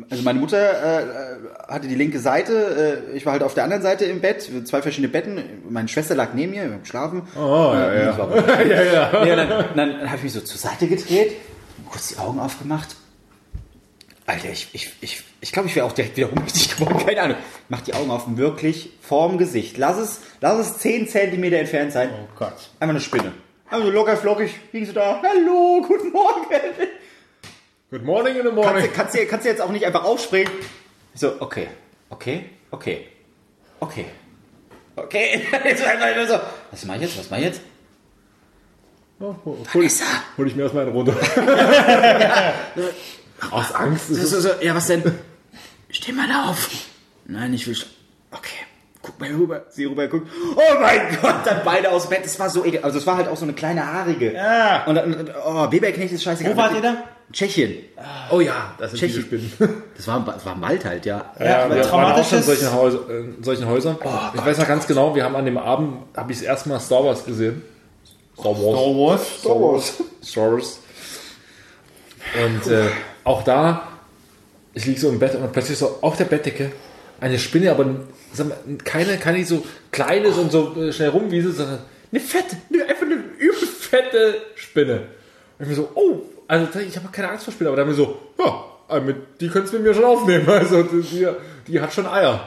[0.08, 1.36] Also meine Mutter äh, äh,
[1.68, 4.80] hatte die linke Seite, äh, ich war halt auf der anderen Seite im Bett, zwei
[4.80, 5.62] verschiedene Betten.
[5.68, 7.22] Meine Schwester lag neben mir, wir haben geschlafen.
[7.36, 8.06] Oh, ja, Äh,
[9.28, 9.36] ja.
[9.36, 11.32] dann dann habe ich mich so zur Seite gedreht,
[11.90, 12.96] kurz die Augen aufgemacht.
[14.26, 17.36] Alter, ich ich, ich, ich glaube, ich wäre auch direkt wieder ohnmächtig geworden, keine Ahnung.
[17.68, 19.76] Mach die Augen auf, wirklich vorm Gesicht.
[19.76, 22.08] Lass es, lass es 10 Zentimeter entfernt sein.
[22.14, 22.54] Oh Gott.
[22.80, 23.32] Einfach eine Spinne.
[23.68, 25.20] Also locker flockig, ging sie da.
[25.22, 26.46] Hallo, guten Morgen.
[27.90, 28.92] Good morning in the Kannst, morning.
[28.94, 30.52] kannst, du, kannst du jetzt auch nicht einfach aufspringen?
[31.14, 31.66] So, okay,
[32.08, 33.08] okay, okay,
[33.80, 34.04] okay,
[34.94, 35.42] okay.
[35.64, 36.38] Jetzt einfach nur so,
[36.70, 37.60] was mach ich jetzt, was mach ich jetzt?
[39.18, 39.34] Hol,
[39.74, 40.04] Vanessa!
[40.38, 41.14] hol ich mir erstmal einen runter.
[43.50, 45.02] Aus Angst So, so, so, ja, was denn?
[45.90, 46.70] Steh mal auf.
[47.26, 47.76] Nein, ich will.
[48.30, 48.56] Okay.
[49.02, 49.66] Guck mal rüber.
[49.70, 50.28] Sie rüber guckt.
[50.54, 52.24] Oh mein Gott, dann beide aus dem Bett.
[52.24, 52.84] Das war so ekel.
[52.84, 54.32] Also, es war halt auch so eine kleine haarige.
[54.32, 54.84] Ja.
[54.84, 56.52] Und dann, oh, Weberknecht ist scheißegal.
[56.52, 57.04] Wo wart ihr da?
[57.32, 57.76] Tschechien.
[58.30, 59.22] Oh ja, das sind Tschechien.
[59.22, 59.82] Spinnen.
[59.96, 61.32] Das war, das war Wald halt, ja.
[61.38, 63.98] Ja, aber wir waren auch schon in solchen, Häuser, in solchen Häusern.
[64.34, 66.80] ich weiß noch ganz genau, wir haben an dem Abend, habe ich das erste Mal
[66.80, 67.62] Star Wars gesehen.
[68.38, 68.58] Star Wars.
[68.60, 69.38] Star Wars.
[69.40, 69.94] Star Wars.
[70.24, 70.80] Star Wars.
[72.42, 72.86] Und äh,
[73.24, 73.88] auch da,
[74.72, 76.72] ich liege so im Bett und plötzlich so auf der Bettdecke
[77.20, 77.86] eine Spinne, aber
[78.32, 81.80] sag mal, keine, keine so kleines und so äh, schnell rumwieselt, sondern
[82.10, 85.08] eine fette, eine, einfach eine übel fette Spinne.
[85.58, 87.94] Und ich mir so, oh, also ich habe keine Angst vor Spinnen, aber dann mir
[87.94, 90.44] so, ja, äh, die könntest du mit mir schon aufnehmen.
[90.48, 91.28] Also die,
[91.68, 92.40] die hat schon Eier.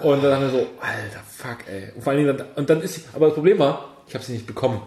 [0.00, 1.90] Und dann haben wir so, alter Fuck, ey.
[1.94, 4.24] Und vor allen Dingen, dann, und dann ist sie, aber das Problem war, ich habe
[4.24, 4.80] sie nicht bekommen.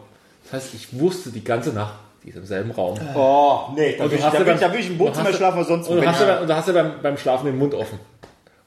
[0.44, 2.98] Das heißt, ich wusste die ganze Nacht, die ist im selben Raum.
[3.14, 5.90] Oh, nee, da Und will ich, da ich, da im und Wohnzimmer schlafen sonst.
[5.90, 8.00] Und da hast du, und da hast du beim, beim Schlafen den Mund offen.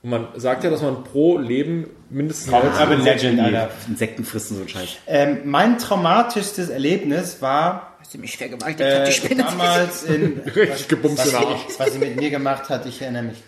[0.02, 3.70] Und man sagt ja, dass man pro Leben mindestens Urban Legend, Alter.
[3.88, 4.88] Insekten fressen so ein Scheiß.
[5.06, 8.80] Ähm, mein traumatischstes Erlebnis war Hast du mich vergewaltigt?
[8.80, 11.60] äh, damals in richtig gebumst was Arsch.
[11.78, 13.42] was sie mit mir gemacht hat, ich erinnere mich.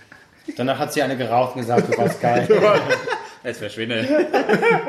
[0.56, 2.48] Danach hat sie eine geraucht und gesagt, du warst geil.
[3.44, 4.26] Jetzt verschwinde.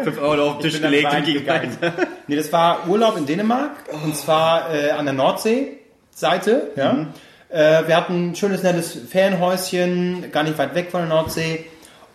[0.04, 1.94] 5 Euro auf den Tisch gelegt und ging weiter.
[2.28, 3.72] Nee, das war Urlaub in Dänemark
[4.04, 6.72] und zwar äh, an der Nordsee-Seite.
[6.76, 6.94] Ja.
[6.94, 7.08] Mhm.
[7.50, 11.66] Äh, wir hatten ein schönes, nettes Ferienhäuschen, gar nicht weit weg von der Nordsee.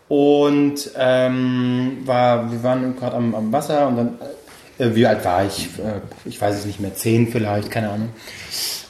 [0.08, 4.18] Und ähm, war, wir waren gerade am, am Wasser und dann,
[4.78, 5.66] äh, wie alt war ich?
[5.78, 8.10] Äh, ich weiß es nicht mehr, zehn vielleicht, keine Ahnung.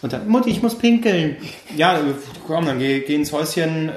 [0.03, 1.37] Und dann, Mutti, ich muss pinkeln.
[1.77, 1.99] Ja,
[2.47, 3.89] komm, dann geh, geh ins Häuschen.
[3.89, 3.93] Äh,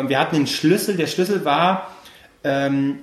[0.00, 0.96] äh, wir hatten den Schlüssel.
[0.96, 1.92] Der Schlüssel war
[2.42, 3.00] ähm,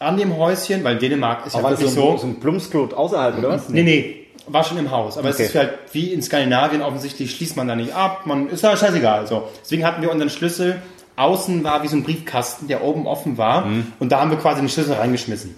[0.00, 3.38] an dem Häuschen, weil Dänemark ist ja Aber wirklich so, ein- so ein Plumpsklo außerhalb,
[3.38, 3.68] oder was?
[3.68, 5.18] Nee, nee, war schon im Haus.
[5.18, 5.42] Aber Okay.
[5.44, 8.26] es ist halt wie in Skandinavien offensichtlich schließt man da nicht ab.
[8.26, 9.26] Man ist ja scheißegal.
[9.26, 9.48] So.
[9.62, 10.80] Deswegen hatten wir unseren Schlüssel.
[11.16, 13.64] Außen war wie so ein Briefkasten, der oben offen war.
[13.64, 13.92] Mhm.
[13.98, 15.54] Und da haben wir quasi den Schlüssel reingeschmissen.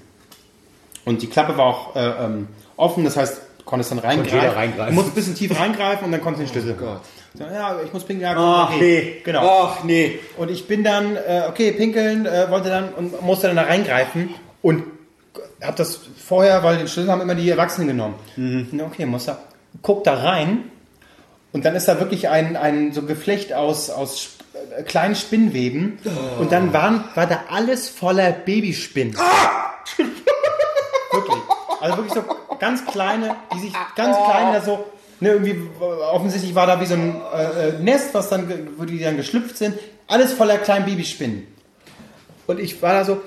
[1.04, 4.38] Und die Klappe war auch äh, ähm, offen, das heißt, du konntest dann reingreifen.
[4.50, 4.94] reingreifen.
[4.94, 6.76] Du musst ein bisschen tief reingreifen und dann konntest du den Schlüssel.
[6.78, 7.00] Gott.
[7.34, 8.30] So, ja, ich muss pinkeln.
[8.30, 8.78] Ja, Ach okay.
[9.16, 9.20] nee.
[9.24, 9.40] Genau.
[9.64, 10.18] Ach nee.
[10.36, 14.30] Und ich bin dann, äh, okay, pinkeln, äh, wollte dann und musste dann da reingreifen
[14.62, 14.82] und
[15.62, 18.14] hab das vorher, weil den Schlüssel haben immer die Erwachsenen genommen.
[18.36, 19.38] Na, Okay, muss da,
[19.82, 20.64] guck da rein
[21.52, 24.36] und dann ist da wirklich ein, ein so Geflecht aus, aus
[24.76, 25.98] äh, kleinen Spinnweben
[26.38, 29.14] und dann waren, war da alles voller Babyspinnen.
[31.12, 31.38] wirklich.
[31.80, 32.24] Also wirklich so
[32.58, 34.84] ganz kleine, die sich ganz klein da so,
[35.20, 38.84] ne, irgendwie äh, offensichtlich war da wie so ein äh, äh, Nest, was dann, wo
[38.84, 39.78] die dann geschlüpft sind.
[40.06, 41.46] Alles voller kleinen Babyspinnen.
[42.46, 43.20] Und ich war da so,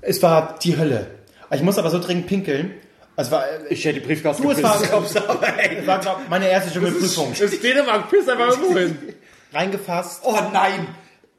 [0.00, 1.06] es war die Hölle.
[1.54, 2.72] Ich muss aber so dringend pinkeln.
[3.16, 6.72] Es war, äh, Ich hätte die Briefkasten du, es war, es war glaub, meine erste
[6.72, 7.30] Dschungelprüfung.
[7.30, 8.98] Das ist Dänemark, piss einfach irgendwo hin.
[9.52, 10.86] Reingefasst, Oh nein.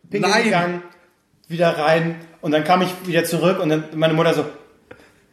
[0.10, 0.44] pinkeln Nein.
[0.46, 0.82] gegangen,
[1.50, 4.46] wieder rein und dann kam ich wieder zurück und dann meine Mutter so,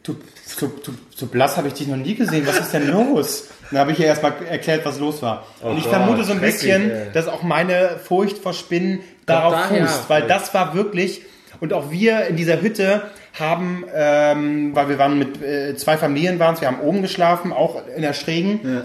[0.03, 3.45] du, so, du, so blass habe ich dich noch nie gesehen, was ist denn los?
[3.71, 5.47] Dann habe ich ihr erstmal erklärt, was los war.
[5.61, 7.07] und ich Gott, vermute so ein bisschen, ey.
[7.13, 9.87] dass auch meine Furcht vor Spinnen darauf daher.
[9.87, 11.21] fußt, weil das war wirklich,
[11.61, 13.03] und auch wir in dieser Hütte
[13.33, 17.81] haben, ähm, weil wir waren mit äh, zwei Familien waren wir haben oben geschlafen, auch
[17.95, 18.83] in der Schrägen.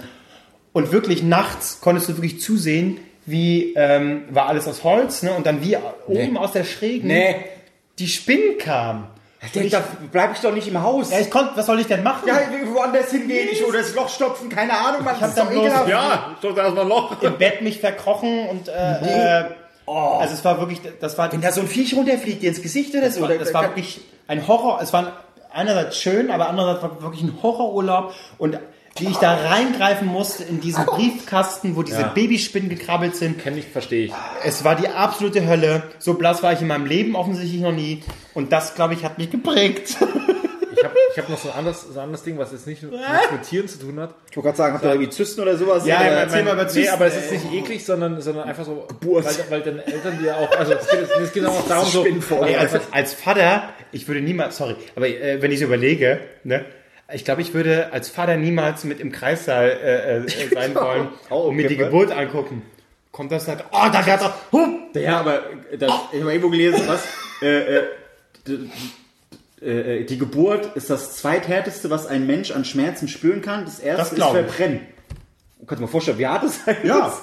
[0.72, 5.32] Und wirklich nachts konntest du wirklich zusehen, wie ähm, war alles aus Holz, ne?
[5.32, 5.76] Und dann wie
[6.06, 7.36] oben aus der Schrägen Nee.
[7.98, 9.04] die Spinnen kamen.
[9.54, 11.12] Ich, da bleib ich doch nicht im Haus.
[11.12, 12.26] Ja, ich konnte, was soll ich denn machen?
[12.26, 12.38] Ja,
[12.74, 15.14] woanders hingehen, ich, oder das Loch stopfen, keine Ahnung, man.
[15.14, 17.22] Ich hab dann bloß- Ja, doch da erstmal ein Loch.
[17.22, 19.44] Im Bett mich verkrochen und äh, äh,
[19.90, 22.94] also es war wirklich, das war, Wenn da so ein Viech runterfliegt dir ins Gesicht
[22.94, 23.26] oder so.
[23.26, 24.80] das war wirklich ein Horror.
[24.82, 25.12] Es war
[25.52, 28.58] einerseits schön, aber andererseits war wirklich ein Horrorurlaub und
[28.96, 32.08] wie ich da reingreifen musste in diesen Briefkasten, wo diese Ja.
[32.08, 33.38] Babyspinnen gekrabbelt sind.
[33.40, 34.12] Kenn ich, verstehe ich.
[34.44, 35.84] Es war die absolute Hölle.
[36.00, 38.02] So blass war ich in meinem Leben offensichtlich noch nie.
[38.34, 39.96] Und das, glaube ich, hat mich geprägt.
[40.78, 42.82] Ich habe ich hab noch so ein, anderes, so ein anderes Ding, was jetzt nicht
[42.82, 44.14] nichts mit Tieren zu tun hat.
[44.30, 45.86] Ich wollte gerade sagen, habt ihr irgendwie Zysten oder sowas?
[45.86, 48.64] Ja, ja, erzähl mal über Nee, Zysten, aber es ist nicht eklig, sondern, sondern einfach
[48.64, 49.24] so, Geburt.
[49.24, 52.04] weil, weil deine Eltern dir auch, also es geht, es geht auch darum so.
[52.44, 56.64] Ey, als, als Vater, ich würde niemals, sorry, aber äh, wenn ich so überlege, ne,
[57.12, 61.46] ich glaube, ich würde als Vater niemals mit im Kreissaal äh, äh, sein wollen Auch
[61.46, 62.62] und mir die okay, Geburt angucken.
[63.12, 65.42] Kommt das halt, oh, da hat er, huh, Ja, aber
[65.76, 67.02] das, ich habe irgendwo gelesen, was?
[67.40, 67.82] Äh, äh,
[69.62, 73.64] äh, die Geburt ist das zweithärteste, was ein Mensch an Schmerzen spüren kann.
[73.64, 74.40] Das erste Das ist glaub ich.
[74.46, 74.80] Verbrennen.
[75.60, 76.98] Kannst du dir mal vorstellen, wie hart das sein Ja.
[77.04, 77.22] muss?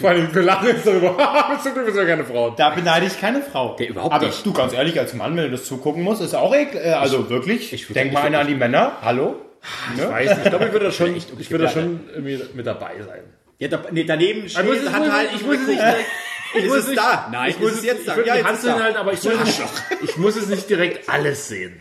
[0.00, 2.54] vor allem, wir lachen jetzt darüber, zum Glück sind wir keine Frauen.
[2.56, 3.74] da beneide ich keine Frau.
[3.74, 4.46] Der überhaupt aber nicht.
[4.46, 7.28] du, ganz ehrlich, als Mann, wenn du das zugucken musst, ist auch ekel, äh, also
[7.30, 9.34] wirklich, ich denk ich mal einer an die Männer, hallo?
[9.96, 11.98] Ich weiß nicht, ich glaube, ich würde da schon, ich würde da schon
[12.54, 13.22] mit dabei sein.
[13.58, 15.80] Ja, da, nee, daneben steht, hat halt, ich muss es nicht
[16.54, 17.28] ich muss muss es es nicht- da.
[17.32, 18.16] Nein, ich muss es jetzt ich da.
[18.16, 18.74] würde Ja, die jetzt Hand ist da.
[18.74, 19.62] hinhalten, aber ich muss, es nicht,
[20.04, 21.80] ich muss es nicht direkt alles sehen.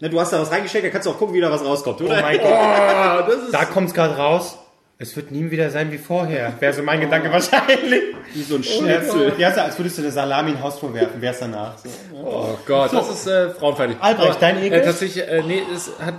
[0.00, 2.00] Ne, du hast da was reingesteckt, da kannst du auch gucken, wie da was rauskommt,
[2.02, 2.18] oder?
[2.18, 2.38] Oh mein
[3.26, 4.58] Gott, Oh, da kommt's gerade raus.
[5.00, 6.54] Es wird nie wieder sein wie vorher.
[6.58, 8.02] Wäre so mein Gedanke wahrscheinlich.
[8.34, 9.32] Wie so ein Schnitzel.
[9.38, 11.78] ja, so, als würdest du eine Salami in ein Hausflur werfen, wär's danach.
[11.78, 11.88] So.
[12.16, 14.00] Oh Gott, das ist äh, frauenfeindlich.
[14.02, 14.80] Albrecht, dein Ekel?
[14.80, 16.14] Äh, tatsächlich, äh, nee, es hat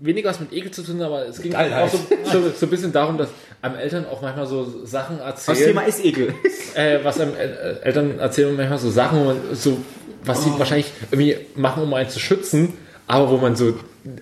[0.00, 2.92] weniger was mit Ekel zu tun, aber es ging auch so, so, so ein bisschen
[2.92, 3.28] darum, dass
[3.62, 5.68] einem Eltern auch manchmal so Sachen Das erzählen.
[5.68, 6.34] Thema ist Ekel.
[6.74, 9.78] äh, was einem äh, Eltern erzählen manchmal so Sachen, wo man so
[10.24, 12.74] was sie wahrscheinlich irgendwie machen, um einen zu schützen,
[13.06, 13.74] aber wo man so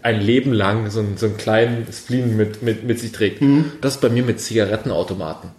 [0.03, 3.43] ein Leben lang so einen, so einen kleinen Spleen mit, mit, mit sich trägt.
[3.81, 5.51] Das ist bei mir mit Zigarettenautomaten.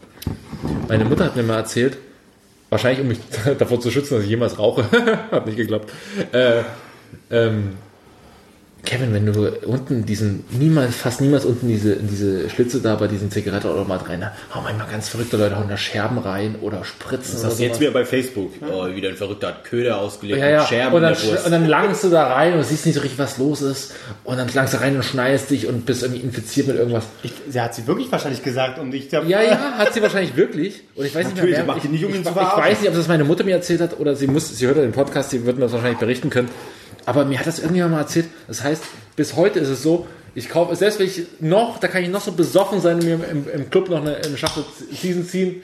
[0.88, 1.98] Meine Mutter hat mir mal erzählt,
[2.70, 3.20] wahrscheinlich um mich
[3.58, 4.86] davor zu schützen, dass ich jemals rauche,
[5.32, 5.92] hat nicht geklappt,
[6.32, 6.64] äh,
[7.32, 7.78] ähm,
[8.86, 13.08] Kevin, wenn du unten diesen, niemals, fast niemals unten diese, in diese Schlitze da bei
[13.08, 17.34] diesen Zigarettenautomat rein, da hauen manchmal ganz verrückte Leute hauen da Scherben rein oder Spritzen
[17.34, 18.52] Das oder hast du jetzt wieder bei Facebook.
[18.72, 20.60] Oh, wieder ein Verrückter hat Köder ausgelegt Ja, ja.
[20.60, 21.16] mit Scherben Und dann,
[21.46, 23.94] und dann langst du da rein und siehst nicht so richtig, was los ist.
[24.24, 27.04] Und dann langst du rein und schneidest dich und bist irgendwie infiziert mit irgendwas.
[27.24, 30.36] Ich, sie hat sie wirklich wahrscheinlich gesagt und ich glaube, Ja, ja, hat sie wahrscheinlich
[30.36, 30.82] wirklich.
[30.96, 32.64] Und ich weiß nicht Natürlich, mehr, sie wer, ich, nicht, um ihn ich, ich verarschen.
[32.64, 34.84] weiß nicht, ob das meine Mutter mir erzählt hat oder sie muss, sie hört ja
[34.84, 36.50] den Podcast, sie wird mir das wahrscheinlich berichten können.
[37.10, 38.28] Aber mir hat das irgendjemand mal erzählt.
[38.48, 38.84] Das heißt,
[39.16, 40.06] bis heute ist es so,
[40.36, 43.50] ich kaufe, selbst wenn ich noch, da kann ich noch so besoffen sein mir im,
[43.52, 45.64] im Club noch eine, eine Schachtel Season ziehen,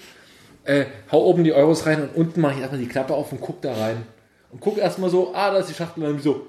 [0.64, 3.42] äh, hau oben die Euros rein und unten mache ich erstmal die Klappe auf und
[3.42, 3.98] guck da rein.
[4.50, 6.48] Und guck erstmal so, ah, da ist die Schachtel und dann so,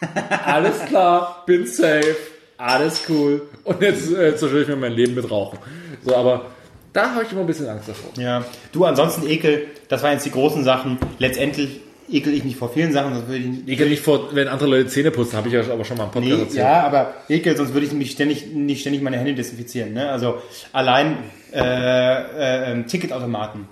[0.46, 2.16] alles klar, bin safe,
[2.56, 3.42] alles cool.
[3.64, 5.58] Und jetzt äh, zerstöre ich mir mein Leben mit Rauchen.
[6.02, 6.46] So, aber
[6.94, 8.12] da habe ich immer ein bisschen Angst davor.
[8.16, 10.98] Ja, du ansonsten Ekel, das waren jetzt die großen Sachen.
[11.18, 14.48] Letztendlich ekel ich mich vor vielen Sachen, sonst würde ich Ich kann nicht vor, wenn
[14.48, 16.64] andere Leute Zähne putzen, habe ich ja aber schon mal im Podcast Nee, erzählt.
[16.64, 19.92] ja, aber Ekel, sonst würde ich mich ständig, nicht ständig meine Hände desinfizieren.
[19.92, 20.10] Ne?
[20.10, 20.40] Also
[20.72, 21.18] allein
[21.52, 23.68] äh, äh, ähm, Ticketautomaten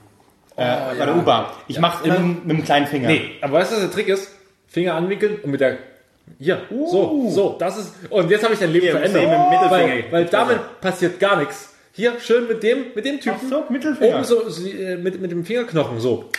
[0.56, 0.64] äh,
[0.98, 1.46] bei der U-Bahn.
[1.68, 3.08] Ich mache immer mit, mit dem kleinen Finger.
[3.08, 4.30] Nee, aber weißt du, was der Trick ist?
[4.68, 5.78] Finger anwinkeln und mit der.
[6.38, 7.94] Hier, so, so, das ist.
[8.10, 9.22] Und jetzt habe ich dein Leben Hier, verändert.
[9.22, 10.04] mit dem Mittelfinger.
[10.10, 11.74] Weil, weil damit passiert gar nichts.
[11.92, 13.36] Hier, schön mit dem, mit dem Typen.
[13.44, 14.16] Ach so, Mittelfinger.
[14.16, 16.30] Oben so, so, äh, mit, mit dem Fingerknochen, so.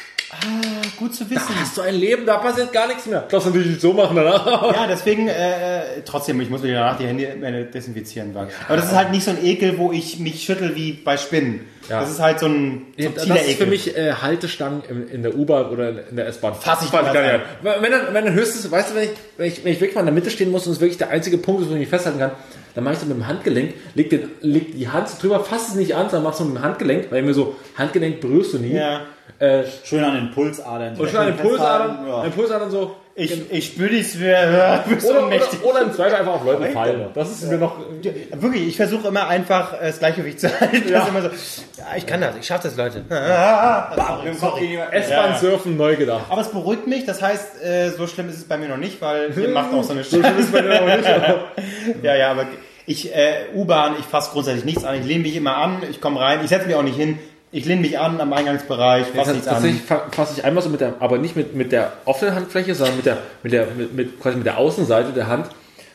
[0.98, 1.60] Gut zu Da wissen.
[1.60, 3.26] hast du ein Leben, da passiert gar nichts mehr.
[3.30, 4.46] Das natürlich nicht so machen danach.
[4.76, 8.34] Ja, deswegen äh, äh, trotzdem, ich muss mir danach die Hände desinfizieren.
[8.34, 8.50] Sagen.
[8.68, 11.62] Aber das ist halt nicht so ein Ekel, wo ich mich schüttel wie bei Spinnen.
[11.90, 12.00] Ja.
[12.02, 15.24] Das ist halt so ein Ja, subtiler das ist für mich äh, Haltestangen in, in
[15.24, 16.56] der U-Bahn oder in der S-Bahn.
[16.56, 17.42] Fass ich gar nicht an.
[17.62, 20.02] Wenn dann, wenn dann höchstens, weißt du, wenn ich, wenn, ich, wenn ich wirklich mal
[20.02, 21.90] in der Mitte stehen muss und es wirklich der einzige Punkt ist, wo ich mich
[21.90, 22.32] festhalten kann,
[22.76, 25.70] dann mache ich das mit dem Handgelenk, leg, den, leg die Hand so drüber, fass
[25.70, 28.54] es nicht an, sondern mach es mit dem Handgelenk, weil ich mir so, Handgelenk berührst
[28.54, 28.74] du nie.
[28.76, 29.02] Ja.
[29.40, 30.96] Äh, Schön an den Pulsadern.
[30.96, 32.16] und schon an den Pulsadern, Ja.
[32.18, 32.96] an den Pulsadern so.
[33.18, 37.06] Ich, ich spüre wer bist Oder, oder, oder im Zweifel einfach auf Leute fallen.
[37.14, 37.78] Das ist mir noch.
[38.34, 40.84] Wirklich, ich versuche immer einfach äh, das Gleichgewicht zu halten.
[40.90, 41.30] Immer so,
[41.78, 43.06] ja, ich kann das, ich schaffe das, Leute.
[43.10, 44.80] sorry, sorry.
[44.92, 46.26] S-Bahn surfen neu gedacht.
[46.30, 49.02] Aber es beruhigt mich, das heißt, äh, so schlimm ist es bei mir noch nicht,
[49.02, 51.08] weil ihr macht auch so eine So schlimm ist bei mir noch nicht.
[51.08, 51.40] aber-
[52.04, 52.48] Ja, ja, aber
[52.86, 54.96] ich, äh, U-Bahn, ich fasse grundsätzlich nichts an.
[55.00, 57.18] Ich lehne mich immer an, ich komme rein, ich setze mich auch nicht hin.
[57.56, 59.54] Ich lehne mich an am Eingangsbereich, fasse nichts an.
[59.56, 62.76] Tatsächlich fa- fasse ich einmal so mit der, aber nicht mit, mit der offenen Handfläche,
[62.76, 65.46] sondern mit der, mit der, mit, mit, quasi mit der Außenseite der Hand.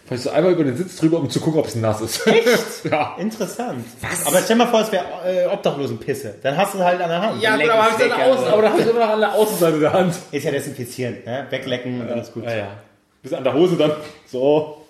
[0.06, 2.26] Fasse ich so einmal über den Sitz drüber, um zu gucken, ob es nass ist.
[2.26, 2.84] Echt?
[2.90, 3.14] ja.
[3.18, 3.84] Interessant.
[4.00, 4.26] Was?
[4.26, 6.36] Aber stell mal vor, es wäre äh, Obdachlosenpisse.
[6.42, 7.42] Dann hast du es halt an der Hand.
[7.42, 8.52] Ja, Leck gut, aber dann Alter.
[8.54, 10.14] aber da habe ich immer noch an der Außenseite der Hand.
[10.32, 11.46] Ist ja desinfizierend, ne?
[11.50, 12.44] Weglecken und dann ist gut.
[12.44, 12.66] Ja, ja.
[13.22, 13.92] Bis an der Hose dann.
[14.26, 14.86] So.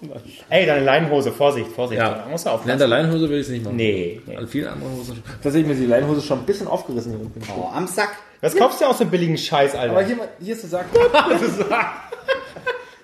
[0.49, 2.01] Ey, deine Leinenhose, Vorsicht, Vorsicht.
[2.01, 2.11] Ja.
[2.15, 2.79] Da musst du An aufpassen.
[2.79, 3.75] der Leinhose will ich es nicht machen.
[3.77, 4.37] Nee, nee.
[4.37, 5.25] An vielen anderen Hosen schon.
[5.43, 7.43] Tatsächlich mir ist die Leinenhose schon ein bisschen aufgerissen hier unten.
[7.59, 8.11] Oh, am Sack.
[8.41, 9.93] Was kaufst du aus dem billigen Scheiß, Alter?
[9.93, 10.87] Aber hier, hier ist der Sack.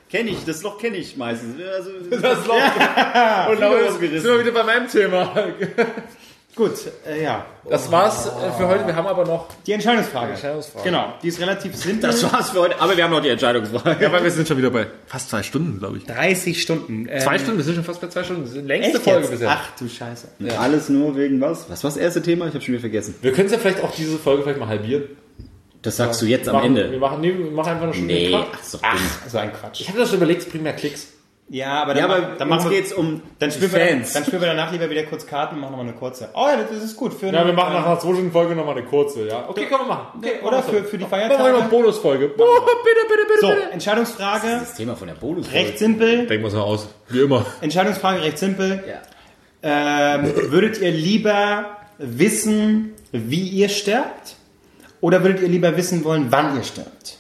[0.09, 1.57] Kenn ich, das Loch kenne ich meistens.
[1.61, 2.55] Also, Das Loch.
[3.49, 4.21] Und Viele damit ausgerissen.
[4.21, 5.35] sind wir wieder bei meinem Thema.
[6.57, 6.73] Gut,
[7.07, 7.45] äh, ja.
[7.69, 8.87] Das war's äh, für heute.
[8.87, 10.33] Wir haben aber noch Die Entscheidungsfrage.
[10.33, 10.85] Entscheidungsfrage.
[10.85, 12.09] Genau, die ist relativ simpel.
[12.11, 12.81] das war's für heute.
[12.81, 14.03] Aber wir haben noch die Entscheidungsfrage.
[14.03, 16.07] Ja, weil wir sind schon wieder bei fast zwei Stunden, glaube ich.
[16.07, 17.09] 30 Stunden.
[17.11, 18.43] Ähm, Zwei Stunden, wir sind schon fast bei zwei Stunden.
[18.45, 19.31] Das ist die längste Echt Folge jetzt?
[19.33, 19.51] bisher.
[19.51, 20.29] Ach du Scheiße.
[20.59, 21.69] Alles nur wegen was?
[21.69, 22.47] Was war das erste Thema?
[22.47, 23.15] Ich habe schon wieder vergessen.
[23.21, 25.05] Wir können es ja vielleicht auch diese Folge vielleicht mal halbieren.
[25.83, 26.99] Das sagst du jetzt am machen, Wir Ende.
[26.99, 28.15] machen, nee, wir machen einfach eine Stunde.
[28.15, 28.47] Nee, Quatsch.
[28.55, 28.79] ach so.
[28.83, 29.83] Ach, so ein Quatsch.
[29.83, 31.09] Ich habe das schon überlegt, es bringt mehr Klicks.
[31.49, 34.13] Ja, aber Ja, dann, aber ma- dann machen wir, geht's um dann spielen, wir, Fans.
[34.15, 36.29] dann spielen wir danach lieber wieder kurz Karten und machen nochmal eine kurze.
[36.35, 37.15] Oh ja, das ist gut.
[37.15, 39.49] Für Ja, wir machen nach einer zwei Stunden Folge nochmal eine kurze, ja.
[39.49, 40.07] Okay, können wir machen.
[40.19, 41.69] Okay, Oder für, für die Machen wir noch eine Feiertage.
[41.71, 42.31] Bonusfolge.
[42.37, 43.71] Oh, bitte, bitte, bitte, So, bitte.
[43.71, 46.27] Entscheidungsfrage, das Thema von der bonus recht simpel.
[46.27, 46.89] Denken wir es mal aus.
[47.09, 47.47] Wie immer.
[47.61, 48.83] Entscheidungsfrage recht simpel.
[48.89, 49.03] Ja.
[49.63, 54.35] Ähm, würdet ihr lieber wissen, wie ihr sterbt?
[55.01, 57.16] Oder würdet ihr lieber wissen wollen, wann ihr stirbt?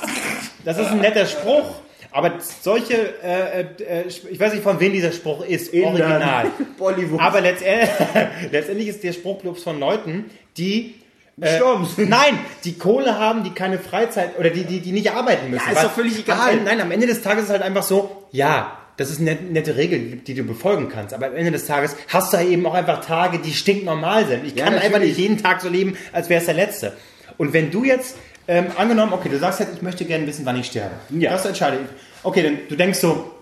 [0.64, 1.80] das ist ein netter Spruch.
[2.10, 2.94] Aber solche,
[3.24, 6.46] äh, äh, ich weiß nicht, von wem dieser Spruch ist, original.
[6.78, 7.20] Bollywood.
[7.20, 7.90] Aber letztendlich,
[8.52, 10.94] letztendlich ist der Spruch bloß von Leuten, die
[11.40, 11.58] äh.
[11.98, 15.64] Nein, die Kohle haben, die keine Freizeit oder die, die, die nicht arbeiten müssen.
[15.66, 16.52] Ja, ist doch völlig egal.
[16.58, 19.34] Am nein, am Ende des Tages ist es halt einfach so, ja, das ist eine
[19.34, 21.14] nette, Regel, die du befolgen kannst.
[21.14, 24.44] Aber am Ende des Tages hast du halt eben auch einfach Tage, die stinknormal sind.
[24.46, 25.16] Ich Ja, kann einfach natürlich.
[25.16, 26.92] nicht jeden Tag so leben, als wäre es der letzte.
[27.36, 28.16] Und wenn du jetzt,
[28.46, 30.94] ähm, angenommen, okay, du sagst jetzt, ich möchte gerne wissen, wann ich sterbe.
[31.10, 31.32] Ja.
[31.32, 31.88] Das entscheide ich.
[32.22, 33.32] Okay, dann du denkst so,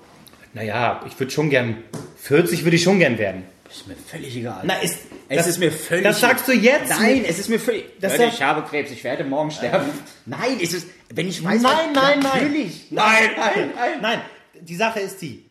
[0.55, 1.77] naja, ich würde schon gern,
[2.17, 3.45] 40 würde ich schon gern werden.
[3.77, 4.61] Ist mir völlig egal.
[4.65, 6.91] Na, ist, es das, ist mir völlig Das sagst du jetzt?
[6.91, 7.85] Nein, es ist mir völlig.
[8.01, 9.91] Das Leute, ich habe Krebs, ich werde morgen sterben.
[10.27, 10.87] Nein, es ist.
[11.13, 11.63] Wenn ich weiß.
[11.63, 12.43] Nein, nein, nein.
[12.43, 12.87] Natürlich.
[12.91, 14.01] Nein, nein, nein.
[14.01, 14.21] Nein,
[14.61, 15.45] die Sache ist die.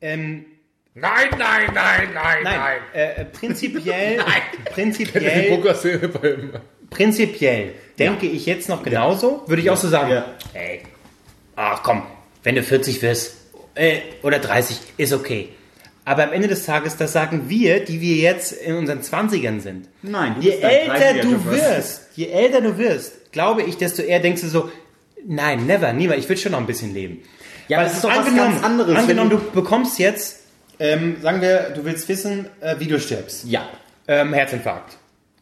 [0.00, 0.46] Ähm,
[0.94, 4.18] Nein, nein, nein, nein, nein, äh, äh, prinzipiell,
[4.66, 6.60] Die prinzipiell,
[6.90, 10.26] prinzipiell denke ich jetzt noch genauso, würde ich auch so sagen, Ja.
[10.52, 10.82] ey,
[11.56, 12.02] ach komm,
[12.42, 13.36] wenn du 40 wirst,
[13.74, 15.48] äh, oder 30, ist okay.
[16.04, 19.88] Aber am Ende des Tages, das sagen wir, die wir jetzt in unseren 20ern sind.
[20.02, 24.42] Nein, je älter 30er du wirst, je älter du wirst, glaube ich, desto eher denkst
[24.42, 24.70] du so,
[25.26, 27.22] nein, never, niemals, ich will schon noch ein bisschen leben.
[27.68, 30.40] Ja, Weil das ist doch was angenommen, ganz anderes, Angenommen, du bekommst jetzt,
[30.80, 33.44] ähm, sagen wir, du willst wissen, äh, wie du stirbst.
[33.44, 33.68] Ja.
[34.08, 34.96] Ähm, Herzinfarkt.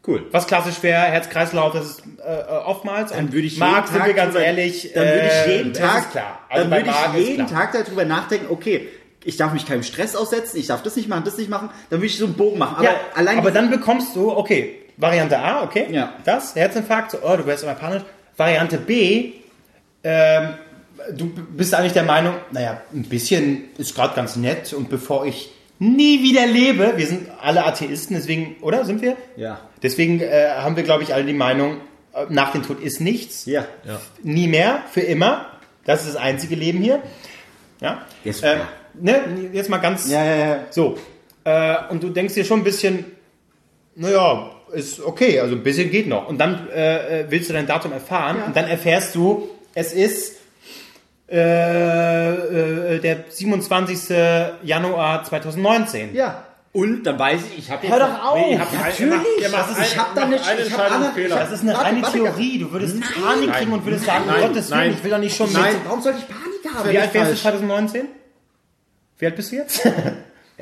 [0.07, 0.27] Cool.
[0.31, 3.13] Was klassisch wäre, Herzkreislauf, das ist äh, äh, oftmals.
[3.13, 5.73] Dann Und würde ich Marc, jeden sind wir ganz ehrlich, Dann würde ich äh, jeden
[5.73, 6.11] das Tag.
[6.11, 6.41] klar.
[6.49, 7.47] Also dann würde ich jeden.
[7.47, 8.89] Tag darüber nachdenken, okay,
[9.25, 11.71] ich darf mich keinem Stress aussetzen, ich darf das nicht machen, das nicht machen.
[11.91, 12.77] Dann würde ich so einen Bogen machen.
[12.77, 13.39] Aber ja, allein.
[13.39, 16.15] aber dann bekommst du, okay, Variante A, okay, Ja.
[16.25, 18.03] das, Herzinfarkt, so, oh, du wärst immer panisch.
[18.37, 19.33] Variante B,
[20.05, 20.49] ähm,
[21.13, 25.51] du bist eigentlich der Meinung, naja, ein bisschen ist gerade ganz nett und bevor ich
[25.79, 29.17] nie wieder lebe, wir sind alle Atheisten, deswegen, oder, sind wir?
[29.37, 29.61] Ja.
[29.83, 31.79] Deswegen äh, haben wir, glaube ich, alle die Meinung,
[32.15, 33.47] äh, nach dem Tod ist nichts.
[33.47, 33.65] Ja.
[34.23, 35.47] Nie mehr, für immer.
[35.87, 37.03] Das ist das einzige Leben hier.
[37.81, 38.03] Ja.
[38.25, 38.57] Jetzt- äh,
[39.01, 39.21] ne,
[39.53, 40.59] jetzt mal ganz Ja, ja, ja.
[40.71, 40.97] so.
[41.45, 43.05] Äh, und du denkst dir schon ein bisschen,
[43.95, 46.29] naja, ist okay, also ein bisschen geht noch.
[46.29, 50.37] Und dann äh, äh, willst du dein Datum erfahren und dann erfährst du, es ist
[51.29, 54.17] äh, äh, der 27.
[54.63, 56.15] Januar 2019.
[56.15, 56.45] Ja.
[56.73, 57.93] Und dann weiß ich, ich habe jetzt.
[57.93, 58.37] Hör doch auf!
[58.39, 59.01] Nee, habt- Natürlich.
[59.01, 61.13] ihr macht- ihr macht Das ist- ein- ich hab da nicht- einen ich hab andere-
[61.13, 61.37] Fehler.
[61.37, 62.59] Das ist eine Warte, reine warte, Theorie.
[62.61, 64.95] Du würdest Panik kriegen und würdest sagen, Nein, Gottes Willen, nein.
[64.97, 65.85] ich will doch nicht schon Nein, mit.
[65.85, 66.93] warum sollte ich Panik haben?
[66.93, 67.43] Wie alt wärst du falsch.
[67.43, 68.07] 2019?
[69.21, 69.81] Wie alt bist du jetzt?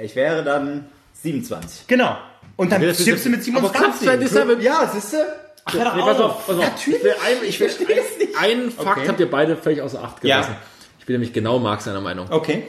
[0.01, 0.85] Ich wäre dann
[1.24, 1.89] 27.
[1.89, 2.16] genau.
[2.56, 3.80] Und dann stirbst du mit Aber 27.
[3.82, 4.62] kannst du das damit?
[4.62, 5.16] Ja, siehst du?
[5.64, 5.94] Ach, Nee, auf.
[6.06, 6.62] pass auf, pass auf.
[6.62, 6.98] Natürlich.
[7.01, 8.36] Ich will ein, ich will verstehe es nicht.
[8.40, 9.09] ein, einen Fakt Okay.
[9.09, 10.36] habt ihr beide völlig außer Acht Ja.
[10.36, 10.55] gelassen.
[11.01, 12.28] Ich bin nämlich genau Marc seiner Meinung.
[12.30, 12.62] Okay,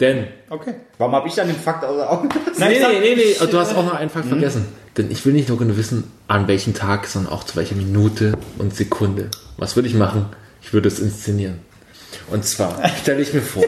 [0.00, 0.74] Denn, okay.
[0.96, 2.54] Warum habe ich dann den Fakt außer Augen gelassen?
[2.58, 4.66] Nein, nee, ich nee, nee, nee, ich, du hast auch noch einen Fakt vergessen.
[4.96, 8.38] Denn ich will nicht nur genau wissen, an welchem Tag, sondern auch zu welcher Minute
[8.58, 9.28] und Sekunde.
[9.58, 10.24] Was würde ich machen?
[10.62, 11.60] Ich würde es inszenieren.
[12.30, 13.64] Und zwar stelle ich mir vor,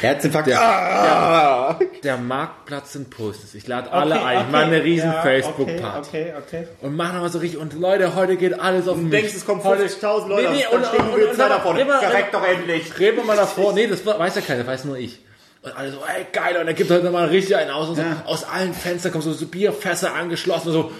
[0.00, 0.48] Herzinfarkt.
[0.48, 3.54] der, der Marktplatz in Postes.
[3.54, 4.46] Ich lade alle ein.
[4.46, 6.08] Ich mache eine riesen ja, Facebook-Party.
[6.08, 6.68] Okay, okay, okay.
[6.82, 9.10] Und machen aber so richtig, und Leute, heute geht alles auf mich.
[9.10, 12.00] denkst, es kommen Heute- 50.000 Leute, Nee, nee, dann und, stehen und, und, wir und,
[12.00, 12.98] Verreckt doch endlich.
[12.98, 13.72] Reden wir mal davor.
[13.72, 15.20] Nee, das weiß ja keiner, das weiß nur ich.
[15.62, 17.88] Und alle so, ey, geil, und er gibt heute mal richtig einen aus.
[17.88, 18.22] Und so, Ja.
[18.26, 20.92] Aus allen Fenstern kommen so, so Bierfässer angeschlossen, und so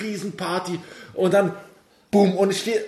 [0.00, 0.78] Riesenparty.
[1.14, 1.52] Und dann,
[2.10, 2.84] boom, und ich stehe,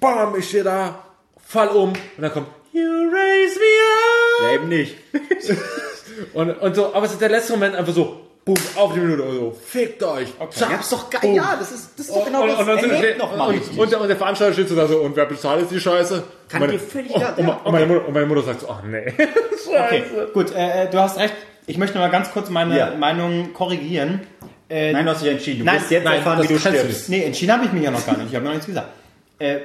[0.00, 1.04] bam, ich stehe da,
[1.48, 1.90] fall um.
[1.90, 4.96] Und dann kommt, you raise me Ja, eben nicht.
[5.14, 5.20] up.
[6.32, 9.22] Und, und so, aber es ist der letzte Moment einfach so, boom, auf die Minute.
[9.22, 10.28] Und so, fickt euch.
[10.58, 11.32] Ja, ist doch geil.
[11.34, 12.58] Ja, das ist, das ist doch genau und, das.
[12.58, 14.88] und, dann Erlebt steht, noch mal und, und, der, und der Veranstalter steht so da
[14.88, 16.24] so, und wer bezahlt jetzt die Scheiße?
[16.48, 18.60] Kann Und meine, dir völlig oh, und, ja, und, meine Mutter, und meine Mutter sagt
[18.62, 19.12] so, ach nee.
[19.68, 20.02] Okay,
[20.34, 21.34] gut, äh, äh, du hast recht.
[21.66, 22.94] Ich möchte noch mal ganz kurz meine Ja.
[22.96, 24.22] Meinung korrigieren.
[24.68, 25.60] Äh, Nein, du hast dich entschieden.
[25.60, 27.08] Du Nein, jetzt nein, erfahren, wie du stirbst.
[27.10, 28.28] nee, entschieden habe ich mich ja noch gar nicht.
[28.30, 28.88] Ich habe noch nichts gesagt.
[29.38, 29.58] Äh,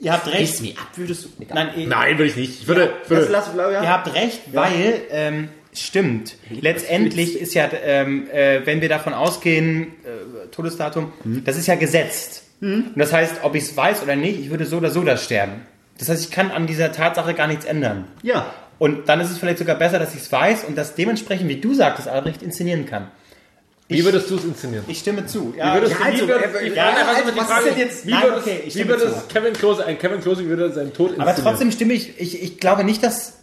[0.00, 0.60] ihr habt recht.
[0.60, 1.28] mir ab, würdest du.
[1.40, 1.66] Egal.
[1.66, 2.60] Nein, ihr, Nein, würde ich nicht.
[2.62, 3.82] Ich würde, Das würde lass, glaub, ja.
[3.82, 6.36] ihr habt recht, weil ähm, stimmt.
[6.50, 11.12] Letztendlich ist ja, ähm, äh, wenn wir davon ausgehen, äh, Todesdatum,
[11.44, 12.44] das ist ja gesetzt.
[12.60, 15.16] Und das heißt, ob ich es weiß oder nicht, ich würde so oder so da
[15.16, 15.62] sterben.
[15.98, 18.06] Das heißt, ich kann an dieser Tatsache gar nichts ändern.
[18.22, 18.52] ja.
[18.78, 21.60] Und dann ist es vielleicht sogar besser, dass ich es weiß und das dementsprechend, wie
[21.60, 23.12] du sagtest, Albrecht, inszenieren kann.
[23.92, 24.84] Wie würdest du es inszenieren?
[24.88, 25.52] Ich stimme zu.
[25.54, 27.64] Wie Ja, würdest ja, du, wie also, würdest, äh, ich ja, also, was ist Frage,
[27.70, 29.22] denn jetzt- wie würdest, okay, ich wie zu.
[29.32, 31.44] Kevin Klose, ein Kevin Klose, wie würde seinen Tod Aber inszenieren?
[31.44, 33.34] trotzdem stimme ich, ich, ich glaube nicht, dass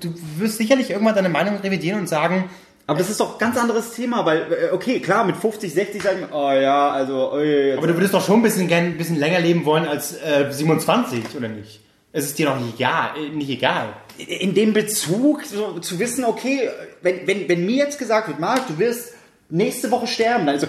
[0.00, 2.48] du wirst sicherlich irgendwann deine Meinung revidieren und sagen,
[2.86, 6.02] Aber das ist doch ein ganz anderes Thema, weil, äh, okay, klar, mit 50, 60
[6.02, 8.84] sagen, wir, oh ja, also, oh, jetzt aber du würdest doch schon ein bisschen gern
[8.86, 11.80] ein bisschen länger leben wollen als äh, 27, oder nicht?
[12.12, 13.90] Es ist dir doch nicht egal, äh, nicht egal.
[14.18, 16.68] in dem Bezug so, zu wissen, okay,
[17.02, 19.12] wenn, wenn, wenn mir jetzt gesagt wird, Marc, du wirst
[19.50, 20.66] nächste Woche sterben, also,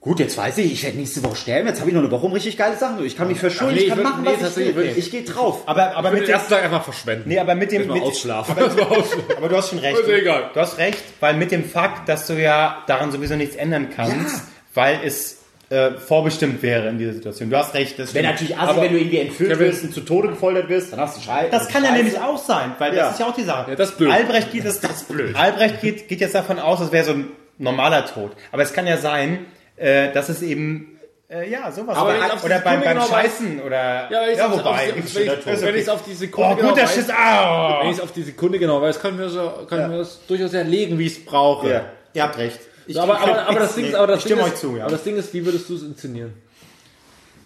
[0.00, 2.26] gut, jetzt weiß ich, ich werde nächste Woche sterben, jetzt habe ich noch eine Woche,
[2.26, 3.04] um richtig geile Sachen.
[3.04, 4.74] Ich kann mich verschulden, nee, ich kann ich würd- machen, nee, was ich will.
[4.76, 5.62] würde ich- gehe drauf.
[5.66, 7.28] Aber, aber ich mit dem, ersten Tag einfach verschwenden.
[7.28, 8.56] nee, aber mit dem, mit, ausschlafen.
[8.58, 9.22] Ausschlafen.
[9.36, 9.98] aber du hast schon recht.
[9.98, 10.50] Ist egal.
[10.54, 14.36] Du hast recht, weil mit dem Fakt, dass du ja daran sowieso nichts ändern kannst,
[14.36, 14.42] Ja.
[14.74, 15.38] weil es
[15.68, 17.50] äh, vorbestimmt wäre in dieser Situation.
[17.50, 17.98] Du hast recht.
[17.98, 21.00] Das Wenn natürlich Aber- wenn du irgendwie entführt wirst und zu Tode gefoltert wirst, dann
[21.00, 21.50] hast du Scheiße.
[21.50, 23.06] Das kann ja nämlich auch sein, weil Ja.
[23.06, 23.70] das ist ja auch die Sache.
[23.72, 24.12] Ja, das ist blöd.
[24.12, 25.34] Albrecht geht, das, das blöd.
[25.34, 27.26] Albrecht geht, geht jetzt davon aus, das wäre so ein
[27.58, 28.32] normaler Tod.
[28.52, 29.46] Aber es kann ja sein,
[29.76, 33.60] äh, dass es eben äh, ja sowas Aber die oder beim, beim genau weiß- Scheißen
[33.60, 34.92] oder Ja, ja, wobei.
[34.92, 35.14] auf-
[35.62, 37.10] wenn ich- auf die Sekunde oh, genau guter weiß- Schiss.
[37.10, 37.80] Ah.
[37.82, 40.52] Wenn ich es auf die Sekunde genau weiß, kann mir so, kann mir das durchaus
[40.54, 41.68] erlegen, wie ich es brauche.
[41.68, 41.84] Ja.
[42.14, 42.60] Ihr habt recht.
[42.86, 44.84] Ich, aber, aber, aber das Ding ist, aber das Ding ist, zu, ja.
[44.84, 46.34] aber das Ding ist, wie würdest du es inszenieren?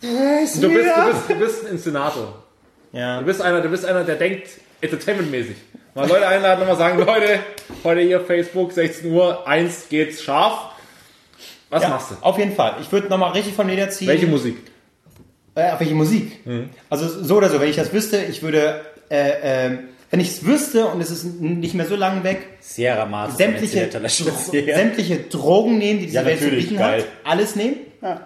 [0.03, 2.43] Du bist, du bist, du bist ein Inszenator.
[2.93, 3.21] ja.
[3.21, 4.49] Du bist einer, du bist einer, der denkt
[4.81, 5.57] entertainmentmäßig.
[5.95, 7.41] Mal Leute einladen und mal sagen, Leute,
[7.83, 10.71] heute hier Facebook, 16 Uhr, eins geht's scharf.
[11.69, 12.15] Was ja, machst du?
[12.21, 12.77] Auf jeden Fall.
[12.81, 14.09] Ich würde nochmal richtig von Leder ziehen.
[14.09, 14.57] Welche Musik?
[15.55, 16.41] Äh, auf welche Musik?
[16.89, 18.81] Also so oder so, wenn ich das wüsste, ich würde,
[19.11, 19.79] äh, äh,
[20.11, 23.37] wenn ich es wüsste und es ist nicht mehr so lange weg, Sierra Mars.
[23.37, 27.01] sämtliche, sämtliche Drogen nehmen, die diese Ja, Welt zu bieten geil.
[27.03, 27.09] hat.
[27.25, 27.77] Alles nehmen.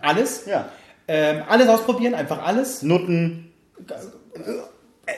[0.02, 0.44] Alles.
[0.46, 0.68] Ja.
[1.08, 2.82] Ähm, alles ausprobieren, einfach alles.
[2.82, 3.52] Nutten.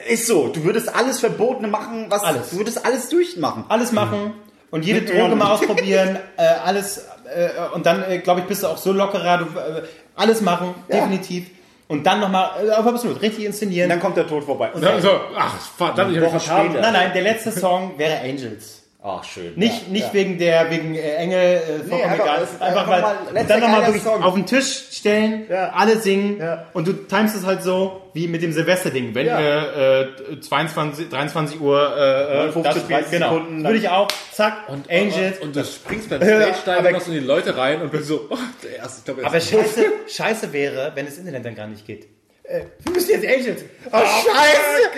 [0.09, 2.49] Ist so, du würdest alles Verbotene machen, was Alles.
[2.49, 3.65] du würdest alles durchmachen.
[3.69, 4.33] Alles machen
[4.69, 6.19] und jede Mit Droge mal ausprobieren.
[6.37, 7.05] Äh, alles.
[7.33, 9.37] Äh, und dann, äh, glaube ich, bist du auch so lockerer.
[9.39, 9.83] Du, äh,
[10.15, 10.97] alles machen, Ja.
[10.97, 11.47] definitiv.
[11.87, 13.85] Und dann nochmal, äh, absolut, richtig inszenieren.
[13.85, 14.71] Und dann kommt der Tod vorbei.
[14.73, 16.65] Also, ach, verdammt, ich vertan.
[16.67, 16.81] später.
[16.81, 18.76] nein, nein, der letzte Song wäre Angels.
[19.09, 19.53] Ach, schön.
[19.55, 20.13] Nicht, Ja, nicht ja.
[20.13, 22.39] wegen der, wegen äh, Engel, äh, vollkommen einfach- egal.
[22.41, 24.21] Einfach, einfach weil, mal letzter dann nochmal wirklich Song.
[24.23, 25.69] auf den Tisch stellen, Ja.
[25.69, 26.65] alle singen Ja.
[26.73, 29.15] und du timest es halt so wie mit dem Silvester-Ding.
[29.15, 29.39] Wenn Ja.
[29.39, 33.33] ihr äh, 22, 23 Uhr äh, äh, 59, das spielt, 30 genau.
[33.33, 35.39] Sekunden, Würde ich auch, zack, Und, Angels.
[35.39, 38.27] Und, und du springst beim aber- noch so in die Leute rein und bist so,
[38.29, 41.85] oh, der erste, ich glaube, aber scheiße, scheiße wäre, wenn das Internet dann gar nicht
[41.87, 42.07] geht.
[42.47, 43.61] Äh, wir müssen jetzt Angels.
[43.91, 44.89] Oh, scheiße!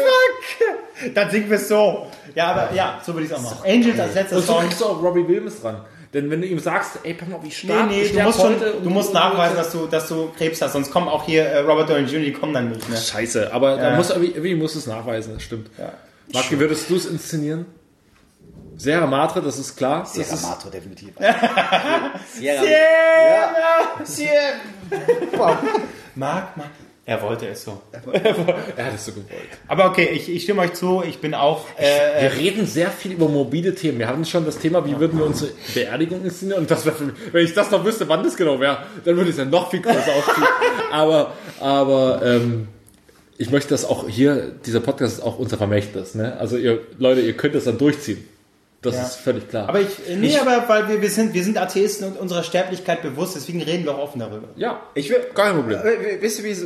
[0.00, 1.14] Fuck!
[1.14, 2.06] Dann singen wir es so.
[2.34, 3.58] Ja, aber ja, so würde ich es auch machen.
[3.64, 4.62] Angels als letzter Und so Song.
[4.62, 5.84] kriegst du auch Robbie Williams dran.
[6.14, 8.40] Denn wenn du ihm sagst, ey, pass mal, wie Nee, stark nee, ich du musst,
[8.40, 11.58] schon, du musst nachweisen, dass du, dass du Krebs hast, sonst kommen auch hier äh,
[11.58, 12.98] Robert Downey Jr., die kommen dann nicht mehr.
[13.00, 13.96] Scheiße, aber da Ja.
[13.96, 15.70] muss irgendwie, irgendwie musst du es nachweisen, das stimmt.
[15.76, 15.92] Ja.
[16.32, 17.66] Marc, wie würdest du es inszenieren?
[18.76, 20.00] Sarah Matre, das ist klar.
[20.02, 21.10] Das Sierra ist, Mato, definitiv.
[22.32, 22.62] Sierra
[26.14, 26.70] Marc, Marc.
[27.06, 27.82] Er wollte es so.
[28.76, 29.28] er hat es so gewollt.
[29.68, 31.66] Aber okay, ich, ich stimme euch zu, ich bin auch.
[31.76, 33.98] Äh, Wir reden sehr viel über mobile Themen.
[33.98, 36.62] Wir hatten schon das Thema, wie würden wir unsere Beerdigung inszenieren?
[36.62, 39.16] Und das wäre für mich, wenn ich das noch wüsste, wann das genau wäre, dann
[39.16, 40.46] würde ich es ja noch viel größer aufziehen.
[40.90, 42.68] aber, aber, ähm,
[43.36, 46.36] ich möchte das auch hier, dieser Podcast ist auch unser Vermächtnis, ne?
[46.38, 48.26] Also ihr, Leute, ihr könnt das dann durchziehen.
[48.84, 49.02] Das Ja.
[49.02, 49.68] ist völlig klar.
[49.68, 53.02] aber ich, äh, nee, aber weil wir, wir, sind, wir sind Atheisten und unserer Sterblichkeit
[53.02, 54.48] bewusst, deswegen reden wir auch offen darüber.
[54.56, 55.78] ja, Ich will, Kein Problem.
[55.80, 56.56] Äh, Wisst ihr, wie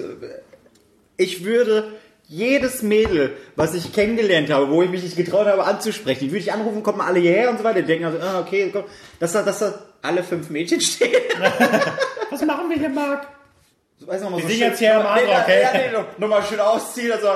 [1.17, 1.93] ich würde
[2.31, 6.41] jedes Mädel, was ich kennengelernt habe, wo ich mich nicht getraut habe anzusprechen, die würde
[6.41, 7.81] ich anrufen, kommt mal alle hierher und so weiter.
[7.81, 8.85] Die denken also, ah, okay, komm,
[9.19, 11.11] dass da, dass da alle fünf Mädchen stehen.
[12.31, 13.27] Was machen wir hier, Marc?
[14.09, 15.63] Weiß noch mal Wir so singen schön- jetzt hier am nee, Andra, okay?
[15.63, 17.29] Ja, nee, noch- nochmal schön ausziehen, also,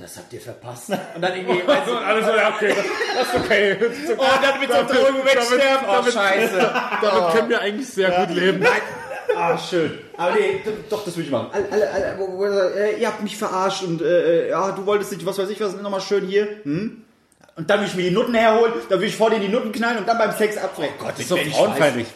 [0.00, 0.90] das habt ihr verpasst.
[0.90, 2.74] Und dann irgendwie, weißt du, alles so, ja, okay,
[3.16, 3.76] das ist okay.
[4.18, 6.72] oh, dann mit so Drogen wegsterben, oh, scheiße.
[7.02, 8.66] Damit können wir eigentlich sehr gut leben.
[9.36, 9.98] Ah, schön.
[10.16, 11.48] Aber nee, doch, das würde ich machen.
[11.52, 15.38] Alle, alle, alle, äh, ihr habt mich verarscht und äh, ja, du wolltest nicht, was
[15.38, 16.48] weiß ich, was nochmal schön hier.
[16.64, 17.04] Hm?
[17.56, 19.72] Und dann will ich mir die Nutten herholen, dann will ich vor dir die Nutten
[19.72, 20.94] knallen und dann beim Sex abbrechen.
[20.98, 22.06] Gott, Das ist doch frauenfeindlich.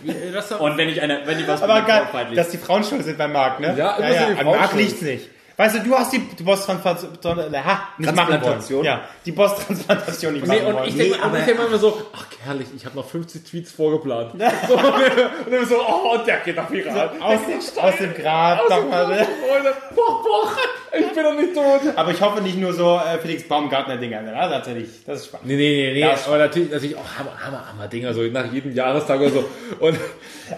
[0.59, 2.37] Und wenn ich eine, wenn ich was Aber bin, geil, frauenfeindlich.
[2.37, 3.75] dass die Frauen schuld sind bei Marc, ne?
[3.77, 5.31] Ja, immer sind die an Frauen Marc liegt's nicht.
[5.61, 8.83] Weißt du, du hast die du Brusttransplantation ha, nicht machen wollen.
[8.83, 10.89] Ja, die Brusttransplantation nicht Nee, machen und wollen.
[10.89, 14.33] ich denke Nee, denk immer so, ach herrlich, ich habe noch 50 Tweets vorgeplant.
[14.69, 17.11] So, und dann so, oh, der geht nach viral.
[17.21, 17.41] aus,
[17.77, 18.61] aus dem Grab.
[18.61, 19.27] Aus dem ne?
[19.47, 20.51] Freunde, boah, boah,
[20.99, 21.93] ich bin doch nicht tot.
[21.95, 24.23] Aber ich hoffe nicht nur so äh, Felix Baumgartner-Dinger.
[24.23, 24.33] Ne?
[24.33, 25.47] Das, natürlich, das ist spannend.
[25.49, 26.15] Nee, nee, nee, nee.
[26.15, 29.45] Ist aber natürlich, natürlich auch Hammer, Hammer, Hammer Dinger, so nach jedem Jahrestag oder so.
[29.79, 29.99] Und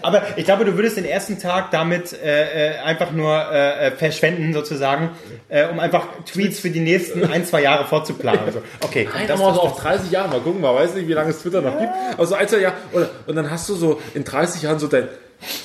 [0.01, 3.91] Aber ich glaube, du würdest den ersten Tag damit äh, äh, einfach nur äh, äh,
[3.91, 5.11] verschwenden, sozusagen.
[5.49, 8.41] äh, um einfach Tweets für die nächsten ein, zwei Jahre vorzuplanen.
[8.45, 11.07] Also, okay, Nein, das, das, mal so auf 30 Jahre, mal gucken, mal weiß nicht,
[11.07, 11.91] wie lange es Twitter noch gibt.
[12.13, 14.87] Aber so ein, zwei Jahre, oder, und dann hast du so in 30 Jahren so
[14.87, 15.07] dein,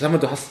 [0.01, 0.49] sag mal, du hast,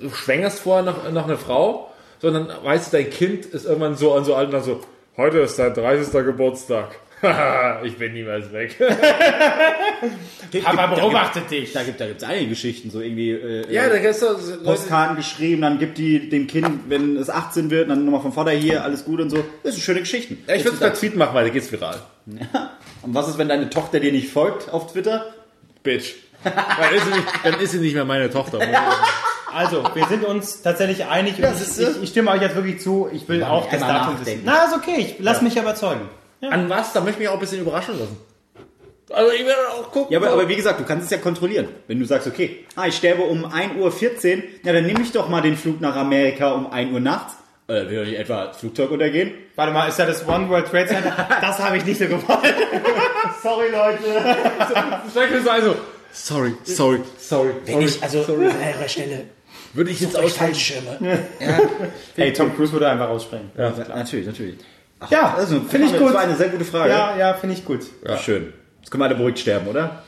[0.00, 1.90] du schwängerst vorher noch, noch eine Frau,
[2.20, 4.80] sondern weißt du, dein Kind ist irgendwann so an so alt und dann so,
[5.16, 6.12] heute ist dein 30.
[6.24, 6.96] Geburtstag.
[7.84, 8.76] Ich bin niemals weg.
[10.64, 11.72] aber beobachtet dich.
[11.72, 15.62] Da gibt da gibt's einige Geschichten, so irgendwie äh, ja, da gibt's so Postkarten geschrieben,
[15.62, 19.04] dann gibt die dem Kind, wenn es 18 wird, dann nochmal vom Vater hier, alles
[19.04, 19.44] gut und so.
[19.62, 20.42] Das sind schöne Geschichten.
[20.46, 22.00] ja, ich würde es per Tweet machen, weil da geht's viral.
[22.26, 25.26] Und was ist, wenn deine Tochter dir nicht folgt auf Twitter?
[25.82, 26.14] Bitch.
[26.44, 28.60] Dann ist sie nicht, dann ist sie nicht mehr meine Tochter.
[29.52, 31.34] Also, wir sind uns tatsächlich einig.
[31.36, 33.08] und Ja, ich, ich, ich stimme euch jetzt wirklich zu.
[33.12, 34.42] Ich will auch das Datum wissen.
[34.44, 34.96] Na, ist okay.
[34.98, 36.08] Ich lass mich überzeugen.
[36.40, 36.92] An was?
[36.92, 38.16] Da möchte ich mich auch ein bisschen überraschen lassen.
[39.10, 40.12] Also ich werde auch gucken.
[40.12, 41.68] Ja, aber, aber wie gesagt, du kannst es ja kontrollieren.
[41.86, 45.28] Wenn du sagst, okay, ah, ich sterbe um 1.14 Uhr, ja, dann nehme ich doch
[45.28, 47.34] mal den Flug nach Amerika um 1 Uhr nachts.
[47.68, 49.32] Oder will ich etwa das Flugzeug untergehen?
[49.54, 51.28] Warte mal, ist ja das One World Trade Center?
[51.40, 52.54] Das habe ich nicht so gewollt.
[53.42, 54.02] Sorry, Leute.
[55.32, 55.76] Mir so also,
[56.12, 57.50] sorry, sorry, sorry.
[57.66, 57.88] sorry.
[58.00, 59.24] also an eurer Stelle
[59.74, 60.54] Würde ich jetzt aussteigen.
[60.54, 61.18] Fallschirme.
[62.16, 63.50] Hey, Tom Cruise würde einfach rausspringen.
[63.56, 64.56] Ja, natürlich, natürlich.
[65.00, 66.08] Ach, Ja, also, finde ich gut.
[66.08, 66.90] Das war eine sehr gute Frage.
[66.90, 67.86] Ja, ja, finde ich gut.
[68.22, 68.52] Schön.
[68.80, 70.02] Jetzt können wir alle beruhigt sterben, oder?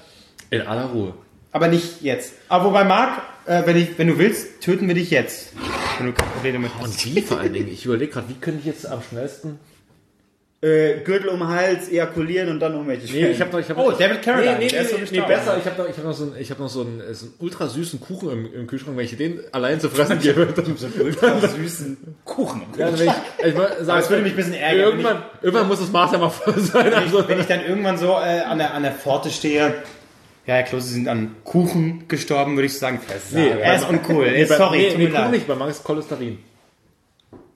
[0.50, 1.14] In aller Ruhe.
[1.52, 2.32] Aber nicht jetzt.
[2.48, 5.52] Aber wobei, Marc, äh, wenn, ich, wenn du willst, töten wir dich jetzt.
[5.98, 6.84] Wenn du keine Probleme mit hast.
[6.84, 7.68] Und wie vor allen Dingen?
[7.68, 9.58] Ich überlege gerade, wie könnte ich jetzt am schnellsten...
[10.62, 13.60] Äh, Gürtel um den Hals, ejakulieren und dann irgendwelche Nee, ich habe noch...
[13.60, 14.58] Ich hab Oh, noch, David Carradine.
[14.58, 15.56] Nee, nee, der ist nee, nee, besser.
[15.58, 17.34] Ich habe noch, ich hab noch so einen, ich hab noch so einen, so einen
[17.38, 18.94] ultra süßen Kuchen im, im Kühlschrank.
[18.94, 21.96] Wenn ich den allein zu fressen gebe, dann so einen ultra süßen
[22.26, 22.60] Kuchen.
[22.76, 23.12] Ja, wenn ich,
[23.46, 26.18] ich wollte sagen, das würde mich ein bisschen ärgern, Irgendwann, irgendwann muss das Maß ja
[26.18, 26.92] mal voll sein.
[26.92, 29.72] Also, Wenn ich dann irgendwann so äh, an, der, an der Pforte stehe,
[30.46, 33.00] ja, Herr Klose, Sie sind an Kuchen gestorben, würde ich sagen.
[33.32, 34.24] Nee, er ist uncool.
[34.30, 35.30] nee, Äh, Sorry, nee, tut nee, mir Kuchen leid.
[35.32, 36.38] nicht, bei Mangel ist Cholesterin.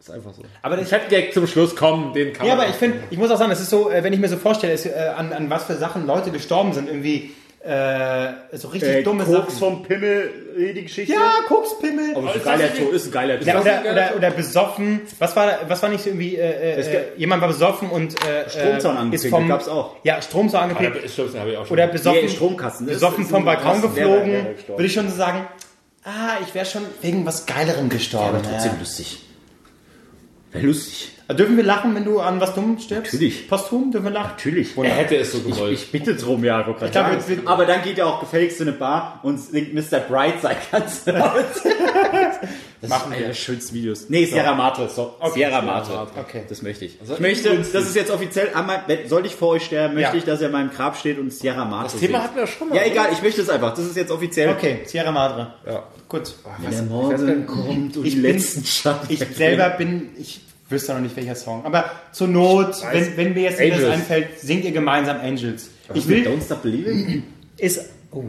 [0.04, 0.42] Ist einfach so.
[0.60, 2.98] Aber Ich ich, hätte Gag zum Schluss kommen, den kann ja, man aber ich finde,
[3.08, 4.92] ich muss auch sagen, es ist so, äh, wenn ich mir so vorstelle, es, äh,
[5.16, 7.32] an, an was für Sachen Leute gestorben sind, irgendwie
[7.64, 9.58] äh, so richtig Äh, dumme Koks Sachen.
[9.58, 11.14] vom Pimmel, äh, die Geschichte.
[11.14, 12.14] Ja, Kokspimmel.
[12.16, 13.46] Aber ist Ist ein geiler Tod, ist ein geiler Tod.
[13.46, 15.00] Ja, oder, oder, oder besoffen.
[15.18, 18.96] Was war, was war nicht so irgendwie, äh, äh, jemand war besoffen und äh, Stromzaun
[18.96, 19.96] äh, angepinkelt, ist vom, gab's auch.
[20.02, 21.02] Ja, Stromzaun Ah, angepinkt.
[21.02, 21.72] das stimmt, habe ich auch schon.
[21.72, 22.86] Oder besoffen, Nee, Stromkasten.
[22.86, 24.46] Besoffen ist vom Balkon geflogen.
[24.68, 25.46] Würde ich schon so sagen,
[26.04, 28.36] ah, ich wäre schon wegen was Geilerem gestorben.
[28.36, 28.78] aber trotzdem ja.
[28.80, 29.20] lustig.
[30.54, 31.10] Wäre lustig.
[31.36, 33.12] Dürfen wir lachen, wenn du an was dumm stirbst?
[33.14, 33.48] Natürlich.
[33.48, 34.32] Posthum, dürfen wir lachen?
[34.36, 34.76] Natürlich.
[34.76, 35.72] er hätte es so gewollt.
[35.72, 36.60] Ich bitte drum, ja.
[36.60, 40.00] Ich glaub, wir- aber dann geht er auch gefälligst in eine Bar und singt Mr.
[40.00, 41.44] Brightside ganz laut.
[42.82, 43.26] das Machen wir.
[43.26, 44.10] der schönsten Videos.
[44.10, 44.88] Nee, Sierra Madre.
[44.88, 46.06] So, Sierra Madre.
[46.20, 46.42] Okay.
[46.48, 47.00] Das möchte ich.
[47.00, 47.72] Also ich möchte, günstig.
[47.72, 50.18] das ist jetzt offiziell, an mein, wenn, sollte ich vor euch sterben, möchte Ja.
[50.18, 52.22] ich, dass er in meinem Grab steht und Sierra Madre das Thema singt.
[52.22, 52.76] hatten wir schon mal.
[52.76, 53.70] Ja, egal, ich möchte es einfach.
[53.74, 54.50] Das ist jetzt offiziell.
[54.50, 55.54] Okay, Sierra Madre.
[55.66, 55.84] Ja.
[56.08, 56.34] Gut.
[56.60, 59.06] Wenn der Morgen kommt und Ich die bin- letzten Schatten.
[59.12, 63.42] Ich selber bin, ich wüsste noch nicht welcher Song, aber zur Not, wenn, wenn mir
[63.44, 63.84] jetzt Angels.
[63.84, 65.70] einfällt, singt ihr gemeinsam Angels.
[65.94, 67.22] Ich will, Don't Stop Believing?
[67.56, 68.22] ist, oh,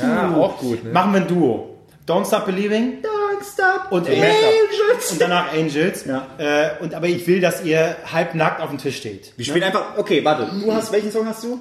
[0.00, 0.82] Ja, auch gut.
[0.84, 0.90] Ne?
[0.92, 1.70] machen wir ein Duo.
[2.06, 5.12] Don't Stop Believing Don't Stop und Angels.
[5.12, 6.04] und danach Angels.
[6.06, 6.26] Ja.
[6.38, 9.32] Äh, und aber ich will, dass ihr halbnackt auf dem Tisch steht.
[9.36, 11.60] Wir spielen einfach, okay, warte, du hast, welchen Song hast du?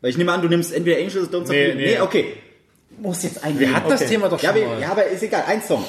[0.00, 1.76] Weil ich nehme an, du nimmst entweder Angels oder Don't Stop Nee, Believing.
[1.78, 1.94] nee.
[1.96, 2.34] Nee, okay.
[3.00, 4.10] Muss jetzt ein Wir hatten das Okay.
[4.10, 4.80] Thema doch schon ja, wir, mal.
[4.80, 5.84] ja, aber ist egal, ein Song.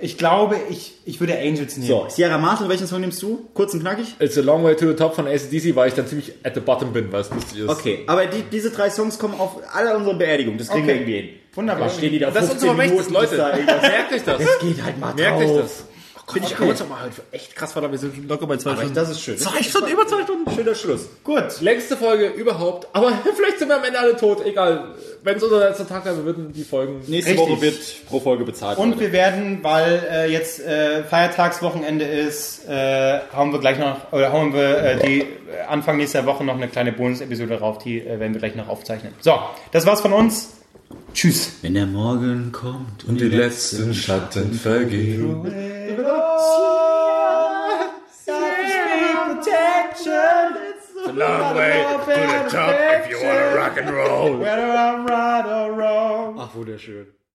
[0.00, 1.86] Ich glaube, ich, ich würde Angels nehmen.
[1.88, 3.48] So, Sierra Madre, welchen Song nimmst du?
[3.54, 4.16] Kurz und knackig?
[4.18, 6.60] It's a long way to the top von ACDC, weil ich dann ziemlich at the
[6.60, 7.68] bottom bin, weil es lustig ist.
[7.68, 10.88] Okay, aber die, diese drei Songs kommen auf alle unsere Beerdigungen, das kriegen Okay.
[10.88, 11.28] wir irgendwie hin.
[11.54, 11.88] Wunderbar.
[11.88, 13.64] Dann stehen die da Das ist 15 unser Mächtes, Minuten, bis Leute.
[13.66, 14.38] da Merkt euch das.
[14.38, 15.84] Das geht halt mal Merkt euch drauf.
[16.26, 16.32] Das.
[16.32, 16.70] Finde ich Komm, gut.
[16.72, 18.94] uns doch mal heute echt krass, verdammt, wir sind locker bei zwei Aber Stunden.
[18.94, 19.38] das ist schön.
[19.38, 20.50] Zwei Stunden, über zwei Stunden.
[20.54, 21.08] Schöner Schluss.
[21.24, 21.60] Gut.
[21.60, 24.94] Längste Folge überhaupt, aber vielleicht sind wir am Ende alle tot, egal.
[25.22, 27.00] Wenn es unser letzter Tag wäre, wir würden die Folgen...
[27.06, 27.38] Nächste Richtig.
[27.38, 28.78] Woche wird pro Folge bezahlt.
[28.78, 29.00] Und Leute.
[29.02, 34.52] wir werden, weil äh, jetzt äh, Feiertagswochenende ist, äh, hauen wir gleich noch, oder hauen
[34.52, 35.26] wir äh, die äh,
[35.68, 39.12] Anfang nächster Woche noch eine kleine Bonus-Episode drauf, die äh, werden wir gleich noch aufzeichnen.
[39.20, 39.38] So,
[39.70, 40.48] das war's von uns.
[41.14, 41.58] Tschüss.
[41.62, 45.46] Wenn der Morgen kommt Und die letzten Schatten vergehen.
[49.94, 54.38] It's a long way to the top if you wanna rock and roll.
[54.38, 56.38] Whether I'm right or wrong.
[56.38, 57.06] Ach, wunderschön.